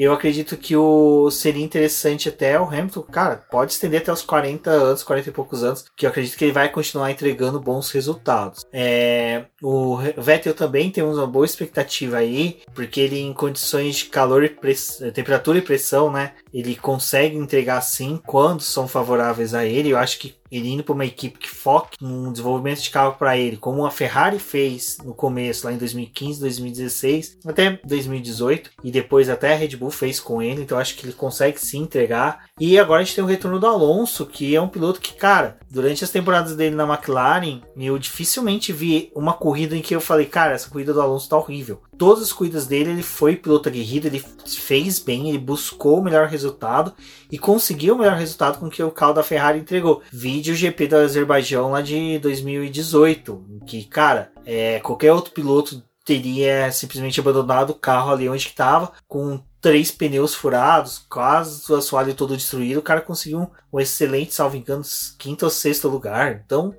eu 0.02 0.14
acredito 0.14 0.56
que 0.56 0.78
o 0.78 1.30
seria 1.30 1.62
interessante 1.62 2.30
até 2.30 2.58
o 2.58 2.64
Hamilton, 2.64 3.02
cara, 3.02 3.44
pode 3.52 3.74
estender 3.74 4.00
até 4.00 4.14
os 4.14 4.22
40 4.22 4.70
anos, 4.70 5.04
40 5.04 5.28
e 5.28 5.34
poucos 5.34 5.62
anos, 5.62 5.84
que 5.94 6.06
eu 6.06 6.10
acredito 6.10 6.38
que 6.38 6.46
ele 6.46 6.54
vai 6.54 6.70
continuar 6.70 7.12
entregando 7.12 7.60
bons 7.60 7.92
resultados. 7.92 8.66
É, 8.72 9.44
o 9.62 9.98
Vettel 10.18 10.54
também 10.54 10.90
tem 10.90 11.04
uma 11.04 11.28
boa 11.28 11.46
expectativa 11.46 12.16
aí, 12.16 12.62
porque 12.74 13.02
ele 13.02 13.20
em 13.20 13.34
condições 13.34 13.98
de 13.98 14.06
calor 14.06 14.46
e 14.46 15.12
temperatura 15.12 15.58
e 15.58 15.62
pressão, 15.62 16.10
né, 16.10 16.32
ele 16.54 16.78
consegue 16.78 17.36
entregar 17.36 17.82
sim 17.82 18.22
quando 18.26 18.62
são 18.62 18.88
favoráveis 18.88 19.54
a 19.54 19.66
ele. 19.66 19.90
Eu 19.90 19.98
acho 19.98 20.18
que 20.18 20.39
ele 20.52 20.70
indo 20.70 20.84
para 20.84 20.94
uma 20.94 21.06
equipe 21.06 21.40
que 21.40 21.50
foque 21.50 21.98
no 22.02 22.32
desenvolvimento 22.32 22.82
de 22.82 22.90
carro 22.90 23.16
para 23.18 23.38
ele, 23.38 23.58
como 23.58 23.86
a 23.86 23.92
Ferrari 23.92 24.40
fez 24.40 24.98
no 25.04 25.14
começo, 25.14 25.66
lá 25.66 25.74
em 25.74 25.78
2015, 25.78 26.40
2016, 26.40 27.38
até 27.46 27.80
2018, 27.84 28.72
e 28.84 28.92
depois 28.92 29.30
até 29.30 29.54
a 29.54 29.56
Red 29.56 29.76
Bull 29.76 29.92
fez 29.92 30.20
com 30.20 30.42
ele, 30.42 30.62
então 30.62 30.78
acho 30.78 30.96
que 30.96 31.06
ele 31.06 31.14
consegue 31.14 31.60
se 31.60 31.78
entregar. 31.78 32.46
E 32.60 32.78
agora 32.78 33.02
a 33.02 33.04
gente 33.04 33.16
tem 33.16 33.24
o 33.24 33.28
retorno 33.28 33.60
do 33.60 33.68
Alonso, 33.68 34.26
que 34.26 34.56
é 34.56 34.62
um 34.62 34.68
piloto 34.68 35.02
que, 35.02 35.14
cara, 35.14 35.58
durante 35.70 36.04
as 36.04 36.10
temporadas 36.10 36.56
dele 36.56 36.76
na 36.76 36.88
McLaren, 36.88 37.62
eu 37.78 37.98
dificilmente 37.98 38.74
vi 38.74 39.12
uma 39.16 39.34
corrida 39.34 39.76
em 39.76 39.82
que 39.82 39.96
eu 39.96 40.02
falei, 40.02 40.26
cara, 40.26 40.54
essa 40.54 40.70
corrida 40.70 40.94
do 40.94 41.02
Alonso 41.02 41.30
tá 41.30 41.38
horrível. 41.38 41.82
Todas 42.00 42.24
as 42.24 42.32
corridas 42.32 42.66
dele, 42.66 42.92
ele 42.92 43.04
foi 43.04 43.36
piloto 43.36 43.68
aguerrido, 43.68 44.08
ele 44.08 44.24
fez 44.46 45.00
bem, 45.00 45.28
ele 45.28 45.38
buscou 45.38 46.00
o 46.00 46.04
melhor 46.04 46.28
resultado 46.28 46.94
e 47.30 47.38
conseguiu 47.38 47.94
o 47.94 47.98
melhor 47.98 48.16
resultado 48.16 48.58
com 48.58 48.70
que 48.70 48.82
o 48.82 48.90
carro 48.90 49.12
da 49.12 49.22
Ferrari 49.22 49.60
entregou. 49.60 50.02
Vídeo 50.10 50.56
GP 50.56 50.88
do 50.88 50.96
Azerbaijão 50.96 51.72
lá 51.72 51.82
de 51.82 52.18
2018, 52.20 53.62
que, 53.68 53.84
cara, 53.84 54.32
é, 54.46 54.80
qualquer 54.80 55.12
outro 55.12 55.34
piloto 55.34 55.84
teria 56.06 56.72
simplesmente 56.72 57.20
abandonado 57.20 57.72
o 57.72 57.76
carro 57.76 58.14
ali 58.14 58.30
onde 58.30 58.48
estava, 58.48 58.94
com 59.06 59.44
três 59.62 59.92
pneus 59.92 60.34
furados, 60.34 61.00
quase 61.10 61.70
o 61.70 61.76
assoalho 61.76 62.16
todo 62.16 62.38
destruído. 62.38 62.80
O 62.80 62.82
cara 62.82 63.02
conseguiu 63.02 63.40
um, 63.40 63.48
um, 63.74 63.80
excelente, 63.80 64.34
salvo 64.34 64.56
engano, 64.56 64.84
quinto 65.18 65.44
ou 65.44 65.52
sexto 65.52 65.90
lugar. 65.90 66.42
Então, 66.46 66.74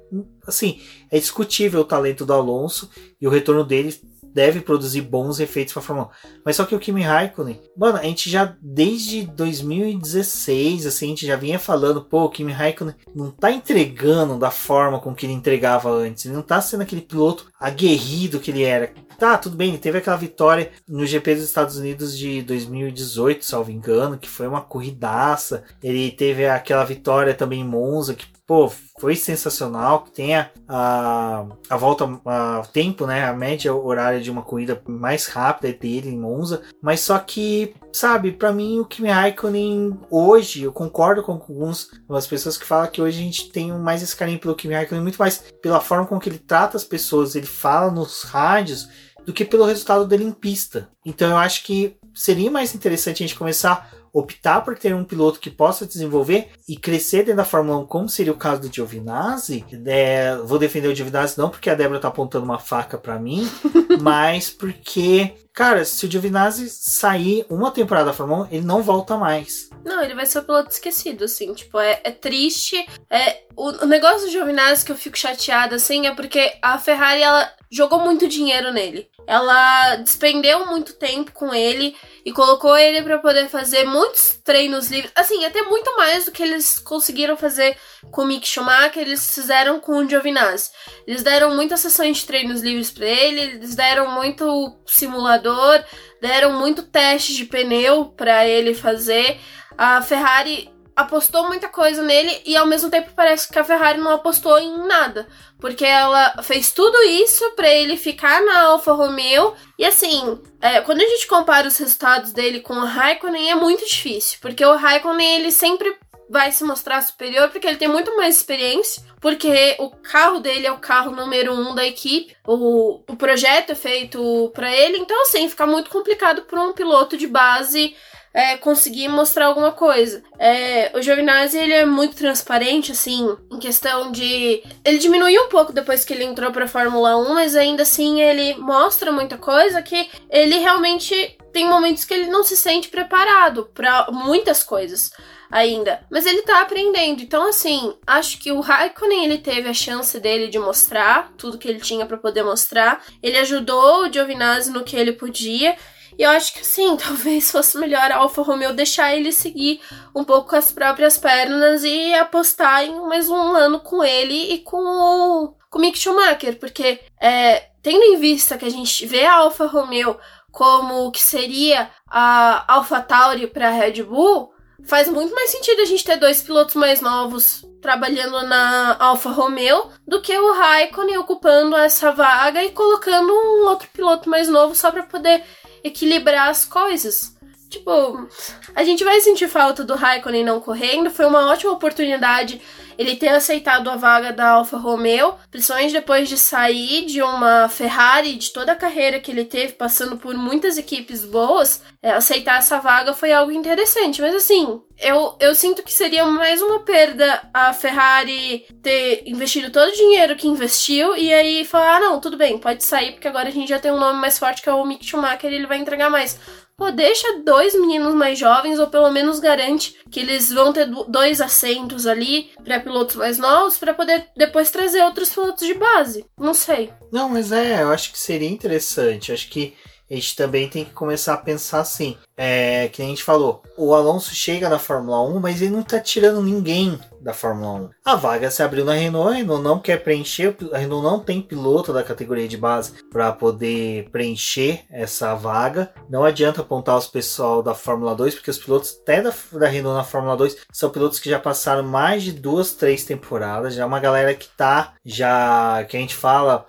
assim, 0.46 0.80
é 1.10 1.18
discutível 1.18 1.82
o 1.82 1.84
talento 1.84 2.24
do 2.24 2.32
Alonso 2.32 2.90
e 3.20 3.26
o 3.26 3.30
retorno 3.30 3.64
dele 3.64 3.94
deve 4.34 4.60
produzir 4.60 5.02
bons 5.02 5.40
efeitos 5.40 5.72
para 5.72 5.82
Fórmula 5.82 6.08
1. 6.24 6.28
Mas 6.44 6.56
só 6.56 6.64
que 6.64 6.74
o 6.74 6.78
Kimi 6.78 7.02
Raikkonen, 7.02 7.60
mano, 7.76 7.98
a 7.98 8.02
gente 8.02 8.30
já 8.30 8.56
desde 8.60 9.26
2016, 9.26 10.86
assim, 10.86 11.06
a 11.06 11.08
gente 11.08 11.26
já 11.26 11.36
vinha 11.36 11.58
falando, 11.58 12.02
pô, 12.02 12.24
o 12.24 12.30
Kimi 12.30 12.52
Raikkonen 12.52 12.94
não 13.14 13.30
tá 13.30 13.50
entregando 13.50 14.38
da 14.38 14.50
forma 14.50 14.98
com 15.00 15.14
que 15.14 15.26
ele 15.26 15.32
entregava 15.32 15.90
antes. 15.90 16.24
Ele 16.24 16.34
não 16.34 16.42
tá 16.42 16.60
sendo 16.60 16.82
aquele 16.82 17.02
piloto 17.02 17.50
aguerrido 17.58 18.40
que 18.40 18.50
ele 18.50 18.62
era. 18.62 18.92
Tá, 19.18 19.36
tudo 19.36 19.54
bem, 19.54 19.68
ele 19.68 19.78
teve 19.78 19.98
aquela 19.98 20.16
vitória 20.16 20.70
no 20.88 21.04
GP 21.04 21.34
dos 21.34 21.44
Estados 21.44 21.76
Unidos 21.76 22.16
de 22.16 22.40
2018, 22.40 23.44
salvo 23.44 23.70
engano, 23.70 24.16
que 24.16 24.28
foi 24.28 24.48
uma 24.48 24.62
corridaça. 24.62 25.62
Ele 25.82 26.10
teve 26.10 26.46
aquela 26.48 26.84
vitória 26.84 27.34
também 27.34 27.60
em 27.60 27.68
Monza, 27.68 28.14
que 28.14 28.24
pô, 28.50 28.68
foi 28.98 29.14
sensacional, 29.14 30.02
que 30.02 30.10
tenha 30.10 30.50
a, 30.66 31.46
a 31.68 31.76
volta, 31.76 32.04
o 32.04 32.66
tempo, 32.72 33.06
né, 33.06 33.24
a 33.24 33.32
média 33.32 33.72
horária 33.72 34.20
de 34.20 34.28
uma 34.28 34.42
corrida 34.42 34.82
mais 34.88 35.28
rápida 35.28 35.72
dele 35.72 36.10
em 36.10 36.18
Monza, 36.18 36.62
mas 36.82 36.98
só 36.98 37.16
que, 37.20 37.76
sabe, 37.92 38.32
para 38.32 38.52
mim 38.52 38.80
o 38.80 38.84
Kimi 38.84 39.08
Raikkonen 39.08 39.96
hoje, 40.10 40.64
eu 40.64 40.72
concordo 40.72 41.22
com 41.22 41.30
alguns, 41.30 41.92
algumas 42.00 42.26
pessoas 42.26 42.58
que 42.58 42.66
falam 42.66 42.90
que 42.90 43.00
hoje 43.00 43.20
a 43.20 43.22
gente 43.22 43.52
tem 43.52 43.70
mais 43.70 44.02
esse 44.02 44.16
carinho 44.16 44.40
pelo 44.40 44.56
Kimi 44.56 44.74
Raikkonen, 44.74 45.00
muito 45.04 45.18
mais 45.18 45.44
pela 45.62 45.78
forma 45.78 46.08
com 46.08 46.18
que 46.18 46.28
ele 46.28 46.38
trata 46.38 46.76
as 46.76 46.82
pessoas, 46.82 47.36
ele 47.36 47.46
fala 47.46 47.88
nos 47.88 48.24
rádios, 48.24 48.88
do 49.24 49.32
que 49.32 49.44
pelo 49.44 49.64
resultado 49.64 50.04
dele 50.08 50.24
em 50.24 50.32
pista. 50.32 50.88
Então 51.06 51.30
eu 51.30 51.36
acho 51.36 51.62
que 51.62 51.96
seria 52.12 52.50
mais 52.50 52.74
interessante 52.74 53.22
a 53.22 53.26
gente 53.26 53.38
começar 53.38 53.99
optar 54.12 54.60
por 54.62 54.76
ter 54.76 54.94
um 54.94 55.04
piloto 55.04 55.40
que 55.40 55.50
possa 55.50 55.86
desenvolver 55.86 56.48
e 56.68 56.76
crescer 56.76 57.18
dentro 57.18 57.36
da 57.36 57.44
Fórmula 57.44 57.78
1, 57.80 57.86
como 57.86 58.08
seria 58.08 58.32
o 58.32 58.36
caso 58.36 58.62
do 58.62 58.74
Giovinazzi. 58.74 59.64
É, 59.86 60.36
vou 60.36 60.58
defender 60.58 60.88
o 60.88 60.94
Giovinazzi 60.94 61.38
não 61.38 61.50
porque 61.50 61.70
a 61.70 61.74
Débora 61.74 62.00
tá 62.00 62.08
apontando 62.08 62.44
uma 62.44 62.58
faca 62.58 62.98
para 62.98 63.18
mim, 63.18 63.48
mas 64.00 64.50
porque, 64.50 65.34
cara, 65.52 65.84
se 65.84 66.06
o 66.06 66.10
Giovinazzi 66.10 66.68
sair 66.68 67.44
uma 67.48 67.70
temporada 67.70 68.06
da 68.06 68.12
Fórmula 68.12 68.44
1, 68.44 68.48
ele 68.54 68.66
não 68.66 68.82
volta 68.82 69.16
mais. 69.16 69.70
Não, 69.84 70.02
ele 70.02 70.14
vai 70.14 70.26
ser 70.26 70.40
o 70.40 70.44
piloto 70.44 70.70
esquecido, 70.70 71.24
assim. 71.24 71.52
Tipo, 71.54 71.78
é, 71.78 72.00
é 72.04 72.10
triste. 72.10 72.76
É, 73.08 73.44
o, 73.56 73.84
o 73.84 73.86
negócio 73.86 74.26
do 74.26 74.30
Giovinazzi 74.30 74.84
que 74.84 74.92
eu 74.92 74.96
fico 74.96 75.16
chateada, 75.16 75.76
assim, 75.76 76.06
é 76.06 76.14
porque 76.14 76.52
a 76.60 76.78
Ferrari, 76.78 77.22
ela 77.22 77.50
jogou 77.70 78.00
muito 78.00 78.26
dinheiro 78.26 78.72
nele. 78.72 79.08
Ela 79.26 79.96
despendeu 79.96 80.66
muito 80.66 80.94
tempo 80.94 81.30
com 81.32 81.54
ele 81.54 81.96
e 82.24 82.32
colocou 82.32 82.76
ele 82.76 83.00
para 83.02 83.18
poder 83.18 83.48
fazer 83.48 83.84
muitos 83.84 84.40
treinos 84.44 84.90
livres. 84.90 85.12
Assim, 85.14 85.44
até 85.44 85.62
muito 85.62 85.96
mais 85.96 86.24
do 86.24 86.32
que 86.32 86.42
eles 86.42 86.80
conseguiram 86.80 87.36
fazer 87.36 87.76
com 88.10 88.22
o 88.22 88.26
Mick 88.26 88.46
Schumacher, 88.46 89.02
eles 89.02 89.34
fizeram 89.34 89.78
com 89.78 89.98
o 89.98 90.08
Giovinazzi. 90.08 90.70
Eles 91.06 91.22
deram 91.22 91.54
muitas 91.54 91.78
sessões 91.78 92.18
de 92.18 92.26
treinos 92.26 92.60
livres 92.60 92.90
para 92.90 93.06
ele, 93.06 93.40
eles 93.40 93.76
deram 93.76 94.10
muito 94.10 94.76
simulador, 94.84 95.84
deram 96.20 96.58
muito 96.58 96.82
teste 96.82 97.34
de 97.34 97.44
pneu 97.44 98.06
para 98.06 98.46
ele 98.46 98.74
fazer. 98.74 99.38
A 99.78 100.02
Ferrari 100.02 100.68
apostou 100.94 101.46
muita 101.48 101.68
coisa 101.68 102.02
nele 102.02 102.42
e 102.44 102.56
ao 102.56 102.66
mesmo 102.66 102.90
tempo 102.90 103.10
parece 103.14 103.48
que 103.50 103.58
a 103.58 103.64
Ferrari 103.64 103.98
não 103.98 104.10
apostou 104.10 104.58
em 104.58 104.86
nada, 104.86 105.26
porque 105.58 105.84
ela 105.84 106.42
fez 106.42 106.72
tudo 106.72 106.96
isso 107.02 107.50
para 107.52 107.68
ele 107.68 107.96
ficar 107.96 108.42
na 108.42 108.62
Alfa 108.62 108.92
Romeo. 108.92 109.54
E 109.78 109.84
assim, 109.84 110.40
é, 110.60 110.80
quando 110.80 111.00
a 111.00 111.08
gente 111.08 111.26
compara 111.26 111.68
os 111.68 111.76
resultados 111.76 112.32
dele 112.32 112.60
com 112.60 112.74
o 112.74 112.84
Raikkonen 112.84 113.50
é 113.50 113.54
muito 113.54 113.84
difícil, 113.86 114.38
porque 114.40 114.64
o 114.64 114.76
Raikkonen 114.76 115.36
ele 115.36 115.50
sempre 115.50 115.96
vai 116.30 116.52
se 116.52 116.62
mostrar 116.62 117.02
superior 117.02 117.48
porque 117.48 117.66
ele 117.66 117.76
tem 117.76 117.88
muito 117.88 118.16
mais 118.16 118.36
experiência, 118.36 119.02
porque 119.20 119.76
o 119.80 119.90
carro 119.90 120.38
dele 120.38 120.64
é 120.64 120.70
o 120.70 120.78
carro 120.78 121.10
número 121.10 121.52
um 121.52 121.74
da 121.74 121.84
equipe, 121.84 122.36
o, 122.46 123.02
o 123.08 123.16
projeto 123.16 123.70
é 123.70 123.74
feito 123.74 124.48
para 124.54 124.72
ele, 124.72 124.98
então 124.98 125.22
assim 125.22 125.48
fica 125.48 125.66
muito 125.66 125.90
complicado 125.90 126.42
para 126.42 126.62
um 126.62 126.72
piloto 126.72 127.16
de 127.16 127.26
base 127.26 127.96
é, 128.32 128.56
conseguir 128.56 129.08
mostrar 129.08 129.46
alguma 129.46 129.72
coisa. 129.72 130.22
É, 130.38 130.90
o 130.94 131.02
Giovinazzi, 131.02 131.58
ele 131.58 131.72
é 131.72 131.84
muito 131.84 132.16
transparente, 132.16 132.92
assim, 132.92 133.36
em 133.50 133.58
questão 133.58 134.12
de... 134.12 134.62
Ele 134.84 134.98
diminuiu 134.98 135.44
um 135.44 135.48
pouco 135.48 135.72
depois 135.72 136.04
que 136.04 136.12
ele 136.12 136.24
entrou 136.24 136.52
pra 136.52 136.68
Fórmula 136.68 137.16
1, 137.16 137.34
mas 137.34 137.56
ainda 137.56 137.82
assim 137.82 138.20
ele 138.20 138.54
mostra 138.54 139.10
muita 139.10 139.36
coisa 139.36 139.82
que 139.82 140.08
ele 140.30 140.58
realmente 140.58 141.36
tem 141.52 141.68
momentos 141.68 142.04
que 142.04 142.14
ele 142.14 142.26
não 142.26 142.44
se 142.44 142.56
sente 142.56 142.88
preparado 142.88 143.68
para 143.74 144.06
muitas 144.12 144.62
coisas 144.62 145.10
ainda, 145.50 146.06
mas 146.10 146.24
ele 146.26 146.42
tá 146.42 146.60
aprendendo. 146.60 147.22
Então 147.22 147.48
assim, 147.48 147.94
acho 148.06 148.38
que 148.38 148.52
o 148.52 148.60
Raikkonen 148.60 149.24
ele 149.24 149.38
teve 149.38 149.68
a 149.68 149.74
chance 149.74 150.18
dele 150.20 150.46
de 150.46 150.58
mostrar 150.58 151.32
tudo 151.36 151.58
que 151.58 151.66
ele 151.66 151.80
tinha 151.80 152.06
para 152.06 152.16
poder 152.16 152.44
mostrar. 152.44 153.04
Ele 153.22 153.36
ajudou 153.38 154.04
o 154.04 154.12
Giovinazzi 154.12 154.70
no 154.70 154.84
que 154.84 154.96
ele 154.96 155.12
podia 155.12 155.76
e 156.18 156.22
eu 156.22 156.30
acho 156.30 156.52
que 156.54 156.66
sim, 156.66 156.96
talvez 157.02 157.50
fosse 157.50 157.78
melhor 157.78 158.10
a 158.10 158.16
Alfa 158.16 158.42
Romeo 158.42 158.72
deixar 158.72 159.14
ele 159.14 159.32
seguir 159.32 159.80
um 160.14 160.24
pouco 160.24 160.50
com 160.50 160.56
as 160.56 160.72
próprias 160.72 161.18
pernas 161.18 161.82
e 161.84 162.14
apostar 162.14 162.84
em 162.84 163.00
mais 163.06 163.28
um 163.28 163.34
ano 163.36 163.80
com 163.80 164.02
ele 164.02 164.54
e 164.54 164.58
com 164.58 164.76
o, 164.76 165.54
com 165.68 165.78
o 165.78 165.80
Mick 165.80 165.98
Schumacher, 165.98 166.58
porque 166.58 167.00
é, 167.20 167.70
tendo 167.82 168.02
em 168.02 168.18
vista 168.18 168.58
que 168.58 168.66
a 168.66 168.70
gente 168.70 169.06
vê 169.06 169.24
a 169.24 169.36
Alfa 169.36 169.66
Romeo 169.66 170.18
como 170.50 171.06
o 171.06 171.10
que 171.10 171.22
seria 171.22 171.90
a 172.08 172.64
Alfa 172.74 173.00
Tauri 173.00 173.46
para 173.46 173.68
a 173.68 173.72
Red 173.72 174.02
Bull, 174.02 174.52
faz 174.84 175.08
muito 175.08 175.34
mais 175.34 175.50
sentido 175.50 175.80
a 175.80 175.84
gente 175.84 176.04
ter 176.04 176.16
dois 176.16 176.42
pilotos 176.42 176.74
mais 176.74 177.00
novos 177.00 177.64
trabalhando 177.80 178.46
na 178.46 178.96
Alfa 178.98 179.30
Romeo 179.30 179.88
do 180.06 180.20
que 180.20 180.36
o 180.36 180.52
Raikkonen 180.52 181.18
ocupando 181.18 181.76
essa 181.76 182.12
vaga 182.12 182.62
e 182.62 182.70
colocando 182.70 183.32
um 183.32 183.68
outro 183.68 183.88
piloto 183.92 184.28
mais 184.28 184.48
novo 184.48 184.74
só 184.74 184.90
para 184.90 185.02
poder 185.02 185.42
equilibrar 185.82 186.48
as 186.48 186.64
coisas. 186.64 187.34
Tipo, 187.70 188.28
a 188.74 188.82
gente 188.82 189.04
vai 189.04 189.20
sentir 189.20 189.48
falta 189.48 189.84
do 189.84 189.94
Raikkonen 189.94 190.44
não 190.44 190.60
correndo. 190.60 191.08
Foi 191.08 191.24
uma 191.24 191.46
ótima 191.50 191.72
oportunidade 191.72 192.60
ele 193.00 193.16
ter 193.16 193.28
aceitado 193.28 193.88
a 193.88 193.96
vaga 193.96 194.30
da 194.30 194.50
Alfa 194.50 194.76
Romeo, 194.76 195.34
principalmente 195.50 195.92
depois 195.92 196.28
de 196.28 196.36
sair 196.36 197.06
de 197.06 197.22
uma 197.22 197.66
Ferrari, 197.66 198.34
de 198.34 198.50
toda 198.50 198.72
a 198.72 198.76
carreira 198.76 199.18
que 199.18 199.30
ele 199.30 199.46
teve, 199.46 199.72
passando 199.72 200.18
por 200.18 200.34
muitas 200.34 200.76
equipes 200.76 201.24
boas, 201.24 201.82
é, 202.02 202.10
aceitar 202.10 202.58
essa 202.58 202.78
vaga 202.78 203.14
foi 203.14 203.32
algo 203.32 203.52
interessante. 203.52 204.20
Mas 204.20 204.34
assim, 204.34 204.82
eu, 204.98 205.34
eu 205.40 205.54
sinto 205.54 205.82
que 205.82 205.92
seria 205.92 206.26
mais 206.26 206.60
uma 206.60 206.80
perda 206.80 207.48
a 207.54 207.72
Ferrari 207.72 208.66
ter 208.82 209.22
investido 209.24 209.70
todo 209.70 209.88
o 209.88 209.96
dinheiro 209.96 210.36
que 210.36 210.46
investiu 210.46 211.16
e 211.16 211.32
aí 211.32 211.64
falar: 211.64 211.96
ah, 211.96 212.00
não, 212.00 212.20
tudo 212.20 212.36
bem, 212.36 212.58
pode 212.58 212.84
sair, 212.84 213.12
porque 213.12 213.28
agora 213.28 213.48
a 213.48 213.52
gente 213.52 213.70
já 213.70 213.78
tem 213.78 213.92
um 213.92 213.98
nome 213.98 214.20
mais 214.20 214.38
forte 214.38 214.60
que 214.60 214.68
é 214.68 214.74
o 214.74 214.84
Mick 214.84 215.06
Schumacher 215.06 215.50
e 215.50 215.54
ele 215.54 215.66
vai 215.66 215.78
entregar 215.78 216.10
mais 216.10 216.38
pô, 216.80 216.90
deixa 216.90 217.42
dois 217.44 217.74
meninos 217.74 218.14
mais 218.14 218.38
jovens, 218.38 218.78
ou 218.78 218.86
pelo 218.86 219.10
menos 219.10 219.38
garante 219.38 219.94
que 220.10 220.18
eles 220.18 220.50
vão 220.50 220.72
ter 220.72 220.88
dois 221.08 221.38
assentos 221.38 222.06
ali 222.06 222.50
para 222.64 222.80
pilotos 222.80 223.16
mais 223.16 223.36
novos, 223.36 223.76
para 223.76 223.92
poder 223.92 224.28
depois 224.34 224.70
trazer 224.70 225.02
outros 225.02 225.28
pilotos 225.28 225.66
de 225.66 225.74
base. 225.74 226.24
Não 226.38 226.54
sei. 226.54 226.90
Não, 227.12 227.28
mas 227.28 227.52
é, 227.52 227.82
eu 227.82 227.90
acho 227.90 228.10
que 228.10 228.18
seria 228.18 228.48
interessante. 228.48 229.30
Acho 229.30 229.50
que 229.50 229.74
a 230.10 230.14
gente 230.14 230.34
também 230.34 230.68
tem 230.68 230.84
que 230.84 230.92
começar 230.92 231.34
a 231.34 231.38
pensar 231.38 231.80
assim. 231.80 232.16
É, 232.36 232.88
que 232.88 233.02
a 233.02 233.04
gente 233.04 233.22
falou, 233.22 233.62
o 233.76 233.94
Alonso 233.94 234.34
chega 234.34 234.68
na 234.68 234.78
Fórmula 234.78 235.22
1, 235.28 235.40
mas 235.40 235.60
ele 235.60 235.72
não 235.72 235.82
tá 235.82 236.00
tirando 236.00 236.42
ninguém 236.42 236.98
da 237.20 237.34
Fórmula 237.34 237.72
1. 237.72 237.90
A 238.02 238.16
vaga 238.16 238.50
se 238.50 238.62
abriu 238.62 238.82
na 238.82 238.94
Renault, 238.94 239.30
a 239.30 239.36
Renault 239.36 239.62
não 239.62 239.78
quer 239.78 240.02
preencher, 240.02 240.56
a 240.72 240.78
Renault 240.78 241.04
não 241.04 241.20
tem 241.20 241.42
piloto 241.42 241.92
da 241.92 242.02
categoria 242.02 242.48
de 242.48 242.56
base 242.56 242.94
para 243.12 243.30
poder 243.30 244.08
preencher 244.10 244.84
essa 244.90 245.34
vaga. 245.34 245.92
Não 246.08 246.24
adianta 246.24 246.62
apontar 246.62 246.96
os 246.96 247.06
pessoal 247.06 247.62
da 247.62 247.74
Fórmula 247.74 248.14
2, 248.14 248.36
porque 248.36 248.50
os 248.50 248.58
pilotos 248.58 248.98
até 249.02 249.20
da, 249.20 249.34
da 249.52 249.68
Renault 249.68 249.98
na 249.98 250.04
Fórmula 250.04 250.36
2 250.36 250.56
são 250.72 250.88
pilotos 250.88 251.18
que 251.18 251.28
já 251.28 251.38
passaram 251.38 251.82
mais 251.82 252.22
de 252.22 252.32
duas, 252.32 252.72
três 252.72 253.04
temporadas, 253.04 253.74
já 253.74 253.82
é 253.82 253.86
uma 253.86 254.00
galera 254.00 254.34
que 254.34 254.48
tá 254.48 254.94
já 255.04 255.84
que 255.84 255.96
a 255.96 256.00
gente 256.00 256.14
fala 256.14 256.66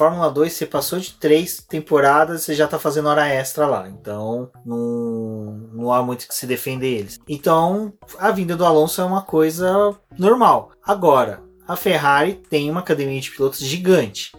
Fórmula 0.00 0.30
2, 0.30 0.50
você 0.50 0.64
passou 0.64 0.98
de 0.98 1.12
três 1.12 1.58
temporadas, 1.58 2.40
você 2.40 2.54
já 2.54 2.66
tá 2.66 2.78
fazendo 2.78 3.10
hora 3.10 3.28
extra 3.28 3.66
lá. 3.66 3.86
Então, 3.86 4.50
não, 4.64 5.68
não 5.74 5.92
há 5.92 6.02
muito 6.02 6.26
que 6.26 6.34
se 6.34 6.46
defender 6.46 7.00
eles. 7.00 7.20
Então, 7.28 7.92
a 8.18 8.30
vinda 8.30 8.56
do 8.56 8.64
Alonso 8.64 9.02
é 9.02 9.04
uma 9.04 9.20
coisa 9.20 9.94
normal. 10.18 10.70
Agora, 10.82 11.42
a 11.68 11.76
Ferrari 11.76 12.40
tem 12.48 12.70
uma 12.70 12.80
academia 12.80 13.20
de 13.20 13.30
pilotos 13.30 13.58
gigante. 13.60 14.32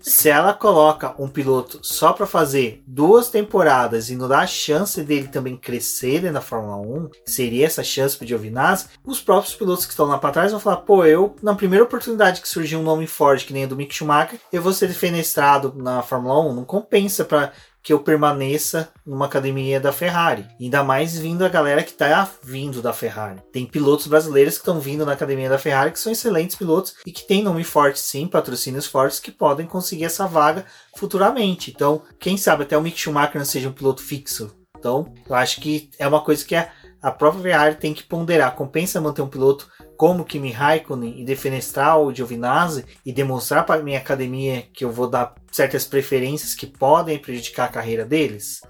Se 0.00 0.28
ela 0.28 0.52
coloca 0.52 1.14
um 1.18 1.28
piloto 1.28 1.80
só 1.82 2.12
para 2.12 2.26
fazer 2.26 2.82
duas 2.86 3.30
temporadas 3.30 4.10
e 4.10 4.16
não 4.16 4.28
dá 4.28 4.40
a 4.40 4.46
chance 4.46 5.02
dele 5.02 5.28
também 5.28 5.56
crescer 5.56 6.30
na 6.30 6.40
Fórmula 6.40 6.76
1, 6.76 7.10
seria 7.26 7.66
essa 7.66 7.82
chance 7.82 8.16
para 8.16 8.24
o 8.24 8.28
Giovinazzi, 8.28 8.86
os 9.04 9.20
próprios 9.20 9.54
pilotos 9.54 9.86
que 9.86 9.92
estão 9.92 10.06
lá 10.06 10.18
para 10.18 10.32
trás 10.32 10.50
vão 10.50 10.60
falar: 10.60 10.78
pô, 10.78 11.04
eu, 11.04 11.34
na 11.42 11.54
primeira 11.54 11.84
oportunidade 11.84 12.40
que 12.40 12.48
surgiu 12.48 12.80
um 12.80 12.82
nome 12.82 13.06
forte, 13.06 13.46
que 13.46 13.52
nem 13.52 13.64
o 13.64 13.68
do 13.68 13.76
Mick 13.76 13.94
Schumacher, 13.94 14.38
eu 14.52 14.62
vou 14.62 14.72
ser 14.72 14.88
defenestrado 14.88 15.74
na 15.76 16.02
Fórmula 16.02 16.40
1. 16.40 16.54
Não 16.54 16.64
compensa 16.64 17.24
para 17.24 17.52
que 17.84 17.92
eu 17.92 18.00
permaneça 18.00 18.88
numa 19.04 19.26
academia 19.26 19.78
da 19.78 19.92
Ferrari. 19.92 20.46
Ainda 20.58 20.82
mais 20.82 21.18
vindo 21.18 21.44
a 21.44 21.50
galera 21.50 21.82
que 21.82 21.90
está 21.90 22.28
vindo 22.42 22.80
da 22.80 22.94
Ferrari. 22.94 23.42
Tem 23.52 23.66
pilotos 23.66 24.06
brasileiros 24.06 24.54
que 24.54 24.60
estão 24.60 24.80
vindo 24.80 25.04
na 25.04 25.12
academia 25.12 25.50
da 25.50 25.58
Ferrari 25.58 25.92
que 25.92 26.00
são 26.00 26.10
excelentes 26.10 26.56
pilotos 26.56 26.94
e 27.04 27.12
que 27.12 27.26
têm 27.26 27.42
nome 27.42 27.62
forte 27.62 28.00
sim, 28.00 28.26
patrocínios 28.26 28.86
fortes 28.86 29.20
que 29.20 29.30
podem 29.30 29.66
conseguir 29.66 30.06
essa 30.06 30.26
vaga 30.26 30.64
futuramente. 30.96 31.70
Então, 31.70 32.02
quem 32.18 32.38
sabe 32.38 32.62
até 32.62 32.76
o 32.76 32.80
Mick 32.80 32.98
Schumacher 32.98 33.38
não 33.38 33.44
seja 33.44 33.68
um 33.68 33.72
piloto 33.72 34.02
fixo. 34.02 34.56
Então, 34.78 35.12
eu 35.28 35.34
acho 35.34 35.60
que 35.60 35.90
é 35.98 36.08
uma 36.08 36.22
coisa 36.22 36.42
que 36.42 36.54
a 36.54 37.10
própria 37.10 37.42
Ferrari 37.42 37.74
tem 37.74 37.92
que 37.92 38.02
ponderar. 38.02 38.54
Compensa 38.54 38.98
manter 38.98 39.20
um 39.20 39.28
piloto 39.28 39.68
como 39.96 40.24
Kimi 40.24 40.50
Raikkonen 40.50 41.20
e 41.20 41.24
defenestrar 41.24 41.98
o 41.98 42.12
Giovinazzi 42.12 42.84
e 43.04 43.12
demonstrar 43.12 43.64
para 43.64 43.82
minha 43.82 43.98
academia 43.98 44.64
que 44.72 44.84
eu 44.84 44.90
vou 44.90 45.08
dar 45.08 45.34
certas 45.50 45.84
preferências 45.84 46.54
que 46.54 46.66
podem 46.66 47.18
prejudicar 47.18 47.66
a 47.66 47.72
carreira 47.72 48.04
deles? 48.04 48.60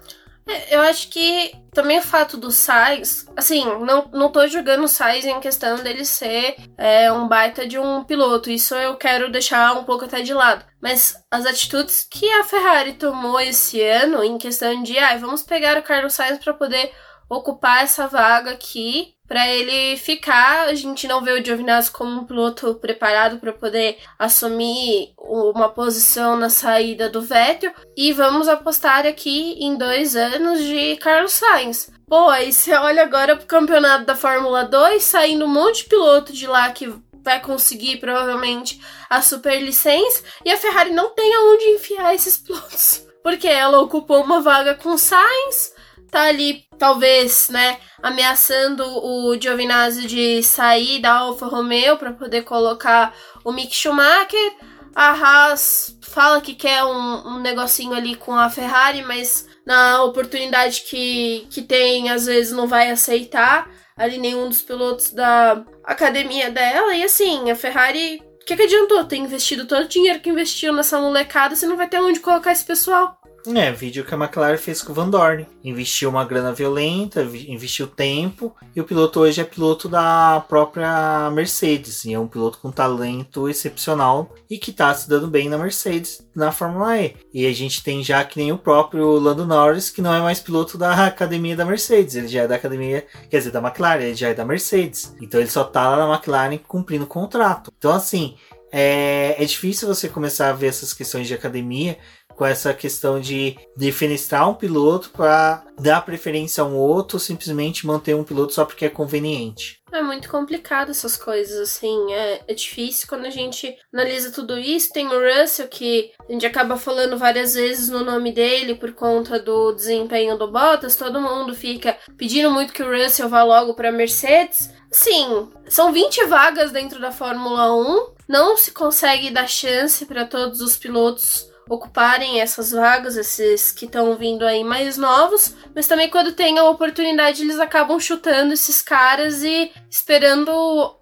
É, 0.47 0.75
eu 0.75 0.81
acho 0.81 1.09
que 1.09 1.53
também 1.73 1.97
o 1.97 2.03
fato 2.03 2.37
do 2.37 2.51
Sainz, 2.51 3.25
assim, 3.35 3.65
não, 3.65 4.07
não 4.13 4.31
tô 4.31 4.47
julgando 4.47 4.83
o 4.83 4.87
Sainz 4.87 5.25
em 5.25 5.39
questão 5.39 5.77
dele 5.77 6.05
ser 6.05 6.55
é, 6.77 7.11
um 7.11 7.27
baita 7.27 7.67
de 7.67 7.79
um 7.79 8.03
piloto, 8.03 8.51
isso 8.51 8.75
eu 8.75 8.95
quero 8.95 9.31
deixar 9.31 9.75
um 9.75 9.83
pouco 9.83 10.05
até 10.05 10.21
de 10.21 10.33
lado. 10.33 10.63
Mas 10.79 11.15
as 11.31 11.47
atitudes 11.47 12.07
que 12.09 12.31
a 12.33 12.43
Ferrari 12.43 12.93
tomou 12.93 13.39
esse 13.39 13.81
ano 13.81 14.23
em 14.23 14.37
questão 14.37 14.83
de, 14.83 14.97
ah, 14.99 15.17
vamos 15.17 15.41
pegar 15.41 15.79
o 15.79 15.83
Carlos 15.83 16.13
Sainz 16.13 16.37
para 16.37 16.53
poder 16.53 16.91
ocupar 17.29 17.83
essa 17.83 18.07
vaga 18.07 18.51
aqui 18.51 19.15
para 19.27 19.47
ele 19.47 19.97
ficar. 19.97 20.67
A 20.67 20.73
gente 20.73 21.07
não 21.07 21.21
vê 21.21 21.31
o 21.31 21.43
Giovinazzi 21.43 21.91
como 21.91 22.21
um 22.21 22.25
piloto 22.25 22.75
preparado 22.75 23.39
para 23.39 23.53
poder 23.53 23.97
assumir 24.17 25.13
uma 25.17 25.69
posição 25.69 26.35
na 26.35 26.49
saída 26.49 27.09
do 27.09 27.21
Vettel. 27.21 27.73
E 27.95 28.11
vamos 28.13 28.47
apostar 28.47 29.05
aqui 29.05 29.53
em 29.59 29.75
dois 29.75 30.15
anos 30.15 30.63
de 30.63 30.95
Carlos 30.97 31.33
Sainz. 31.33 31.91
Pô, 32.07 32.29
aí 32.29 32.53
você 32.53 32.73
olha 32.75 33.03
agora 33.03 33.35
pro 33.35 33.47
campeonato 33.47 34.05
da 34.05 34.15
Fórmula 34.15 34.63
2, 34.63 35.03
saindo 35.03 35.45
um 35.45 35.49
monte 35.49 35.83
de 35.83 35.89
piloto 35.89 36.31
de 36.31 36.45
lá 36.45 36.69
que 36.71 36.93
vai 37.23 37.41
conseguir 37.41 37.97
provavelmente 37.97 38.79
a 39.09 39.19
superlicença 39.19 40.23
e 40.45 40.51
a 40.51 40.57
Ferrari 40.57 40.91
não 40.91 41.09
tem 41.09 41.33
aonde 41.33 41.65
enfiar 41.71 42.13
esses 42.13 42.37
pilotos. 42.37 43.03
Porque 43.23 43.47
ela 43.47 43.81
ocupou 43.81 44.21
uma 44.21 44.39
vaga 44.39 44.75
com 44.75 44.95
Sainz, 44.99 45.73
tá 46.15 46.27
ali, 46.27 46.63
talvez, 46.79 47.49
né, 47.49 47.77
ameaçando 48.01 48.85
o 48.85 49.37
Giovinazzi 49.37 50.07
de 50.07 50.41
sair 50.41 51.01
da 51.01 51.11
Alfa 51.11 51.45
Romeo 51.45 51.97
para 51.97 52.13
poder 52.13 52.43
colocar 52.43 53.13
o 53.43 53.51
Mick 53.51 53.75
Schumacher. 53.75 54.53
A 54.95 55.11
Haas 55.11 55.97
fala 56.01 56.39
que 56.39 56.55
quer 56.55 56.85
um, 56.85 57.27
um 57.27 57.39
negocinho 57.41 57.93
ali 57.93 58.15
com 58.15 58.33
a 58.33 58.49
Ferrari, 58.49 59.01
mas 59.01 59.45
na 59.65 60.03
oportunidade 60.03 60.83
que, 60.83 61.45
que 61.51 61.61
tem, 61.61 62.09
às 62.09 62.27
vezes 62.27 62.53
não 62.53 62.65
vai 62.65 62.89
aceitar 62.89 63.69
ali 63.97 64.17
nenhum 64.17 64.47
dos 64.47 64.61
pilotos 64.61 65.11
da 65.11 65.65
academia 65.83 66.49
dela. 66.49 66.95
E 66.95 67.03
assim, 67.03 67.51
a 67.51 67.55
Ferrari, 67.57 68.21
o 68.41 68.45
que, 68.45 68.55
que 68.55 68.63
adiantou 68.63 69.03
ter 69.03 69.17
investido 69.17 69.65
todo 69.65 69.83
o 69.83 69.89
dinheiro 69.89 70.21
que 70.21 70.29
investiu 70.29 70.71
nessa 70.71 70.97
molecada 70.97 71.57
se 71.57 71.65
não 71.65 71.75
vai 71.75 71.89
ter 71.89 71.99
onde 71.99 72.21
colocar 72.21 72.53
esse 72.53 72.63
pessoal? 72.63 73.19
É, 73.53 73.71
vídeo 73.71 74.03
que 74.03 74.13
a 74.13 74.17
McLaren 74.17 74.57
fez 74.57 74.81
com 74.81 74.91
o 74.91 74.95
Van 74.95 75.07
Dorn. 75.07 75.45
Investiu 75.63 76.09
uma 76.09 76.25
grana 76.25 76.51
violenta, 76.51 77.21
investiu 77.21 77.85
tempo, 77.85 78.55
e 78.75 78.81
o 78.81 78.83
piloto 78.83 79.19
hoje 79.19 79.39
é 79.39 79.43
piloto 79.43 79.87
da 79.87 80.43
própria 80.47 81.29
Mercedes. 81.31 82.05
E 82.05 82.13
é 82.13 82.19
um 82.19 82.27
piloto 82.27 82.57
com 82.57 82.71
talento 82.71 83.47
excepcional 83.47 84.33
e 84.49 84.57
que 84.57 84.71
está 84.71 84.93
se 84.95 85.07
dando 85.07 85.27
bem 85.27 85.47
na 85.47 85.57
Mercedes, 85.57 86.27
na 86.35 86.51
Fórmula 86.51 86.97
E. 86.99 87.15
E 87.33 87.45
a 87.45 87.53
gente 87.53 87.83
tem 87.83 88.03
já 88.03 88.23
que 88.23 88.39
nem 88.39 88.51
o 88.51 88.57
próprio 88.57 89.19
Lando 89.19 89.45
Norris, 89.45 89.89
que 89.91 90.01
não 90.01 90.13
é 90.13 90.19
mais 90.19 90.39
piloto 90.39 90.77
da 90.77 91.05
academia 91.05 91.55
da 91.55 91.65
Mercedes. 91.65 92.15
Ele 92.15 92.27
já 92.27 92.43
é 92.43 92.47
da 92.47 92.55
academia, 92.55 93.05
quer 93.29 93.37
dizer, 93.37 93.51
da 93.51 93.59
McLaren, 93.59 94.03
ele 94.03 94.15
já 94.15 94.29
é 94.29 94.33
da 94.33 94.45
Mercedes. 94.45 95.15
Então 95.21 95.39
ele 95.39 95.49
só 95.49 95.63
tá 95.63 95.89
lá 95.89 96.07
na 96.07 96.13
McLaren 96.15 96.57
cumprindo 96.57 97.03
o 97.03 97.07
contrato. 97.07 97.71
Então, 97.77 97.91
assim, 97.91 98.35
é, 98.71 99.41
é 99.41 99.45
difícil 99.45 99.87
você 99.87 100.09
começar 100.09 100.49
a 100.49 100.53
ver 100.53 100.67
essas 100.67 100.93
questões 100.93 101.27
de 101.27 101.33
academia 101.33 101.97
com 102.35 102.45
essa 102.45 102.73
questão 102.73 103.19
de 103.19 103.57
defenestrar 103.75 104.49
um 104.49 104.53
piloto 104.53 105.09
para 105.09 105.63
dar 105.79 106.01
preferência 106.01 106.61
a 106.61 106.65
um 106.65 106.75
outro, 106.75 107.15
ou 107.15 107.19
simplesmente 107.19 107.87
manter 107.87 108.15
um 108.15 108.23
piloto 108.23 108.53
só 108.53 108.65
porque 108.65 108.85
é 108.85 108.89
conveniente. 108.89 109.81
É 109.91 110.01
muito 110.01 110.29
complicado 110.29 110.91
essas 110.91 111.15
coisas, 111.15 111.57
assim. 111.57 112.13
É, 112.13 112.41
é, 112.47 112.53
difícil 112.53 113.07
quando 113.07 113.25
a 113.25 113.29
gente 113.29 113.77
analisa 113.93 114.29
tudo 114.29 114.57
isso. 114.57 114.91
Tem 114.91 115.07
o 115.07 115.41
Russell, 115.41 115.69
que 115.69 116.11
a 116.27 116.31
gente 116.31 116.45
acaba 116.45 116.75
falando 116.75 117.17
várias 117.17 117.53
vezes 117.53 117.87
no 117.87 118.03
nome 118.03 118.33
dele 118.33 118.75
por 118.75 118.91
conta 118.91 119.39
do 119.39 119.71
desempenho 119.71 120.37
do 120.37 120.51
Bottas. 120.51 120.97
Todo 120.97 121.21
mundo 121.21 121.55
fica 121.55 121.97
pedindo 122.17 122.51
muito 122.51 122.73
que 122.73 122.83
o 122.83 122.91
Russell 122.91 123.29
vá 123.29 123.43
logo 123.43 123.73
para 123.73 123.91
Mercedes. 123.91 124.69
Sim, 124.91 125.49
são 125.67 125.93
20 125.93 126.25
vagas 126.25 126.71
dentro 126.71 126.99
da 126.99 127.11
Fórmula 127.11 127.73
1. 127.73 128.15
Não 128.27 128.57
se 128.57 128.71
consegue 128.71 129.29
dar 129.29 129.47
chance 129.47 130.05
para 130.05 130.25
todos 130.25 130.59
os 130.59 130.75
pilotos 130.75 131.49
ocuparem 131.69 132.41
essas 132.41 132.71
vagas, 132.71 133.17
esses 133.17 133.71
que 133.71 133.85
estão 133.85 134.15
vindo 134.15 134.45
aí 134.45 134.63
mais 134.63 134.97
novos, 134.97 135.55
mas 135.73 135.87
também 135.87 136.09
quando 136.09 136.33
tem 136.33 136.57
a 136.57 136.69
oportunidade 136.69 137.41
eles 137.41 137.59
acabam 137.59 137.99
chutando 137.99 138.53
esses 138.53 138.81
caras 138.81 139.43
e 139.43 139.71
esperando 139.89 140.51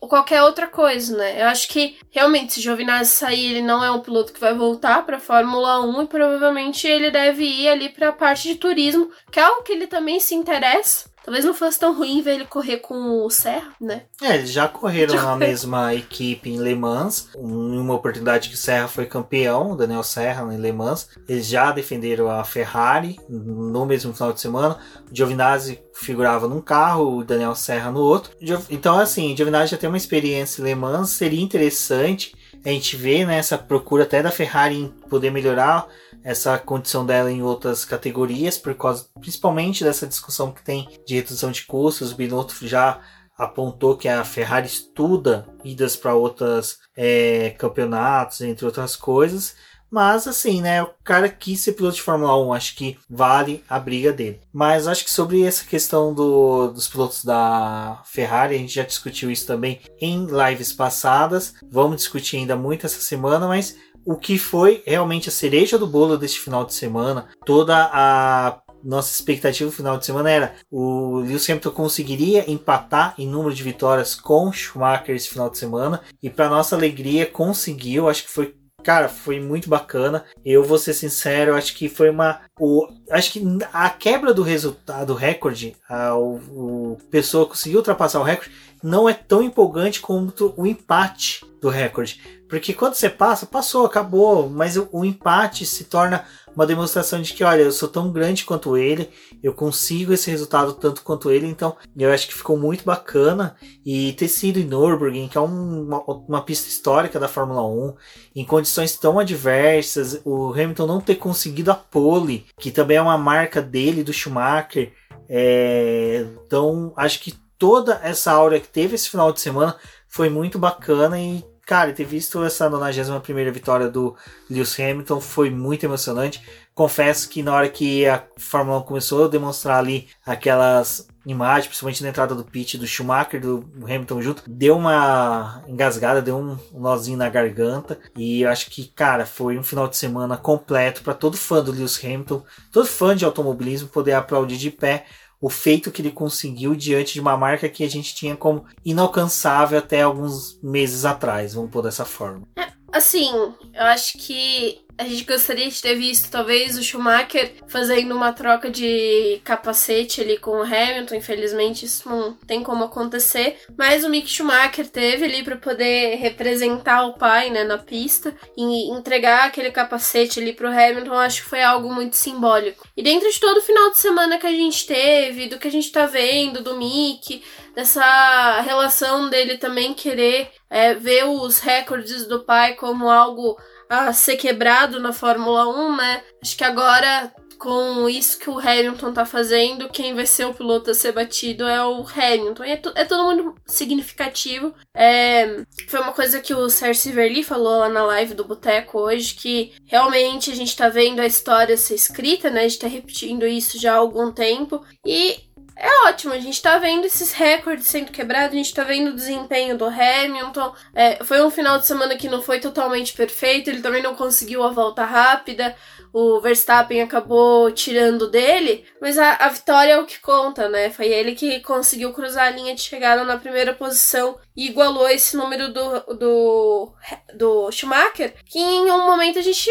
qualquer 0.02 0.44
outra 0.44 0.68
coisa, 0.68 1.18
né? 1.18 1.42
Eu 1.42 1.48
acho 1.48 1.68
que 1.68 1.98
realmente 2.10 2.54
se 2.54 2.62
Giovinazzi 2.62 3.12
sair, 3.12 3.52
ele 3.52 3.62
não 3.62 3.84
é 3.84 3.92
um 3.92 4.00
piloto 4.00 4.34
que 4.34 4.40
vai 4.40 4.54
voltar 4.54 5.06
para 5.06 5.20
Fórmula 5.20 5.82
1 5.82 6.04
e 6.04 6.08
provavelmente 6.08 6.88
ele 6.88 7.12
deve 7.12 7.44
ir 7.44 7.68
ali 7.68 7.90
para 7.90 8.10
a 8.10 8.14
parte 8.14 8.48
de 8.48 8.56
turismo, 8.56 9.10
que 9.32 9.40
é 9.40 9.44
algo 9.44 9.64
que 9.64 9.72
ele 9.72 9.88
também 9.88 10.20
se 10.20 10.36
interessa. 10.36 11.13
Talvez 11.24 11.46
não 11.46 11.54
fosse 11.54 11.80
tão 11.80 11.96
ruim 11.96 12.22
ver 12.22 12.36
ele 12.36 12.46
correr 12.46 12.78
com 12.78 13.26
o 13.26 13.30
Serra, 13.30 13.72
né? 13.80 14.04
É, 14.22 14.36
eles 14.36 14.52
já 14.52 14.68
correram 14.68 15.16
já 15.16 15.24
na 15.24 15.36
mesma 15.38 15.94
equipe 15.96 16.50
em 16.50 16.60
Le 16.60 16.76
Mans. 16.76 17.30
Em 17.36 17.80
uma 17.80 17.94
oportunidade 17.94 18.50
que 18.50 18.56
o 18.56 18.58
Serra 18.58 18.88
foi 18.88 19.06
campeão, 19.06 19.72
o 19.72 19.76
Daniel 19.76 20.04
Serra 20.04 20.54
em 20.54 20.58
Le 20.58 20.72
Mans. 20.74 21.10
Eles 21.28 21.48
já 21.48 21.72
defenderam 21.72 22.30
a 22.30 22.44
Ferrari 22.44 23.18
no 23.30 23.86
mesmo 23.86 24.14
final 24.14 24.34
de 24.34 24.42
semana. 24.42 24.78
O 25.10 25.16
Giovinazzi 25.16 25.80
figurava 25.94 26.48
num 26.48 26.62
carro, 26.62 27.20
o 27.20 27.24
Daniel 27.24 27.56
Serra 27.56 27.90
no 27.90 28.02
outro. 28.02 28.32
Então, 28.70 29.00
assim, 29.00 29.34
o 29.34 29.38
Giovinazzi 29.38 29.72
já 29.72 29.78
tem 29.78 29.88
uma 29.88 29.98
experiência 29.98 30.62
em 30.62 30.66
Le 30.66 30.76
Mans. 30.76 31.12
Seria 31.12 31.42
interessante 31.42 32.36
a 32.66 32.70
gente 32.70 32.96
ver 32.96 33.26
né, 33.26 33.38
essa 33.38 33.58
procura 33.58 34.04
até 34.04 34.22
da 34.22 34.32
Ferrari 34.32 34.76
em 34.76 34.88
poder 35.10 35.32
melhorar 35.32 35.88
essa 36.24 36.58
condição 36.58 37.06
dela 37.06 37.32
em 37.32 37.44
outras 37.44 37.84
categorias, 37.86 38.58
por 38.58 38.74
causa 38.76 39.06
principalmente 39.20 39.84
dessa 39.84 40.08
discussão 40.08 40.52
que 40.52 40.64
tem 40.64 40.88
de 41.06 41.16
redução 41.16 41.52
de 41.52 41.66
custos. 41.66 42.12
O 42.12 42.16
Binotto 42.16 42.68
já 42.68 43.02
apontou 43.38 43.98
que 43.98 44.08
a 44.08 44.24
Ferrari 44.24 44.68
estuda 44.68 45.48
idas 45.64 45.96
para 45.96 46.16
outros 46.16 46.78
é, 46.96 47.52
campeonatos, 47.58 48.42
entre 48.42 48.66
outras 48.66 48.96
coisas. 48.96 49.56
Mas 49.94 50.28
assim, 50.28 50.60
né? 50.60 50.82
O 50.82 50.90
cara 51.04 51.30
quis 51.30 51.60
ser 51.60 51.74
piloto 51.74 51.98
de 51.98 52.02
Fórmula 52.02 52.36
1, 52.48 52.54
acho 52.54 52.76
que 52.76 52.98
vale 53.08 53.64
a 53.70 53.78
briga 53.78 54.12
dele. 54.12 54.42
Mas 54.52 54.88
acho 54.88 55.06
que 55.06 55.14
sobre 55.14 55.44
essa 55.44 55.64
questão 55.66 56.12
do, 56.12 56.70
dos 56.70 56.88
pilotos 56.88 57.24
da 57.24 58.02
Ferrari, 58.04 58.56
a 58.56 58.58
gente 58.58 58.74
já 58.74 58.82
discutiu 58.82 59.30
isso 59.30 59.46
também 59.46 59.82
em 60.02 60.26
lives 60.26 60.74
passadas. 60.74 61.54
Vamos 61.70 61.98
discutir 61.98 62.38
ainda 62.38 62.56
muito 62.56 62.88
essa 62.88 63.00
semana, 63.00 63.48
mas 63.48 63.76
o 64.06 64.16
que 64.16 64.38
foi 64.38 64.84
realmente 64.86 65.30
a 65.30 65.32
cereja 65.32 65.78
do 65.78 65.88
bolo 65.88 66.18
deste 66.18 66.40
final 66.40 66.66
de 66.66 66.74
semana, 66.74 67.28
toda 67.46 67.90
a 67.92 68.60
nossa 68.84 69.14
expectativa 69.14 69.70
no 69.70 69.76
final 69.76 69.98
de 69.98 70.06
semana 70.06 70.30
era 70.30 70.56
o 70.70 71.20
Lewis 71.20 71.50
Hamilton 71.50 71.72
conseguiria 71.72 72.52
empatar 72.52 73.16
em 73.18 73.28
número 73.28 73.56
de 73.56 73.64
vitórias 73.64 74.14
com 74.14 74.52
Schumacher 74.52 75.16
esse 75.16 75.30
final 75.30 75.50
de 75.50 75.58
semana 75.58 76.02
e 76.22 76.30
para 76.30 76.50
nossa 76.50 76.76
alegria 76.76 77.26
conseguiu, 77.26 78.10
acho 78.10 78.24
que 78.24 78.30
foi 78.30 78.56
Cara, 78.84 79.08
foi 79.08 79.40
muito 79.40 79.70
bacana. 79.70 80.26
Eu 80.44 80.62
vou 80.64 80.78
ser 80.78 80.94
sincero, 80.94 81.56
acho 81.56 81.74
que 81.74 81.88
foi 81.88 82.10
uma. 82.10 82.42
O, 82.60 82.86
acho 83.12 83.32
que 83.32 83.42
a 83.72 83.90
quebra 83.90 84.34
do 84.34 84.44
resultado, 84.44 85.14
recorde, 85.14 85.74
a, 85.90 86.14
o, 86.16 86.36
o 86.36 86.98
pessoa 87.10 87.46
conseguiu 87.46 87.78
ultrapassar 87.78 88.20
o 88.20 88.24
recorde, 88.24 88.52
não 88.84 89.08
é 89.08 89.14
tão 89.14 89.42
empolgante 89.42 90.02
quanto 90.02 90.54
o 90.58 90.68
empate 90.68 91.46
do 91.62 91.70
recorde. 91.70 92.20
Porque 92.50 92.74
quando 92.74 92.94
você 92.94 93.10
passa, 93.10 93.46
passou, 93.46 93.86
acabou. 93.86 94.50
Mas 94.50 94.78
o, 94.78 94.88
o 94.92 95.06
empate 95.06 95.66
se 95.66 95.86
torna 95.86 96.26
uma 96.56 96.68
demonstração 96.68 97.22
de 97.22 97.34
que, 97.34 97.44
olha, 97.44 97.62
eu 97.62 97.72
sou 97.72 97.90
tão 97.90 98.12
grande 98.12 98.46
quanto 98.46 98.78
ele, 98.78 99.10
eu 99.42 99.54
consigo 99.54 100.14
esse 100.14 100.30
resultado 100.30 100.74
tanto 100.74 101.02
quanto 101.02 101.32
ele, 101.32 101.48
então 101.48 101.76
eu 101.98 102.12
acho 102.12 102.28
que 102.28 102.34
ficou 102.36 102.58
muito 102.58 102.84
bacana. 102.84 103.56
E 103.84 104.14
ter 104.14 104.28
sido 104.28 104.60
em 104.60 104.66
Nürburgring, 104.66 105.30
que 105.30 105.38
é 105.38 105.42
um, 105.42 105.84
uma, 105.84 106.04
uma, 106.04 106.42
pista 106.42 106.68
histórica 106.68 107.20
da 107.20 107.28
Fórmula 107.28 107.66
1, 107.66 107.96
em 108.36 108.46
condições 108.46 108.96
tão 108.98 109.18
adversas, 109.18 110.22
o 110.24 110.52
Hamilton 110.52 110.86
não 110.86 111.02
ter 111.02 111.16
conseguido 111.16 111.72
a 111.72 111.76
pole, 111.76 112.46
que 112.60 112.70
também 112.72 112.98
é 112.98 113.02
uma 113.02 113.18
marca 113.18 113.62
dele, 113.62 114.04
do 114.04 114.14
Schumacher. 114.14 114.94
É, 115.28 116.26
então, 116.46 116.94
acho 116.96 117.20
que 117.20 117.34
toda 117.64 117.98
essa 118.04 118.30
aura 118.30 118.60
que 118.60 118.68
teve 118.68 118.96
esse 118.96 119.10
final 119.10 119.32
de 119.32 119.40
semana 119.40 119.78
foi 120.06 120.30
muito 120.30 120.60
bacana 120.60 121.18
e 121.18 121.42
cara, 121.66 121.94
ter 121.94 122.04
visto 122.04 122.44
essa 122.44 122.70
91 122.70 123.54
vitória 123.54 123.90
do 123.90 124.18
Lewis 124.50 124.78
Hamilton 124.78 125.22
foi 125.22 125.50
muito 125.50 125.86
emocionante. 125.86 126.44
Confesso 126.76 127.30
que 127.30 127.42
na 127.42 127.54
hora 127.54 127.70
que 127.70 128.06
a 128.06 128.22
Fórmula 128.36 128.80
1 128.80 128.82
começou 128.82 129.24
a 129.24 129.28
demonstrar 129.30 129.80
ali 129.80 130.10
aquelas 130.26 131.08
imagens, 131.26 131.68
principalmente 131.68 132.04
na 132.04 132.10
entrada 132.10 132.36
do 132.36 132.44
pit 132.44 132.78
do 132.78 132.86
Schumacher, 132.86 133.40
do 133.40 133.66
Hamilton 133.82 134.22
junto, 134.22 134.44
deu 134.46 134.76
uma 134.76 135.64
engasgada, 135.66 136.22
deu 136.22 136.38
um 136.38 136.58
nozinho 136.74 137.18
na 137.18 137.30
garganta. 137.30 137.98
E 138.18 138.46
acho 138.46 138.70
que, 138.70 138.88
cara, 138.88 139.26
foi 139.26 139.58
um 139.58 139.64
final 139.64 139.88
de 139.88 139.96
semana 139.96 140.36
completo 140.36 141.02
para 141.02 141.14
todo 141.14 141.38
fã 141.38 141.64
do 141.64 141.72
Lewis 141.72 141.98
Hamilton, 142.04 142.44
todo 142.74 142.86
fã 142.86 143.16
de 143.16 143.24
automobilismo 143.24 143.88
poder 143.88 144.14
aplaudir 144.14 144.58
de 144.58 144.70
pé 144.70 145.06
o 145.44 145.50
feito 145.50 145.92
que 145.92 146.02
ele 146.02 146.10
conseguiu 146.10 146.74
diante 146.74 147.16
de 147.16 147.20
uma 147.20 147.36
marca 147.36 147.68
que 147.68 147.84
a 147.84 147.90
gente 147.90 148.16
tinha 148.16 148.34
como 148.34 148.64
inalcançável 148.86 149.78
até 149.78 150.02
alguns 150.02 150.58
meses 150.64 151.04
atrás, 151.04 151.54
vamos 151.54 151.70
pôr 151.70 151.84
dessa 151.84 152.06
forma. 152.06 152.48
É, 152.58 152.66
assim, 152.94 153.30
eu 153.74 153.84
acho 153.84 154.18
que 154.18 154.80
a 155.04 155.10
gente 155.10 155.24
gostaria 155.26 155.70
de 155.70 155.82
ter 155.82 155.96
visto 155.96 156.32
talvez 156.32 156.78
o 156.78 156.84
Schumacher 156.84 157.54
fazendo 157.68 158.16
uma 158.16 158.32
troca 158.32 158.70
de 158.70 159.42
capacete 159.44 160.22
ali 160.22 160.38
com 160.38 160.52
o 160.52 160.64
Hamilton. 160.64 161.16
Infelizmente 161.16 161.86
isso 161.86 162.08
não 162.08 162.34
tem 162.34 162.64
como 162.64 162.86
acontecer, 162.86 163.58
mas 163.78 164.04
o 164.04 164.10
Mick 164.10 164.30
Schumacher 164.30 164.88
teve 164.88 165.26
ali 165.26 165.44
para 165.44 165.58
poder 165.58 166.16
representar 166.16 167.06
o 167.06 167.14
pai, 167.14 167.50
né, 167.50 167.64
na 167.64 167.78
pista 167.78 168.36
e 168.56 168.90
entregar 168.92 169.46
aquele 169.46 169.72
capacete 169.72 170.40
ali 170.40 170.54
pro 170.54 170.70
Hamilton. 170.70 171.14
Acho 171.14 171.44
que 171.44 171.50
foi 171.50 171.62
algo 171.62 171.94
muito 171.94 172.16
simbólico. 172.16 172.88
E 172.96 173.04
dentro 173.04 173.30
de 173.30 173.40
todo 173.40 173.58
o 173.58 173.64
final 173.64 173.92
de 173.92 174.00
semana 174.00 174.38
que 174.38 174.48
a 174.48 174.52
gente 174.52 174.86
teve, 174.86 175.48
do 175.48 175.60
que 175.60 175.68
a 175.68 175.72
gente 175.72 175.92
tá 175.92 176.06
vendo 176.06 176.64
do 176.64 176.78
Mick, 176.78 177.44
dessa 177.76 178.62
relação 178.62 179.30
dele 179.30 179.58
também 179.58 179.94
querer 179.94 180.52
é, 180.70 180.94
ver 180.94 181.26
os 181.26 181.60
recordes 181.60 182.26
do 182.26 182.44
pai 182.44 182.76
como 182.76 183.10
algo 183.10 183.58
a 183.90 184.12
ser 184.14 184.38
quebrado 184.38 185.00
na 185.00 185.14
Fórmula 185.14 185.68
1, 185.68 185.96
né? 185.96 186.24
Acho 186.42 186.58
que 186.58 186.64
agora, 186.64 187.34
com 187.58 188.10
isso 188.10 188.40
que 188.40 188.50
o 188.50 188.60
Hamilton 188.60 189.14
tá 189.14 189.26
fazendo, 189.26 189.90
quem 189.90 190.14
vai 190.14 190.26
ser 190.26 190.46
o 190.46 190.54
piloto 190.54 190.92
a 190.92 190.94
ser 190.94 191.12
batido 191.12 191.68
é 191.68 191.84
o 191.86 192.06
Hamilton. 192.06 192.64
E 192.66 192.72
é, 192.72 192.82
é 192.96 193.06
todo 193.06 193.24
mundo 193.24 193.56
significativo. 193.66 194.74
É, 194.96 195.64
foi 195.88 196.00
uma 196.00 196.14
coisa 196.14 196.40
que 196.40 196.54
o 196.54 196.70
Cersei 196.70 197.12
Verli 197.12 197.44
falou 197.44 197.80
lá 197.80 197.90
na 197.90 198.04
live 198.06 198.34
do 198.34 198.46
Boteco 198.46 199.00
hoje, 199.00 199.36
que 199.36 199.74
realmente 199.86 200.52
a 200.52 200.56
gente 200.56 200.76
tá 200.76 200.90
vendo 200.90 201.20
a 201.20 201.26
história 201.26 201.78
ser 201.78 201.96
escrita, 201.96 202.50
né? 202.50 202.62
A 202.62 202.68
gente 202.68 202.80
tá 202.80 202.88
repetindo 202.88 203.46
isso 203.46 203.80
já 203.80 203.94
há 203.94 203.98
algum 203.98 204.32
tempo. 204.32 204.84
E 205.06 205.53
é 205.76 206.08
ótimo, 206.08 206.34
a 206.34 206.40
gente 206.40 206.62
tá 206.62 206.78
vendo 206.78 207.06
esses 207.06 207.32
recordes 207.34 207.88
sendo 207.88 208.12
quebrados, 208.12 208.54
a 208.54 208.58
gente 208.58 208.74
tá 208.74 208.84
vendo 208.84 209.10
o 209.10 209.16
desempenho 209.16 209.78
do 209.78 209.86
Hamilton. 209.86 210.74
É, 210.94 211.24
foi 211.24 211.44
um 211.44 211.50
final 211.50 211.80
de 211.80 211.86
semana 211.86 212.16
que 212.16 212.30
não 212.30 212.42
foi 212.42 212.60
totalmente 212.60 213.14
perfeito, 213.14 213.70
ele 213.70 213.82
também 213.82 214.02
não 214.02 214.16
conseguiu 214.16 214.64
a 214.64 214.70
volta 214.70 215.04
rápida, 215.04 215.76
o 216.12 216.40
Verstappen 216.40 217.02
acabou 217.02 217.72
tirando 217.72 218.30
dele, 218.30 218.86
mas 219.02 219.18
a, 219.18 219.34
a 219.36 219.50
vitória 219.50 219.94
é 219.94 220.00
o 220.00 220.06
que 220.06 220.20
conta, 220.20 220.70
né? 220.70 220.92
Foi 220.92 221.08
ele 221.08 221.34
que 221.34 221.60
conseguiu 221.62 222.14
cruzar 222.14 222.48
a 222.48 222.52
linha 222.52 222.76
de 222.76 222.82
chegada 222.82 223.24
na 223.24 223.38
primeira 223.38 223.74
posição 223.74 224.38
e 224.56 224.68
igualou 224.68 225.10
esse 225.10 225.36
número 225.36 225.74
do, 225.74 226.00
do, 226.16 226.94
do 227.34 227.72
Schumacher, 227.72 228.36
que 228.46 228.60
em 228.60 228.92
um 228.92 229.08
momento 229.08 229.40
a 229.40 229.42
gente 229.42 229.70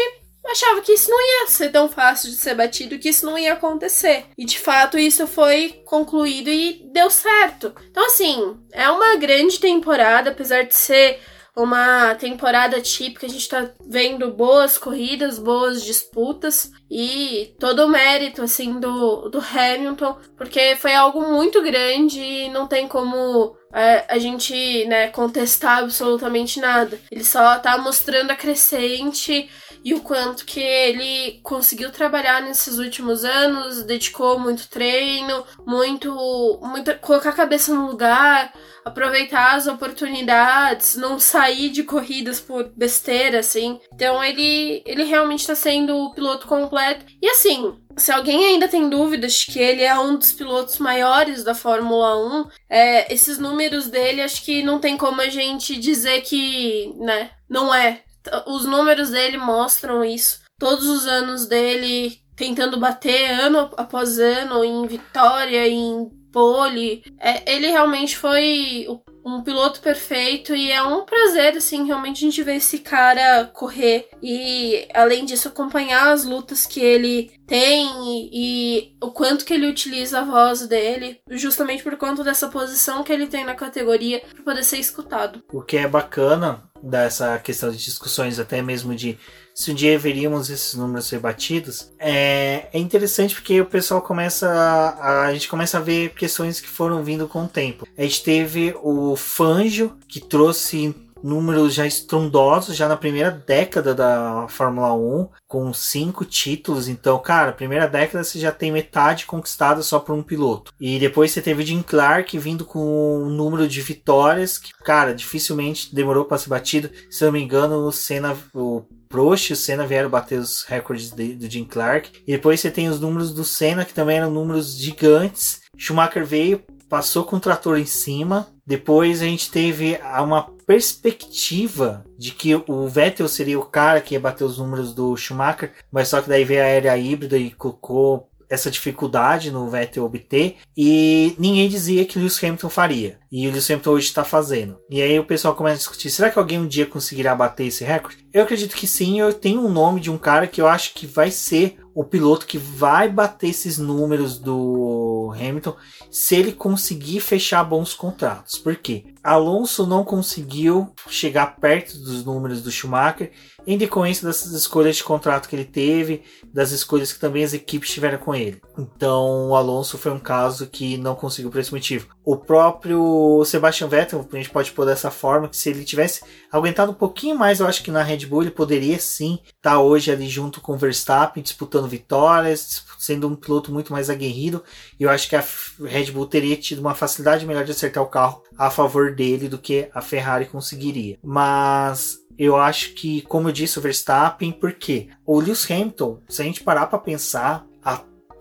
achava 0.51 0.81
que 0.81 0.91
isso 0.91 1.09
não 1.09 1.21
ia 1.21 1.47
ser 1.47 1.69
tão 1.69 1.89
fácil 1.89 2.29
de 2.29 2.35
ser 2.35 2.55
batido, 2.55 2.99
que 2.99 3.09
isso 3.09 3.25
não 3.25 3.37
ia 3.37 3.53
acontecer. 3.53 4.25
E 4.37 4.45
de 4.45 4.59
fato 4.59 4.97
isso 4.97 5.25
foi 5.25 5.81
concluído 5.85 6.49
e 6.49 6.81
deu 6.91 7.09
certo. 7.09 7.73
Então, 7.89 8.05
assim, 8.05 8.57
é 8.71 8.89
uma 8.89 9.15
grande 9.15 9.59
temporada, 9.59 10.31
apesar 10.31 10.63
de 10.63 10.75
ser 10.75 11.19
uma 11.55 12.15
temporada 12.15 12.81
típica, 12.81 13.27
a 13.27 13.29
gente 13.29 13.47
tá 13.47 13.69
vendo 13.85 14.31
boas 14.31 14.75
corridas, 14.75 15.37
boas 15.37 15.83
disputas 15.83 16.71
e 16.89 17.55
todo 17.59 17.85
o 17.85 17.89
mérito 17.89 18.41
assim 18.41 18.79
do, 18.79 19.29
do 19.29 19.39
Hamilton, 19.39 20.17
porque 20.35 20.75
foi 20.77 20.95
algo 20.95 21.21
muito 21.21 21.61
grande 21.61 22.19
e 22.19 22.49
não 22.49 22.65
tem 22.65 22.87
como 22.87 23.55
é, 23.71 24.03
a 24.09 24.17
gente 24.17 24.85
né, 24.85 25.09
contestar 25.09 25.79
absolutamente 25.79 26.59
nada. 26.59 26.99
Ele 27.11 27.23
só 27.23 27.59
tá 27.59 27.77
mostrando 27.77 28.31
a 28.31 28.35
crescente 28.35 29.47
e 29.83 29.93
o 29.93 30.01
quanto 30.01 30.45
que 30.45 30.61
ele 30.61 31.39
conseguiu 31.43 31.91
trabalhar 31.91 32.41
nesses 32.41 32.77
últimos 32.77 33.25
anos, 33.25 33.83
dedicou 33.83 34.39
muito 34.39 34.69
treino, 34.69 35.43
muito, 35.65 36.59
muito 36.61 36.97
colocar 36.99 37.29
a 37.29 37.33
cabeça 37.33 37.73
no 37.73 37.87
lugar, 37.87 38.53
aproveitar 38.85 39.55
as 39.55 39.67
oportunidades, 39.67 40.95
não 40.95 41.19
sair 41.19 41.69
de 41.69 41.83
corridas 41.83 42.39
por 42.39 42.71
besteira, 42.75 43.39
assim. 43.39 43.79
Então 43.93 44.23
ele, 44.23 44.81
ele 44.85 45.03
realmente 45.03 45.41
está 45.41 45.55
sendo 45.55 45.95
o 45.97 46.13
piloto 46.13 46.47
completo. 46.47 47.05
E 47.21 47.27
assim, 47.27 47.77
se 47.97 48.11
alguém 48.11 48.45
ainda 48.45 48.67
tem 48.67 48.89
dúvidas 48.89 49.43
que 49.43 49.59
ele 49.59 49.83
é 49.83 49.97
um 49.97 50.17
dos 50.17 50.31
pilotos 50.31 50.79
maiores 50.79 51.43
da 51.43 51.53
Fórmula 51.53 52.15
1, 52.45 52.47
é, 52.69 53.13
esses 53.13 53.37
números 53.37 53.87
dele 53.87 54.21
acho 54.21 54.43
que 54.43 54.63
não 54.63 54.79
tem 54.79 54.97
como 54.97 55.21
a 55.21 55.29
gente 55.29 55.77
dizer 55.77 56.21
que, 56.21 56.93
né, 56.97 57.31
não 57.49 57.73
é 57.73 58.01
os 58.45 58.65
números 58.65 59.09
dele 59.09 59.37
mostram 59.37 60.03
isso. 60.03 60.41
Todos 60.59 60.87
os 60.87 61.07
anos 61.07 61.45
dele 61.45 62.21
tentando 62.35 62.79
bater 62.79 63.31
ano 63.31 63.69
após 63.77 64.19
ano 64.19 64.63
em 64.63 64.85
vitória, 64.87 65.67
em 65.67 66.09
pole. 66.31 67.03
É, 67.19 67.53
ele 67.53 67.67
realmente 67.67 68.17
foi 68.17 68.87
um 69.23 69.41
piloto 69.41 69.79
perfeito 69.79 70.53
e 70.53 70.69
é 70.71 70.83
um 70.83 71.05
prazer, 71.05 71.55
assim, 71.55 71.85
realmente 71.85 72.17
a 72.17 72.29
gente 72.29 72.43
ver 72.43 72.55
esse 72.55 72.79
cara 72.79 73.45
correr 73.53 74.09
e, 74.21 74.85
além 74.93 75.23
disso, 75.23 75.47
acompanhar 75.47 76.11
as 76.11 76.25
lutas 76.25 76.65
que 76.65 76.81
ele 76.81 77.31
tem 77.47 77.87
e, 78.03 78.29
e, 78.33 78.95
o 79.01 79.11
quanto 79.11 79.45
que 79.45 79.53
ele 79.53 79.69
utiliza 79.69 80.19
a 80.19 80.25
voz 80.25 80.67
dele, 80.67 81.21
justamente 81.29 81.83
por 81.83 81.95
conta 81.95 82.23
dessa 82.23 82.49
posição 82.49 83.03
que 83.03 83.13
ele 83.13 83.27
tem 83.27 83.45
na 83.45 83.55
categoria 83.55 84.21
para 84.33 84.43
poder 84.43 84.63
ser 84.63 84.79
escutado. 84.79 85.41
O 85.53 85.61
que 85.61 85.77
é 85.77 85.87
bacana 85.87 86.72
dessa 86.83 87.39
questão 87.39 87.71
de 87.71 87.77
discussões, 87.77 88.39
até 88.39 88.61
mesmo 88.61 88.93
de 88.93 89.17
se 89.55 89.71
um 89.71 89.73
dia 89.73 89.97
veríamos 89.97 90.49
esses 90.49 90.73
números 90.73 91.05
ser 91.05 91.19
batidos, 91.19 91.91
é, 91.97 92.67
é 92.73 92.79
interessante 92.79 93.35
porque 93.35 93.61
o 93.61 93.65
pessoal 93.65 94.01
começa 94.01 94.49
a, 94.49 95.25
a 95.27 95.33
gente 95.33 95.47
começa 95.47 95.77
a 95.77 95.81
ver 95.81 96.09
questões 96.09 96.59
que 96.59 96.67
foram 96.67 97.03
vindo 97.03 97.27
com 97.27 97.45
o 97.45 97.47
tempo. 97.47 97.87
A 97.97 98.01
gente 98.01 98.23
teve 98.23 98.75
o 98.83 99.15
Fangio 99.15 99.95
que 100.07 100.19
trouxe 100.19 100.93
números 101.23 101.73
já 101.73 101.87
estrondosos 101.87 102.75
já 102.75 102.87
na 102.87 102.97
primeira 102.97 103.31
década 103.31 103.95
da 103.95 104.45
Fórmula 104.49 104.93
1, 104.93 105.29
com 105.47 105.73
cinco 105.73 106.25
títulos. 106.25 106.87
Então, 106.87 107.17
cara, 107.19 107.53
primeira 107.53 107.87
década 107.87 108.23
você 108.23 108.39
já 108.39 108.51
tem 108.51 108.71
metade 108.71 109.25
conquistada 109.25 109.81
só 109.81 109.99
por 109.99 110.13
um 110.13 110.21
piloto. 110.21 110.71
E 110.79 110.99
depois 110.99 111.31
você 111.31 111.41
teve 111.41 111.63
o 111.63 111.65
Jim 111.65 111.81
Clark 111.81 112.37
vindo 112.37 112.65
com 112.65 113.23
um 113.23 113.29
número 113.29 113.67
de 113.67 113.81
vitórias 113.81 114.57
que, 114.57 114.71
cara, 114.83 115.13
dificilmente 115.13 115.95
demorou 115.95 116.25
para 116.25 116.37
ser 116.37 116.49
batido. 116.49 116.89
Se 117.09 117.23
eu 117.23 117.27
não 117.27 117.33
me 117.33 117.43
engano, 117.43 117.77
o 117.87 117.91
Senna, 117.91 118.37
o 118.53 118.83
Prost 119.07 119.49
e 119.49 119.53
o 119.53 119.55
Senna 119.55 119.85
vieram 119.85 120.09
bater 120.09 120.39
os 120.39 120.63
recordes 120.63 121.11
de, 121.11 121.35
do 121.35 121.49
Jim 121.49 121.65
Clark. 121.65 122.11
E 122.27 122.31
depois 122.31 122.59
você 122.59 122.71
tem 122.71 122.89
os 122.89 122.99
números 122.99 123.33
do 123.33 123.45
Senna, 123.45 123.85
que 123.85 123.93
também 123.93 124.17
eram 124.17 124.31
números 124.31 124.75
gigantes. 124.75 125.61
Schumacher 125.77 126.25
veio, 126.25 126.63
passou 126.89 127.23
com 127.23 127.37
o 127.37 127.39
trator 127.39 127.77
em 127.77 127.85
cima 127.85 128.53
depois 128.65 129.21
a 129.21 129.25
gente 129.25 129.51
teve 129.51 129.99
uma 130.21 130.43
perspectiva 130.65 132.05
de 132.17 132.31
que 132.31 132.55
o 132.55 132.87
Vettel 132.87 133.27
seria 133.27 133.59
o 133.59 133.65
cara 133.65 133.99
que 133.99 134.15
ia 134.15 134.19
bater 134.19 134.45
os 134.45 134.57
números 134.57 134.93
do 134.93 135.15
Schumacher, 135.17 135.73
mas 135.91 136.07
só 136.07 136.21
que 136.21 136.29
daí 136.29 136.45
veio 136.45 136.61
a 136.61 136.65
era 136.65 136.97
híbrida 136.97 137.37
e 137.37 137.51
colocou 137.51 138.29
essa 138.49 138.71
dificuldade 138.71 139.51
no 139.51 139.67
Vettel 139.67 140.05
obter 140.05 140.57
e 140.77 141.35
ninguém 141.39 141.67
dizia 141.67 142.05
que 142.05 142.17
Lewis 142.19 142.41
Hamilton 142.41 142.69
faria. 142.69 143.19
E 143.31 143.47
o 143.47 143.51
Lewis 143.51 143.69
Hamilton 143.69 143.91
hoje 143.91 144.07
está 144.07 144.23
fazendo. 144.23 144.77
E 144.89 145.01
aí 145.01 145.19
o 145.19 145.25
pessoal 145.25 145.55
começa 145.55 145.75
a 145.75 145.79
discutir: 145.79 146.09
será 146.09 146.29
que 146.29 146.39
alguém 146.39 146.59
um 146.59 146.67
dia 146.67 146.85
conseguirá 146.85 147.35
bater 147.35 147.65
esse 147.65 147.83
recorde? 147.83 148.22
Eu 148.33 148.43
acredito 148.43 148.75
que 148.75 148.87
sim. 148.87 149.19
Eu 149.19 149.31
tenho 149.31 149.61
um 149.61 149.71
nome 149.71 150.01
de 150.01 150.09
um 150.09 150.17
cara 150.17 150.47
que 150.47 150.59
eu 150.59 150.67
acho 150.67 150.95
que 150.95 151.05
vai 151.05 151.29
ser 151.29 151.77
o 151.93 152.03
piloto 152.03 152.47
que 152.47 152.57
vai 152.57 153.07
bater 153.07 153.49
esses 153.49 153.77
números 153.77 154.39
do 154.39 155.31
Hamilton 155.35 155.75
se 156.09 156.35
ele 156.35 156.51
conseguir 156.51 157.19
fechar 157.19 157.63
bons 157.63 157.93
contratos. 157.93 158.57
Por 158.57 158.75
quê? 158.75 159.05
Alonso 159.23 159.85
não 159.85 160.03
conseguiu 160.03 160.91
chegar 161.07 161.57
perto 161.57 161.95
dos 161.99 162.25
números 162.25 162.63
do 162.63 162.71
Schumacher 162.71 163.31
em 163.65 163.77
decorrência 163.77 164.27
dessas 164.27 164.51
escolhas 164.53 164.97
de 164.97 165.03
contrato 165.03 165.47
que 165.47 165.55
ele 165.55 165.65
teve, 165.65 166.23
das 166.51 166.71
escolhas 166.71 167.13
que 167.13 167.19
também 167.19 167.43
as 167.43 167.53
equipes 167.53 167.91
tiveram 167.91 168.17
com 168.17 168.33
ele. 168.33 168.59
Então, 168.77 169.49
o 169.49 169.55
Alonso 169.55 169.97
foi 169.97 170.11
um 170.11 170.19
caso 170.19 170.67
que 170.67 170.97
não 170.97 171.15
conseguiu 171.15 171.51
por 171.51 171.59
esse 171.59 171.71
motivo. 171.71 172.07
O 172.25 172.37
próprio 172.37 173.43
Sebastian 173.45 173.87
Vettel, 173.87 174.27
a 174.31 174.35
gente 174.35 174.49
pode 174.49 174.71
pôr 174.71 174.85
dessa 174.85 175.11
forma, 175.11 175.47
que 175.47 175.57
se 175.57 175.69
ele 175.69 175.83
tivesse 175.83 176.23
aguentado 176.51 176.91
um 176.91 176.95
pouquinho 176.95 177.37
mais, 177.37 177.59
eu 177.59 177.67
acho 177.67 177.83
que 177.83 177.91
na 177.91 178.01
Red 178.01 178.25
Bull 178.25 178.43
ele 178.43 178.51
poderia 178.51 178.97
sim 178.99 179.39
estar 179.45 179.71
tá 179.71 179.79
hoje 179.79 180.11
ali 180.11 180.27
junto 180.27 180.61
com 180.61 180.73
o 180.73 180.77
Verstappen, 180.77 181.43
disputando 181.43 181.87
vitórias, 181.87 182.83
sendo 182.97 183.27
um 183.27 183.35
piloto 183.35 183.71
muito 183.71 183.91
mais 183.91 184.09
aguerrido. 184.09 184.63
E 184.99 185.03
eu 185.03 185.09
acho 185.09 185.29
que 185.29 185.35
a 185.35 185.43
Red 185.83 186.11
Bull 186.11 186.25
teria 186.25 186.55
tido 186.55 186.79
uma 186.79 186.95
facilidade 186.95 187.45
melhor 187.45 187.65
de 187.65 187.71
acertar 187.71 188.01
o 188.01 188.07
carro 188.07 188.43
a 188.57 188.69
favor 188.69 189.13
dele 189.13 189.47
do 189.47 189.57
que 189.57 189.89
a 189.93 190.01
Ferrari 190.01 190.45
conseguiria. 190.45 191.17
Mas 191.23 192.19
eu 192.37 192.55
acho 192.55 192.93
que, 192.93 193.21
como 193.21 193.49
eu 193.49 193.53
disse, 193.53 193.77
o 193.77 193.81
Verstappen, 193.81 194.51
porque 194.51 195.09
o 195.25 195.39
Lewis 195.39 195.69
Hamilton, 195.69 196.19
se 196.27 196.41
a 196.41 196.45
gente 196.45 196.63
parar 196.63 196.87
para 196.87 196.97
pensar, 196.97 197.65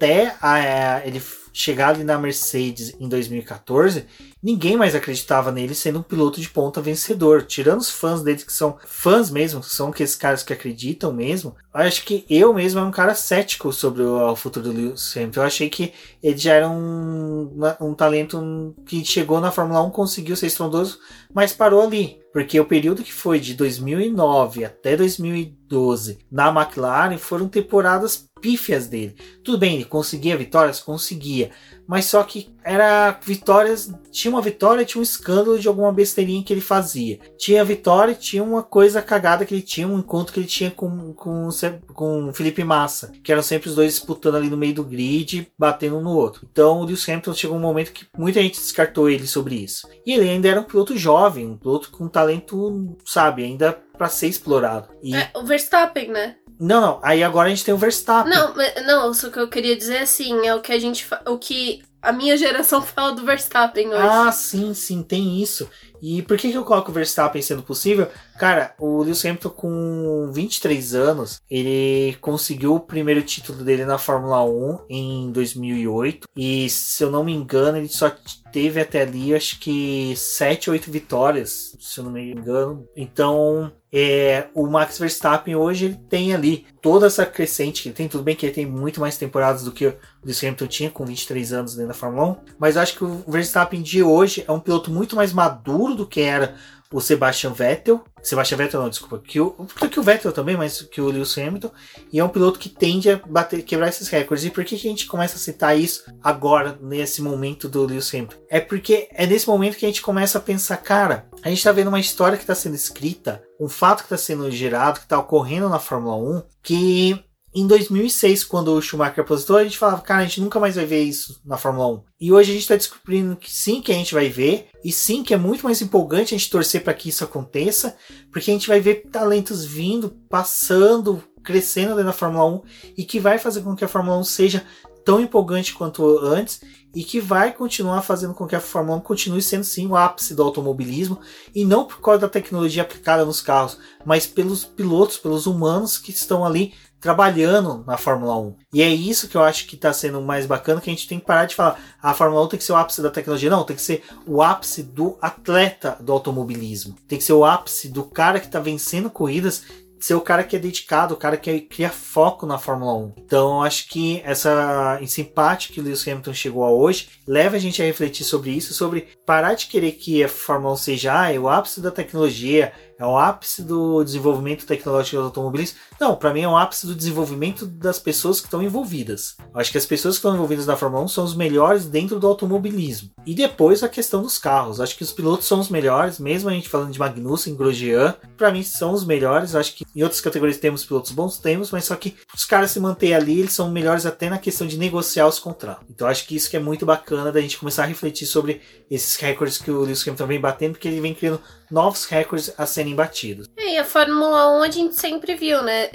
até 0.03 0.35
a, 0.43 0.59
é, 0.59 1.03
ele 1.07 1.23
chegar 1.53 1.91
ali 1.91 2.03
na 2.03 2.19
Mercedes 2.19 2.95
em 2.99 3.07
2014, 3.09 4.07
ninguém 4.43 4.75
mais 4.75 4.95
acreditava 4.95 5.53
nele 5.53 5.75
sendo 5.75 5.99
um 5.99 6.03
piloto 6.03 6.41
de 6.41 6.49
ponta 6.49 6.81
vencedor. 6.81 7.43
Tirando 7.43 7.81
os 7.81 7.91
fãs 7.91 8.23
dele, 8.23 8.43
que 8.43 8.53
são 8.53 8.79
fãs 8.85 9.31
mesmo, 9.31 9.61
que 9.61 9.69
são 9.69 9.91
aqueles 9.91 10.17
caras 10.17 10.43
que 10.43 10.53
acreditam 10.53 11.13
mesmo. 11.13 11.55
Acho 11.73 12.05
que 12.05 12.25
eu 12.29 12.53
mesmo 12.55 12.81
era 12.81 12.89
um 12.89 12.93
cara 12.93 13.15
cético 13.15 13.73
sobre 13.73 14.03
o, 14.03 14.35
futuro 14.35 14.67
do 14.67 14.73
Lewis 14.73 15.15
Hamilton. 15.15 15.41
Eu 15.41 15.47
achei 15.47 15.69
que 15.69 15.93
ele 16.23 16.39
já 16.39 16.55
era 16.55 16.69
um, 16.69 17.51
um 17.81 17.95
talento 17.95 18.75
que 18.87 19.05
chegou 19.05 19.39
na 19.39 19.53
Fórmula 19.53 19.83
1, 19.83 19.91
conseguiu 19.91 20.35
ser 20.35 20.47
estrondoso, 20.47 20.99
mas 21.35 21.53
parou 21.53 21.83
ali. 21.83 22.19
Porque 22.33 22.59
o 22.59 22.65
período 22.65 23.05
que 23.05 23.13
foi 23.13 23.39
de 23.39 23.53
2009 23.55 24.65
até 24.65 24.97
2012 24.97 26.19
na 26.31 26.49
McLaren 26.49 27.19
foram 27.19 27.47
temporadas 27.47 28.25
pífias 28.43 28.89
dele. 28.89 29.15
Tudo 29.43 29.57
bem, 29.57 29.77
ele 29.77 29.85
conseguia 29.85 30.37
vitórias? 30.37 30.81
Conseguia 30.81 31.53
mas 31.87 32.07
só 32.07 32.23
que 32.23 32.49
era 32.65 33.19
vitórias, 33.23 33.93
tinha 34.11 34.33
uma 34.33 34.41
vitória, 34.41 34.85
tinha 34.85 35.01
um 35.01 35.03
escândalo 35.03 35.59
de 35.59 35.67
alguma 35.67 35.93
besteirinha 35.93 36.43
que 36.43 36.53
ele 36.53 36.61
fazia. 36.61 37.19
Tinha 37.37 37.65
vitória, 37.65 38.15
tinha 38.15 38.43
uma 38.43 38.63
coisa 38.63 39.03
cagada 39.03 39.45
que 39.45 39.55
ele 39.55 39.63
tinha, 39.63 39.89
um 39.89 39.99
encontro 39.99 40.33
que 40.33 40.41
ele 40.41 40.47
tinha 40.47 40.71
com 40.71 41.13
com 41.13 41.49
com 41.93 42.33
Felipe 42.33 42.63
Massa, 42.63 43.13
que 43.23 43.33
eram 43.33 43.43
sempre 43.43 43.69
os 43.69 43.75
dois 43.75 43.93
disputando 43.95 44.37
ali 44.37 44.49
no 44.49 44.57
meio 44.57 44.75
do 44.75 44.85
grid, 44.85 45.49
batendo 45.59 45.99
um 45.99 46.03
no 46.03 46.17
outro. 46.17 46.49
Então 46.51 46.81
o 46.81 46.85
Lewis 46.85 47.07
Hamilton 47.09 47.35
chegou 47.35 47.57
um 47.57 47.61
momento 47.61 47.93
que 47.93 48.07
muita 48.17 48.41
gente 48.41 48.61
descartou 48.61 49.11
ele 49.11 49.27
sobre 49.27 49.57
isso. 49.57 49.89
E 50.07 50.13
ele 50.13 50.31
ainda 50.31 50.49
era 50.49 50.61
um 50.61 50.65
piloto 50.65 50.97
jovem, 50.97 51.47
um 51.47 51.57
piloto 51.57 51.91
com 51.91 52.09
talento, 52.09 52.97
sabe, 53.05 53.45
ainda 53.45 53.73
para 53.99 54.09
ser 54.09 54.29
explorado. 54.29 54.89
E... 55.03 55.15
É, 55.15 55.31
o 55.35 55.45
Verstappen, 55.45 56.09
né? 56.09 56.37
Não, 56.59 56.81
não. 56.81 57.01
Aí 57.03 57.23
agora 57.23 57.47
a 57.47 57.51
gente 57.51 57.65
tem 57.65 57.75
o 57.75 57.79
Verstappen. 57.79 58.33
Não, 58.33 58.55
não, 58.87 59.15
só 59.15 59.31
que 59.31 59.39
eu 59.39 59.49
queria 59.49 59.77
dizer 59.77 59.99
assim, 59.99 60.47
é 60.47 60.55
o 60.55 60.61
que 60.61 60.73
a 60.73 60.79
gente 60.79 61.07
o 61.27 61.39
que 61.39 61.83
a 62.01 62.13
minha 62.13 62.37
geração 62.37 62.83
fala 62.83 63.13
do 63.13 63.25
Verstappen 63.25 63.89
hoje. 63.89 63.99
Ah, 63.99 64.33
sim, 64.33 64.75
sim, 64.75 65.03
tem 65.03 65.41
isso. 65.41 65.69
E 66.03 66.21
por 66.21 66.37
que, 66.37 66.51
que 66.51 66.59
eu 66.59 66.65
coloco 66.65 66.91
o 66.91 66.95
Verstappen 66.95 67.41
sendo 67.41 67.63
possível? 67.63 68.09
Cara, 68.37 68.75
o 68.77 69.03
Lewis 69.05 69.25
Hamilton 69.25 69.51
com 69.51 70.31
23 70.33 70.95
anos, 70.95 71.41
ele 71.49 72.17
conseguiu 72.21 72.75
o 72.75 72.81
primeiro 72.81 73.23
título 73.23 73.63
dele 73.63 73.85
na 73.85 73.99
Fórmula 73.99 74.45
1 74.45 74.79
em 74.91 75.31
2008. 75.31 76.27
E 76.37 76.69
se 76.69 77.05
eu 77.05 77.11
não 77.11 77.23
me 77.23 77.33
engano, 77.33 77.79
ele 77.79 77.89
só 77.89 78.13
teve 78.53 78.81
até 78.81 79.03
ali, 79.03 79.35
acho 79.35 79.59
que 79.61 80.15
7, 80.17 80.71
8 80.71 80.91
vitórias, 80.91 81.77
se 81.81 81.99
eu 81.99 82.05
não 82.05 82.13
me 82.13 82.33
engano. 82.33 82.87
Então, 82.95 83.73
é, 83.95 84.47
o 84.55 84.67
Max 84.67 84.99
Verstappen 84.99 85.55
hoje 85.55 85.85
ele 85.85 86.01
tem 86.09 86.35
ali 86.35 86.67
toda 86.81 87.07
essa 87.07 87.27
crescente 87.27 87.83
que 87.83 87.89
ele 87.89 87.95
tem. 87.95 88.09
Tudo 88.09 88.25
bem 88.25 88.35
que 88.35 88.47
ele 88.47 88.55
tem 88.55 88.67
muito 88.67 89.01
mais 89.01 89.17
temporadas 89.17 89.65
do 89.65 89.73
que 89.73 89.87
o 89.87 89.95
Lewis 90.25 90.43
Hamilton 90.43 90.67
tinha 90.67 90.91
com 90.91 91.05
23 91.05 91.53
anos 91.53 91.75
dentro 91.75 91.89
da 91.89 91.95
Fórmula 91.95 92.29
1. 92.29 92.37
Mas 92.59 92.77
eu 92.77 92.83
acho 92.83 92.97
que 92.97 93.05
o 93.05 93.23
Verstappen 93.27 93.83
de 93.83 94.03
hoje 94.03 94.45
é 94.47 94.53
um 94.53 94.61
piloto 94.61 94.91
muito 94.91 95.15
mais 95.15 95.33
maduro 95.33 95.92
do 95.95 96.07
que 96.07 96.21
era 96.21 96.57
o 96.93 97.01
Sebastian 97.01 97.53
Vettel. 97.53 98.05
Sebastian 98.23 98.59
Vettel 98.59 98.83
não, 98.83 98.91
desculpa. 98.91 99.19
Que 99.19 99.41
o, 99.41 99.51
que 99.91 99.99
o 99.99 100.03
Vettel 100.03 100.33
também, 100.33 100.57
mas 100.57 100.83
que 100.83 101.01
o 101.01 101.11
Lewis 101.11 101.37
Hamilton. 101.37 101.71
E 102.13 102.21
é 102.21 102.25
um 102.25 102.29
piloto 102.29 102.59
que 102.59 102.69
tende 102.69 103.11
a 103.11 103.17
bater, 103.27 103.63
quebrar 103.63 103.89
esses 103.89 104.09
recordes. 104.09 104.45
E 104.45 104.51
por 104.51 104.65
que, 104.65 104.77
que 104.77 104.87
a 104.87 104.91
gente 104.91 105.07
começa 105.07 105.37
a 105.37 105.39
citar 105.39 105.79
isso 105.79 106.05
agora, 106.23 106.79
nesse 106.81 107.23
momento 107.23 107.69
do 107.69 107.85
Lewis 107.85 108.13
Hamilton? 108.15 108.37
É 108.49 108.61
porque 108.61 109.09
é 109.13 109.27
nesse 109.27 109.49
momento 109.49 109.77
que 109.77 109.87
a 109.87 109.89
gente 109.89 110.03
começa 110.03 110.39
a 110.39 110.43
pensar, 110.43 110.77
cara, 110.77 111.27
a 111.43 111.49
gente 111.49 111.59
está 111.59 111.73
vendo 111.73 111.89
uma 111.89 112.01
história 112.01 112.37
que 112.37 112.45
está 112.45 112.55
sendo 112.55 112.77
escrita, 112.77 113.43
um 113.59 113.69
fato 113.69 113.99
que 113.99 114.07
está 114.07 114.19
sendo 114.19 114.51
gerado, 114.51 115.01
que 115.01 115.07
está 115.07 115.19
ocorrendo 115.19 115.69
na 115.69 115.79
Fórmula 115.79 116.17
1, 116.17 116.43
que 116.63 117.25
em 117.55 117.67
2006, 117.67 118.45
quando 118.45 118.73
o 118.73 118.81
Schumacher 118.81 119.23
aposentou, 119.23 119.57
a 119.57 119.65
gente 119.65 119.79
falava, 119.79 120.01
cara, 120.01 120.23
a 120.23 120.25
gente 120.25 120.41
nunca 120.41 120.59
mais 120.59 120.77
vai 120.77 120.87
ver 120.87 121.03
isso 121.03 121.41
na 121.45 121.59
Fórmula 121.59 121.87
1. 121.89 122.03
E 122.21 122.33
hoje 122.33 122.51
a 122.51 122.55
gente 122.55 122.63
está 122.63 122.77
descobrindo 122.77 123.37
que 123.37 123.51
sim, 123.51 123.83
que 123.83 123.93
a 123.93 123.95
gente 123.95 124.15
vai 124.15 124.31
ver, 124.31 124.69
e 124.83 124.91
sim, 124.91 125.23
que 125.23 125.35
é 125.35 125.37
muito 125.37 125.65
mais 125.65 125.83
empolgante 125.83 126.35
a 126.35 126.39
gente 126.39 126.51
torcer 126.51 126.83
para 126.83 126.95
que 126.95 127.11
isso 127.11 127.23
aconteça, 127.23 127.95
porque 128.33 128.51
a 128.51 128.55
gente 128.55 128.69
vai 128.69 128.81
ver 128.81 129.07
talentos 129.11 129.65
vindo, 129.65 130.11
passando, 130.31 131.23
crescendo 131.43 131.91
dentro 131.91 132.07
da 132.07 132.13
Fórmula 132.13 132.47
1, 132.47 132.63
e 132.97 133.05
que 133.05 133.21
vai 133.21 133.39
fazer 133.39 133.61
com 133.61 133.77
que 133.77 133.85
a 133.85 133.89
Fórmula 133.89 134.17
1 134.19 134.25
seja 134.25 134.65
tão 135.05 135.21
empolgante 135.21 135.75
quanto 135.75 136.19
antes 136.19 136.61
e 136.95 137.03
que 137.03 137.21
vai 137.21 137.53
continuar 137.53 138.03
fazendo 138.03 138.35
com 138.35 138.47
que 138.47 138.55
a 138.55 138.61
Fórmula 138.61 138.99
1 138.99 139.01
continue 139.01 139.43
sendo 139.43 139.65
sim 139.65 139.87
o 139.87 139.97
ápice 139.97 140.35
do 140.35 140.43
automobilismo 140.43 141.19
e 141.55 141.65
não 141.65 141.87
por 141.87 142.01
causa 142.01 142.21
da 142.21 142.29
tecnologia 142.29 142.83
aplicada 142.83 143.25
nos 143.25 143.41
carros, 143.41 143.79
mas 144.05 144.27
pelos 144.27 144.65
pilotos, 144.65 145.17
pelos 145.17 145.47
humanos 145.47 145.99
que 145.99 146.11
estão 146.11 146.45
ali 146.45 146.75
trabalhando 147.03 147.85
na 147.85 147.99
Fórmula 147.99 148.39
1. 148.39 148.57
E 148.73 148.81
é 148.81 148.89
isso 148.89 149.29
que 149.29 149.37
eu 149.37 149.43
acho 149.43 149.67
que 149.67 149.75
está 149.75 149.93
sendo 149.93 150.23
mais 150.23 150.47
bacana, 150.47 150.81
que 150.81 150.89
a 150.89 150.93
gente 150.93 151.09
tem 151.09 151.19
que 151.19 151.27
parar 151.27 151.47
de 151.47 151.57
falar 151.57 151.77
ah, 152.01 152.13
a 152.13 152.15
Fórmula 152.15 152.45
1 152.45 152.49
tem 152.49 152.59
que 152.59 152.65
ser 152.65 152.73
o 152.73 152.77
ápice 152.77 153.03
da 153.03 153.11
tecnologia. 153.11 153.51
Não, 153.51 153.65
tem 153.65 153.75
que 153.75 153.83
ser 153.83 154.05
o 154.25 154.41
ápice 154.41 154.85
do 154.85 155.19
atleta 155.21 155.99
do 156.01 156.13
automobilismo. 156.13 156.97
Tem 157.09 157.19
que 157.19 157.25
ser 157.25 157.33
o 157.33 157.45
ápice 157.45 157.89
do 157.89 158.05
cara 158.05 158.39
que 158.39 158.47
está 158.47 158.61
vencendo 158.61 159.11
corridas 159.11 159.65
ser 160.03 160.15
o 160.15 160.21
cara 160.21 160.43
que 160.43 160.57
é 160.57 160.59
dedicado, 160.59 161.15
o 161.15 161.17
cara 161.17 161.37
que 161.37 161.61
cria 161.61 161.89
foco 161.89 162.45
na 162.45 162.59
Fórmula 162.59 162.93
1. 162.95 163.13
Então, 163.19 163.59
eu 163.59 163.63
acho 163.63 163.89
que 163.89 164.21
essa, 164.25 164.99
esse 165.01 165.21
empate 165.21 165.73
que 165.73 165.81
o 165.81 165.83
Lewis 165.83 166.07
Hamilton 166.07 166.35
chegou 166.35 166.65
a 166.65 166.73
hoje 166.73 167.09
leva 167.25 167.55
a 167.55 167.59
gente 167.59 167.81
a 167.81 167.85
refletir 167.85 168.25
sobre 168.25 168.51
isso, 168.51 168.75
sobre 168.75 169.07
parar 169.25 169.55
de 169.55 169.67
querer 169.67 169.93
que 169.93 170.23
a 170.25 170.29
Fórmula 170.29 170.75
1 170.75 170.77
seja 170.77 171.21
ah, 171.21 171.33
é 171.33 171.39
o 171.39 171.49
ápice 171.49 171.81
da 171.81 171.93
tecnologia, 171.93 172.73
é 172.99 173.07
o 173.07 173.17
ápice 173.17 173.63
do 173.63 174.03
desenvolvimento 174.03 174.67
tecnológico 174.67 175.17
dos 175.17 175.27
automobilistas. 175.27 175.81
Não, 176.03 176.17
para 176.17 176.35
mim 176.35 176.41
é 176.41 176.49
o 176.49 176.57
ápice 176.57 176.85
do 176.85 176.97
desenvolvimento 176.97 177.65
das 177.65 177.97
pessoas 177.97 178.41
que 178.41 178.49
estão 178.49 178.61
envolvidas. 178.61 179.37
Eu 179.39 179.61
acho 179.61 179.71
que 179.71 179.79
as 179.79 179.87
pessoas 179.87 180.17
que 180.17 180.19
estão 180.19 180.35
envolvidas 180.35 180.67
na 180.67 180.77
Fórmula 180.77 181.05
1 181.05 181.07
são 181.07 181.23
os 181.23 181.37
melhores 181.37 181.85
dentro 181.85 182.19
do 182.19 182.27
automobilismo. 182.27 183.11
E 183.25 183.33
depois 183.33 183.85
a 183.85 183.89
questão 183.89 184.21
dos 184.21 184.37
carros. 184.37 184.79
Eu 184.79 184.83
acho 184.83 184.97
que 184.97 185.05
os 185.05 185.13
pilotos 185.13 185.47
são 185.47 185.61
os 185.61 185.69
melhores, 185.69 186.19
mesmo 186.19 186.51
a 186.51 186.53
gente 186.53 186.69
falando 186.69 186.91
de 186.91 186.99
Magnussen, 186.99 187.55
Grosjean, 187.55 188.17
para 188.37 188.51
mim 188.51 188.65
são 188.65 188.93
os 188.93 189.05
melhores. 189.05 189.55
Eu 189.55 189.61
acho 189.61 189.77
que 189.77 189.85
em 189.95 190.03
outras 190.03 190.21
categorias 190.21 190.59
temos 190.59 190.85
pilotos 190.85 191.13
bons, 191.13 191.39
temos, 191.39 191.71
mas 191.71 191.85
só 191.85 191.95
que 191.95 192.17
os 192.35 192.45
caras 192.45 192.73
se 192.73 192.81
manter 192.81 193.15
ali, 193.15 193.39
eles 193.39 193.53
são 193.53 193.71
melhores 193.71 194.05
até 194.05 194.29
na 194.29 194.39
questão 194.39 194.67
de 194.67 194.77
negociar 194.77 195.29
os 195.29 195.39
contratos. 195.39 195.87
Então 195.89 196.09
acho 196.09 196.27
que 196.27 196.35
isso 196.35 196.51
que 196.51 196.57
é 196.57 196.61
muito 196.61 196.85
bacana 196.85 197.31
da 197.31 197.41
gente 197.41 197.59
começar 197.59 197.85
a 197.85 197.87
refletir 197.87 198.27
sobre 198.27 198.61
esses 198.91 199.15
recordes 199.19 199.57
que 199.57 199.71
o 199.71 199.83
Lewis 199.83 200.03
Hamilton 200.03 200.27
vem 200.27 200.41
batendo, 200.41 200.73
porque 200.73 200.89
ele 200.89 201.01
vem 201.01 201.15
criando 201.15 201.41
novos 201.71 202.05
recordes 202.05 202.53
a 202.59 202.67
serem 202.67 202.95
batidos. 202.95 203.49
É, 203.57 203.75
e 203.75 203.79
a 203.79 203.85
Fórmula 203.85 204.59
1 204.59 204.63
a 204.63 204.71
gente 204.71 204.95
sempre 204.95 205.35
viu, 205.35 205.63
né? 205.63 205.89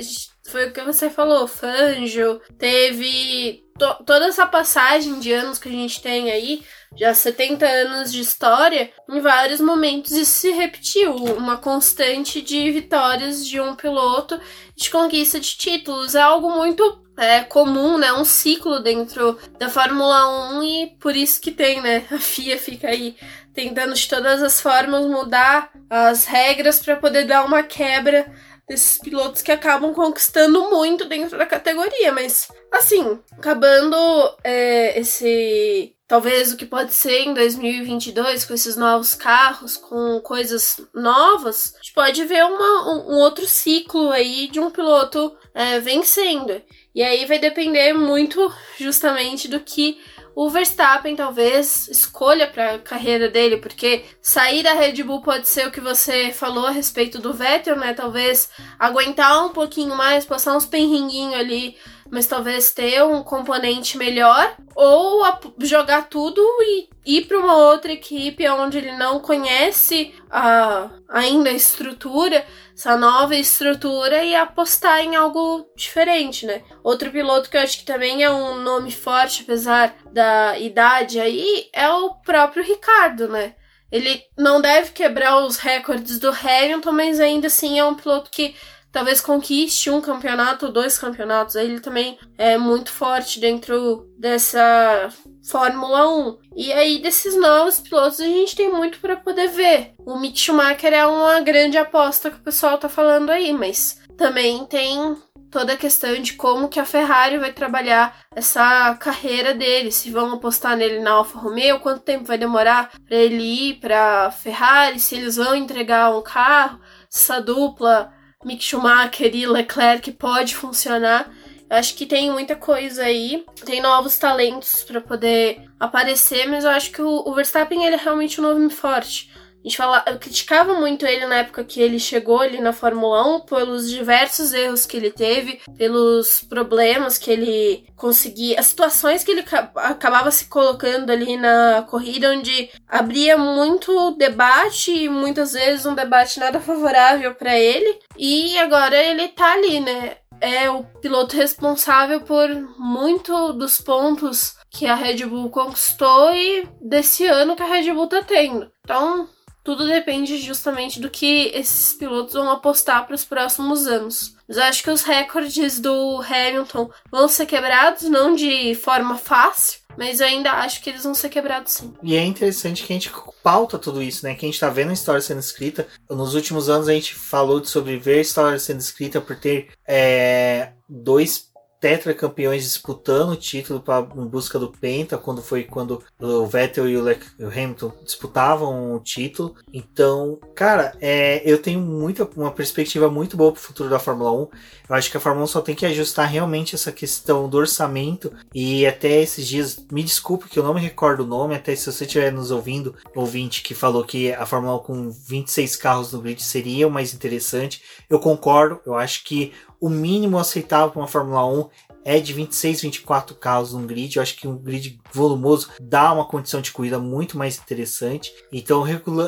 Foi 0.50 0.68
o 0.68 0.72
que 0.72 0.82
você 0.82 1.10
falou, 1.10 1.48
Fangio, 1.48 2.42
teve 2.58 3.66
to 3.78 4.04
toda 4.06 4.28
essa 4.28 4.46
passagem 4.46 5.20
de 5.20 5.32
anos 5.34 5.60
que 5.60 5.68
a 5.68 5.72
gente 5.72 6.02
tem 6.02 6.32
aí, 6.32 6.64
já 6.96 7.14
70 7.14 7.66
anos 7.66 8.12
de 8.12 8.22
história, 8.22 8.92
em 9.10 9.20
vários 9.20 9.60
momentos 9.60 10.12
isso 10.14 10.32
se 10.32 10.52
repetiu, 10.52 11.14
uma 11.14 11.58
constante 11.58 12.42
de 12.42 12.72
vitórias 12.72 13.46
de 13.46 13.60
um 13.60 13.76
piloto 13.76 14.40
de 14.76 14.90
conquista 14.90 15.40
de 15.40 15.58
títulos. 15.58 16.16
É 16.16 16.22
algo 16.22 16.50
muito 16.50 17.04
é, 17.18 17.42
comum, 17.42 17.98
né? 17.98 18.14
Um 18.14 18.24
ciclo 18.24 18.80
dentro 18.80 19.38
da 19.60 19.70
Fórmula 19.70 20.54
1 20.54 20.64
e 20.64 20.88
por 21.00 21.16
isso 21.16 21.42
que 21.42 21.52
tem, 21.52 21.82
né? 21.82 22.06
A 22.10 22.20
FIA 22.20 22.58
fica 22.58 22.88
aí 22.88 23.16
tentando 23.54 23.94
de 23.94 24.08
todas 24.08 24.42
as 24.42 24.62
formas 24.62 25.06
mudar 25.06 25.72
as 25.90 26.26
regras 26.26 26.80
para 26.80 26.96
poder 26.96 27.26
dar 27.26 27.44
uma 27.44 27.64
quebra 27.64 28.32
desses 28.68 28.98
pilotos 28.98 29.42
que 29.42 29.52
acabam 29.52 29.94
conquistando 29.94 30.70
muito 30.70 31.06
dentro 31.06 31.38
da 31.38 31.46
categoria, 31.46 32.12
mas 32.12 32.50
assim, 32.72 33.20
acabando 33.38 33.96
é, 34.44 35.00
esse 35.00 35.96
talvez 36.08 36.54
o 36.54 36.58
que 36.58 36.66
pode 36.66 36.94
ser 36.94 37.24
em 37.24 37.34
2022 37.34 38.46
com 38.46 38.54
esses 38.54 38.78
novos 38.78 39.14
carros, 39.14 39.76
com 39.76 40.22
coisas 40.22 40.80
novas, 40.94 41.74
a 41.76 41.78
gente 41.78 41.94
pode 41.94 42.24
ver 42.24 42.46
uma, 42.46 42.90
um, 42.90 43.12
um 43.12 43.20
outro 43.20 43.46
ciclo 43.46 44.10
aí 44.12 44.48
de 44.48 44.60
um 44.60 44.72
piloto 44.72 45.36
é, 45.54 45.80
vencendo. 45.80 46.62
E 46.96 47.04
aí 47.04 47.26
vai 47.26 47.38
depender 47.40 47.94
muito 47.94 48.52
justamente 48.80 49.48
do 49.48 49.60
que 49.60 50.00
o 50.40 50.52
Verstappen 50.52 51.16
talvez 51.16 51.88
escolha 51.88 52.46
para 52.46 52.76
a 52.76 52.80
carreira 52.80 53.28
dele, 53.28 53.58
porque 53.58 54.06
sair 54.22 54.62
da 54.62 54.74
Red 54.74 55.02
Bull 55.02 55.20
pode 55.20 55.50
ser 55.50 55.66
o 55.66 55.72
que 55.72 55.82
você 55.82 56.32
falou 56.32 56.68
a 56.68 56.70
respeito 56.70 57.18
do 57.18 57.34
Vettel, 57.34 57.76
né? 57.76 57.92
Talvez 57.96 58.48
aguentar 58.78 59.44
um 59.44 59.50
pouquinho 59.50 59.96
mais, 59.96 60.26
passar 60.26 60.56
uns 60.56 60.68
penringuinhos 60.68 61.34
ali 61.34 61.76
mas 62.12 62.28
talvez 62.28 62.72
ter 62.72 63.04
um 63.04 63.24
componente 63.24 63.98
melhor, 63.98 64.56
ou 64.76 65.24
jogar 65.60 66.10
tudo 66.10 66.42
e 66.62 66.90
ir 67.06 67.26
para 67.26 67.40
uma 67.40 67.56
outra 67.56 67.92
equipe 67.92 68.48
onde 68.50 68.78
ele 68.78 68.92
não 68.94 69.20
conhece 69.20 70.14
a, 70.30 70.90
ainda 71.10 71.50
a 71.50 71.54
estrutura, 71.54 72.46
essa 72.74 72.96
nova 72.96 73.36
estrutura, 73.36 74.24
e 74.24 74.36
apostar 74.36 75.00
em 75.00 75.16
algo 75.16 75.68
diferente, 75.76 76.46
né? 76.46 76.62
Outro 76.84 77.12
piloto 77.12 77.50
que 77.50 77.58
eu 77.58 77.62
acho 77.62 77.80
que 77.80 77.86
também 77.86 78.24
é 78.24 78.30
um 78.30 78.62
nome 78.62 78.92
forte, 78.92 79.44
apesar 79.44 79.96
da 80.12 80.60
idade 80.60 81.20
aí, 81.20 81.70
é 81.74 81.90
o 81.90 82.16
próprio 82.16 82.64
Ricardo, 82.64 83.28
né? 83.28 83.56
Ele 83.92 84.22
não 84.38 84.62
deve 84.62 84.92
quebrar 84.92 85.38
os 85.38 85.58
recordes 85.58 86.20
do 86.20 86.30
Hamilton, 86.30 86.92
mas 86.92 87.20
ainda 87.20 87.48
assim 87.48 87.80
é 87.80 87.86
um 87.86 87.96
piloto 87.96 88.30
que 88.30 88.54
talvez 88.98 89.22
conquiste 89.22 89.92
um 89.92 90.02
campeonato, 90.02 90.72
dois 90.72 90.98
campeonatos. 90.98 91.54
Ele 91.54 91.80
também 91.80 92.18
é 92.36 92.58
muito 92.58 92.92
forte 92.92 93.40
dentro 93.40 94.10
dessa 94.18 95.14
Fórmula 95.48 96.10
1. 96.10 96.38
E 96.56 96.74
aí, 96.74 96.98
desses 96.98 97.40
novos 97.40 97.80
pilotos, 97.80 98.20
a 98.20 98.26
gente 98.26 98.56
tem 98.56 98.72
muito 98.72 99.00
para 99.00 99.16
poder 99.16 99.50
ver. 99.50 99.94
O 100.00 100.18
Mick 100.18 100.40
Schumacher 100.40 100.94
é 100.94 101.06
uma 101.06 101.40
grande 101.42 101.78
aposta 101.78 102.32
que 102.32 102.38
o 102.38 102.44
pessoal 102.44 102.80
tá 102.80 102.90
falando 102.90 103.30
aí, 103.30 103.54
mas 103.54 104.00
também 104.18 104.66
tem 104.66 105.16
toda 105.52 105.74
a 105.74 105.78
questão 105.78 106.20
de 106.20 106.34
como 106.34 106.68
que 106.68 106.80
a 106.80 106.86
Ferrari 106.86 107.38
vai 107.38 107.54
trabalhar 107.54 108.18
essa 108.36 108.96
carreira 108.96 109.54
dele, 109.54 109.92
se 109.92 110.10
vão 110.10 110.34
apostar 110.34 110.76
nele 110.76 111.02
na 111.02 111.12
Alfa 111.12 111.38
Romeo, 111.38 111.80
quanto 111.80 112.02
tempo 112.02 112.26
vai 112.26 112.38
demorar 112.40 112.90
para 113.08 113.16
ele 113.16 113.44
ir 113.44 113.76
para 113.76 114.32
Ferrari, 114.32 115.00
se 115.00 115.16
eles 115.16 115.36
vão 115.36 115.56
entregar 115.56 116.18
um 116.18 116.24
carro, 116.24 116.80
essa 117.14 117.40
dupla 117.40 118.17
Mick 118.48 118.64
Schumacher 118.64 119.36
e 119.36 119.46
Leclerc 119.46 120.10
pode 120.14 120.56
funcionar. 120.56 121.30
Eu 121.70 121.76
acho 121.76 121.96
que 121.96 122.06
tem 122.06 122.32
muita 122.32 122.56
coisa 122.56 123.04
aí, 123.04 123.44
tem 123.66 123.82
novos 123.82 124.18
talentos 124.18 124.86
para 124.86 125.02
poder 125.02 125.64
aparecer, 125.78 126.48
mas 126.48 126.64
eu 126.64 126.70
acho 126.70 126.92
que 126.92 127.02
o, 127.02 127.28
o 127.28 127.34
Verstappen 127.34 127.84
ele 127.84 127.96
é 127.96 128.00
realmente 128.00 128.40
um 128.40 128.44
nome 128.46 128.70
forte. 128.70 129.30
A 129.68 129.70
gente 129.70 129.78
fala, 129.78 130.02
eu 130.08 130.18
criticava 130.18 130.76
muito 130.76 131.06
ele 131.06 131.26
na 131.26 131.40
época 131.40 131.62
que 131.62 131.82
ele 131.82 132.00
chegou 132.00 132.40
ali 132.40 132.62
na 132.62 132.72
Fórmula 132.72 133.36
1 133.36 133.42
pelos 133.42 133.90
diversos 133.90 134.54
erros 134.54 134.86
que 134.86 134.96
ele 134.96 135.12
teve, 135.12 135.60
pelos 135.78 136.40
problemas 136.48 137.18
que 137.18 137.30
ele 137.30 137.86
conseguia, 137.94 138.62
as 138.62 138.68
situações 138.68 139.26
que 139.26 139.32
ele 139.32 139.44
acabava 139.76 140.32
se 140.32 140.46
colocando 140.46 141.10
ali 141.10 141.36
na 141.36 141.86
corrida, 141.90 142.32
onde 142.32 142.70
abria 142.88 143.38
muito 143.38 144.12
debate 144.12 144.90
e 144.90 145.10
muitas 145.10 145.52
vezes 145.52 145.86
um 145.86 145.94
debate 145.94 146.40
nada 146.40 146.62
favorável 146.62 147.36
para 147.36 147.60
ele. 147.60 148.00
E 148.18 148.58
agora 148.60 148.96
ele 148.96 149.28
tá 149.28 149.52
ali, 149.52 149.82
né? 149.82 150.16
É 150.40 150.70
o 150.70 150.86
piloto 151.02 151.36
responsável 151.36 152.22
por 152.22 152.48
muito 152.80 153.52
dos 153.52 153.82
pontos 153.82 154.56
que 154.70 154.86
a 154.86 154.96
Red 154.96 155.26
Bull 155.26 155.50
conquistou 155.50 156.34
e 156.34 156.66
desse 156.80 157.26
ano 157.26 157.54
que 157.54 157.64
a 157.64 157.66
Red 157.66 157.92
Bull 157.92 158.08
tá 158.08 158.22
tendo. 158.22 158.72
Então, 158.86 159.28
tudo 159.68 159.86
depende 159.86 160.38
justamente 160.38 160.98
do 160.98 161.10
que 161.10 161.52
esses 161.54 161.94
pilotos 161.94 162.36
vão 162.36 162.50
apostar 162.50 163.06
para 163.06 163.14
os 163.14 163.26
próximos 163.26 163.86
anos. 163.86 164.34
Mas 164.48 164.58
acho 164.58 164.82
que 164.82 164.90
os 164.90 165.04
recordes 165.04 165.78
do 165.78 166.22
Hamilton 166.22 166.90
vão 167.12 167.28
ser 167.28 167.46
quebrados, 167.46 168.04
não 168.04 168.34
de 168.34 168.74
forma 168.76 169.18
fácil, 169.18 169.82
mas 169.98 170.22
ainda 170.22 170.54
acho 170.54 170.82
que 170.82 170.90
eles 170.90 171.04
vão 171.04 171.14
ser 171.14 171.28
quebrados 171.28 171.74
sim. 171.74 171.94
E 172.02 172.16
é 172.16 172.24
interessante 172.24 172.82
que 172.86 172.94
a 172.94 172.96
gente 172.96 173.12
pauta 173.44 173.78
tudo 173.78 174.02
isso, 174.02 174.26
né? 174.26 174.36
Que 174.36 174.46
a 174.46 174.48
gente 174.48 174.58
tá 174.58 174.70
vendo 174.70 174.92
a 174.92 174.94
história 174.94 175.20
sendo 175.20 175.42
escrita. 175.42 175.86
Nos 176.10 176.34
últimos 176.34 176.70
anos 176.70 176.88
a 176.88 176.94
gente 176.94 177.14
falou 177.14 177.62
sobre 177.66 177.98
ver 177.98 178.20
a 178.20 178.22
história 178.22 178.60
sendo 178.60 178.80
escrita 178.80 179.20
por 179.20 179.36
ter 179.36 179.68
é, 179.86 180.70
dois 180.88 181.52
tetracampeões 181.80 182.64
disputando 182.64 183.32
o 183.32 183.36
título 183.36 183.80
pra, 183.80 184.00
em 184.16 184.26
busca 184.26 184.58
do 184.58 184.72
Penta, 184.72 185.18
quando 185.18 185.42
foi 185.42 185.64
quando 185.64 186.04
o 186.20 186.46
Vettel 186.46 186.90
e 186.90 186.98
o, 186.98 187.04
Le 187.04 187.20
o 187.40 187.48
Hamilton 187.48 187.94
disputavam 188.04 188.96
o 188.96 189.00
título. 189.00 189.56
Então, 189.72 190.40
cara, 190.56 190.96
é, 191.00 191.42
eu 191.46 191.62
tenho 191.62 191.80
muita, 191.80 192.28
uma 192.36 192.52
perspectiva 192.52 193.10
muito 193.10 193.38
boa 193.38 193.52
para 193.52 193.60
o 193.60 193.64
futuro 193.64 193.90
da 193.90 194.00
Fórmula 194.00 194.32
1. 194.32 194.48
Eu 194.90 194.96
acho 194.96 195.12
que 195.12 195.18
a 195.18 195.20
Fórmula 195.20 195.44
1 195.44 195.48
só 195.48 195.62
tem 195.62 195.76
que 195.76 195.86
ajustar 195.86 196.28
realmente 196.28 196.74
essa 196.74 196.92
questão 196.92 197.50
do 197.50 197.58
orçamento. 197.58 198.32
E 198.54 198.86
até 198.88 199.22
esses 199.22 199.48
dias, 199.48 199.86
me 199.92 200.02
desculpe 200.02 200.50
que 200.50 200.58
eu 200.58 200.64
não 200.64 200.74
me 200.74 200.82
recordo 200.82 201.24
o 201.24 201.28
nome, 201.28 201.56
até 201.56 201.76
se 201.76 201.92
você 201.92 202.06
estiver 202.06 202.32
nos 202.32 202.52
ouvindo, 202.52 202.96
ouvinte 203.16 203.62
que 203.62 203.76
falou 203.76 204.04
que 204.04 204.32
a 204.34 204.46
Fórmula 204.46 204.78
1 204.78 204.80
com 204.80 205.10
26 205.10 205.76
carros 205.76 206.12
no 206.12 206.22
grid 206.22 206.42
seria 206.42 206.88
o 206.88 206.92
mais 206.92 207.14
interessante. 207.14 207.82
Eu 208.10 208.20
concordo, 208.20 208.80
eu 208.86 208.96
acho 208.96 209.24
que 209.24 209.52
o 209.80 209.90
mínimo 209.90 210.38
aceitável 210.38 210.92
para 210.92 211.02
uma 211.02 211.08
Fórmula 211.08 211.46
1 211.46 211.70
é 212.04 212.20
de 212.22 212.32
26, 212.32 212.82
24 212.82 213.36
carros 213.36 213.74
no 213.74 213.86
grid. 213.86 214.16
Eu 214.16 214.24
acho 214.24 214.38
que 214.38 214.48
um 214.48 214.58
grid 214.58 214.98
volumoso 215.12 215.72
dá 215.80 216.14
uma 216.14 216.26
condição 216.26 216.62
de 216.62 216.72
corrida 216.72 216.98
muito 216.98 217.38
mais 217.38 217.58
interessante. 217.58 218.34
Então, 218.52 218.82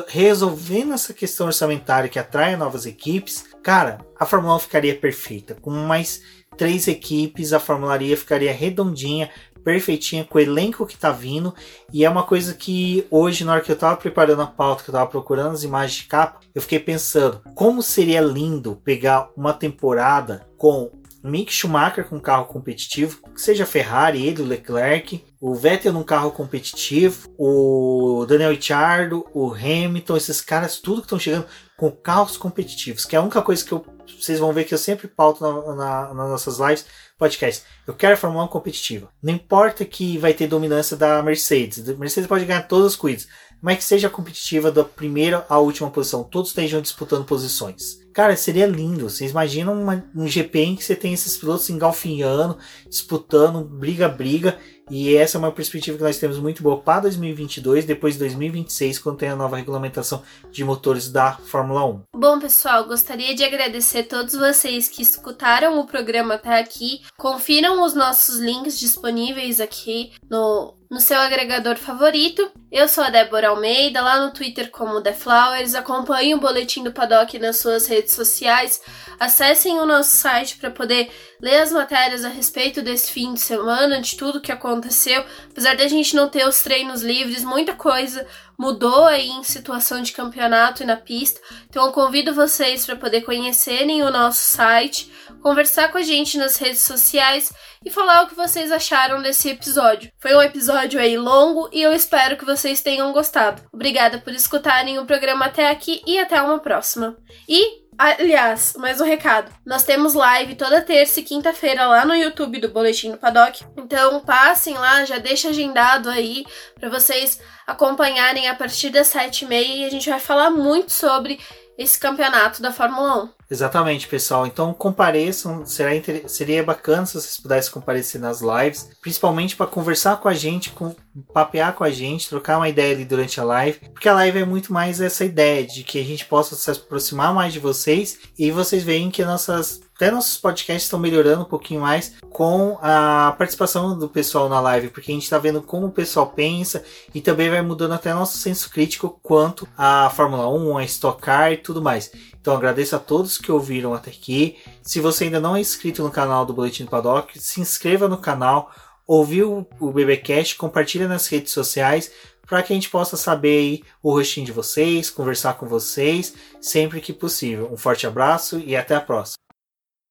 resolvendo 0.08 0.94
essa 0.94 1.12
questão 1.12 1.46
orçamentária 1.46 2.08
que 2.08 2.18
atrai 2.18 2.56
novas 2.56 2.86
equipes, 2.86 3.44
cara, 3.62 3.98
a 4.18 4.24
Fórmula 4.24 4.56
1 4.56 4.60
ficaria 4.60 4.94
perfeita. 4.94 5.56
Com 5.60 5.70
mais 5.70 6.22
três 6.56 6.88
equipes, 6.88 7.52
a 7.52 7.60
Fórmula 7.60 8.02
E 8.02 8.16
ficaria 8.16 8.52
redondinha, 8.52 9.30
perfeitinha 9.70 10.24
com 10.24 10.36
o 10.36 10.40
elenco 10.40 10.84
que 10.84 10.96
tá 10.96 11.12
vindo. 11.12 11.54
E 11.92 12.04
é 12.04 12.10
uma 12.10 12.24
coisa 12.24 12.54
que 12.54 13.06
hoje, 13.08 13.44
na 13.44 13.52
hora 13.52 13.60
que 13.60 13.70
eu 13.70 13.76
tava 13.76 13.96
preparando 13.96 14.42
a 14.42 14.46
pauta, 14.46 14.82
que 14.82 14.90
eu 14.90 14.94
tava 14.94 15.08
procurando 15.08 15.52
as 15.52 15.62
imagens 15.62 16.02
de 16.02 16.04
capa, 16.08 16.40
eu 16.52 16.60
fiquei 16.60 16.80
pensando 16.80 17.40
como 17.54 17.80
seria 17.80 18.20
lindo 18.20 18.80
pegar 18.84 19.30
uma 19.36 19.52
temporada 19.52 20.44
com 20.58 20.90
Mick 21.22 21.52
Schumacher 21.52 22.04
com 22.04 22.18
carro 22.18 22.46
competitivo, 22.46 23.20
seja 23.36 23.66
Ferrari, 23.66 24.26
ele, 24.26 24.42
o 24.42 24.46
Leclerc, 24.46 25.24
o 25.40 25.54
Vettel 25.54 25.92
num 25.92 26.02
carro 26.02 26.30
competitivo, 26.30 27.28
o 27.38 28.24
Daniel 28.26 28.50
Ricciardo, 28.50 29.26
o 29.34 29.52
Hamilton, 29.52 30.16
esses 30.16 30.40
caras, 30.40 30.78
tudo 30.78 31.02
que 31.02 31.06
estão 31.06 31.18
chegando 31.18 31.46
com 31.76 31.90
carros 31.90 32.36
competitivos, 32.36 33.04
que 33.04 33.16
é 33.16 33.18
a 33.18 33.22
única 33.22 33.42
coisa 33.42 33.64
que 33.64 33.72
eu, 33.72 33.84
vocês 34.18 34.38
vão 34.38 34.52
ver 34.52 34.64
que 34.64 34.74
eu 34.74 34.78
sempre 34.78 35.08
pauto 35.08 35.42
na, 35.42 35.74
na, 35.74 36.14
nas 36.14 36.30
nossas 36.30 36.58
lives, 36.58 36.86
podcast. 37.18 37.64
Eu 37.86 37.94
quero 37.94 38.14
a 38.14 38.16
Fórmula 38.16 38.44
1 38.44 38.48
competitiva. 38.48 39.10
Não 39.22 39.34
importa 39.34 39.84
que 39.84 40.16
vai 40.16 40.32
ter 40.32 40.46
dominância 40.46 40.96
da 40.96 41.22
Mercedes. 41.22 41.86
A 41.86 41.92
Mercedes 41.94 42.26
pode 42.26 42.46
ganhar 42.46 42.62
todas 42.62 42.88
as 42.88 42.96
corridas, 42.96 43.28
mas 43.60 43.76
que 43.76 43.84
seja 43.84 44.08
competitiva 44.08 44.72
da 44.72 44.82
primeira 44.82 45.44
à 45.48 45.58
última 45.58 45.90
posição. 45.90 46.24
Todos 46.24 46.50
estejam 46.50 46.80
disputando 46.80 47.26
posições. 47.26 47.99
Cara, 48.12 48.36
seria 48.36 48.66
lindo. 48.66 49.08
Vocês 49.08 49.30
imaginam 49.30 49.80
uma, 49.80 50.04
um 50.14 50.26
GP 50.26 50.60
em 50.60 50.76
que 50.76 50.84
você 50.84 50.96
tem 50.96 51.12
esses 51.12 51.36
pilotos 51.36 51.70
engalfinhando, 51.70 52.58
disputando, 52.88 53.64
briga 53.64 54.08
briga. 54.08 54.58
E 54.90 55.14
essa 55.16 55.36
é 55.36 55.38
uma 55.38 55.52
perspectiva 55.52 55.96
que 55.96 56.02
nós 56.02 56.18
temos 56.18 56.38
muito 56.40 56.64
boa 56.64 56.80
para 56.80 57.02
2022, 57.02 57.84
depois 57.84 58.14
de 58.14 58.20
2026, 58.20 58.98
quando 58.98 59.18
tem 59.18 59.28
a 59.28 59.36
nova 59.36 59.56
regulamentação 59.56 60.22
de 60.50 60.64
motores 60.64 61.08
da 61.08 61.34
Fórmula 61.34 61.86
1. 61.86 62.02
Bom, 62.16 62.40
pessoal, 62.40 62.84
gostaria 62.86 63.32
de 63.32 63.44
agradecer 63.44 63.98
a 63.98 64.04
todos 64.04 64.34
vocês 64.34 64.88
que 64.88 65.00
escutaram 65.00 65.78
o 65.78 65.86
programa 65.86 66.34
até 66.34 66.58
aqui. 66.58 67.02
Confiram 67.16 67.84
os 67.84 67.94
nossos 67.94 68.40
links 68.40 68.80
disponíveis 68.80 69.60
aqui 69.60 70.12
no 70.28 70.79
no 70.90 71.00
seu 71.00 71.20
agregador 71.20 71.76
favorito. 71.76 72.50
Eu 72.70 72.88
sou 72.88 73.04
a 73.04 73.10
Débora 73.10 73.50
Almeida, 73.50 74.00
lá 74.00 74.24
no 74.24 74.32
Twitter 74.32 74.70
como 74.70 75.00
The 75.00 75.12
Flowers. 75.12 75.74
Acompanhe 75.76 76.34
o 76.34 76.40
Boletim 76.40 76.82
do 76.82 76.92
Paddock 76.92 77.38
nas 77.38 77.58
suas 77.58 77.86
redes 77.86 78.12
sociais. 78.12 78.80
Acessem 79.18 79.78
o 79.78 79.86
nosso 79.86 80.16
site 80.16 80.56
para 80.56 80.70
poder 80.70 81.08
ler 81.40 81.62
as 81.62 81.70
matérias 81.70 82.24
a 82.24 82.28
respeito 82.28 82.82
desse 82.82 83.12
fim 83.12 83.34
de 83.34 83.40
semana, 83.40 84.00
de 84.00 84.16
tudo 84.16 84.40
que 84.40 84.50
aconteceu. 84.50 85.24
Apesar 85.50 85.76
da 85.76 85.86
gente 85.86 86.16
não 86.16 86.28
ter 86.28 86.46
os 86.46 86.60
treinos 86.60 87.02
livres, 87.02 87.44
muita 87.44 87.74
coisa 87.74 88.26
mudou 88.60 89.06
aí 89.06 89.28
em 89.28 89.42
situação 89.42 90.02
de 90.02 90.12
campeonato 90.12 90.82
e 90.82 90.86
na 90.86 90.96
pista. 90.96 91.40
Então 91.68 91.86
eu 91.86 91.92
convido 91.92 92.34
vocês 92.34 92.84
para 92.84 92.94
poder 92.94 93.22
conhecerem 93.22 94.02
o 94.02 94.10
nosso 94.10 94.40
site, 94.40 95.10
conversar 95.40 95.90
com 95.90 95.98
a 95.98 96.02
gente 96.02 96.38
nas 96.38 96.56
redes 96.56 96.80
sociais 96.80 97.52
e 97.84 97.90
falar 97.90 98.22
o 98.22 98.28
que 98.28 98.34
vocês 98.34 98.70
acharam 98.70 99.22
desse 99.22 99.48
episódio. 99.48 100.12
Foi 100.18 100.34
um 100.34 100.42
episódio 100.42 101.00
aí 101.00 101.16
longo 101.16 101.68
e 101.72 101.82
eu 101.82 101.92
espero 101.92 102.36
que 102.36 102.44
vocês 102.44 102.82
tenham 102.82 103.12
gostado. 103.12 103.62
Obrigada 103.72 104.18
por 104.18 104.32
escutarem 104.32 104.98
o 104.98 105.06
programa 105.06 105.46
até 105.46 105.70
aqui 105.70 106.02
e 106.06 106.18
até 106.18 106.40
uma 106.40 106.58
próxima. 106.58 107.16
E 107.48 107.80
Aliás, 108.02 108.72
mais 108.78 108.98
um 108.98 109.04
recado. 109.04 109.52
Nós 109.66 109.84
temos 109.84 110.14
live 110.14 110.54
toda 110.54 110.80
terça 110.80 111.20
e 111.20 111.22
quinta-feira 111.22 111.86
lá 111.86 112.02
no 112.02 112.14
YouTube 112.14 112.58
do 112.58 112.70
Boletim 112.70 113.10
do 113.10 113.18
Paddock. 113.18 113.62
Então 113.76 114.20
passem 114.20 114.72
lá, 114.72 115.04
já 115.04 115.18
deixa 115.18 115.50
agendado 115.50 116.08
aí 116.08 116.46
para 116.78 116.88
vocês 116.88 117.38
acompanharem 117.66 118.48
a 118.48 118.54
partir 118.54 118.88
das 118.88 119.08
sete 119.08 119.44
e 119.44 119.48
meia 119.48 119.82
e 119.82 119.84
a 119.84 119.90
gente 119.90 120.08
vai 120.08 120.18
falar 120.18 120.48
muito 120.48 120.90
sobre 120.90 121.38
esse 121.80 121.98
campeonato 121.98 122.60
da 122.60 122.70
Fórmula 122.70 123.24
1. 123.24 123.28
Exatamente, 123.50 124.06
pessoal. 124.06 124.46
Então 124.46 124.74
compareçam, 124.74 125.64
será 125.64 125.96
inter... 125.96 126.28
seria 126.28 126.62
bacana 126.62 127.06
se 127.06 127.14
vocês 127.14 127.40
pudessem 127.40 127.72
comparecer 127.72 128.20
nas 128.20 128.42
lives, 128.42 128.90
principalmente 129.00 129.56
para 129.56 129.66
conversar 129.66 130.18
com 130.18 130.28
a 130.28 130.34
gente, 130.34 130.70
com... 130.70 130.94
papear 131.32 131.72
com 131.72 131.82
a 131.82 131.90
gente, 131.90 132.28
trocar 132.28 132.58
uma 132.58 132.68
ideia 132.68 132.94
ali 132.94 133.06
durante 133.06 133.40
a 133.40 133.44
live, 133.44 133.80
porque 133.94 134.10
a 134.10 134.14
live 134.14 134.40
é 134.40 134.44
muito 134.44 134.74
mais 134.74 135.00
essa 135.00 135.24
ideia 135.24 135.66
de 135.66 135.82
que 135.82 135.98
a 135.98 136.04
gente 136.04 136.26
possa 136.26 136.54
se 136.54 136.70
aproximar 136.70 137.32
mais 137.32 137.50
de 137.50 137.58
vocês 137.58 138.18
e 138.38 138.50
vocês 138.50 138.84
veem 138.84 139.10
que 139.10 139.24
nossas 139.24 139.80
até 140.00 140.10
nossos 140.10 140.38
podcasts 140.38 140.84
estão 140.84 140.98
melhorando 140.98 141.42
um 141.42 141.44
pouquinho 141.44 141.82
mais 141.82 142.14
com 142.30 142.78
a 142.80 143.34
participação 143.36 143.98
do 143.98 144.08
pessoal 144.08 144.48
na 144.48 144.58
live, 144.58 144.88
porque 144.88 145.12
a 145.12 145.14
gente 145.14 145.24
está 145.24 145.36
vendo 145.36 145.60
como 145.60 145.88
o 145.88 145.92
pessoal 145.92 146.28
pensa 146.28 146.82
e 147.14 147.20
também 147.20 147.50
vai 147.50 147.60
mudando 147.60 147.92
até 147.92 148.14
nosso 148.14 148.38
senso 148.38 148.70
crítico 148.70 149.20
quanto 149.22 149.68
à 149.76 150.08
Fórmula 150.08 150.48
1, 150.48 150.78
a 150.78 150.84
Stock 150.84 151.20
Car 151.20 151.52
e 151.52 151.58
tudo 151.58 151.82
mais. 151.82 152.10
Então 152.40 152.56
agradeço 152.56 152.96
a 152.96 152.98
todos 152.98 153.36
que 153.36 153.52
ouviram 153.52 153.92
até 153.92 154.10
aqui. 154.10 154.56
Se 154.82 155.00
você 155.00 155.24
ainda 155.24 155.38
não 155.38 155.54
é 155.54 155.60
inscrito 155.60 156.02
no 156.02 156.10
canal 156.10 156.46
do 156.46 156.54
Boletim 156.54 156.86
do 156.86 156.90
Paddock, 156.90 157.38
se 157.38 157.60
inscreva 157.60 158.08
no 158.08 158.16
canal, 158.16 158.72
ouviu 159.06 159.68
o 159.78 159.92
BBcast, 159.92 160.56
compartilha 160.56 161.08
nas 161.08 161.26
redes 161.26 161.52
sociais 161.52 162.10
para 162.46 162.62
que 162.62 162.72
a 162.72 162.74
gente 162.74 162.88
possa 162.88 163.18
saber 163.18 163.82
o 164.02 164.12
rostinho 164.12 164.46
de 164.46 164.52
vocês, 164.52 165.10
conversar 165.10 165.58
com 165.58 165.66
vocês 165.66 166.32
sempre 166.58 167.02
que 167.02 167.12
possível. 167.12 167.68
Um 167.70 167.76
forte 167.76 168.06
abraço 168.06 168.58
e 168.64 168.74
até 168.74 168.94
a 168.94 169.00
próxima. 169.02 169.49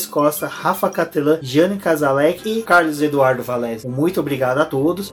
Thaís 0.00 0.06
Costa, 0.06 0.46
Rafa 0.46 0.88
Catelan, 0.88 1.38
Jane 1.42 1.76
Casalec 1.76 2.48
e 2.48 2.62
Carlos 2.62 3.02
Eduardo 3.02 3.42
Valese. 3.42 3.86
Muito 3.86 4.20
obrigado 4.20 4.58
a 4.58 4.64
todos. 4.64 5.12